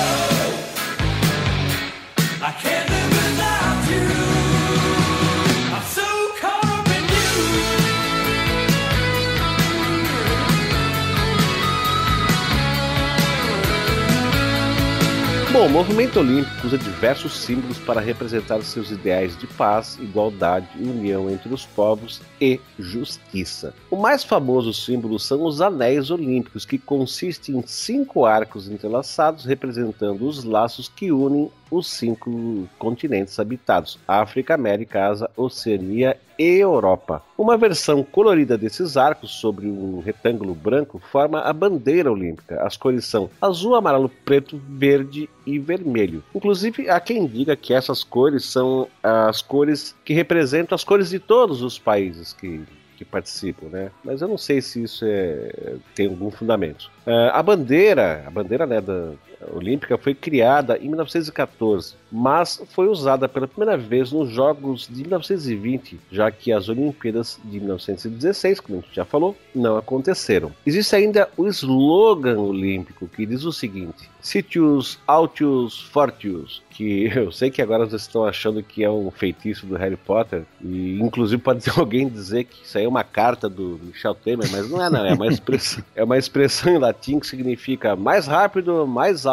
Bom, 15.60 15.66
o 15.66 15.70
movimento 15.70 16.20
olímpico 16.20 16.66
usa 16.66 16.78
diversos 16.78 17.36
símbolos 17.36 17.76
para 17.76 18.00
representar 18.00 18.62
seus 18.62 18.90
ideais 18.90 19.36
de 19.36 19.46
paz, 19.46 19.98
igualdade, 20.00 20.66
união 20.78 21.28
entre 21.28 21.52
os 21.52 21.66
povos 21.66 22.22
e 22.40 22.58
justiça. 22.78 23.74
O 23.90 23.96
mais 23.96 24.24
famoso 24.24 24.72
símbolo 24.72 25.18
são 25.18 25.44
os 25.44 25.60
anéis 25.60 26.10
olímpicos, 26.10 26.64
que 26.64 26.78
consistem 26.78 27.58
em 27.58 27.62
cinco 27.66 28.24
arcos 28.24 28.70
entrelaçados 28.70 29.44
representando 29.44 30.26
os 30.26 30.44
laços 30.44 30.88
que 30.88 31.12
unem 31.12 31.50
os 31.70 31.88
cinco 31.88 32.68
continentes 32.78 33.38
habitados: 33.38 33.98
África, 34.06 34.54
América, 34.54 35.06
Ásia, 35.06 35.30
Oceania 35.36 36.16
e 36.38 36.56
Europa. 36.58 37.22
Uma 37.36 37.56
versão 37.56 38.02
colorida 38.02 38.56
desses 38.56 38.96
arcos 38.96 39.30
sobre 39.32 39.66
um 39.66 40.00
retângulo 40.00 40.54
branco 40.54 40.98
forma 41.10 41.40
a 41.40 41.52
bandeira 41.52 42.10
olímpica. 42.10 42.62
As 42.62 42.76
cores 42.76 43.04
são 43.04 43.28
azul, 43.40 43.74
amarelo, 43.74 44.08
preto, 44.24 44.60
verde 44.68 45.28
e 45.46 45.58
vermelho. 45.58 46.24
Inclusive, 46.34 46.88
há 46.88 46.98
quem 46.98 47.26
diga 47.26 47.54
que 47.54 47.74
essas 47.74 48.02
cores 48.02 48.44
são 48.44 48.88
as 49.02 49.42
cores 49.42 49.94
que 50.04 50.14
representam 50.14 50.74
as 50.74 50.84
cores 50.84 51.10
de 51.10 51.18
todos 51.18 51.62
os 51.62 51.78
países 51.78 52.32
que 52.32 52.62
que 53.00 53.04
participam, 53.06 53.68
né? 53.70 53.90
Mas 54.04 54.20
eu 54.20 54.28
não 54.28 54.36
sei 54.36 54.60
se 54.60 54.82
isso 54.82 55.06
é, 55.06 55.76
tem 55.94 56.06
algum 56.06 56.30
fundamento. 56.30 56.90
Uh, 57.06 57.32
a 57.32 57.42
bandeira, 57.42 58.22
a 58.26 58.30
bandeira 58.30 58.66
né, 58.66 58.78
da, 58.78 59.12
olímpica 59.52 59.96
foi 59.98 60.14
criada 60.14 60.78
em 60.78 60.88
1914, 60.88 61.94
mas 62.10 62.62
foi 62.70 62.88
usada 62.88 63.28
pela 63.28 63.48
primeira 63.48 63.76
vez 63.76 64.12
nos 64.12 64.30
Jogos 64.30 64.88
de 64.88 65.02
1920, 65.02 66.00
já 66.10 66.30
que 66.30 66.52
as 66.52 66.68
Olimpíadas 66.68 67.38
de 67.44 67.58
1916, 67.58 68.60
como 68.60 68.78
a 68.78 68.80
gente 68.82 68.94
já 68.94 69.04
falou, 69.04 69.36
não 69.54 69.76
aconteceram. 69.76 70.52
Existe 70.64 70.96
ainda 70.96 71.28
o 71.36 71.46
slogan 71.46 72.38
olímpico 72.38 73.08
que 73.08 73.26
diz 73.26 73.44
o 73.44 73.52
seguinte: 73.52 74.10
Sitius 74.20 74.98
Altius 75.06 75.80
Fortius, 75.80 76.62
que 76.70 77.10
eu 77.14 77.32
sei 77.32 77.50
que 77.50 77.62
agora 77.62 77.86
vocês 77.86 78.02
estão 78.02 78.24
achando 78.24 78.62
que 78.62 78.84
é 78.84 78.90
um 78.90 79.10
feitiço 79.10 79.66
do 79.66 79.76
Harry 79.76 79.96
Potter, 79.96 80.44
e 80.62 81.00
inclusive 81.00 81.40
pode 81.40 81.64
alguém 81.76 82.08
dizer 82.08 82.44
que 82.44 82.64
isso 82.64 82.78
aí 82.78 82.84
é 82.84 82.88
uma 82.88 83.04
carta 83.04 83.48
do 83.48 83.80
Michel 83.82 84.14
Temer, 84.14 84.48
mas 84.50 84.70
não 84.70 84.82
é 84.82 84.90
não, 84.90 85.04
é 85.04 85.14
uma 85.14 85.26
expressão, 85.26 85.84
é 85.94 86.04
uma 86.04 86.18
expressão 86.18 86.72
em 86.74 86.78
latim 86.78 87.18
que 87.18 87.26
significa 87.26 87.96
mais 87.96 88.26
rápido, 88.26 88.86
mais 88.86 89.26
alto, 89.26 89.29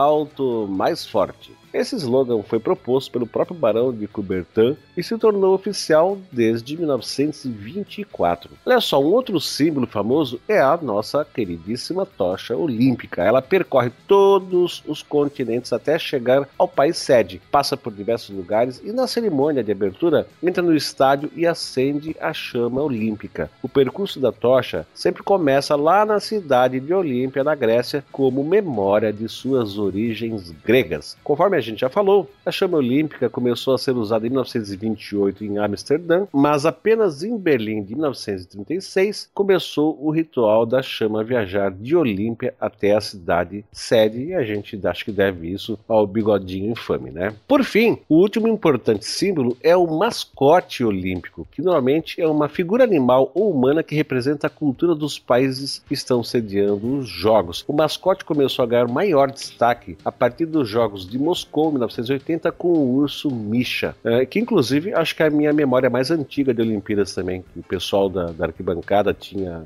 mais 0.68 1.06
forte. 1.06 1.52
Esse 1.74 1.96
slogan 1.96 2.42
foi 2.44 2.60
proposto 2.60 3.12
pelo 3.12 3.28
próprio 3.28 3.58
Barão 3.58 3.94
de 3.94 4.08
Coubertin 4.08 4.78
e 4.96 5.04
se 5.04 5.18
tornou 5.18 5.54
oficial 5.54 6.18
desde 6.32 6.78
1924. 6.78 8.52
Olha 8.66 8.80
só, 8.80 9.02
um 9.02 9.08
outro 9.08 9.40
símbolo 9.40 9.86
famoso 9.86 10.40
é 10.48 10.60
a 10.60 10.78
nossa 10.78 11.26
queridíssima 11.26 12.06
tocha 12.06 12.56
olímpica. 12.56 13.24
Ela 13.24 13.42
percorre 13.42 13.92
todos 14.08 14.84
os 14.88 15.04
continentes 15.04 15.74
até 15.74 16.00
chegar 16.00 16.48
ao 16.58 16.68
país 16.68 16.98
sede, 16.98 17.42
passa 17.52 17.76
por 17.76 17.94
diversos 17.94 18.36
lugares 18.36 18.82
e 18.84 18.92
na 18.92 19.08
cerimônia 19.08 19.64
de 19.64 19.72
abertura 19.72 20.28
entra 20.42 20.64
no 20.64 20.76
estádio 20.76 21.30
e 21.36 21.46
acende 21.46 22.16
a 22.20 22.34
chama 22.34 22.82
olímpica. 22.82 23.50
O 23.62 23.70
percurso 23.70 24.20
da 24.20 24.32
tocha 24.32 24.88
sempre 24.94 25.24
começa 25.24 25.76
lá 25.76 26.06
na 26.06 26.20
cidade 26.20 26.80
de 26.80 26.94
Olímpia, 26.94 27.44
na 27.44 27.56
Grécia, 27.56 28.04
como 28.12 28.44
memória 28.44 29.12
de 29.12 29.28
suas 29.28 29.78
origens 29.78 30.52
gregas. 30.64 31.18
Conforme 31.24 31.57
a 31.58 31.62
gente 31.62 31.82
já 31.82 31.90
falou, 31.90 32.30
a 32.46 32.52
chama 32.52 32.78
olímpica 32.78 33.30
começou 33.30 33.74
a 33.74 33.78
ser 33.78 33.96
usada 33.96 34.26
em 34.26 34.30
1928 34.30 35.44
em 35.44 35.58
Amsterdã, 35.58 36.28
mas 36.32 36.66
apenas 36.66 37.24
em 37.24 37.38
Berlim 37.38 37.84
de 37.84 37.96
1936 37.96 39.30
começou 39.34 39.98
o 40.00 40.12
ritual 40.12 40.66
da 40.66 40.82
chama 40.82 41.24
viajar 41.24 41.72
de 41.72 41.96
Olímpia 41.96 42.54
até 42.60 42.96
a 42.96 43.02
cidade 43.02 43.66
sede, 43.72 44.26
e 44.26 44.34
a 44.34 44.44
gente 44.44 44.80
acho 44.86 45.04
que 45.04 45.12
deve 45.12 45.52
isso 45.52 45.80
ao 45.88 46.06
bigodinho 46.06 46.72
infame, 46.72 47.10
né? 47.10 47.34
Por 47.48 47.64
fim, 47.64 47.98
o 48.08 48.16
último 48.16 48.48
importante 48.48 49.06
símbolo 49.06 49.58
é 49.62 49.76
o 49.76 49.88
mascote 49.88 50.84
olímpico, 50.84 51.48
que 51.52 51.62
normalmente 51.62 52.22
é 52.22 52.28
uma 52.28 52.48
figura 52.48 52.84
animal 52.84 53.32
ou 53.34 53.52
humana 53.52 53.82
que 53.82 53.96
representa 53.96 54.48
a 54.48 54.52
cultura 54.52 54.94
dos 54.94 55.18
países 55.18 55.84
que 55.88 55.94
estão 55.94 56.24
sediando 56.24 57.00
os 57.00 57.08
jogos. 57.08 57.66
O 57.68 57.74
mascote 57.74 58.24
começou 58.24 58.64
a 58.64 58.68
ganhar 58.68 58.88
maior 58.88 59.32
destaque 59.32 59.98
a 60.06 60.12
partir 60.12 60.46
dos 60.46 60.70
Jogos 60.70 61.08
de 61.08 61.18
Moscou 61.18 61.47
Moscou, 61.48 61.72
1980, 61.72 62.52
com 62.52 62.68
o 62.68 62.96
urso 62.96 63.32
Misha, 63.32 63.96
é, 64.04 64.26
que 64.26 64.40
inclusive 64.40 64.94
acho 64.94 65.16
que 65.16 65.24
é 65.24 65.28
a 65.28 65.30
minha 65.30 65.54
memória 65.54 65.90
mais 65.90 66.12
antiga 66.12 66.54
de 66.54 66.62
Olimpíadas 66.62 67.14
também, 67.14 67.44
o 67.56 67.64
pessoal 67.64 68.10
da, 68.10 68.26
da 68.26 68.46
arquibancada 68.46 69.14
tinha 69.14 69.66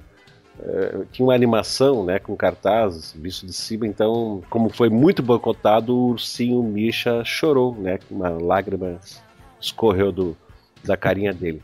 é, 0.64 1.06
tinha 1.12 1.26
uma 1.26 1.34
animação, 1.34 2.06
né, 2.06 2.20
com 2.20 2.36
cartazes, 2.36 3.16
visto 3.18 3.45
de 3.45 3.53
cima, 3.53 3.88
então, 3.88 4.44
como 4.49 4.70
foi 4.70 4.90
muito 4.90 5.24
boicotado, 5.24 5.95
o 5.95 6.10
ursinho 6.10 6.62
Misha 6.62 7.24
chorou, 7.24 7.76
né, 7.76 7.98
uma 8.10 8.30
lágrima 8.30 8.99
escorreu 9.60 10.12
do, 10.12 10.38
da 10.84 10.95
carinha 10.95 11.34
dele. 11.34 11.62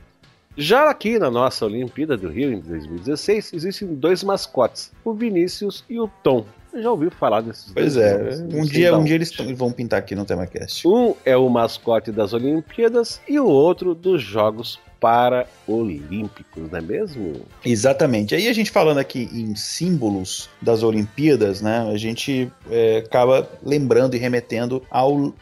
Já 0.55 0.89
aqui 0.89 1.19
na 1.19 1.29
nossa 1.29 1.65
Olimpíada 1.65 2.17
do 2.17 2.29
Rio, 2.29 2.51
em 2.51 2.59
2016, 2.59 3.53
existem 3.53 3.93
dois 3.93 4.23
mascotes, 4.23 4.91
o 5.05 5.13
Vinícius 5.13 5.83
e 5.87 5.99
o 5.99 6.09
Tom. 6.23 6.43
Você 6.71 6.81
já 6.81 6.91
ouviu 6.91 7.09
falar 7.09 7.41
desses 7.41 7.71
Pois 7.73 7.95
dois 7.95 8.05
é, 8.05 8.43
um 8.43 8.65
dia, 8.65 8.97
um 8.97 9.03
dia 9.03 9.15
eles 9.15 9.31
vão 9.55 9.71
pintar 9.71 9.99
aqui 9.99 10.15
no 10.15 10.25
TemaCast. 10.25 10.87
Um 10.87 11.15
é 11.25 11.35
o 11.35 11.49
mascote 11.49 12.11
das 12.11 12.33
Olimpíadas 12.33 13.21
e 13.27 13.39
o 13.39 13.45
outro 13.45 13.95
dos 13.95 14.21
Jogos 14.21 14.79
Paralímpicos, 14.99 16.71
não 16.71 16.79
é 16.79 16.81
mesmo? 16.81 17.41
Exatamente. 17.63 18.35
Aí 18.35 18.47
a 18.47 18.53
gente 18.53 18.71
falando 18.71 18.97
aqui 18.97 19.29
em 19.31 19.55
símbolos 19.55 20.49
das 20.61 20.83
Olimpíadas, 20.83 21.61
né? 21.61 21.87
A 21.91 21.97
gente 21.97 22.51
é, 22.69 23.03
acaba 23.05 23.47
lembrando 23.63 24.15
e 24.15 24.17
remetendo 24.17 24.81
ao 24.89 25.33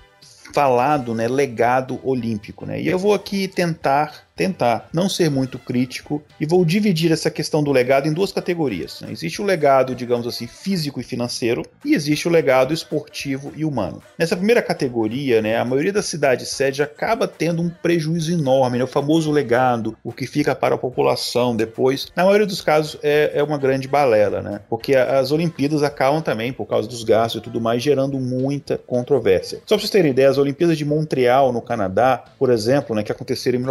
falado, 0.54 1.14
né, 1.14 1.28
legado 1.28 2.00
olímpico, 2.04 2.66
né? 2.66 2.82
E 2.82 2.88
eu 2.88 2.98
vou 2.98 3.14
aqui 3.14 3.48
tentar 3.48 4.26
tentar 4.36 4.90
não 4.92 5.08
ser 5.08 5.30
muito 5.30 5.58
crítico 5.58 6.22
e 6.40 6.46
vou 6.46 6.66
dividir 6.66 7.12
essa 7.12 7.32
questão 7.32 7.64
do 7.64 7.72
legado 7.72 8.08
em 8.08 8.14
duas 8.14 8.32
categorias. 8.32 9.02
né? 9.02 9.10
Existe 9.12 9.42
o 9.42 9.46
legado, 9.46 9.96
digamos 9.96 10.28
assim, 10.28 10.46
físico 10.46 11.00
e 11.00 11.04
financeiro 11.04 11.64
e 11.84 11.94
existe 11.94 12.28
o 12.28 12.32
legado 12.32 12.74
esportivo 12.74 13.54
e 13.56 13.64
humano. 13.64 14.02
Nessa 14.20 14.36
primeira 14.36 14.62
categoria, 14.62 15.42
né, 15.42 15.58
a 15.58 15.66
maioria 15.66 15.94
das 15.94 16.06
cidades 16.06 16.50
sede 16.50 16.84
acaba 16.84 17.28
tendo 17.28 17.62
um 17.62 17.70
prejuízo 17.70 18.32
enorme, 18.32 18.78
né? 18.78 18.84
o 18.84 18.88
famoso 18.88 19.32
legado, 19.32 19.98
o 20.04 20.12
que 20.12 20.28
fica 20.28 20.54
para 20.54 20.76
a 20.76 20.78
população 20.78 21.56
depois. 21.56 22.08
Na 22.16 22.26
maioria 22.26 22.46
dos 22.46 22.62
casos 22.62 22.98
é, 23.02 23.32
é 23.34 23.44
uma 23.44 23.58
grande 23.58 23.88
balela, 23.88 24.42
né? 24.42 24.62
Porque 24.70 24.96
as 24.96 25.32
Olimpíadas 25.32 25.84
acabam 25.84 26.22
também, 26.22 26.52
por 26.52 26.66
causa 26.66 26.88
dos 26.88 27.04
gastos 27.04 27.40
e 27.40 27.44
tudo 27.44 27.62
mais, 27.62 27.82
gerando 27.82 28.20
muita 28.20 28.78
controvérsia. 28.78 29.60
Só 29.66 29.76
para 29.76 29.82
vocês 29.82 29.90
terem 29.90 30.12
ideia, 30.12 30.30
as 30.30 30.38
Olimpíadas 30.38 30.78
de 30.78 30.86
Montreal, 30.86 31.54
no 31.54 31.62
Canadá, 31.62 32.24
por 32.38 32.50
exemplo, 32.50 32.96
né, 32.96 33.04
que 33.04 33.12
aconteceram 33.12 33.58
em 33.60 33.62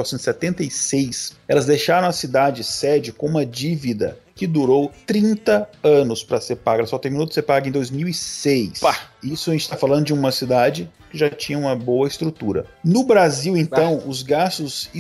1976, 0.55 1.35
elas 1.49 1.67
deixaram 1.67 2.09
a 2.09 2.13
cidade 2.13 2.63
sede 2.63 3.13
com 3.13 3.27
uma 3.27 3.45
dívida 3.45 4.19
que 4.35 4.47
durou 4.47 4.93
30 5.07 5.69
anos 5.83 6.25
para 6.25 6.41
ser 6.41 6.57
paga. 6.57 6.81
Ela 6.81 6.89
só 6.89 6.99
terminou 6.99 7.27
de 7.27 7.35
ser 7.35 7.43
paga 7.43 7.69
em 7.69 7.73
2006. 7.73 8.81
Pá. 8.81 9.11
Isso 9.23 9.51
a 9.51 9.53
gente 9.53 9.63
está 9.63 9.77
falando 9.77 10.07
de 10.07 10.13
uma 10.13 10.33
cidade 10.33 10.91
que 11.11 11.17
já 11.17 11.31
tinha 11.31 11.59
uma 11.59 11.77
boa 11.77 12.09
estrutura. 12.09 12.67
No 12.83 13.05
Brasil, 13.05 13.57
então, 13.57 14.03
os 14.07 14.23
gastos 14.23 14.91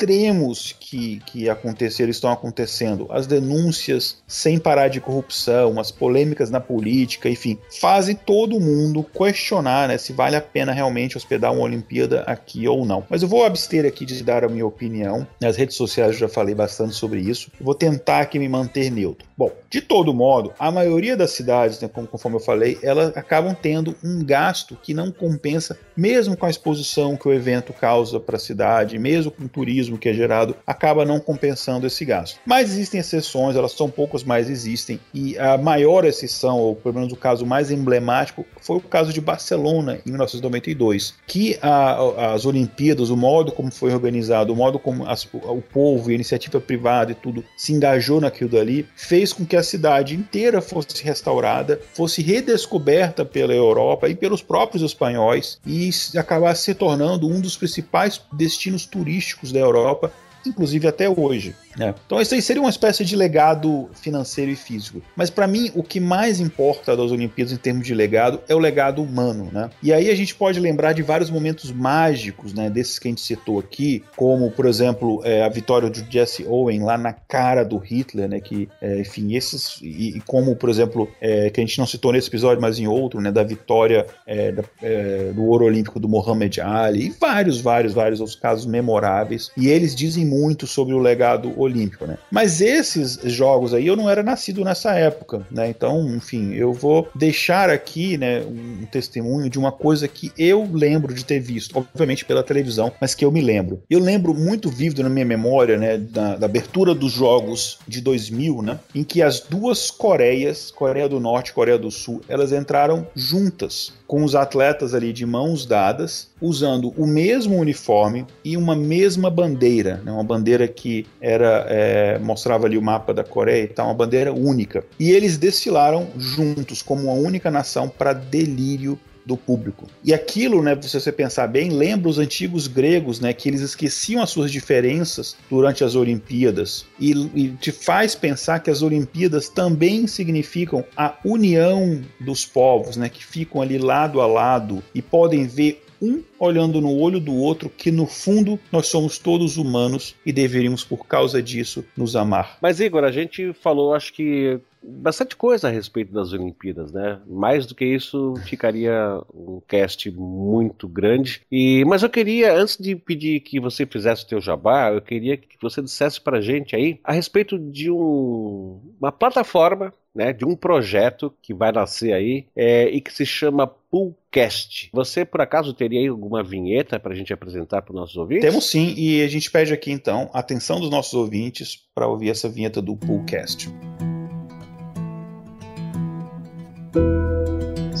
extremos 0.00 0.74
que, 0.80 1.20
que 1.26 1.48
aconteceram 1.50 2.10
estão 2.10 2.32
acontecendo. 2.32 3.06
As 3.10 3.26
denúncias 3.26 4.16
sem 4.26 4.58
parar 4.58 4.88
de 4.88 5.00
corrupção, 5.00 5.78
as 5.78 5.90
polêmicas 5.90 6.50
na 6.50 6.60
política, 6.60 7.28
enfim, 7.28 7.58
fazem 7.78 8.14
todo 8.14 8.58
mundo 8.58 9.04
questionar 9.04 9.88
né, 9.88 9.98
se 9.98 10.12
vale 10.12 10.36
a 10.36 10.40
pena 10.40 10.72
realmente 10.72 11.16
hospedar 11.16 11.52
uma 11.52 11.62
Olimpíada 11.62 12.22
aqui 12.22 12.66
ou 12.66 12.86
não. 12.86 13.04
Mas 13.10 13.22
eu 13.22 13.28
vou 13.28 13.44
abster 13.44 13.84
aqui 13.84 14.06
de 14.06 14.22
dar 14.22 14.42
a 14.42 14.48
minha 14.48 14.66
opinião. 14.66 15.26
Nas 15.40 15.56
redes 15.56 15.76
sociais 15.76 16.12
eu 16.12 16.20
já 16.20 16.28
falei 16.28 16.54
bastante 16.54 16.94
sobre 16.94 17.20
isso. 17.20 17.50
Vou 17.60 17.74
tentar 17.74 18.20
aqui 18.20 18.38
me 18.38 18.48
manter 18.48 18.90
neutro. 18.90 19.28
Bom, 19.36 19.52
de 19.68 19.80
todo 19.80 20.14
modo, 20.14 20.52
a 20.58 20.70
maioria 20.70 21.16
das 21.16 21.32
cidades, 21.32 21.80
né, 21.80 21.88
conforme 21.88 22.38
eu 22.38 22.40
falei, 22.40 22.78
elas 22.82 23.14
acabam 23.16 23.54
tendo 23.54 23.94
um 24.02 24.24
gasto 24.24 24.76
que 24.82 24.94
não 24.94 25.10
compensa, 25.10 25.78
mesmo 26.00 26.34
com 26.34 26.46
a 26.46 26.50
exposição 26.50 27.14
que 27.14 27.28
o 27.28 27.32
evento 27.32 27.74
causa 27.74 28.18
para 28.18 28.36
a 28.36 28.40
cidade, 28.40 28.98
mesmo 28.98 29.30
com 29.30 29.44
o 29.44 29.48
turismo 29.48 29.98
que 29.98 30.08
é 30.08 30.14
gerado, 30.14 30.56
acaba 30.66 31.04
não 31.04 31.20
compensando 31.20 31.86
esse 31.86 32.06
gasto. 32.06 32.40
Mas 32.46 32.70
existem 32.70 32.98
exceções, 33.00 33.54
elas 33.54 33.72
são 33.72 33.90
poucas, 33.90 34.24
mas 34.24 34.48
existem. 34.48 34.98
E 35.12 35.38
a 35.38 35.58
maior 35.58 36.06
exceção, 36.06 36.58
ou 36.58 36.74
pelo 36.74 36.94
menos 36.94 37.12
o 37.12 37.16
caso 37.16 37.44
mais 37.44 37.70
emblemático, 37.70 38.46
foi 38.62 38.78
o 38.78 38.80
caso 38.80 39.12
de 39.12 39.20
Barcelona, 39.20 40.00
em 40.06 40.08
1992, 40.10 41.12
que 41.26 41.58
a- 41.60 42.32
as 42.32 42.46
Olimpíadas, 42.46 43.10
o 43.10 43.16
modo 43.16 43.52
como 43.52 43.70
foi 43.70 43.92
organizado, 43.92 44.54
o 44.54 44.56
modo 44.56 44.78
como 44.78 45.06
as- 45.06 45.28
o 45.34 45.60
povo, 45.60 46.08
e 46.10 46.12
a 46.12 46.14
iniciativa 46.14 46.58
privada 46.58 47.12
e 47.12 47.14
tudo 47.14 47.44
se 47.58 47.74
engajou 47.74 48.22
naquilo 48.22 48.48
dali, 48.50 48.86
fez 48.96 49.34
com 49.34 49.44
que 49.44 49.54
a 49.56 49.62
cidade 49.62 50.14
inteira 50.14 50.62
fosse 50.62 51.04
restaurada, 51.04 51.78
fosse 51.92 52.22
redescoberta 52.22 53.22
pela 53.22 53.52
Europa 53.52 54.08
e 54.08 54.14
pelos 54.14 54.40
próprios 54.40 54.82
espanhóis 54.82 55.58
e 55.66 55.89
acabasse 56.16 56.64
se 56.64 56.74
tornando 56.74 57.28
um 57.28 57.40
dos 57.40 57.56
principais 57.56 58.20
destinos 58.32 58.86
turísticos 58.86 59.52
da 59.52 59.58
Europa 59.58 60.12
inclusive 60.46 60.88
até 60.88 61.08
hoje. 61.08 61.54
Né? 61.76 61.94
Então 62.06 62.20
isso 62.20 62.34
aí 62.34 62.42
seria 62.42 62.60
uma 62.62 62.70
espécie 62.70 63.04
de 63.04 63.14
legado 63.16 63.88
financeiro 63.94 64.50
e 64.50 64.56
físico. 64.56 65.00
Mas 65.16 65.30
para 65.30 65.46
mim 65.46 65.70
o 65.74 65.82
que 65.82 66.00
mais 66.00 66.40
importa 66.40 66.96
das 66.96 67.10
Olimpíadas 67.10 67.52
em 67.52 67.56
termos 67.56 67.86
de 67.86 67.94
legado 67.94 68.40
é 68.48 68.54
o 68.54 68.58
legado 68.58 69.02
humano, 69.02 69.48
né? 69.52 69.70
E 69.82 69.92
aí 69.92 70.10
a 70.10 70.14
gente 70.14 70.34
pode 70.34 70.58
lembrar 70.60 70.92
de 70.92 71.02
vários 71.02 71.30
momentos 71.30 71.70
mágicos, 71.72 72.52
né? 72.52 72.68
Desses 72.70 72.98
que 72.98 73.08
a 73.08 73.10
gente 73.10 73.20
citou 73.20 73.58
aqui, 73.58 74.02
como 74.16 74.50
por 74.50 74.66
exemplo 74.66 75.20
é, 75.24 75.44
a 75.44 75.48
vitória 75.48 75.88
do 75.88 76.04
Jesse 76.10 76.44
Owen 76.46 76.82
lá 76.82 76.96
na 76.98 77.12
cara 77.12 77.64
do 77.64 77.78
Hitler, 77.78 78.28
né? 78.28 78.40
Que 78.40 78.68
é, 78.80 79.00
enfim 79.00 79.34
esses 79.34 79.78
e, 79.82 80.16
e 80.16 80.20
como 80.20 80.56
por 80.56 80.68
exemplo 80.70 81.08
é, 81.20 81.50
que 81.50 81.60
a 81.60 81.64
gente 81.64 81.78
não 81.78 81.86
citou 81.86 82.12
nesse 82.12 82.28
episódio, 82.28 82.60
mas 82.60 82.78
em 82.78 82.86
outro, 82.86 83.20
né? 83.20 83.30
Da 83.30 83.42
vitória 83.42 84.06
é, 84.26 84.52
da- 84.52 84.64
é, 84.82 85.30
do 85.34 85.44
ouro 85.44 85.64
olímpico 85.64 85.98
do 86.00 86.08
Muhammad 86.08 86.58
Ali 86.58 87.06
e 87.06 87.10
vários, 87.10 87.60
vários, 87.60 87.94
vários 87.94 88.20
outros 88.20 88.38
casos 88.38 88.66
memoráveis. 88.66 89.50
E 89.56 89.68
eles 89.68 89.94
dizem 89.94 90.24
muito 90.26 90.66
sobre 90.66 90.94
o 90.94 90.98
legado 90.98 91.52
olímpico, 91.62 92.06
né? 92.06 92.18
Mas 92.30 92.60
esses 92.60 93.20
jogos 93.24 93.74
aí 93.74 93.86
eu 93.86 93.96
não 93.96 94.08
era 94.08 94.22
nascido 94.22 94.64
nessa 94.64 94.94
época, 94.94 95.46
né? 95.50 95.68
Então, 95.68 96.08
enfim, 96.14 96.52
eu 96.54 96.72
vou 96.72 97.08
deixar 97.14 97.70
aqui, 97.70 98.16
né, 98.16 98.40
um 98.40 98.86
testemunho 98.86 99.48
de 99.48 99.58
uma 99.58 99.72
coisa 99.72 100.08
que 100.08 100.32
eu 100.36 100.68
lembro 100.72 101.14
de 101.14 101.24
ter 101.24 101.40
visto, 101.40 101.76
obviamente 101.76 102.24
pela 102.24 102.42
televisão, 102.42 102.92
mas 103.00 103.14
que 103.14 103.24
eu 103.24 103.30
me 103.30 103.40
lembro. 103.40 103.82
Eu 103.88 104.00
lembro 104.00 104.34
muito 104.34 104.68
vívido 104.68 105.02
na 105.02 105.08
minha 105.08 105.24
memória, 105.24 105.76
né, 105.76 105.98
da, 105.98 106.36
da 106.36 106.46
abertura 106.46 106.94
dos 106.94 107.12
jogos 107.12 107.78
de 107.86 108.00
2000, 108.00 108.62
né, 108.62 108.80
em 108.94 109.04
que 109.04 109.22
as 109.22 109.40
duas 109.40 109.90
Coreias, 109.90 110.70
Coreia 110.70 111.08
do 111.08 111.20
Norte 111.20 111.48
e 111.48 111.52
Coreia 111.52 111.78
do 111.78 111.90
Sul, 111.90 112.20
elas 112.28 112.52
entraram 112.52 113.06
juntas 113.14 113.92
com 114.10 114.24
os 114.24 114.34
atletas 114.34 114.92
ali 114.92 115.12
de 115.12 115.24
mãos 115.24 115.64
dadas, 115.64 116.30
usando 116.40 116.92
o 116.96 117.06
mesmo 117.06 117.56
uniforme 117.56 118.26
e 118.44 118.56
uma 118.56 118.74
mesma 118.74 119.30
bandeira, 119.30 120.02
né? 120.04 120.10
uma 120.10 120.24
bandeira 120.24 120.66
que 120.66 121.06
era 121.20 121.64
é, 121.68 122.18
mostrava 122.18 122.66
ali 122.66 122.76
o 122.76 122.82
mapa 122.82 123.14
da 123.14 123.22
Coreia 123.22 123.62
e 123.62 123.68
tal, 123.68 123.86
uma 123.86 123.94
bandeira 123.94 124.32
única. 124.32 124.84
E 124.98 125.12
eles 125.12 125.38
desfilaram 125.38 126.08
juntos 126.16 126.82
como 126.82 127.04
uma 127.04 127.12
única 127.12 127.52
nação 127.52 127.88
para 127.88 128.12
delírio 128.12 128.98
do 129.30 129.36
público. 129.36 129.86
E 130.02 130.12
aquilo, 130.12 130.60
né, 130.60 130.76
se 130.82 130.98
você 130.98 131.12
pensar 131.12 131.46
bem, 131.46 131.70
lembra 131.70 132.08
os 132.08 132.18
antigos 132.18 132.66
gregos, 132.66 133.20
né, 133.20 133.32
que 133.32 133.48
eles 133.48 133.60
esqueciam 133.60 134.20
as 134.22 134.30
suas 134.30 134.50
diferenças 134.50 135.36
durante 135.48 135.84
as 135.84 135.94
Olimpíadas 135.94 136.84
e, 136.98 137.12
e 137.34 137.48
te 137.50 137.70
faz 137.70 138.16
pensar 138.16 138.58
que 138.58 138.70
as 138.70 138.82
Olimpíadas 138.82 139.48
também 139.48 140.08
significam 140.08 140.84
a 140.96 141.16
união 141.24 142.02
dos 142.18 142.44
povos, 142.44 142.96
né, 142.96 143.08
que 143.08 143.24
ficam 143.24 143.62
ali 143.62 143.78
lado 143.78 144.20
a 144.20 144.26
lado 144.26 144.82
e 144.92 145.00
podem 145.00 145.46
ver 145.46 145.84
um 146.02 146.22
olhando 146.38 146.80
no 146.80 146.96
olho 146.96 147.20
do 147.20 147.34
outro 147.34 147.68
que 147.68 147.90
no 147.90 148.06
fundo 148.06 148.58
nós 148.72 148.86
somos 148.86 149.18
todos 149.18 149.56
humanos 149.56 150.14
e 150.24 150.32
deveríamos 150.32 150.82
por 150.82 151.06
causa 151.06 151.42
disso 151.42 151.84
nos 151.96 152.16
amar. 152.16 152.58
Mas, 152.60 152.80
Igor, 152.80 153.04
a 153.04 153.12
gente 153.12 153.52
falou, 153.52 153.94
acho 153.94 154.12
que, 154.12 154.58
bastante 154.82 155.36
coisa 155.36 155.68
a 155.68 155.70
respeito 155.70 156.12
das 156.12 156.32
Olimpíadas, 156.32 156.92
né? 156.92 157.20
Mais 157.26 157.66
do 157.66 157.74
que 157.74 157.84
isso, 157.84 158.34
ficaria 158.46 159.20
um 159.32 159.60
cast 159.66 160.10
muito 160.10 160.88
grande. 160.88 161.42
E, 161.50 161.84
mas 161.86 162.02
eu 162.02 162.10
queria, 162.10 162.54
antes 162.54 162.76
de 162.76 162.96
pedir 162.96 163.40
que 163.40 163.60
você 163.60 163.86
fizesse 163.86 164.24
o 164.24 164.28
teu 164.28 164.40
jabá, 164.40 164.90
eu 164.90 165.02
queria 165.02 165.36
que 165.36 165.56
você 165.60 165.82
dissesse 165.82 166.20
pra 166.20 166.40
gente 166.40 166.74
aí 166.74 166.98
a 167.04 167.12
respeito 167.12 167.58
de 167.58 167.90
um, 167.90 168.80
uma 169.00 169.12
plataforma 169.12 169.92
né, 170.14 170.32
de 170.32 170.44
um 170.44 170.56
projeto 170.56 171.32
que 171.40 171.54
vai 171.54 171.70
nascer 171.72 172.12
aí 172.12 172.46
é, 172.56 172.88
e 172.88 173.00
que 173.00 173.12
se 173.12 173.24
chama 173.24 173.66
Poolcast. 173.66 174.90
Você, 174.92 175.24
por 175.24 175.40
acaso, 175.40 175.72
teria 175.72 176.00
aí 176.00 176.08
alguma 176.08 176.42
vinheta 176.42 176.98
para 176.98 177.12
a 177.12 177.16
gente 177.16 177.32
apresentar 177.32 177.82
para 177.82 177.92
os 177.92 178.00
nossos 178.00 178.16
ouvintes? 178.16 178.48
Temos 178.48 178.68
sim, 178.68 178.94
e 178.96 179.22
a 179.22 179.28
gente 179.28 179.50
pede 179.50 179.72
aqui 179.72 179.90
então 179.92 180.28
a 180.32 180.40
atenção 180.40 180.80
dos 180.80 180.90
nossos 180.90 181.14
ouvintes 181.14 181.78
para 181.94 182.08
ouvir 182.08 182.30
essa 182.30 182.48
vinheta 182.48 182.82
do 182.82 182.96
Poolcast. 182.96 183.68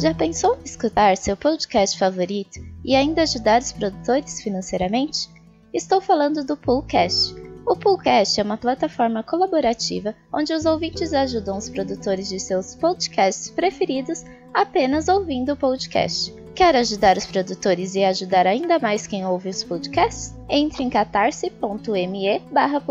Já 0.00 0.14
pensou 0.14 0.56
em 0.56 0.64
escutar 0.64 1.16
seu 1.16 1.36
podcast 1.36 1.98
favorito 1.98 2.58
e 2.84 2.94
ainda 2.94 3.22
ajudar 3.22 3.60
os 3.60 3.70
produtores 3.70 4.40
financeiramente? 4.40 5.28
Estou 5.74 6.00
falando 6.00 6.44
do 6.44 6.56
Poolcast. 6.56 7.34
O 7.66 7.76
Poolcast 7.76 8.40
é 8.40 8.42
uma 8.42 8.56
plataforma 8.56 9.22
colaborativa 9.22 10.14
onde 10.32 10.52
os 10.52 10.64
ouvintes 10.64 11.12
ajudam 11.12 11.58
os 11.58 11.68
produtores 11.68 12.28
de 12.28 12.40
seus 12.40 12.74
podcasts 12.74 13.50
preferidos 13.50 14.24
apenas 14.54 15.08
ouvindo 15.08 15.52
o 15.52 15.56
podcast. 15.56 16.34
Quer 16.54 16.74
ajudar 16.76 17.16
os 17.16 17.26
produtores 17.26 17.94
e 17.94 18.02
ajudar 18.02 18.46
ainda 18.46 18.78
mais 18.78 19.06
quem 19.06 19.24
ouve 19.24 19.48
os 19.48 19.62
podcasts? 19.62 20.34
Entre 20.48 20.82
em 20.82 20.90
catarse.me 20.90 22.38
barra 22.50 22.82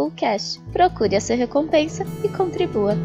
procure 0.72 1.16
a 1.16 1.22
sua 1.22 1.36
recompensa 1.36 2.06
e 2.24 2.30
contribua. 2.30 2.96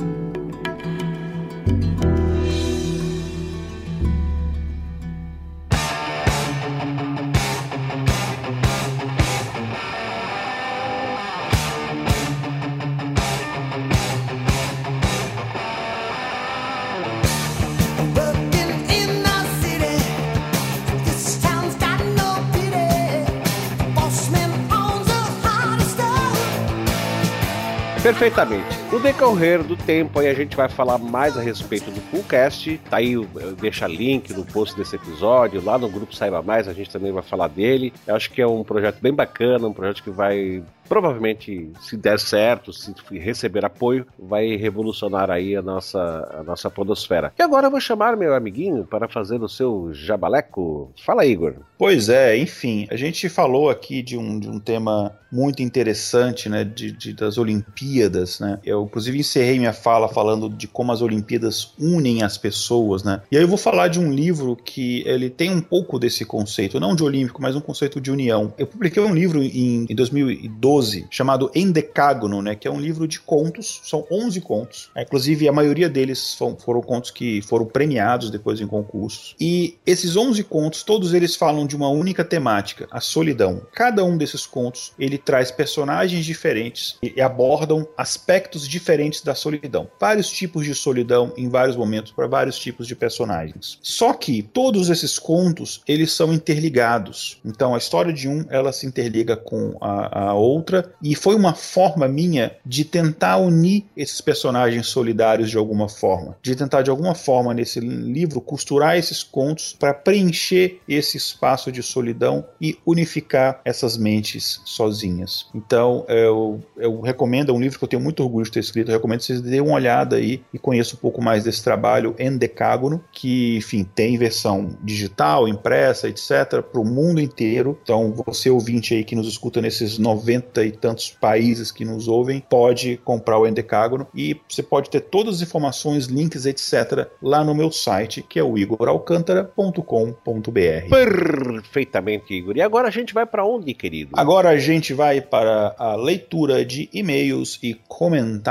Perfeitamente. 28.25 28.84
No 28.95 29.01
decorrer 29.01 29.61
do 29.65 29.77
tempo 29.77 30.21
aí 30.21 30.29
a 30.29 30.35
gente 30.35 30.57
vai 30.57 30.69
falar 30.69 30.99
mais 30.99 31.37
a 31.37 31.43
respeito 31.43 31.91
do 31.91 32.01
Fullcast. 32.01 32.81
Tá 32.89 32.99
aí, 32.99 33.17
deixa 33.61 33.89
link 33.89 34.33
no 34.33 34.45
post 34.45 34.77
desse 34.77 34.95
episódio. 34.95 35.61
Lá 35.65 35.77
no 35.77 35.89
grupo 35.89 36.15
Saiba 36.15 36.41
Mais 36.41 36.69
a 36.69 36.73
gente 36.73 36.91
também 36.91 37.11
vai 37.11 37.25
falar 37.25 37.49
dele. 37.49 37.93
Eu 38.07 38.15
acho 38.15 38.31
que 38.31 38.41
é 38.41 38.47
um 38.47 38.63
projeto 38.63 39.01
bem 39.01 39.13
bacana, 39.13 39.67
um 39.67 39.73
projeto 39.73 40.01
que 40.01 40.11
vai 40.11 40.63
provavelmente, 40.89 41.71
se 41.81 41.97
der 41.97 42.19
certo, 42.21 42.73
se 42.73 42.95
receber 43.13 43.65
apoio, 43.65 44.07
vai 44.19 44.57
revolucionar 44.57 45.31
aí 45.31 45.57
a 45.57 45.63
nossa, 45.63 46.29
a 46.39 46.43
nossa 46.43 46.71
podosfera. 46.71 47.33
E 47.39 47.43
agora 47.43 47.67
eu 47.67 47.71
vou 47.71 47.81
chamar 47.81 48.17
meu 48.17 48.35
amiguinho 48.35 48.85
para 48.85 49.09
fazer 49.09 49.43
o 49.43 49.49
seu 49.49 49.91
jabaleco. 49.93 50.93
Fala, 51.05 51.25
Igor. 51.25 51.55
Pois 51.79 52.09
é, 52.09 52.37
enfim, 52.37 52.87
a 52.91 52.97
gente 52.97 53.29
falou 53.29 53.71
aqui 53.71 54.03
de 54.03 54.17
um, 54.17 54.39
de 54.39 54.49
um 54.49 54.59
tema 54.59 55.13
muito 55.31 55.63
interessante, 55.63 56.49
né, 56.49 56.63
de, 56.63 56.93
de, 56.93 57.13
das 57.13 57.39
Olimpíadas, 57.39 58.39
né? 58.39 58.61
Eu, 58.65 58.84
inclusive, 58.85 59.19
encerrei 59.19 59.59
minha 59.59 59.73
fala 59.73 60.09
falando 60.09 60.49
de 60.49 60.67
como 60.67 60.93
as 60.93 61.03
Olimpíadas 61.03 61.73
unem 61.79 62.23
as 62.23 62.39
pessoas, 62.39 63.03
né? 63.03 63.23
E 63.31 63.37
aí 63.37 63.43
eu 63.43 63.49
vou 63.49 63.59
falar 63.59 63.89
de 63.89 63.99
um 63.99 64.13
livro 64.13 64.57
que 64.57 65.03
ele 65.07 65.31
tem 65.31 65.51
um 65.51 65.61
pouco 65.61 65.99
desse 65.99 66.25
conceito, 66.25 66.81
não 66.81 66.95
de 66.95 67.03
olímpico, 67.03 67.41
mas 67.41 67.57
um 67.57 67.61
conceito 67.61 68.01
de 68.01 68.11
união. 68.11 68.53
Eu 68.59 68.67
publiquei 68.67 69.03
um 69.03 69.15
livro 69.15 69.43
em, 69.43 69.87
em 69.89 69.95
2012 69.95 71.07
chamado 71.11 71.51
Endecágono, 71.55 72.43
né, 72.43 72.55
que 72.55 72.67
é 72.67 72.71
um 72.71 72.81
livro 72.81 73.07
de 73.07 73.21
contos, 73.21 73.81
são 73.85 74.07
11 74.11 74.41
contos. 74.41 74.91
Né? 74.95 75.03
Inclusive, 75.03 75.49
a 75.49 75.53
maioria 75.53 75.89
deles 75.89 76.35
foram, 76.35 76.57
foram 76.57 76.81
contos 76.83 77.11
que 77.11 77.43
foram 77.43 77.67
premiados 77.67 78.31
depois 78.31 78.61
em 78.61 78.67
concursos. 78.67 79.35
E 79.41 79.77
esses 79.87 80.17
11 80.17 80.43
contos, 80.45 80.83
todos 80.83 81.15
eles 81.15 81.37
falam 81.37 81.67
de 81.67 81.77
uma 81.77 81.89
única 81.89 82.25
temática, 82.25 82.87
a 82.91 83.01
solidão. 83.01 83.63
Cada 83.73 84.05
um 84.05 84.17
desses 84.17 84.47
contos, 84.47 84.93
ele 84.99 85.19
traz 85.19 85.51
personagens 85.51 86.25
diferentes 86.25 86.97
e 87.03 87.21
abordam 87.21 87.87
aspectos 87.97 88.69
diferentes 88.75 89.23
da 89.23 89.35
solidão. 89.35 89.89
Vários 90.01 90.29
tipos 90.29 90.65
de 90.65 90.75
solidão 90.75 91.33
em 91.37 91.49
vários 91.49 91.77
momentos 91.77 92.13
para 92.13 92.27
vários 92.27 92.59
tipos 92.59 92.87
de 92.87 92.97
personagens. 92.97 93.79
Só 93.83 94.13
que 94.13 94.43
todos 94.43 94.91
esses 94.91 95.19
contos, 95.19 95.81
eles 95.87 96.13
são 96.13 96.33
interligados. 96.33 97.39
Então 97.45 97.75
a 97.75 97.79
história 97.79 98.13
de 98.13 98.29
um, 98.29 98.45
ela 98.51 98.73
se 98.73 98.87
interliga 98.87 99.37
com 99.37 99.77
a, 99.81 100.31
a 100.31 100.35
outra 100.35 100.93
e 101.01 101.15
foi 101.15 101.35
uma 101.35 101.55
forma 101.55 102.09
minha 102.09 102.57
de 102.67 102.85
tentar 102.85 103.37
unir 103.37 103.85
esses 103.97 104.21
personagens 104.21 104.89
solidários 104.89 105.51
de 105.51 105.57
alguma 105.57 105.89
forma, 105.89 106.37
de 106.43 106.57
tentar 106.57 106.83
de 106.83 106.91
alguma 106.91 107.15
forma 107.15 107.55
nesse 107.55 107.79
livro 107.81 108.41
costurar 108.41 108.99
esses 108.99 109.23
contos 109.23 109.77
para 109.79 109.95
preencher 109.95 110.81
esse 110.89 111.17
espaço 111.17 111.71
de 111.71 111.83
solidão 111.83 112.45
e 112.61 112.77
unificar 112.85 113.61
essas 113.65 113.97
mentes 113.97 114.61
sozinhas. 114.65 115.47
Então, 115.55 116.05
eu, 116.09 116.61
eu 116.77 117.01
recomendo, 117.01 117.51
é 117.51 117.55
um 117.55 117.61
livro 117.61 117.79
que 117.79 117.85
eu 117.85 117.89
tenho 117.89 118.03
muito 118.03 118.23
orgulho 118.23 118.51
ter 118.55 118.61
escrito, 118.61 118.91
eu 118.91 118.97
recomendo 118.97 119.21
que 119.21 119.27
vocês 119.27 119.41
dêem 119.41 119.61
uma 119.61 119.75
olhada 119.75 120.17
aí 120.17 120.43
e 120.53 120.59
conheçam 120.59 120.97
um 120.97 121.01
pouco 121.01 121.23
mais 121.23 121.45
desse 121.45 121.63
trabalho 121.63 122.15
em 122.19 122.37
Decágono, 122.37 123.05
que, 123.13 123.57
enfim, 123.57 123.85
tem 123.85 124.17
versão 124.17 124.77
digital, 124.83 125.49
impressa, 125.49 126.09
etc., 126.09 126.63
para 126.63 126.81
o 126.81 126.85
mundo 126.85 127.21
inteiro. 127.21 127.79
Então, 127.83 128.15
você 128.27 128.51
ouvinte 128.51 128.95
aí 128.95 129.05
que 129.05 129.17
nos 129.17 129.27
escuta 129.27 129.61
nesses 129.61 129.99
90 129.99 130.65
e 130.65 130.73
tantos 130.73 131.11
países 131.11 131.71
que 131.71 131.85
nos 131.85 132.09
ouvem, 132.09 132.43
pode 132.49 132.99
comprar 133.05 133.39
o 133.39 133.47
Endecágono 133.47 134.07
e 134.15 134.41
você 134.49 134.63
pode 134.63 134.91
ter 134.91 135.01
todas 135.01 135.37
as 135.37 135.43
informações, 135.43 136.07
links, 136.07 136.47
etc., 136.47 137.09
lá 137.23 137.45
no 137.45 137.55
meu 137.55 137.71
site, 137.71 138.23
que 138.23 138.39
é 138.39 138.45
o 138.45 138.57
igoralcantara.com.br. 138.57 140.91
Perfeitamente, 140.91 142.35
Igor. 142.35 142.57
E 142.57 142.63
agora 142.63 142.89
a 142.89 142.91
gente 142.91 143.13
vai 143.13 143.27
para 143.27 143.45
onde, 143.45 143.75
querido? 143.75 144.13
Agora 144.15 144.51
a 144.51 144.59
gente 144.59 144.95
vai 144.95 145.21
para 145.21 145.75
a 145.79 145.97
leitura 145.97 146.65
de 146.65 146.89
e-mails 146.93 147.59
e 147.63 147.75
comentários. 147.89 148.44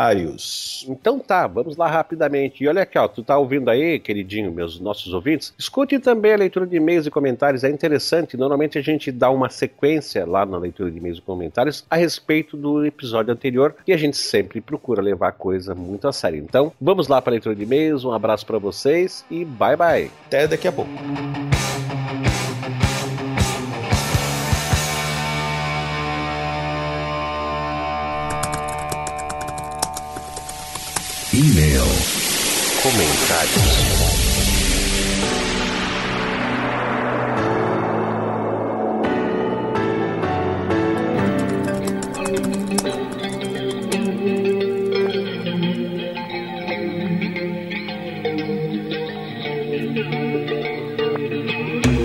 Então 0.88 1.20
tá, 1.20 1.48
vamos 1.48 1.78
lá 1.78 1.88
rapidamente. 1.88 2.64
E 2.64 2.68
olha 2.68 2.82
aqui, 2.82 2.98
ó, 2.98 3.08
tu 3.08 3.24
tá 3.24 3.38
ouvindo 3.38 3.70
aí, 3.70 4.00
queridinho, 4.00 4.52
meus 4.52 4.80
nossos 4.80 5.14
ouvintes? 5.14 5.54
Escute 5.58 6.00
também 6.00 6.34
a 6.34 6.38
leitura 6.38 6.66
de 6.66 6.76
e-mails 6.78 7.06
e 7.06 7.12
comentários, 7.12 7.64
é 7.64 7.70
interessante. 7.70 8.36
Normalmente 8.38 8.78
a 8.78 8.82
gente 8.82 9.12
dá 9.12 9.30
uma 9.30 9.50
sequência 9.50 10.26
lá 10.26 10.46
na 10.46 10.58
leitura 10.58 10.90
de 10.92 10.98
e-mails 10.98 11.20
e 11.20 11.22
comentários 11.22 11.86
a 11.90 11.96
respeito 11.96 12.58
do 12.58 12.86
episódio 12.86 13.34
anterior 13.34 13.76
e 13.88 13.94
a 13.94 13.98
gente 13.98 14.18
sempre 14.18 14.62
procura 14.62 15.02
levar 15.02 15.30
a 15.30 15.32
coisa 15.32 15.76
muito 15.76 16.08
a 16.08 16.14
sério. 16.14 16.40
Então, 16.40 16.72
vamos 16.80 17.08
lá 17.08 17.22
para 17.22 17.32
a 17.32 17.34
leitura 17.34 17.56
de 17.56 17.64
e-mails. 17.64 18.04
Um 18.04 18.12
abraço 18.12 18.46
para 18.46 18.58
vocês 18.58 19.24
e 19.30 19.46
bye 19.46 19.76
bye. 19.76 20.12
Até 20.26 20.48
daqui 20.48 20.68
a 20.68 20.72
pouco. 20.72 20.92
E-mail. 31.36 31.84
Comentários. 32.84 34.14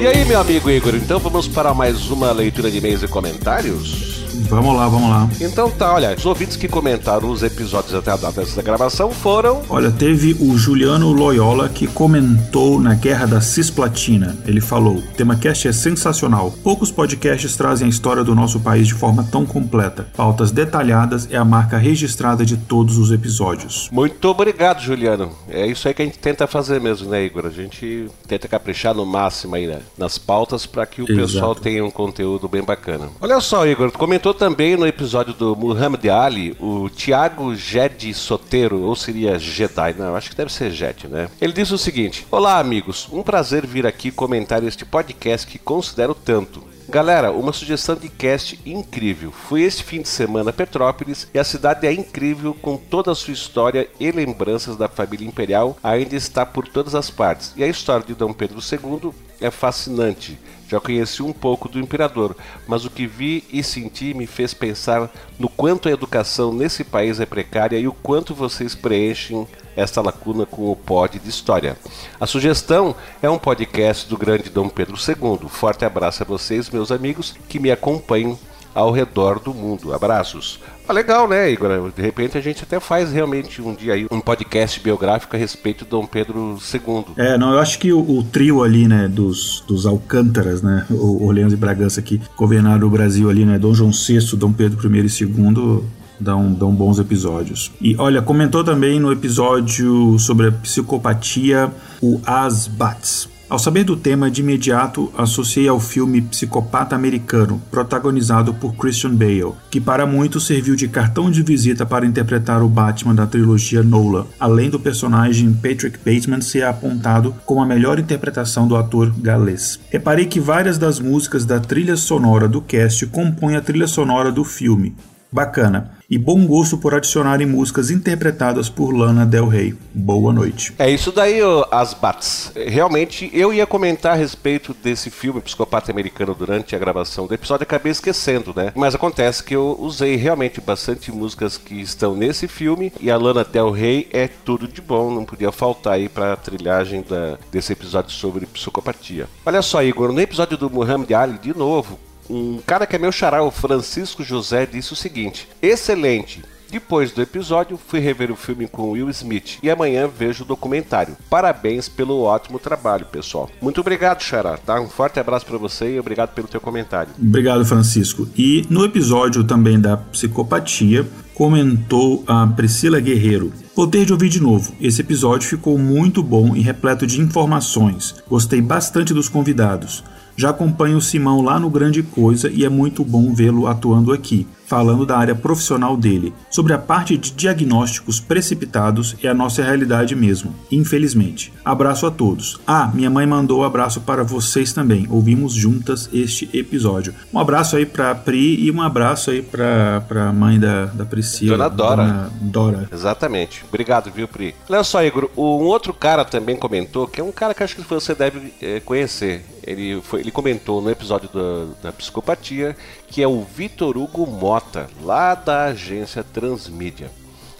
E 0.00 0.06
aí, 0.06 0.24
meu 0.24 0.40
amigo 0.40 0.70
Igor, 0.70 0.94
então 0.94 1.18
vamos 1.18 1.46
para 1.46 1.74
mais 1.74 2.10
uma 2.10 2.32
leitura 2.32 2.70
de 2.70 2.78
e-mails 2.78 3.02
e 3.02 3.08
comentários? 3.08 4.17
Vamos 4.48 4.74
lá, 4.74 4.88
vamos 4.88 5.10
lá. 5.10 5.28
Então 5.40 5.70
tá, 5.70 5.92
olha, 5.92 6.14
os 6.16 6.24
ouvintes 6.24 6.56
que 6.56 6.68
comentaram 6.68 7.30
os 7.30 7.42
episódios 7.42 7.94
até 7.94 8.10
a 8.10 8.16
data 8.16 8.40
dessa 8.40 8.62
gravação 8.62 9.10
foram. 9.10 9.62
Olha, 9.68 9.90
teve 9.90 10.36
o 10.40 10.56
Juliano 10.56 11.12
Loyola 11.12 11.68
que 11.68 11.86
comentou 11.86 12.80
na 12.80 12.94
Guerra 12.94 13.26
da 13.26 13.40
Cisplatina. 13.40 14.36
Ele 14.46 14.60
falou: 14.60 14.96
o 14.96 15.02
tema 15.02 15.36
cast 15.36 15.68
é 15.68 15.72
sensacional. 15.72 16.52
Poucos 16.62 16.90
podcasts 16.90 17.56
trazem 17.56 17.86
a 17.86 17.90
história 17.90 18.24
do 18.24 18.34
nosso 18.34 18.60
país 18.60 18.86
de 18.86 18.94
forma 18.94 19.22
tão 19.30 19.44
completa. 19.44 20.08
Pautas 20.16 20.50
detalhadas 20.50 21.28
é 21.30 21.36
a 21.36 21.44
marca 21.44 21.76
registrada 21.76 22.44
de 22.44 22.56
todos 22.56 22.96
os 22.96 23.12
episódios. 23.12 23.88
Muito 23.92 24.24
obrigado, 24.28 24.80
Juliano. 24.80 25.30
É 25.48 25.66
isso 25.66 25.86
aí 25.86 25.94
que 25.94 26.02
a 26.02 26.04
gente 26.04 26.18
tenta 26.18 26.46
fazer 26.46 26.80
mesmo, 26.80 27.10
né, 27.10 27.24
Igor? 27.24 27.46
A 27.46 27.50
gente 27.50 28.08
tenta 28.26 28.48
caprichar 28.48 28.94
no 28.94 29.04
máximo 29.04 29.56
aí 29.56 29.66
né, 29.66 29.80
nas 29.96 30.16
pautas 30.16 30.64
para 30.64 30.86
que 30.86 31.02
o 31.02 31.04
Exato. 31.04 31.20
pessoal 31.20 31.54
tenha 31.54 31.84
um 31.84 31.90
conteúdo 31.90 32.48
bem 32.48 32.62
bacana. 32.62 33.08
Olha 33.20 33.40
só, 33.40 33.66
Igor, 33.66 33.90
comentou 33.92 34.32
também 34.38 34.76
no 34.76 34.86
episódio 34.86 35.34
do 35.34 35.56
Muhammad 35.56 36.06
Ali 36.06 36.56
o 36.60 36.88
Tiago 36.88 37.56
Jedi 37.56 38.14
Sotero, 38.14 38.80
ou 38.82 38.94
seria 38.94 39.36
Jedi, 39.36 39.94
não, 39.98 40.14
acho 40.14 40.30
que 40.30 40.36
deve 40.36 40.52
ser 40.52 40.70
Jet, 40.70 41.08
né? 41.08 41.28
Ele 41.40 41.52
diz 41.52 41.72
o 41.72 41.76
seguinte: 41.76 42.24
Olá, 42.30 42.60
amigos, 42.60 43.08
um 43.10 43.22
prazer 43.22 43.66
vir 43.66 43.84
aqui 43.84 44.12
comentar 44.12 44.62
este 44.62 44.84
podcast 44.84 45.44
que 45.44 45.58
considero 45.58 46.14
tanto. 46.14 46.62
Galera, 46.88 47.32
uma 47.32 47.52
sugestão 47.52 47.96
de 47.96 48.08
cast 48.08 48.58
incrível. 48.64 49.30
Fui 49.30 49.62
esse 49.62 49.82
fim 49.82 50.00
de 50.00 50.08
semana 50.08 50.50
a 50.50 50.52
Petrópolis 50.52 51.28
e 51.34 51.38
a 51.38 51.44
cidade 51.44 51.86
é 51.86 51.92
incrível 51.92 52.54
com 52.54 52.76
toda 52.76 53.10
a 53.10 53.14
sua 53.14 53.34
história 53.34 53.88
e 54.00 54.10
lembranças 54.10 54.76
da 54.76 54.88
família 54.88 55.26
imperial 55.26 55.76
ainda 55.82 56.16
está 56.16 56.46
por 56.46 56.66
todas 56.66 56.94
as 56.94 57.10
partes. 57.10 57.52
E 57.56 57.64
a 57.64 57.66
história 57.66 58.06
de 58.06 58.14
Dom 58.14 58.32
Pedro 58.32 58.60
II 58.60 59.12
é 59.40 59.50
fascinante. 59.50 60.38
Já 60.68 60.78
conheci 60.78 61.22
um 61.22 61.32
pouco 61.32 61.68
do 61.68 61.80
imperador, 61.80 62.36
mas 62.66 62.84
o 62.84 62.90
que 62.90 63.06
vi 63.06 63.42
e 63.50 63.62
senti 63.62 64.12
me 64.12 64.26
fez 64.26 64.52
pensar 64.52 65.10
no 65.38 65.48
quanto 65.48 65.88
a 65.88 65.92
educação 65.92 66.52
nesse 66.52 66.84
país 66.84 67.18
é 67.20 67.26
precária 67.26 67.78
e 67.78 67.88
o 67.88 67.92
quanto 67.92 68.34
vocês 68.34 68.74
preenchem 68.74 69.48
esta 69.74 70.02
lacuna 70.02 70.44
com 70.44 70.70
o 70.70 70.76
pod 70.76 71.18
de 71.18 71.28
história. 71.28 71.78
A 72.20 72.26
sugestão 72.26 72.94
é 73.22 73.30
um 73.30 73.38
podcast 73.38 74.08
do 74.08 74.18
grande 74.18 74.50
Dom 74.50 74.68
Pedro 74.68 74.96
II. 74.96 75.48
Forte 75.48 75.84
abraço 75.84 76.22
a 76.22 76.26
vocês, 76.26 76.68
meus 76.68 76.92
amigos, 76.92 77.34
que 77.48 77.58
me 77.58 77.70
acompanham 77.70 78.38
ao 78.78 78.92
redor 78.92 79.40
do 79.40 79.52
mundo. 79.52 79.92
Abraços. 79.92 80.60
Ah, 80.88 80.92
legal, 80.92 81.28
né, 81.28 81.50
Igor? 81.50 81.90
De 81.94 82.00
repente 82.00 82.38
a 82.38 82.40
gente 82.40 82.62
até 82.62 82.78
faz 82.78 83.12
realmente 83.12 83.60
um 83.60 83.74
dia 83.74 83.94
aí 83.94 84.06
um 84.08 84.20
podcast 84.20 84.78
biográfico 84.80 85.34
a 85.34 85.38
respeito 85.38 85.84
de 85.84 85.90
Dom 85.90 86.06
Pedro 86.06 86.56
II. 86.72 87.04
É, 87.16 87.36
não, 87.36 87.52
eu 87.52 87.58
acho 87.58 87.78
que 87.78 87.92
o, 87.92 87.98
o 87.98 88.22
trio 88.22 88.62
ali, 88.62 88.86
né, 88.86 89.08
dos, 89.08 89.64
dos 89.66 89.84
Alcântaras, 89.84 90.62
né, 90.62 90.86
o 90.90 91.26
Orleans 91.26 91.52
e 91.52 91.56
Bragança 91.56 92.00
que 92.00 92.20
governaram 92.36 92.86
o 92.86 92.90
Brasil 92.90 93.28
ali, 93.28 93.44
né, 93.44 93.58
Dom 93.58 93.74
João 93.74 93.90
VI, 93.90 94.36
Dom 94.36 94.52
Pedro 94.52 94.96
I 94.96 95.00
e 95.00 95.24
II, 95.24 95.82
dão, 96.20 96.52
dão 96.52 96.72
bons 96.72 97.00
episódios. 97.00 97.72
E 97.80 97.96
olha, 97.96 98.22
comentou 98.22 98.62
também 98.62 99.00
no 99.00 99.10
episódio 99.10 100.16
sobre 100.20 100.46
a 100.46 100.52
psicopatia 100.52 101.70
o 102.00 102.20
Asbats. 102.24 103.28
Ao 103.48 103.58
saber 103.58 103.82
do 103.82 103.96
tema, 103.96 104.30
de 104.30 104.42
imediato 104.42 105.10
associei 105.16 105.66
ao 105.66 105.80
filme 105.80 106.20
Psicopata 106.20 106.94
Americano, 106.94 107.62
protagonizado 107.70 108.52
por 108.52 108.74
Christian 108.74 109.14
Bale, 109.14 109.54
que 109.70 109.80
para 109.80 110.04
muitos 110.04 110.46
serviu 110.46 110.76
de 110.76 110.86
cartão 110.86 111.30
de 111.30 111.42
visita 111.42 111.86
para 111.86 112.04
interpretar 112.04 112.62
o 112.62 112.68
Batman 112.68 113.14
da 113.14 113.26
trilogia 113.26 113.82
Nolan, 113.82 114.26
além 114.38 114.68
do 114.68 114.78
personagem 114.78 115.50
Patrick 115.54 115.98
Bateman 116.04 116.42
ser 116.42 116.64
apontado 116.64 117.34
como 117.46 117.62
a 117.62 117.66
melhor 117.66 117.98
interpretação 117.98 118.68
do 118.68 118.76
ator 118.76 119.10
galês. 119.18 119.80
Reparei 119.88 120.26
que 120.26 120.38
várias 120.38 120.76
das 120.76 121.00
músicas 121.00 121.46
da 121.46 121.58
trilha 121.58 121.96
sonora 121.96 122.46
do 122.46 122.60
cast 122.60 123.06
compõem 123.06 123.56
a 123.56 123.62
trilha 123.62 123.86
sonora 123.86 124.30
do 124.30 124.44
filme, 124.44 124.94
Bacana. 125.30 125.98
E 126.10 126.16
bom 126.16 126.46
gosto 126.46 126.78
por 126.78 126.94
adicionarem 126.94 127.46
músicas 127.46 127.90
interpretadas 127.90 128.70
por 128.70 128.92
Lana 128.92 129.26
Del 129.26 129.46
Rey. 129.46 129.74
Boa 129.92 130.32
noite. 130.32 130.74
É 130.78 130.90
isso 130.90 131.12
daí, 131.12 131.38
as 131.70 131.92
bats. 131.92 132.50
Realmente, 132.56 133.30
eu 133.34 133.52
ia 133.52 133.66
comentar 133.66 134.12
a 134.12 134.16
respeito 134.16 134.74
desse 134.82 135.10
filme 135.10 135.42
Psicopata 135.42 135.92
Americano 135.92 136.34
durante 136.34 136.74
a 136.74 136.78
gravação 136.78 137.26
do 137.26 137.34
episódio, 137.34 137.64
acabei 137.64 137.92
esquecendo, 137.92 138.54
né? 138.56 138.72
Mas 138.74 138.94
acontece 138.94 139.44
que 139.44 139.54
eu 139.54 139.76
usei 139.78 140.16
realmente 140.16 140.62
bastante 140.62 141.12
músicas 141.12 141.58
que 141.58 141.78
estão 141.78 142.16
nesse 142.16 142.48
filme 142.48 142.90
e 142.98 143.10
a 143.10 143.16
Lana 143.18 143.44
Del 143.44 143.70
Rey 143.70 144.08
é 144.10 144.28
tudo 144.28 144.66
de 144.66 144.80
bom, 144.80 145.10
não 145.10 145.26
podia 145.26 145.52
faltar 145.52 145.94
aí 145.94 146.08
pra 146.08 146.36
trilhagem 146.36 147.04
da, 147.06 147.36
desse 147.52 147.74
episódio 147.74 148.12
sobre 148.12 148.46
psicopatia. 148.46 149.28
Olha 149.44 149.60
só, 149.60 149.82
Igor, 149.82 150.10
no 150.10 150.20
episódio 150.20 150.56
do 150.56 150.70
Muhammad 150.70 151.10
Ali, 151.12 151.38
de 151.38 151.56
novo, 151.56 151.98
um 152.28 152.58
cara 152.66 152.86
que 152.86 152.96
é 152.96 152.98
meu 152.98 153.12
xará, 153.12 153.42
o 153.42 153.50
Francisco 153.50 154.22
José, 154.22 154.66
disse 154.66 154.92
o 154.92 154.96
seguinte: 154.96 155.48
excelente. 155.62 156.42
Depois 156.70 157.12
do 157.12 157.22
episódio, 157.22 157.78
fui 157.78 157.98
rever 157.98 158.30
o 158.30 158.36
filme 158.36 158.68
com 158.68 158.90
Will 158.90 159.08
Smith 159.08 159.58
e 159.62 159.70
amanhã 159.70 160.06
vejo 160.06 160.44
o 160.44 160.46
documentário. 160.46 161.16
Parabéns 161.30 161.88
pelo 161.88 162.20
ótimo 162.20 162.58
trabalho, 162.58 163.06
pessoal. 163.06 163.48
Muito 163.62 163.80
obrigado, 163.80 164.22
Xará, 164.22 164.58
tá? 164.58 164.78
Um 164.78 164.88
forte 164.88 165.18
abraço 165.18 165.46
para 165.46 165.56
você 165.56 165.94
e 165.94 166.00
obrigado 166.00 166.34
pelo 166.34 166.46
teu 166.46 166.60
comentário. 166.60 167.10
Obrigado, 167.18 167.64
Francisco. 167.64 168.28
E 168.36 168.66
no 168.68 168.84
episódio 168.84 169.44
também 169.44 169.80
da 169.80 169.96
psicopatia, 169.96 171.08
comentou 171.32 172.22
a 172.26 172.46
Priscila 172.48 173.00
Guerreiro. 173.00 173.50
Poder 173.74 174.04
de 174.04 174.12
ouvir 174.12 174.28
de 174.28 174.40
novo. 174.40 174.74
Esse 174.78 175.00
episódio 175.00 175.48
ficou 175.48 175.78
muito 175.78 176.22
bom 176.22 176.54
e 176.54 176.60
repleto 176.60 177.06
de 177.06 177.20
informações. 177.20 178.16
Gostei 178.28 178.60
bastante 178.60 179.14
dos 179.14 179.28
convidados. 179.28 180.04
Já 180.38 180.50
acompanho 180.50 180.98
o 180.98 181.02
Simão 181.02 181.42
lá 181.42 181.58
no 181.58 181.68
Grande 181.68 182.00
Coisa 182.00 182.48
e 182.48 182.64
é 182.64 182.68
muito 182.68 183.02
bom 183.02 183.34
vê-lo 183.34 183.66
atuando 183.66 184.12
aqui 184.12 184.46
falando 184.68 185.06
da 185.06 185.16
área 185.16 185.34
profissional 185.34 185.96
dele. 185.96 186.32
Sobre 186.50 186.74
a 186.74 186.78
parte 186.78 187.16
de 187.16 187.32
diagnósticos 187.32 188.20
precipitados 188.20 189.16
é 189.22 189.28
a 189.28 189.34
nossa 189.34 189.62
realidade 189.62 190.14
mesmo, 190.14 190.54
infelizmente. 190.70 191.52
Abraço 191.64 192.06
a 192.06 192.10
todos. 192.10 192.60
Ah, 192.66 192.90
minha 192.92 193.08
mãe 193.08 193.26
mandou 193.26 193.60
um 193.60 193.64
abraço 193.64 194.02
para 194.02 194.22
vocês 194.22 194.72
também. 194.72 195.06
Ouvimos 195.10 195.54
juntas 195.54 196.08
este 196.12 196.48
episódio. 196.52 197.14
Um 197.32 197.38
abraço 197.38 197.76
aí 197.76 197.86
para 197.86 198.14
Pri 198.14 198.62
e 198.62 198.70
um 198.70 198.82
abraço 198.82 199.30
aí 199.30 199.40
para 199.40 200.04
a 200.28 200.32
mãe 200.32 200.60
da, 200.60 200.86
da 200.86 201.06
Priscila. 201.06 201.56
Dona 201.56 201.68
Dora. 201.68 202.04
Dona 202.04 202.30
Dora. 202.42 202.88
Exatamente. 202.92 203.64
Obrigado, 203.66 204.10
viu, 204.10 204.28
Pri? 204.28 204.54
Olha 204.68 204.84
só, 204.84 205.02
Igor, 205.02 205.30
um 205.36 205.64
outro 205.64 205.94
cara 205.94 206.24
também 206.24 206.56
comentou, 206.56 207.06
que 207.06 207.20
é 207.20 207.24
um 207.24 207.32
cara 207.32 207.54
que 207.54 207.62
acho 207.62 207.74
que 207.74 207.82
você 207.82 208.14
deve 208.14 208.52
é, 208.60 208.80
conhecer. 208.80 209.44
Ele, 209.66 210.00
foi, 210.02 210.20
ele 210.20 210.30
comentou 210.30 210.80
no 210.80 210.90
episódio 210.90 211.28
da, 211.32 211.88
da 211.88 211.92
psicopatia 211.92 212.74
que 213.08 213.22
é 213.22 213.28
o 213.28 213.42
Vitor 213.42 213.96
Hugo 213.96 214.26
Mota, 214.58 214.90
lá 215.04 215.36
da 215.36 215.66
agência 215.66 216.24
Transmídia. 216.24 217.12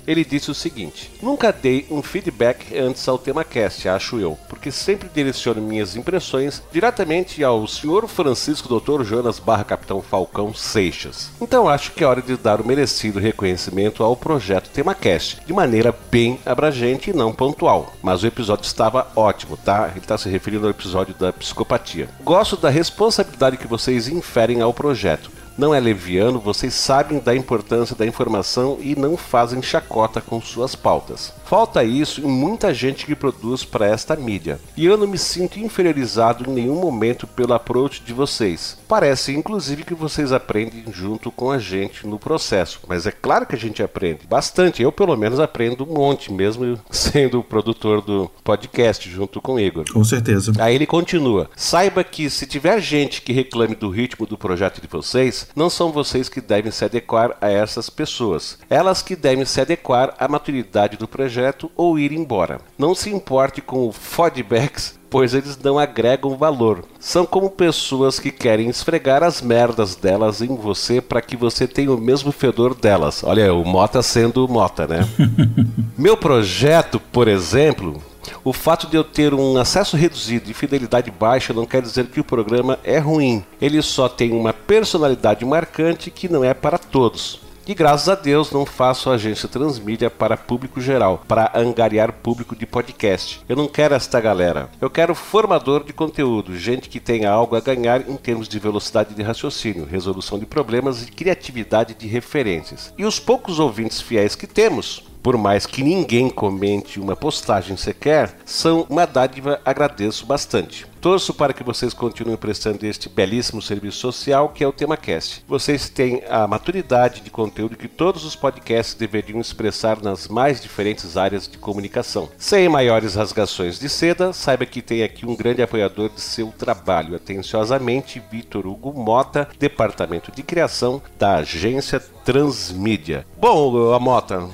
Ele 0.05 0.25
disse 0.25 0.51
o 0.51 0.55
seguinte: 0.55 1.13
Nunca 1.23 1.53
dei 1.53 1.87
um 1.93 2.03
feedback 2.03 2.77
antes 2.77 3.07
ao 3.07 3.17
tema 3.17 3.45
cast, 3.45 3.89
acho 3.89 4.19
eu, 4.19 4.37
porque 4.49 4.73
sempre 4.73 5.09
direciono 5.09 5.63
minhas 5.63 5.95
impressões 5.95 6.61
diretamente 6.73 7.45
ao 7.45 7.69
senhor 7.69 8.09
Francisco 8.09 8.81
Dr. 8.81 9.05
Jonas 9.05 9.39
barra 9.39 9.63
Capitão 9.63 10.03
Falcão 10.03 10.53
Seixas. 10.53 11.31
Então 11.41 11.69
acho 11.69 11.93
que 11.93 12.03
é 12.03 12.07
hora 12.07 12.21
de 12.21 12.37
dar 12.37 12.61
o 12.61 12.67
merecido 12.67 13.21
reconhecimento 13.21 14.03
ao 14.03 14.17
projeto 14.17 14.71
TemaCast, 14.71 15.43
de 15.47 15.53
maneira 15.53 15.95
bem 16.11 16.41
abrangente 16.45 17.11
e 17.11 17.15
não 17.15 17.33
pontual. 17.33 17.93
Mas 18.03 18.25
o 18.25 18.27
episódio 18.27 18.65
estava 18.65 19.07
ótimo, 19.15 19.57
tá? 19.57 19.87
Ele 19.91 20.01
está 20.01 20.19
se 20.19 20.29
referindo 20.29 20.65
ao 20.65 20.71
episódio 20.71 21.15
da 21.15 21.33
psicopatia. 21.33 22.09
Gosto 22.25 22.57
da 22.57 22.71
responsabilidade 22.71 23.57
que 23.57 23.69
vocês 23.69 24.09
inferem 24.09 24.61
ao 24.63 24.75
projeto 24.75 25.38
não 25.59 25.75
é 25.75 25.81
leviano, 25.81 26.39
vocês 26.39 26.73
sabem 26.73 27.19
da 27.19 27.35
importância 27.35 27.97
da 27.97 28.07
informação 28.07 28.79
e 28.81 28.95
não 28.95 29.17
fazem 29.17 29.61
chacota 29.61 30.21
com 30.21 30.41
suas 30.41 30.77
pautas. 30.77 31.35
Falta 31.45 31.83
isso 31.83 32.21
em 32.21 32.31
muita 32.31 32.73
gente 32.73 33.05
que 33.05 33.15
produz 33.15 33.65
para 33.65 33.87
esta 33.87 34.15
mídia. 34.15 34.61
E 34.77 34.87
eu 34.87 34.97
não 34.97 35.07
me 35.07 35.19
sinto 35.19 35.59
inferiorizado 35.59 36.49
em 36.49 36.55
nenhum 36.55 36.81
momento 36.81 37.27
pelo 37.27 37.55
approach 37.55 38.03
de 38.03 38.13
vocês. 38.13 38.79
Parece 38.87 39.35
inclusive 39.35 39.83
que 39.83 39.95
vocês 39.95 40.31
aprendem 40.31 40.85
junto 40.93 41.31
com 41.31 41.51
a 41.51 41.59
gente 41.59 42.07
no 42.07 42.19
processo, 42.19 42.81
mas 42.87 43.07
é 43.07 43.11
claro 43.11 43.47
que 43.47 43.57
a 43.57 43.59
gente 43.59 43.83
aprende 43.83 44.27
bastante. 44.29 44.83
Eu 44.83 44.93
pelo 44.93 45.17
menos 45.17 45.41
aprendo 45.41 45.85
um 45.85 45.95
monte, 45.95 46.33
mesmo 46.33 46.79
sendo 46.91 47.41
o 47.41 47.45
produtor 47.45 48.01
do 48.01 48.31
podcast 48.45 49.11
junto 49.11 49.41
com 49.41 49.55
o 49.55 49.61
Igor. 49.61 49.85
Com 49.93 50.05
certeza. 50.05 50.53
Aí 50.59 50.75
ele 50.75 50.87
continua: 50.87 51.51
saiba 51.57 52.05
que 52.05 52.31
se 52.31 52.47
tiver 52.47 52.81
gente 52.81 53.23
que 53.23 53.33
reclame 53.33 53.75
do 53.75 53.91
ritmo 53.91 54.27
do 54.27 54.39
projeto 54.39 54.81
de 54.81 54.87
vocês, 54.87 55.48
não 55.55 55.71
são 55.71 55.93
vocês 55.93 56.29
que 56.29 56.41
devem 56.41 56.71
se 56.71 56.85
adequar 56.85 57.37
a 57.41 57.51
essas 57.51 57.91
pessoas. 57.91 58.59
Elas 58.69 59.03
que 59.03 59.17
devem 59.17 59.45
se 59.45 59.61
adequar 59.61 60.15
à 60.19 60.29
maturidade 60.29 60.97
do 60.97 61.09
projeto 61.09 61.71
ou 61.77 61.99
ir 61.99 62.13
embora. 62.13 62.61
Não 62.77 62.95
se 62.95 63.11
importe 63.11 63.61
com 63.61 63.89
o 63.89 63.93
feedbacks 63.93 64.99
pois 65.11 65.35
eles 65.35 65.59
não 65.59 65.79
agregam 65.79 66.37
valor. 66.37 66.85
São 66.99 67.25
como 67.25 67.51
pessoas 67.51 68.19
que 68.19 68.31
querem 68.31 68.69
esfregar 68.69 69.23
as 69.23 69.41
merdas 69.41 69.95
delas 69.95 70.41
em 70.41 70.55
você 70.55 71.01
para 71.01 71.23
que 71.23 71.37
você 71.37 71.67
tenha 71.67 71.93
o 71.93 71.99
mesmo 71.99 72.33
fedor 72.33 72.75
delas. 72.75 73.23
Olha, 73.25 73.53
o 73.55 73.65
Mota 73.65 74.03
sendo 74.03 74.47
Mota, 74.49 74.87
né? 74.87 75.09
Meu 75.97 76.17
projeto, 76.17 77.01
por 77.01 77.29
exemplo, 77.29 78.03
o 78.45 78.53
fato 78.53 78.87
de 78.87 78.97
eu 78.97 79.05
ter 79.05 79.35
um 79.35 79.59
acesso 79.59 79.97
reduzido 79.97 80.51
e 80.51 80.55
fidelidade 80.55 81.11
baixa 81.11 81.53
não 81.53 81.67
quer 81.67 81.83
dizer 81.83 82.07
que 82.07 82.21
o 82.21 82.25
programa 82.25 82.79
é 82.85 82.99
ruim. 82.99 83.45
Ele 83.61 83.81
só 83.83 84.09
tem 84.09 84.33
uma 84.33 84.53
personalidade 84.53 85.45
marcante 85.45 86.11
que 86.11 86.29
não 86.29 86.45
é 86.45 86.55
para 86.55 86.79
todos. 86.79 87.49
E 87.69 87.75
graças 87.75 88.09
a 88.09 88.15
Deus 88.15 88.51
não 88.51 88.65
faço 88.65 89.11
agência 89.11 89.47
transmídia 89.47 90.09
para 90.09 90.39
público 90.39 90.81
geral, 90.81 91.23
para 91.29 91.53
angariar 91.55 92.15
público 92.15 92.57
de 92.57 92.65
podcast. 92.65 93.43
Eu 93.47 93.57
não 93.57 93.69
quero 93.69 93.95
esta 93.95 94.19
galera. 94.19 94.71
Eu 94.81 94.89
quero 94.89 95.15
formador 95.15 95.85
de 95.85 95.93
conteúdo, 95.93 96.57
gente 96.57 96.89
que 96.89 96.99
tenha 96.99 97.31
algo 97.31 97.55
a 97.55 97.61
ganhar 97.61 98.09
em 98.09 98.17
termos 98.17 98.49
de 98.49 98.59
velocidade 98.59 99.15
de 99.15 99.23
raciocínio, 99.23 99.85
resolução 99.85 100.39
de 100.39 100.47
problemas 100.47 101.03
e 101.03 101.13
criatividade 101.13 101.93
de 101.93 102.07
referências. 102.07 102.95
E 102.97 103.05
os 103.05 103.21
poucos 103.21 103.59
ouvintes 103.59 104.01
fiéis 104.01 104.35
que 104.35 104.47
temos, 104.47 105.05
por 105.29 105.37
mais 105.37 105.67
que 105.67 105.83
ninguém 105.83 106.31
comente 106.31 106.99
uma 106.99 107.15
postagem 107.15 107.77
sequer, 107.77 108.35
são 108.47 108.87
uma 108.89 109.07
dádiva, 109.07 109.61
agradeço 109.63 110.25
bastante. 110.25 110.87
Torço 111.03 111.35
para 111.35 111.53
que 111.53 111.63
vocês 111.63 111.93
continuem 111.93 112.37
prestando 112.37 112.87
este 112.87 113.11
belíssimo 113.11 113.61
serviço 113.61 113.99
social 113.99 114.49
que 114.49 114.65
é 114.65 114.67
o 114.67 114.73
TemaCast. 114.73 115.45
Vocês 115.47 115.91
têm 115.91 116.23
a 116.31 116.47
maturidade 116.47 117.21
de 117.21 117.31
conteúdo 117.31 117.77
que 117.77 117.87
todos 117.87 118.25
os 118.25 118.35
podcasts 118.35 118.95
deveriam 118.95 119.39
expressar 119.39 120.03
nas 120.03 120.27
mais 120.29 120.63
diferentes 120.63 121.17
áreas 121.17 121.47
de 121.47 121.59
comunicação. 121.59 122.31
Sem 122.39 122.67
maiores 122.67 123.15
rasgações 123.15 123.79
de 123.79 123.89
seda, 123.89 124.33
saiba 124.33 124.65
que 124.65 124.81
tem 124.81 125.03
aqui 125.03 125.27
um 125.27 125.37
grande 125.37 125.61
apoiador 125.61 126.09
de 126.09 126.23
seu 126.23 126.49
trabalho. 126.57 127.15
Atenciosamente, 127.15 128.23
Vitor 128.31 128.67
Hugo 128.67 128.95
Mota, 128.95 129.47
Departamento 129.59 130.33
de 130.33 130.43
Criação 130.43 131.03
da 131.19 131.37
Agência 131.37 132.01
Transmídia. 132.01 133.27
Bom, 133.39 133.93
a 133.93 134.01
Mota, 134.01 134.49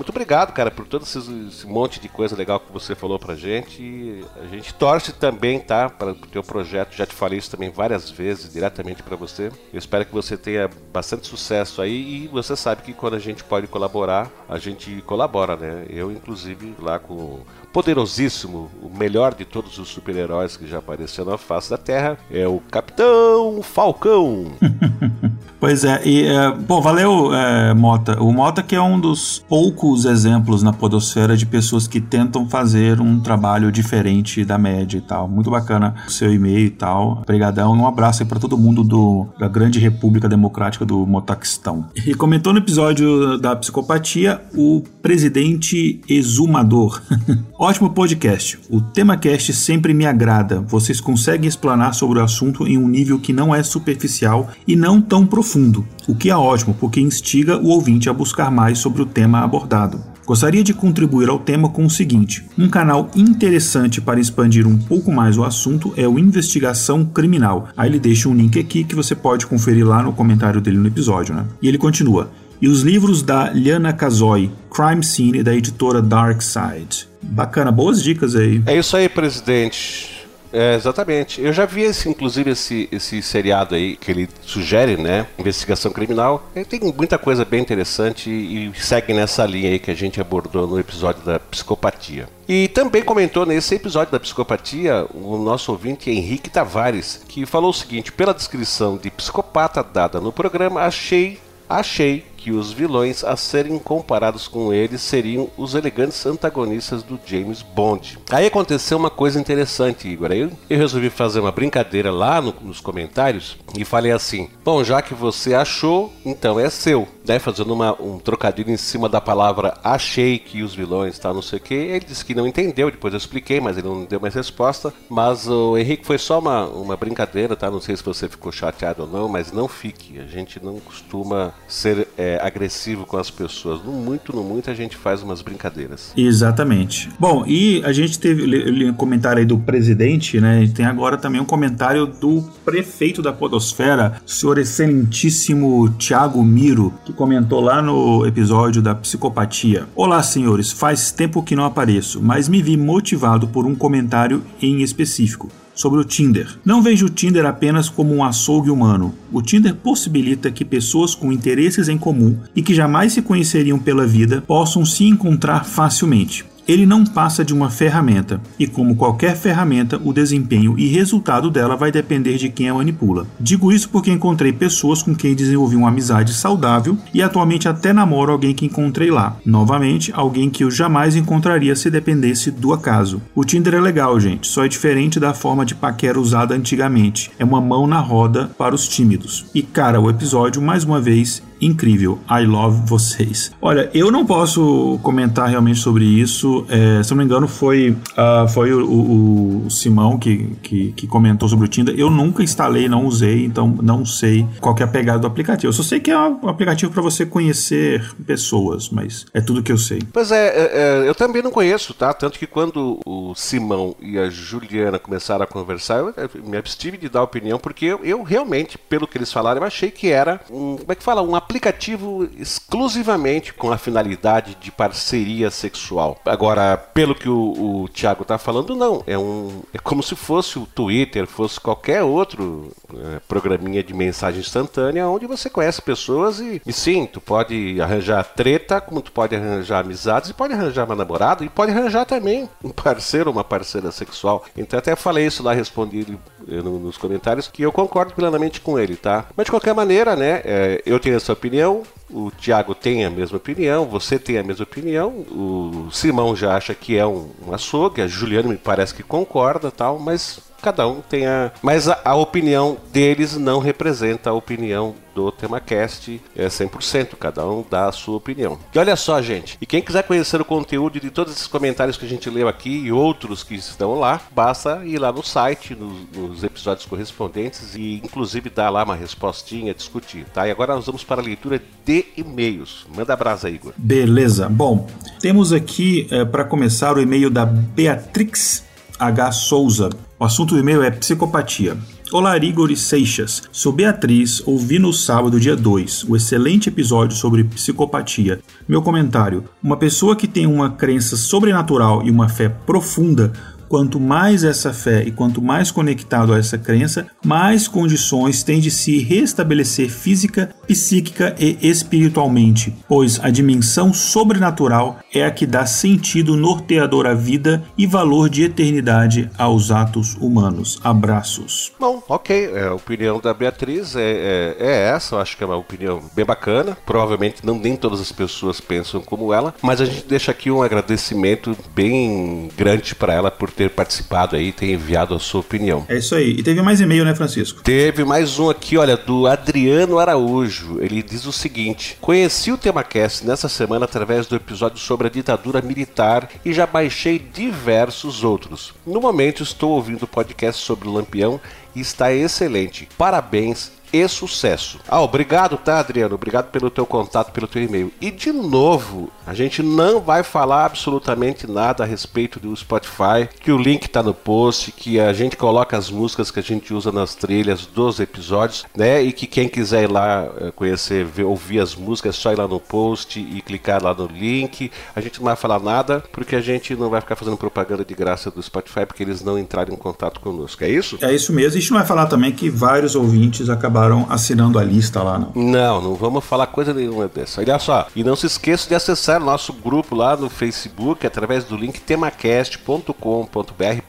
muito 0.00 0.08
obrigado, 0.08 0.54
cara, 0.54 0.70
por 0.70 0.86
todo 0.86 1.02
esse, 1.02 1.18
esse, 1.18 1.66
monte 1.66 2.00
de 2.00 2.08
coisa 2.08 2.34
legal 2.34 2.58
que 2.58 2.72
você 2.72 2.94
falou 2.94 3.18
pra 3.18 3.34
gente. 3.34 3.82
E 3.82 4.24
a 4.42 4.46
gente 4.46 4.72
torce 4.72 5.12
também, 5.12 5.60
tá? 5.60 5.90
Para 5.90 6.12
o 6.12 6.14
teu 6.14 6.42
projeto. 6.42 6.96
Já 6.96 7.04
te 7.04 7.14
falei 7.14 7.38
isso 7.38 7.50
também 7.50 7.68
várias 7.68 8.10
vezes, 8.10 8.50
diretamente 8.50 9.02
para 9.02 9.14
você. 9.14 9.52
Eu 9.70 9.78
espero 9.78 10.06
que 10.06 10.12
você 10.12 10.38
tenha 10.38 10.70
bastante 10.90 11.26
sucesso 11.26 11.82
aí. 11.82 12.24
E 12.24 12.28
você 12.28 12.56
sabe 12.56 12.80
que 12.80 12.94
quando 12.94 13.12
a 13.12 13.18
gente 13.18 13.44
pode 13.44 13.66
colaborar, 13.66 14.30
a 14.48 14.56
gente 14.56 15.02
colabora, 15.02 15.54
né? 15.54 15.84
Eu, 15.90 16.10
inclusive, 16.10 16.74
lá 16.78 16.98
com 16.98 17.12
o 17.12 17.46
poderosíssimo, 17.70 18.70
o 18.80 18.88
melhor 18.88 19.34
de 19.34 19.44
todos 19.44 19.78
os 19.78 19.88
super-heróis 19.88 20.56
que 20.56 20.66
já 20.66 20.78
apareceu 20.78 21.26
na 21.26 21.36
face 21.36 21.68
da 21.68 21.76
Terra, 21.76 22.16
é 22.30 22.48
o 22.48 22.58
Capitão 22.70 23.60
Falcão. 23.62 24.50
Pois 25.60 25.84
é, 25.84 26.00
e 26.06 26.24
é, 26.24 26.50
bom, 26.52 26.80
valeu, 26.80 27.34
é, 27.34 27.74
Mota. 27.74 28.18
O 28.22 28.32
Mota 28.32 28.62
que 28.62 28.74
é 28.74 28.80
um 28.80 28.98
dos 28.98 29.44
poucos 29.46 30.06
exemplos 30.06 30.62
na 30.62 30.72
podosfera 30.72 31.36
de 31.36 31.44
pessoas 31.44 31.86
que 31.86 32.00
tentam 32.00 32.48
fazer 32.48 32.98
um 32.98 33.20
trabalho 33.20 33.70
diferente 33.70 34.42
da 34.42 34.56
média 34.56 34.96
e 34.96 35.02
tal. 35.02 35.28
Muito 35.28 35.50
bacana 35.50 35.94
o 36.08 36.10
seu 36.10 36.32
e-mail 36.32 36.64
e 36.64 36.70
tal. 36.70 37.18
Obrigadão 37.20 37.74
um 37.74 37.86
abraço 37.86 38.22
aí 38.22 38.28
pra 38.28 38.40
todo 38.40 38.56
mundo 38.56 38.82
do, 38.82 39.26
da 39.38 39.48
grande 39.48 39.78
República 39.78 40.26
Democrática 40.30 40.86
do 40.86 41.06
Motaquistão. 41.06 41.84
E 42.06 42.14
comentou 42.14 42.54
no 42.54 42.60
episódio 42.60 43.36
da 43.36 43.54
psicopatia 43.54 44.40
o 44.54 44.82
presidente 45.02 46.00
exumador. 46.08 47.02
Ótimo 47.58 47.90
podcast. 47.90 48.58
O 48.70 48.80
tema 48.80 49.18
cast 49.18 49.52
sempre 49.52 49.92
me 49.92 50.06
agrada. 50.06 50.62
Vocês 50.62 51.02
conseguem 51.02 51.46
explanar 51.46 51.92
sobre 51.92 52.18
o 52.18 52.24
assunto 52.24 52.66
em 52.66 52.78
um 52.78 52.88
nível 52.88 53.18
que 53.18 53.34
não 53.34 53.54
é 53.54 53.62
superficial 53.62 54.48
e 54.66 54.74
não 54.74 55.02
tão 55.02 55.26
profundo 55.26 55.49
profundo, 55.50 55.84
o 56.06 56.14
que 56.14 56.30
é 56.30 56.36
ótimo 56.36 56.76
porque 56.78 57.00
instiga 57.00 57.58
o 57.58 57.68
ouvinte 57.68 58.08
a 58.08 58.12
buscar 58.12 58.52
mais 58.52 58.78
sobre 58.78 59.02
o 59.02 59.06
tema 59.06 59.40
abordado. 59.40 60.00
Gostaria 60.24 60.62
de 60.62 60.72
contribuir 60.72 61.28
ao 61.28 61.40
tema 61.40 61.68
com 61.68 61.84
o 61.84 61.90
seguinte: 61.90 62.46
um 62.56 62.68
canal 62.68 63.10
interessante 63.16 64.00
para 64.00 64.20
expandir 64.20 64.64
um 64.64 64.78
pouco 64.78 65.10
mais 65.10 65.36
o 65.36 65.42
assunto 65.42 65.92
é 65.96 66.06
o 66.06 66.20
Investigação 66.20 67.04
Criminal. 67.04 67.68
Aí 67.76 67.90
ele 67.90 67.98
deixa 67.98 68.28
um 68.28 68.34
link 68.34 68.60
aqui 68.60 68.84
que 68.84 68.94
você 68.94 69.16
pode 69.16 69.44
conferir 69.44 69.84
lá 69.84 70.00
no 70.04 70.12
comentário 70.12 70.60
dele 70.60 70.78
no 70.78 70.86
episódio, 70.86 71.34
né? 71.34 71.44
E 71.60 71.66
ele 71.66 71.78
continua: 71.78 72.30
e 72.62 72.68
os 72.68 72.82
livros 72.82 73.20
da 73.22 73.50
Liana 73.50 73.92
Kazoy, 73.92 74.52
Crime 74.72 75.02
Scene, 75.02 75.42
da 75.42 75.52
editora 75.52 76.00
Dark 76.00 76.40
Side. 76.42 77.08
Bacana, 77.20 77.72
boas 77.72 78.00
dicas 78.00 78.36
aí. 78.36 78.62
É 78.66 78.78
isso 78.78 78.96
aí, 78.96 79.08
presidente. 79.08 80.19
É, 80.52 80.74
exatamente. 80.74 81.40
Eu 81.40 81.52
já 81.52 81.64
vi 81.64 81.82
esse, 81.82 82.08
inclusive, 82.08 82.50
esse, 82.50 82.88
esse 82.90 83.22
seriado 83.22 83.74
aí 83.74 83.96
que 83.96 84.10
ele 84.10 84.28
sugere, 84.42 84.96
né? 84.96 85.26
Investigação 85.38 85.92
criminal. 85.92 86.48
Ele 86.54 86.64
tem 86.64 86.80
muita 86.80 87.18
coisa 87.18 87.44
bem 87.44 87.60
interessante 87.60 88.30
e, 88.30 88.68
e 88.68 88.80
segue 88.80 89.12
nessa 89.12 89.46
linha 89.46 89.70
aí 89.70 89.78
que 89.78 89.90
a 89.90 89.94
gente 89.94 90.20
abordou 90.20 90.66
no 90.66 90.78
episódio 90.78 91.22
da 91.22 91.38
psicopatia. 91.38 92.28
E 92.48 92.68
também 92.68 93.02
comentou 93.02 93.46
nesse 93.46 93.76
episódio 93.76 94.12
da 94.12 94.18
psicopatia 94.18 95.06
o 95.14 95.38
nosso 95.38 95.70
ouvinte 95.70 96.10
Henrique 96.10 96.50
Tavares, 96.50 97.20
que 97.28 97.46
falou 97.46 97.70
o 97.70 97.74
seguinte: 97.74 98.10
pela 98.10 98.34
descrição 98.34 98.96
de 98.96 99.10
psicopata 99.10 99.84
dada 99.84 100.20
no 100.20 100.32
programa, 100.32 100.80
achei 100.82 101.38
achei 101.68 102.24
que 102.40 102.50
os 102.50 102.72
vilões 102.72 103.22
a 103.22 103.36
serem 103.36 103.78
comparados 103.78 104.48
com 104.48 104.72
eles 104.72 105.02
seriam 105.02 105.50
os 105.58 105.74
elegantes 105.74 106.24
antagonistas 106.24 107.02
do 107.02 107.20
James 107.24 107.60
Bond. 107.60 108.18
Aí 108.30 108.46
aconteceu 108.46 108.96
uma 108.96 109.10
coisa 109.10 109.38
interessante, 109.38 110.08
Igor. 110.08 110.32
Aí 110.32 110.40
eu 110.40 110.78
resolvi 110.78 111.10
fazer 111.10 111.40
uma 111.40 111.52
brincadeira 111.52 112.10
lá 112.10 112.40
no, 112.40 112.54
nos 112.62 112.80
comentários 112.80 113.58
e 113.78 113.84
falei 113.84 114.10
assim: 114.10 114.48
Bom, 114.64 114.82
já 114.82 115.02
que 115.02 115.14
você 115.14 115.54
achou, 115.54 116.12
então 116.24 116.58
é 116.58 116.70
seu. 116.70 117.06
Né, 117.26 117.38
fazendo 117.38 117.72
uma, 117.72 117.92
um 118.00 118.18
trocadilho 118.18 118.70
em 118.70 118.76
cima 118.76 119.08
da 119.08 119.20
palavra 119.20 119.78
achei 119.84 120.38
que 120.38 120.62
os 120.62 120.74
vilões, 120.74 121.18
tá, 121.18 121.32
não 121.32 121.42
sei 121.42 121.58
o 121.58 121.62
que. 121.62 121.74
Ele 121.74 122.04
disse 122.04 122.24
que 122.24 122.34
não 122.34 122.46
entendeu, 122.46 122.90
depois 122.90 123.12
eu 123.12 123.18
expliquei, 123.18 123.60
mas 123.60 123.76
ele 123.76 123.86
não 123.86 124.04
deu 124.04 124.18
mais 124.18 124.34
resposta. 124.34 124.92
Mas 125.08 125.46
o 125.46 125.76
Henrique 125.76 126.06
foi 126.06 126.18
só 126.18 126.38
uma, 126.38 126.66
uma 126.66 126.96
brincadeira, 126.96 127.54
tá? 127.54 127.70
Não 127.70 127.80
sei 127.80 127.96
se 127.96 128.02
você 128.02 128.28
ficou 128.28 128.50
chateado 128.50 129.02
ou 129.02 129.08
não, 129.08 129.28
mas 129.28 129.52
não 129.52 129.68
fique. 129.68 130.18
A 130.18 130.26
gente 130.26 130.58
não 130.64 130.80
costuma 130.80 131.52
ser. 131.68 132.08
É, 132.16 132.29
agressivo 132.40 133.06
com 133.06 133.16
as 133.16 133.30
pessoas. 133.30 133.82
No 133.82 133.92
muito, 133.92 134.34
no 134.34 134.42
muito, 134.42 134.70
a 134.70 134.74
gente 134.74 134.96
faz 134.96 135.22
umas 135.22 135.42
brincadeiras. 135.42 136.12
Exatamente. 136.16 137.08
Bom, 137.18 137.44
e 137.46 137.82
a 137.84 137.92
gente 137.92 138.18
teve 138.18 138.88
um 138.88 138.94
comentário 138.94 139.40
aí 139.40 139.46
do 139.46 139.58
presidente, 139.58 140.40
né? 140.40 140.70
Tem 140.74 140.84
agora 140.84 141.16
também 141.16 141.40
um 141.40 141.44
comentário 141.44 142.06
do 142.06 142.42
prefeito 142.64 143.22
da 143.22 143.32
Podosfera, 143.32 144.20
senhor 144.26 144.58
excelentíssimo 144.58 145.88
Tiago 145.90 146.42
Miro, 146.42 146.92
que 147.04 147.12
comentou 147.12 147.60
lá 147.60 147.80
no 147.80 148.26
episódio 148.26 148.82
da 148.82 148.94
psicopatia. 148.94 149.86
Olá, 149.94 150.22
senhores, 150.22 150.70
faz 150.72 151.10
tempo 151.10 151.42
que 151.42 151.56
não 151.56 151.64
apareço, 151.64 152.22
mas 152.22 152.48
me 152.48 152.62
vi 152.62 152.76
motivado 152.76 153.48
por 153.48 153.66
um 153.66 153.74
comentário 153.74 154.42
em 154.60 154.82
específico 154.82 155.48
sobre 155.80 155.98
o 155.98 156.04
Tinder. 156.04 156.46
Não 156.62 156.82
vejo 156.82 157.06
o 157.06 157.10
Tinder 157.10 157.46
apenas 157.46 157.88
como 157.88 158.14
um 158.14 158.22
açougue 158.22 158.70
humano. 158.70 159.14
O 159.32 159.40
Tinder 159.40 159.74
possibilita 159.74 160.50
que 160.50 160.64
pessoas 160.64 161.14
com 161.14 161.32
interesses 161.32 161.88
em 161.88 161.96
comum 161.96 162.36
e 162.54 162.60
que 162.60 162.74
jamais 162.74 163.14
se 163.14 163.22
conheceriam 163.22 163.78
pela 163.78 164.06
vida 164.06 164.44
possam 164.46 164.84
se 164.84 165.04
encontrar 165.04 165.64
facilmente 165.64 166.49
ele 166.70 166.86
não 166.86 167.04
passa 167.04 167.44
de 167.44 167.52
uma 167.52 167.68
ferramenta, 167.68 168.40
e 168.56 168.64
como 168.64 168.94
qualquer 168.94 169.36
ferramenta, 169.36 170.00
o 170.04 170.12
desempenho 170.12 170.78
e 170.78 170.86
resultado 170.86 171.50
dela 171.50 171.74
vai 171.74 171.90
depender 171.90 172.36
de 172.36 172.48
quem 172.48 172.68
a 172.68 172.74
manipula. 172.74 173.26
Digo 173.40 173.72
isso 173.72 173.88
porque 173.88 174.10
encontrei 174.10 174.52
pessoas 174.52 175.02
com 175.02 175.12
quem 175.12 175.34
desenvolvi 175.34 175.74
uma 175.74 175.88
amizade 175.88 176.32
saudável 176.32 176.96
e 177.12 177.22
atualmente 177.22 177.68
até 177.68 177.92
namoro 177.92 178.30
alguém 178.30 178.54
que 178.54 178.66
encontrei 178.66 179.10
lá. 179.10 179.36
Novamente, 179.44 180.12
alguém 180.14 180.48
que 180.48 180.62
eu 180.62 180.70
jamais 180.70 181.16
encontraria 181.16 181.74
se 181.74 181.90
dependesse 181.90 182.52
do 182.52 182.72
acaso. 182.72 183.20
O 183.34 183.44
Tinder 183.44 183.74
é 183.74 183.80
legal, 183.80 184.20
gente, 184.20 184.46
só 184.46 184.64
é 184.64 184.68
diferente 184.68 185.18
da 185.18 185.34
forma 185.34 185.66
de 185.66 185.74
paquera 185.74 186.20
usada 186.20 186.54
antigamente. 186.54 187.32
É 187.36 187.44
uma 187.44 187.60
mão 187.60 187.84
na 187.84 187.98
roda 187.98 188.48
para 188.56 188.76
os 188.76 188.86
tímidos. 188.86 189.46
E 189.52 189.60
cara, 189.60 190.00
o 190.00 190.08
episódio 190.08 190.62
mais 190.62 190.84
uma 190.84 191.00
vez 191.00 191.42
incrível. 191.60 192.18
I 192.30 192.44
love 192.44 192.82
vocês. 192.86 193.52
Olha, 193.60 193.90
eu 193.92 194.10
não 194.10 194.24
posso 194.24 194.98
comentar 195.02 195.48
realmente 195.48 195.78
sobre 195.78 196.04
isso. 196.04 196.64
É, 196.68 197.02
se 197.02 197.12
eu 197.12 197.16
não 197.16 197.22
me 197.22 197.24
engano, 197.24 197.46
foi, 197.46 197.90
uh, 197.90 198.48
foi 198.48 198.72
o, 198.72 198.86
o, 198.86 199.66
o 199.66 199.70
Simão 199.70 200.18
que, 200.18 200.56
que, 200.62 200.92
que, 200.92 201.06
comentou 201.06 201.48
sobre 201.48 201.66
o 201.66 201.68
Tinder. 201.68 201.94
Eu 201.98 202.10
nunca 202.10 202.42
instalei, 202.42 202.88
não 202.88 203.04
usei, 203.04 203.44
então 203.44 203.68
não 203.82 204.04
sei 204.04 204.46
qual 204.60 204.74
é 204.78 204.82
a 204.82 204.88
pegada 204.88 205.18
do 205.18 205.26
aplicativo. 205.26 205.68
Eu 205.68 205.72
só 205.72 205.82
sei 205.82 206.00
que 206.00 206.10
é 206.10 206.18
um 206.18 206.48
aplicativo 206.48 206.92
para 206.92 207.02
você 207.02 207.26
conhecer 207.26 208.14
pessoas, 208.26 208.88
mas 208.90 209.26
é 209.34 209.40
tudo 209.40 209.62
que 209.62 209.72
eu 209.72 209.78
sei. 209.78 210.00
Pois 210.12 210.30
é, 210.30 210.48
é, 210.48 210.70
é, 211.04 211.08
eu 211.08 211.14
também 211.14 211.42
não 211.42 211.50
conheço, 211.50 211.92
tá? 211.94 212.12
Tanto 212.12 212.38
que 212.38 212.46
quando 212.46 213.00
o 213.04 213.34
Simão 213.34 213.94
e 214.00 214.18
a 214.18 214.30
Juliana 214.30 214.98
começaram 214.98 215.44
a 215.44 215.46
conversar, 215.46 215.98
eu 215.98 216.14
me 216.44 216.56
abstive 216.56 216.96
de 216.96 217.08
dar 217.08 217.22
opinião, 217.22 217.58
porque 217.58 217.86
eu, 217.86 218.00
eu 218.04 218.22
realmente, 218.22 218.78
pelo 218.78 219.06
que 219.06 219.18
eles 219.18 219.32
falaram, 219.32 219.60
eu 219.60 219.66
achei 219.66 219.90
que 219.90 220.10
era 220.10 220.40
um, 220.50 220.76
como 220.76 220.92
é 220.92 220.94
que 220.94 221.02
fala? 221.02 221.22
Um 221.22 221.34
aplicativo 221.50 222.28
exclusivamente 222.38 223.52
com 223.52 223.72
a 223.72 223.78
finalidade 223.78 224.56
de 224.60 224.70
parceria 224.70 225.50
sexual. 225.50 226.16
Agora, 226.24 226.76
pelo 226.76 227.14
que 227.14 227.28
o, 227.28 227.82
o 227.82 227.88
Thiago 227.88 228.22
está 228.22 228.38
falando, 228.38 228.76
não. 228.76 229.02
É, 229.04 229.18
um, 229.18 229.62
é 229.74 229.78
como 229.78 230.00
se 230.00 230.14
fosse 230.14 230.58
o 230.58 230.66
Twitter, 230.66 231.26
fosse 231.26 231.58
qualquer 231.58 232.04
outro 232.04 232.70
é, 232.94 233.20
programinha 233.26 233.82
de 233.82 233.92
mensagem 233.92 234.40
instantânea 234.40 235.08
onde 235.08 235.26
você 235.26 235.50
conhece 235.50 235.82
pessoas 235.82 236.38
e, 236.38 236.62
e 236.64 236.72
sim, 236.72 237.04
tu 237.06 237.20
pode 237.20 237.80
arranjar 237.80 238.22
treta, 238.22 238.80
como 238.80 239.02
tu 239.02 239.10
pode 239.10 239.34
arranjar 239.34 239.80
amizades, 239.80 240.30
e 240.30 240.34
pode 240.34 240.54
arranjar 240.54 240.84
uma 240.84 240.94
namorada, 240.94 241.44
e 241.44 241.48
pode 241.48 241.72
arranjar 241.72 242.04
também 242.04 242.48
um 242.62 242.70
parceiro 242.70 243.30
uma 243.30 243.42
parceira 243.42 243.90
sexual. 243.90 244.44
Então 244.56 244.78
até 244.78 244.94
falei 244.94 245.26
isso 245.26 245.42
lá, 245.42 245.52
respondi 245.52 246.06
eh, 246.48 246.62
nos 246.62 246.96
comentários, 246.96 247.48
que 247.48 247.62
eu 247.62 247.72
concordo 247.72 248.14
plenamente 248.14 248.60
com 248.60 248.78
ele, 248.78 248.96
tá? 248.96 249.26
Mas 249.36 249.46
de 249.46 249.50
qualquer 249.50 249.74
maneira, 249.74 250.14
né, 250.14 250.42
é, 250.44 250.82
eu 250.86 251.00
tenho 251.00 251.16
essa 251.16 251.32
opinião, 251.40 251.82
o 252.10 252.30
Thiago 252.30 252.74
tem 252.74 253.04
a 253.04 253.10
mesma 253.10 253.38
opinião, 253.38 253.86
você 253.86 254.18
tem 254.18 254.36
a 254.36 254.42
mesma 254.42 254.64
opinião, 254.64 255.08
o 255.30 255.88
Simão 255.90 256.36
já 256.36 256.54
acha 256.54 256.74
que 256.74 256.98
é 256.98 257.06
um, 257.06 257.30
um 257.46 257.54
açougue, 257.54 258.02
a 258.02 258.06
Juliana 258.06 258.48
me 258.48 258.58
parece 258.58 258.94
que 258.94 259.02
concorda 259.02 259.70
tal, 259.70 259.98
mas 259.98 260.38
cada 260.60 260.86
um 260.86 261.00
tem 261.00 261.26
a. 261.26 261.50
Mas 261.62 261.88
a, 261.88 262.00
a, 262.04 262.14
opinião 262.14 262.76
deles 262.92 263.36
não 263.36 263.58
representa 263.58 264.30
a 264.30 264.32
opinião 264.32 264.94
do 265.14 265.32
TemaCast 265.32 266.20
é 266.36 266.46
100%, 266.46 267.16
cada 267.18 267.46
um 267.46 267.64
dá 267.68 267.88
a 267.88 267.92
sua 267.92 268.16
opinião. 268.16 268.58
E 268.72 268.78
olha 268.78 268.94
só, 268.96 269.20
gente, 269.20 269.58
e 269.60 269.66
quem 269.66 269.82
quiser 269.82 270.04
conhecer 270.04 270.40
o 270.40 270.44
conteúdo 270.44 271.00
de 271.00 271.10
todos 271.10 271.32
esses 271.34 271.46
comentários 271.46 271.96
que 271.96 272.04
a 272.04 272.08
gente 272.08 272.30
leu 272.30 272.48
aqui 272.48 272.70
e 272.70 272.92
outros 272.92 273.42
que 273.42 273.54
estão 273.54 273.98
lá, 273.98 274.20
basta 274.30 274.82
ir 274.84 274.98
lá 274.98 275.12
no 275.12 275.22
site, 275.22 275.74
nos, 275.74 276.06
nos 276.16 276.44
episódios 276.44 276.86
correspondentes 276.86 277.74
e 277.74 278.00
inclusive 278.04 278.50
dar 278.50 278.70
lá 278.70 278.84
uma 278.84 278.94
respostinha, 278.94 279.74
discutir, 279.74 280.24
tá? 280.32 280.46
E 280.46 280.50
agora 280.50 280.74
nós 280.74 280.86
vamos 280.86 281.04
para 281.04 281.20
a 281.20 281.24
leitura 281.24 281.60
de 281.84 282.06
e-mails. 282.16 282.86
Manda 282.94 283.16
brasa, 283.16 283.50
Igor. 283.50 283.72
Beleza. 283.76 284.48
Bom, 284.48 284.86
temos 285.20 285.52
aqui 285.52 286.06
é, 286.10 286.24
para 286.24 286.44
começar 286.44 286.96
o 286.96 287.00
e-mail 287.00 287.30
da 287.30 287.44
Beatrix 287.44 288.64
H. 288.98 289.32
Souza. 289.32 289.90
O 290.20 290.24
assunto 290.26 290.52
do 290.54 290.60
e-mail 290.60 290.82
é 290.82 290.90
psicopatia. 290.90 291.78
Olá, 292.12 292.36
Igor 292.36 292.70
e 292.70 292.76
Seixas. 292.76 293.44
Sou 293.50 293.72
Beatriz, 293.72 294.46
ouvi 294.46 294.78
no 294.78 294.92
sábado, 294.92 295.40
dia 295.40 295.56
2, 295.56 296.04
o 296.10 296.14
excelente 296.14 296.68
episódio 296.68 297.16
sobre 297.16 297.42
psicopatia. 297.42 298.38
Meu 298.68 298.82
comentário: 298.82 299.44
uma 299.62 299.78
pessoa 299.78 300.14
que 300.14 300.28
tem 300.28 300.46
uma 300.46 300.72
crença 300.72 301.16
sobrenatural 301.16 302.06
e 302.06 302.10
uma 302.10 302.28
fé 302.28 302.50
profunda 302.50 303.32
Quanto 303.70 304.00
mais 304.00 304.42
essa 304.42 304.72
fé 304.72 305.04
e 305.04 305.12
quanto 305.12 305.40
mais 305.40 305.70
conectado 305.70 306.34
a 306.34 306.38
essa 306.38 306.58
crença, 306.58 307.06
mais 307.24 307.68
condições 307.68 308.42
tem 308.42 308.58
de 308.58 308.68
se 308.68 308.98
restabelecer 308.98 309.88
física, 309.88 310.52
psíquica 310.66 311.36
e 311.38 311.56
espiritualmente, 311.62 312.74
pois 312.88 313.20
a 313.22 313.30
dimensão 313.30 313.94
sobrenatural 313.94 314.98
é 315.14 315.24
a 315.24 315.30
que 315.30 315.46
dá 315.46 315.64
sentido 315.66 316.34
norteador 316.34 317.06
à 317.06 317.14
vida 317.14 317.62
e 317.78 317.86
valor 317.86 318.28
de 318.28 318.42
eternidade 318.42 319.30
aos 319.38 319.70
atos 319.70 320.16
humanos. 320.16 320.80
Abraços. 320.82 321.70
Bom, 321.78 322.02
ok. 322.08 322.50
É, 322.52 322.66
a 322.66 322.74
opinião 322.74 323.20
da 323.20 323.32
Beatriz 323.32 323.94
é, 323.94 324.00
é, 324.00 324.56
é 324.58 324.88
essa. 324.88 325.14
Eu 325.14 325.20
acho 325.20 325.36
que 325.36 325.44
é 325.44 325.46
uma 325.46 325.56
opinião 325.56 326.02
bem 326.12 326.24
bacana. 326.24 326.76
Provavelmente 326.84 327.46
não 327.46 327.56
nem 327.56 327.76
todas 327.76 328.00
as 328.00 328.10
pessoas 328.10 328.60
pensam 328.60 329.00
como 329.00 329.32
ela, 329.32 329.54
mas 329.62 329.80
a 329.80 329.84
gente 329.84 330.08
deixa 330.08 330.32
aqui 330.32 330.50
um 330.50 330.60
agradecimento 330.60 331.56
bem 331.72 332.50
grande 332.56 332.96
para 332.96 333.14
ela 333.14 333.30
por 333.30 333.48
ter 333.59 333.59
participado 333.68 334.36
aí, 334.36 334.52
ter 334.52 334.72
enviado 334.72 335.14
a 335.14 335.18
sua 335.18 335.40
opinião. 335.40 335.84
É 335.88 335.98
isso 335.98 336.14
aí. 336.14 336.30
E 336.30 336.42
teve 336.42 336.62
mais 336.62 336.80
e-mail, 336.80 337.04
né, 337.04 337.14
Francisco? 337.14 337.62
Teve 337.62 338.04
mais 338.04 338.38
um 338.38 338.48
aqui, 338.48 338.76
olha, 338.78 338.96
do 338.96 339.26
Adriano 339.26 339.98
Araújo. 339.98 340.78
Ele 340.80 341.02
diz 341.02 341.26
o 341.26 341.32
seguinte: 341.32 341.98
Conheci 342.00 342.52
o 342.52 342.58
TemaCast 342.58 343.26
nessa 343.26 343.48
semana 343.48 343.84
através 343.84 344.26
do 344.26 344.36
episódio 344.36 344.78
sobre 344.78 345.08
a 345.08 345.10
ditadura 345.10 345.60
militar 345.60 346.28
e 346.44 346.52
já 346.52 346.66
baixei 346.66 347.18
diversos 347.18 348.24
outros. 348.24 348.72
No 348.86 349.00
momento 349.00 349.42
estou 349.42 349.72
ouvindo 349.72 350.04
o 350.04 350.08
podcast 350.08 350.62
sobre 350.62 350.88
o 350.88 350.92
Lampião 350.92 351.40
e 351.74 351.80
está 351.80 352.12
excelente. 352.12 352.88
Parabéns 352.96 353.72
e 353.92 354.06
sucesso. 354.08 354.78
Ah, 354.88 355.00
obrigado, 355.00 355.56
tá, 355.56 355.78
Adriano? 355.78 356.14
Obrigado 356.14 356.50
pelo 356.50 356.70
teu 356.70 356.86
contato, 356.86 357.32
pelo 357.32 357.46
teu 357.46 357.62
e-mail. 357.62 357.92
E 358.00 358.10
de 358.10 358.32
novo, 358.32 359.10
a 359.26 359.34
gente 359.34 359.62
não 359.62 360.00
vai 360.00 360.22
falar 360.22 360.64
absolutamente 360.64 361.46
nada 361.50 361.84
a 361.84 361.86
respeito 361.86 362.40
do 362.40 362.54
Spotify, 362.56 363.28
que 363.40 363.52
o 363.52 363.58
link 363.58 363.88
tá 363.88 364.02
no 364.02 364.14
post, 364.14 364.72
que 364.72 364.98
a 365.00 365.12
gente 365.12 365.36
coloca 365.36 365.76
as 365.76 365.90
músicas 365.90 366.30
que 366.30 366.38
a 366.38 366.42
gente 366.42 366.72
usa 366.72 366.90
nas 366.92 367.14
trilhas 367.14 367.66
dos 367.66 368.00
episódios, 368.00 368.64
né? 368.76 369.02
E 369.02 369.12
que 369.12 369.26
quem 369.26 369.48
quiser 369.48 369.84
ir 369.84 369.90
lá 369.90 370.28
eh, 370.40 370.52
conhecer, 370.54 371.04
ver, 371.04 371.24
ouvir 371.24 371.60
as 371.60 371.74
músicas, 371.74 372.16
é 372.16 372.18
só 372.18 372.32
ir 372.32 372.36
lá 372.36 372.48
no 372.48 372.60
post 372.60 373.18
e 373.18 373.40
clicar 373.42 373.82
lá 373.82 373.94
no 373.94 374.06
link. 374.06 374.70
A 374.94 375.00
gente 375.00 375.18
não 375.18 375.26
vai 375.26 375.36
falar 375.36 375.60
nada, 375.60 376.02
porque 376.12 376.36
a 376.36 376.40
gente 376.40 376.74
não 376.74 376.90
vai 376.90 377.00
ficar 377.00 377.16
fazendo 377.16 377.36
propaganda 377.36 377.84
de 377.84 377.94
graça 377.94 378.30
do 378.30 378.42
Spotify, 378.42 378.86
porque 378.86 379.02
eles 379.02 379.22
não 379.22 379.38
entraram 379.38 379.72
em 379.72 379.76
contato 379.76 380.20
conosco. 380.20 380.64
É 380.64 380.68
isso? 380.68 380.98
É 381.00 381.12
isso 381.14 381.32
mesmo. 381.32 381.56
A 381.56 381.60
gente 381.60 381.72
vai 381.72 381.86
falar 381.86 382.06
também 382.06 382.32
que 382.32 382.50
vários 382.50 382.94
ouvintes 382.94 383.48
acabaram 383.48 383.79
assinando 384.08 384.58
a 384.58 384.64
lista 384.64 385.02
lá, 385.02 385.18
não. 385.18 385.32
Não, 385.34 385.80
não 385.80 385.94
vamos 385.94 386.24
falar 386.24 386.46
coisa 386.46 386.72
nenhuma 386.72 387.08
dessa. 387.08 387.40
Olha 387.40 387.58
só, 387.58 387.86
e 387.94 388.04
não 388.04 388.16
se 388.16 388.26
esqueça 388.26 388.68
de 388.68 388.74
acessar 388.74 389.20
nosso 389.20 389.52
grupo 389.52 389.94
lá 389.94 390.16
no 390.16 390.28
Facebook 390.28 391.06
através 391.06 391.44
do 391.44 391.56
link 391.56 391.80
temacast.com.br 391.80 392.94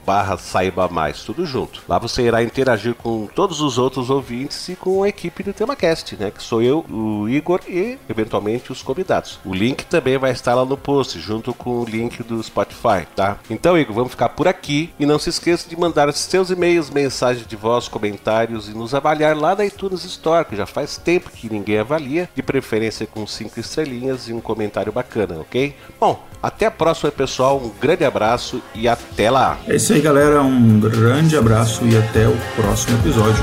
barra 0.04 0.36
saiba 0.36 0.88
mais, 0.88 1.22
tudo 1.22 1.44
junto. 1.46 1.82
Lá 1.88 1.98
você 1.98 2.22
irá 2.22 2.42
interagir 2.42 2.94
com 2.94 3.26
todos 3.26 3.60
os 3.60 3.78
outros 3.78 4.10
ouvintes 4.10 4.68
e 4.68 4.76
com 4.76 5.02
a 5.02 5.08
equipe 5.08 5.42
do 5.42 5.52
Temacast, 5.52 6.16
né? 6.16 6.30
Que 6.30 6.42
sou 6.42 6.62
eu, 6.62 6.84
o 6.90 7.28
Igor 7.28 7.60
e 7.68 7.98
eventualmente 8.08 8.72
os 8.72 8.82
convidados. 8.82 9.38
O 9.44 9.54
link 9.54 9.84
também 9.84 10.18
vai 10.18 10.32
estar 10.32 10.54
lá 10.54 10.64
no 10.64 10.76
post, 10.76 11.18
junto 11.20 11.54
com 11.54 11.80
o 11.80 11.84
link 11.84 12.22
do 12.22 12.42
Spotify, 12.42 13.06
tá? 13.14 13.38
Então, 13.48 13.78
Igor, 13.78 13.94
vamos 13.94 14.12
ficar 14.12 14.30
por 14.30 14.48
aqui 14.48 14.92
e 14.98 15.06
não 15.06 15.18
se 15.18 15.30
esqueça 15.30 15.68
de 15.68 15.78
mandar 15.78 16.12
seus 16.12 16.50
e-mails, 16.50 16.90
mensagens 16.90 17.46
de 17.46 17.56
voz, 17.56 17.88
comentários 17.88 18.68
e 18.68 18.74
nos 18.74 18.94
avaliar 18.94 19.36
lá 19.36 19.54
na 19.54 19.64
iTunes 19.82 20.04
Store, 20.04 20.44
que 20.44 20.54
já 20.54 20.66
faz 20.66 20.96
tempo 20.96 21.30
que 21.30 21.50
ninguém 21.50 21.78
avalia, 21.78 22.28
de 22.34 22.42
preferência 22.42 23.06
com 23.06 23.26
cinco 23.26 23.58
estrelinhas 23.58 24.28
e 24.28 24.32
um 24.32 24.40
comentário 24.40 24.92
bacana, 24.92 25.40
ok? 25.40 25.74
Bom, 25.98 26.24
até 26.42 26.66
a 26.66 26.70
próxima, 26.70 27.10
pessoal. 27.10 27.58
Um 27.58 27.70
grande 27.80 28.04
abraço 28.04 28.62
e 28.74 28.88
até 28.88 29.30
lá. 29.30 29.58
É 29.66 29.76
isso 29.76 29.92
aí, 29.92 30.00
galera. 30.00 30.42
Um 30.42 30.80
grande 30.80 31.36
abraço 31.36 31.84
e 31.86 31.96
até 31.96 32.28
o 32.28 32.36
próximo 32.56 32.98
episódio. 32.98 33.42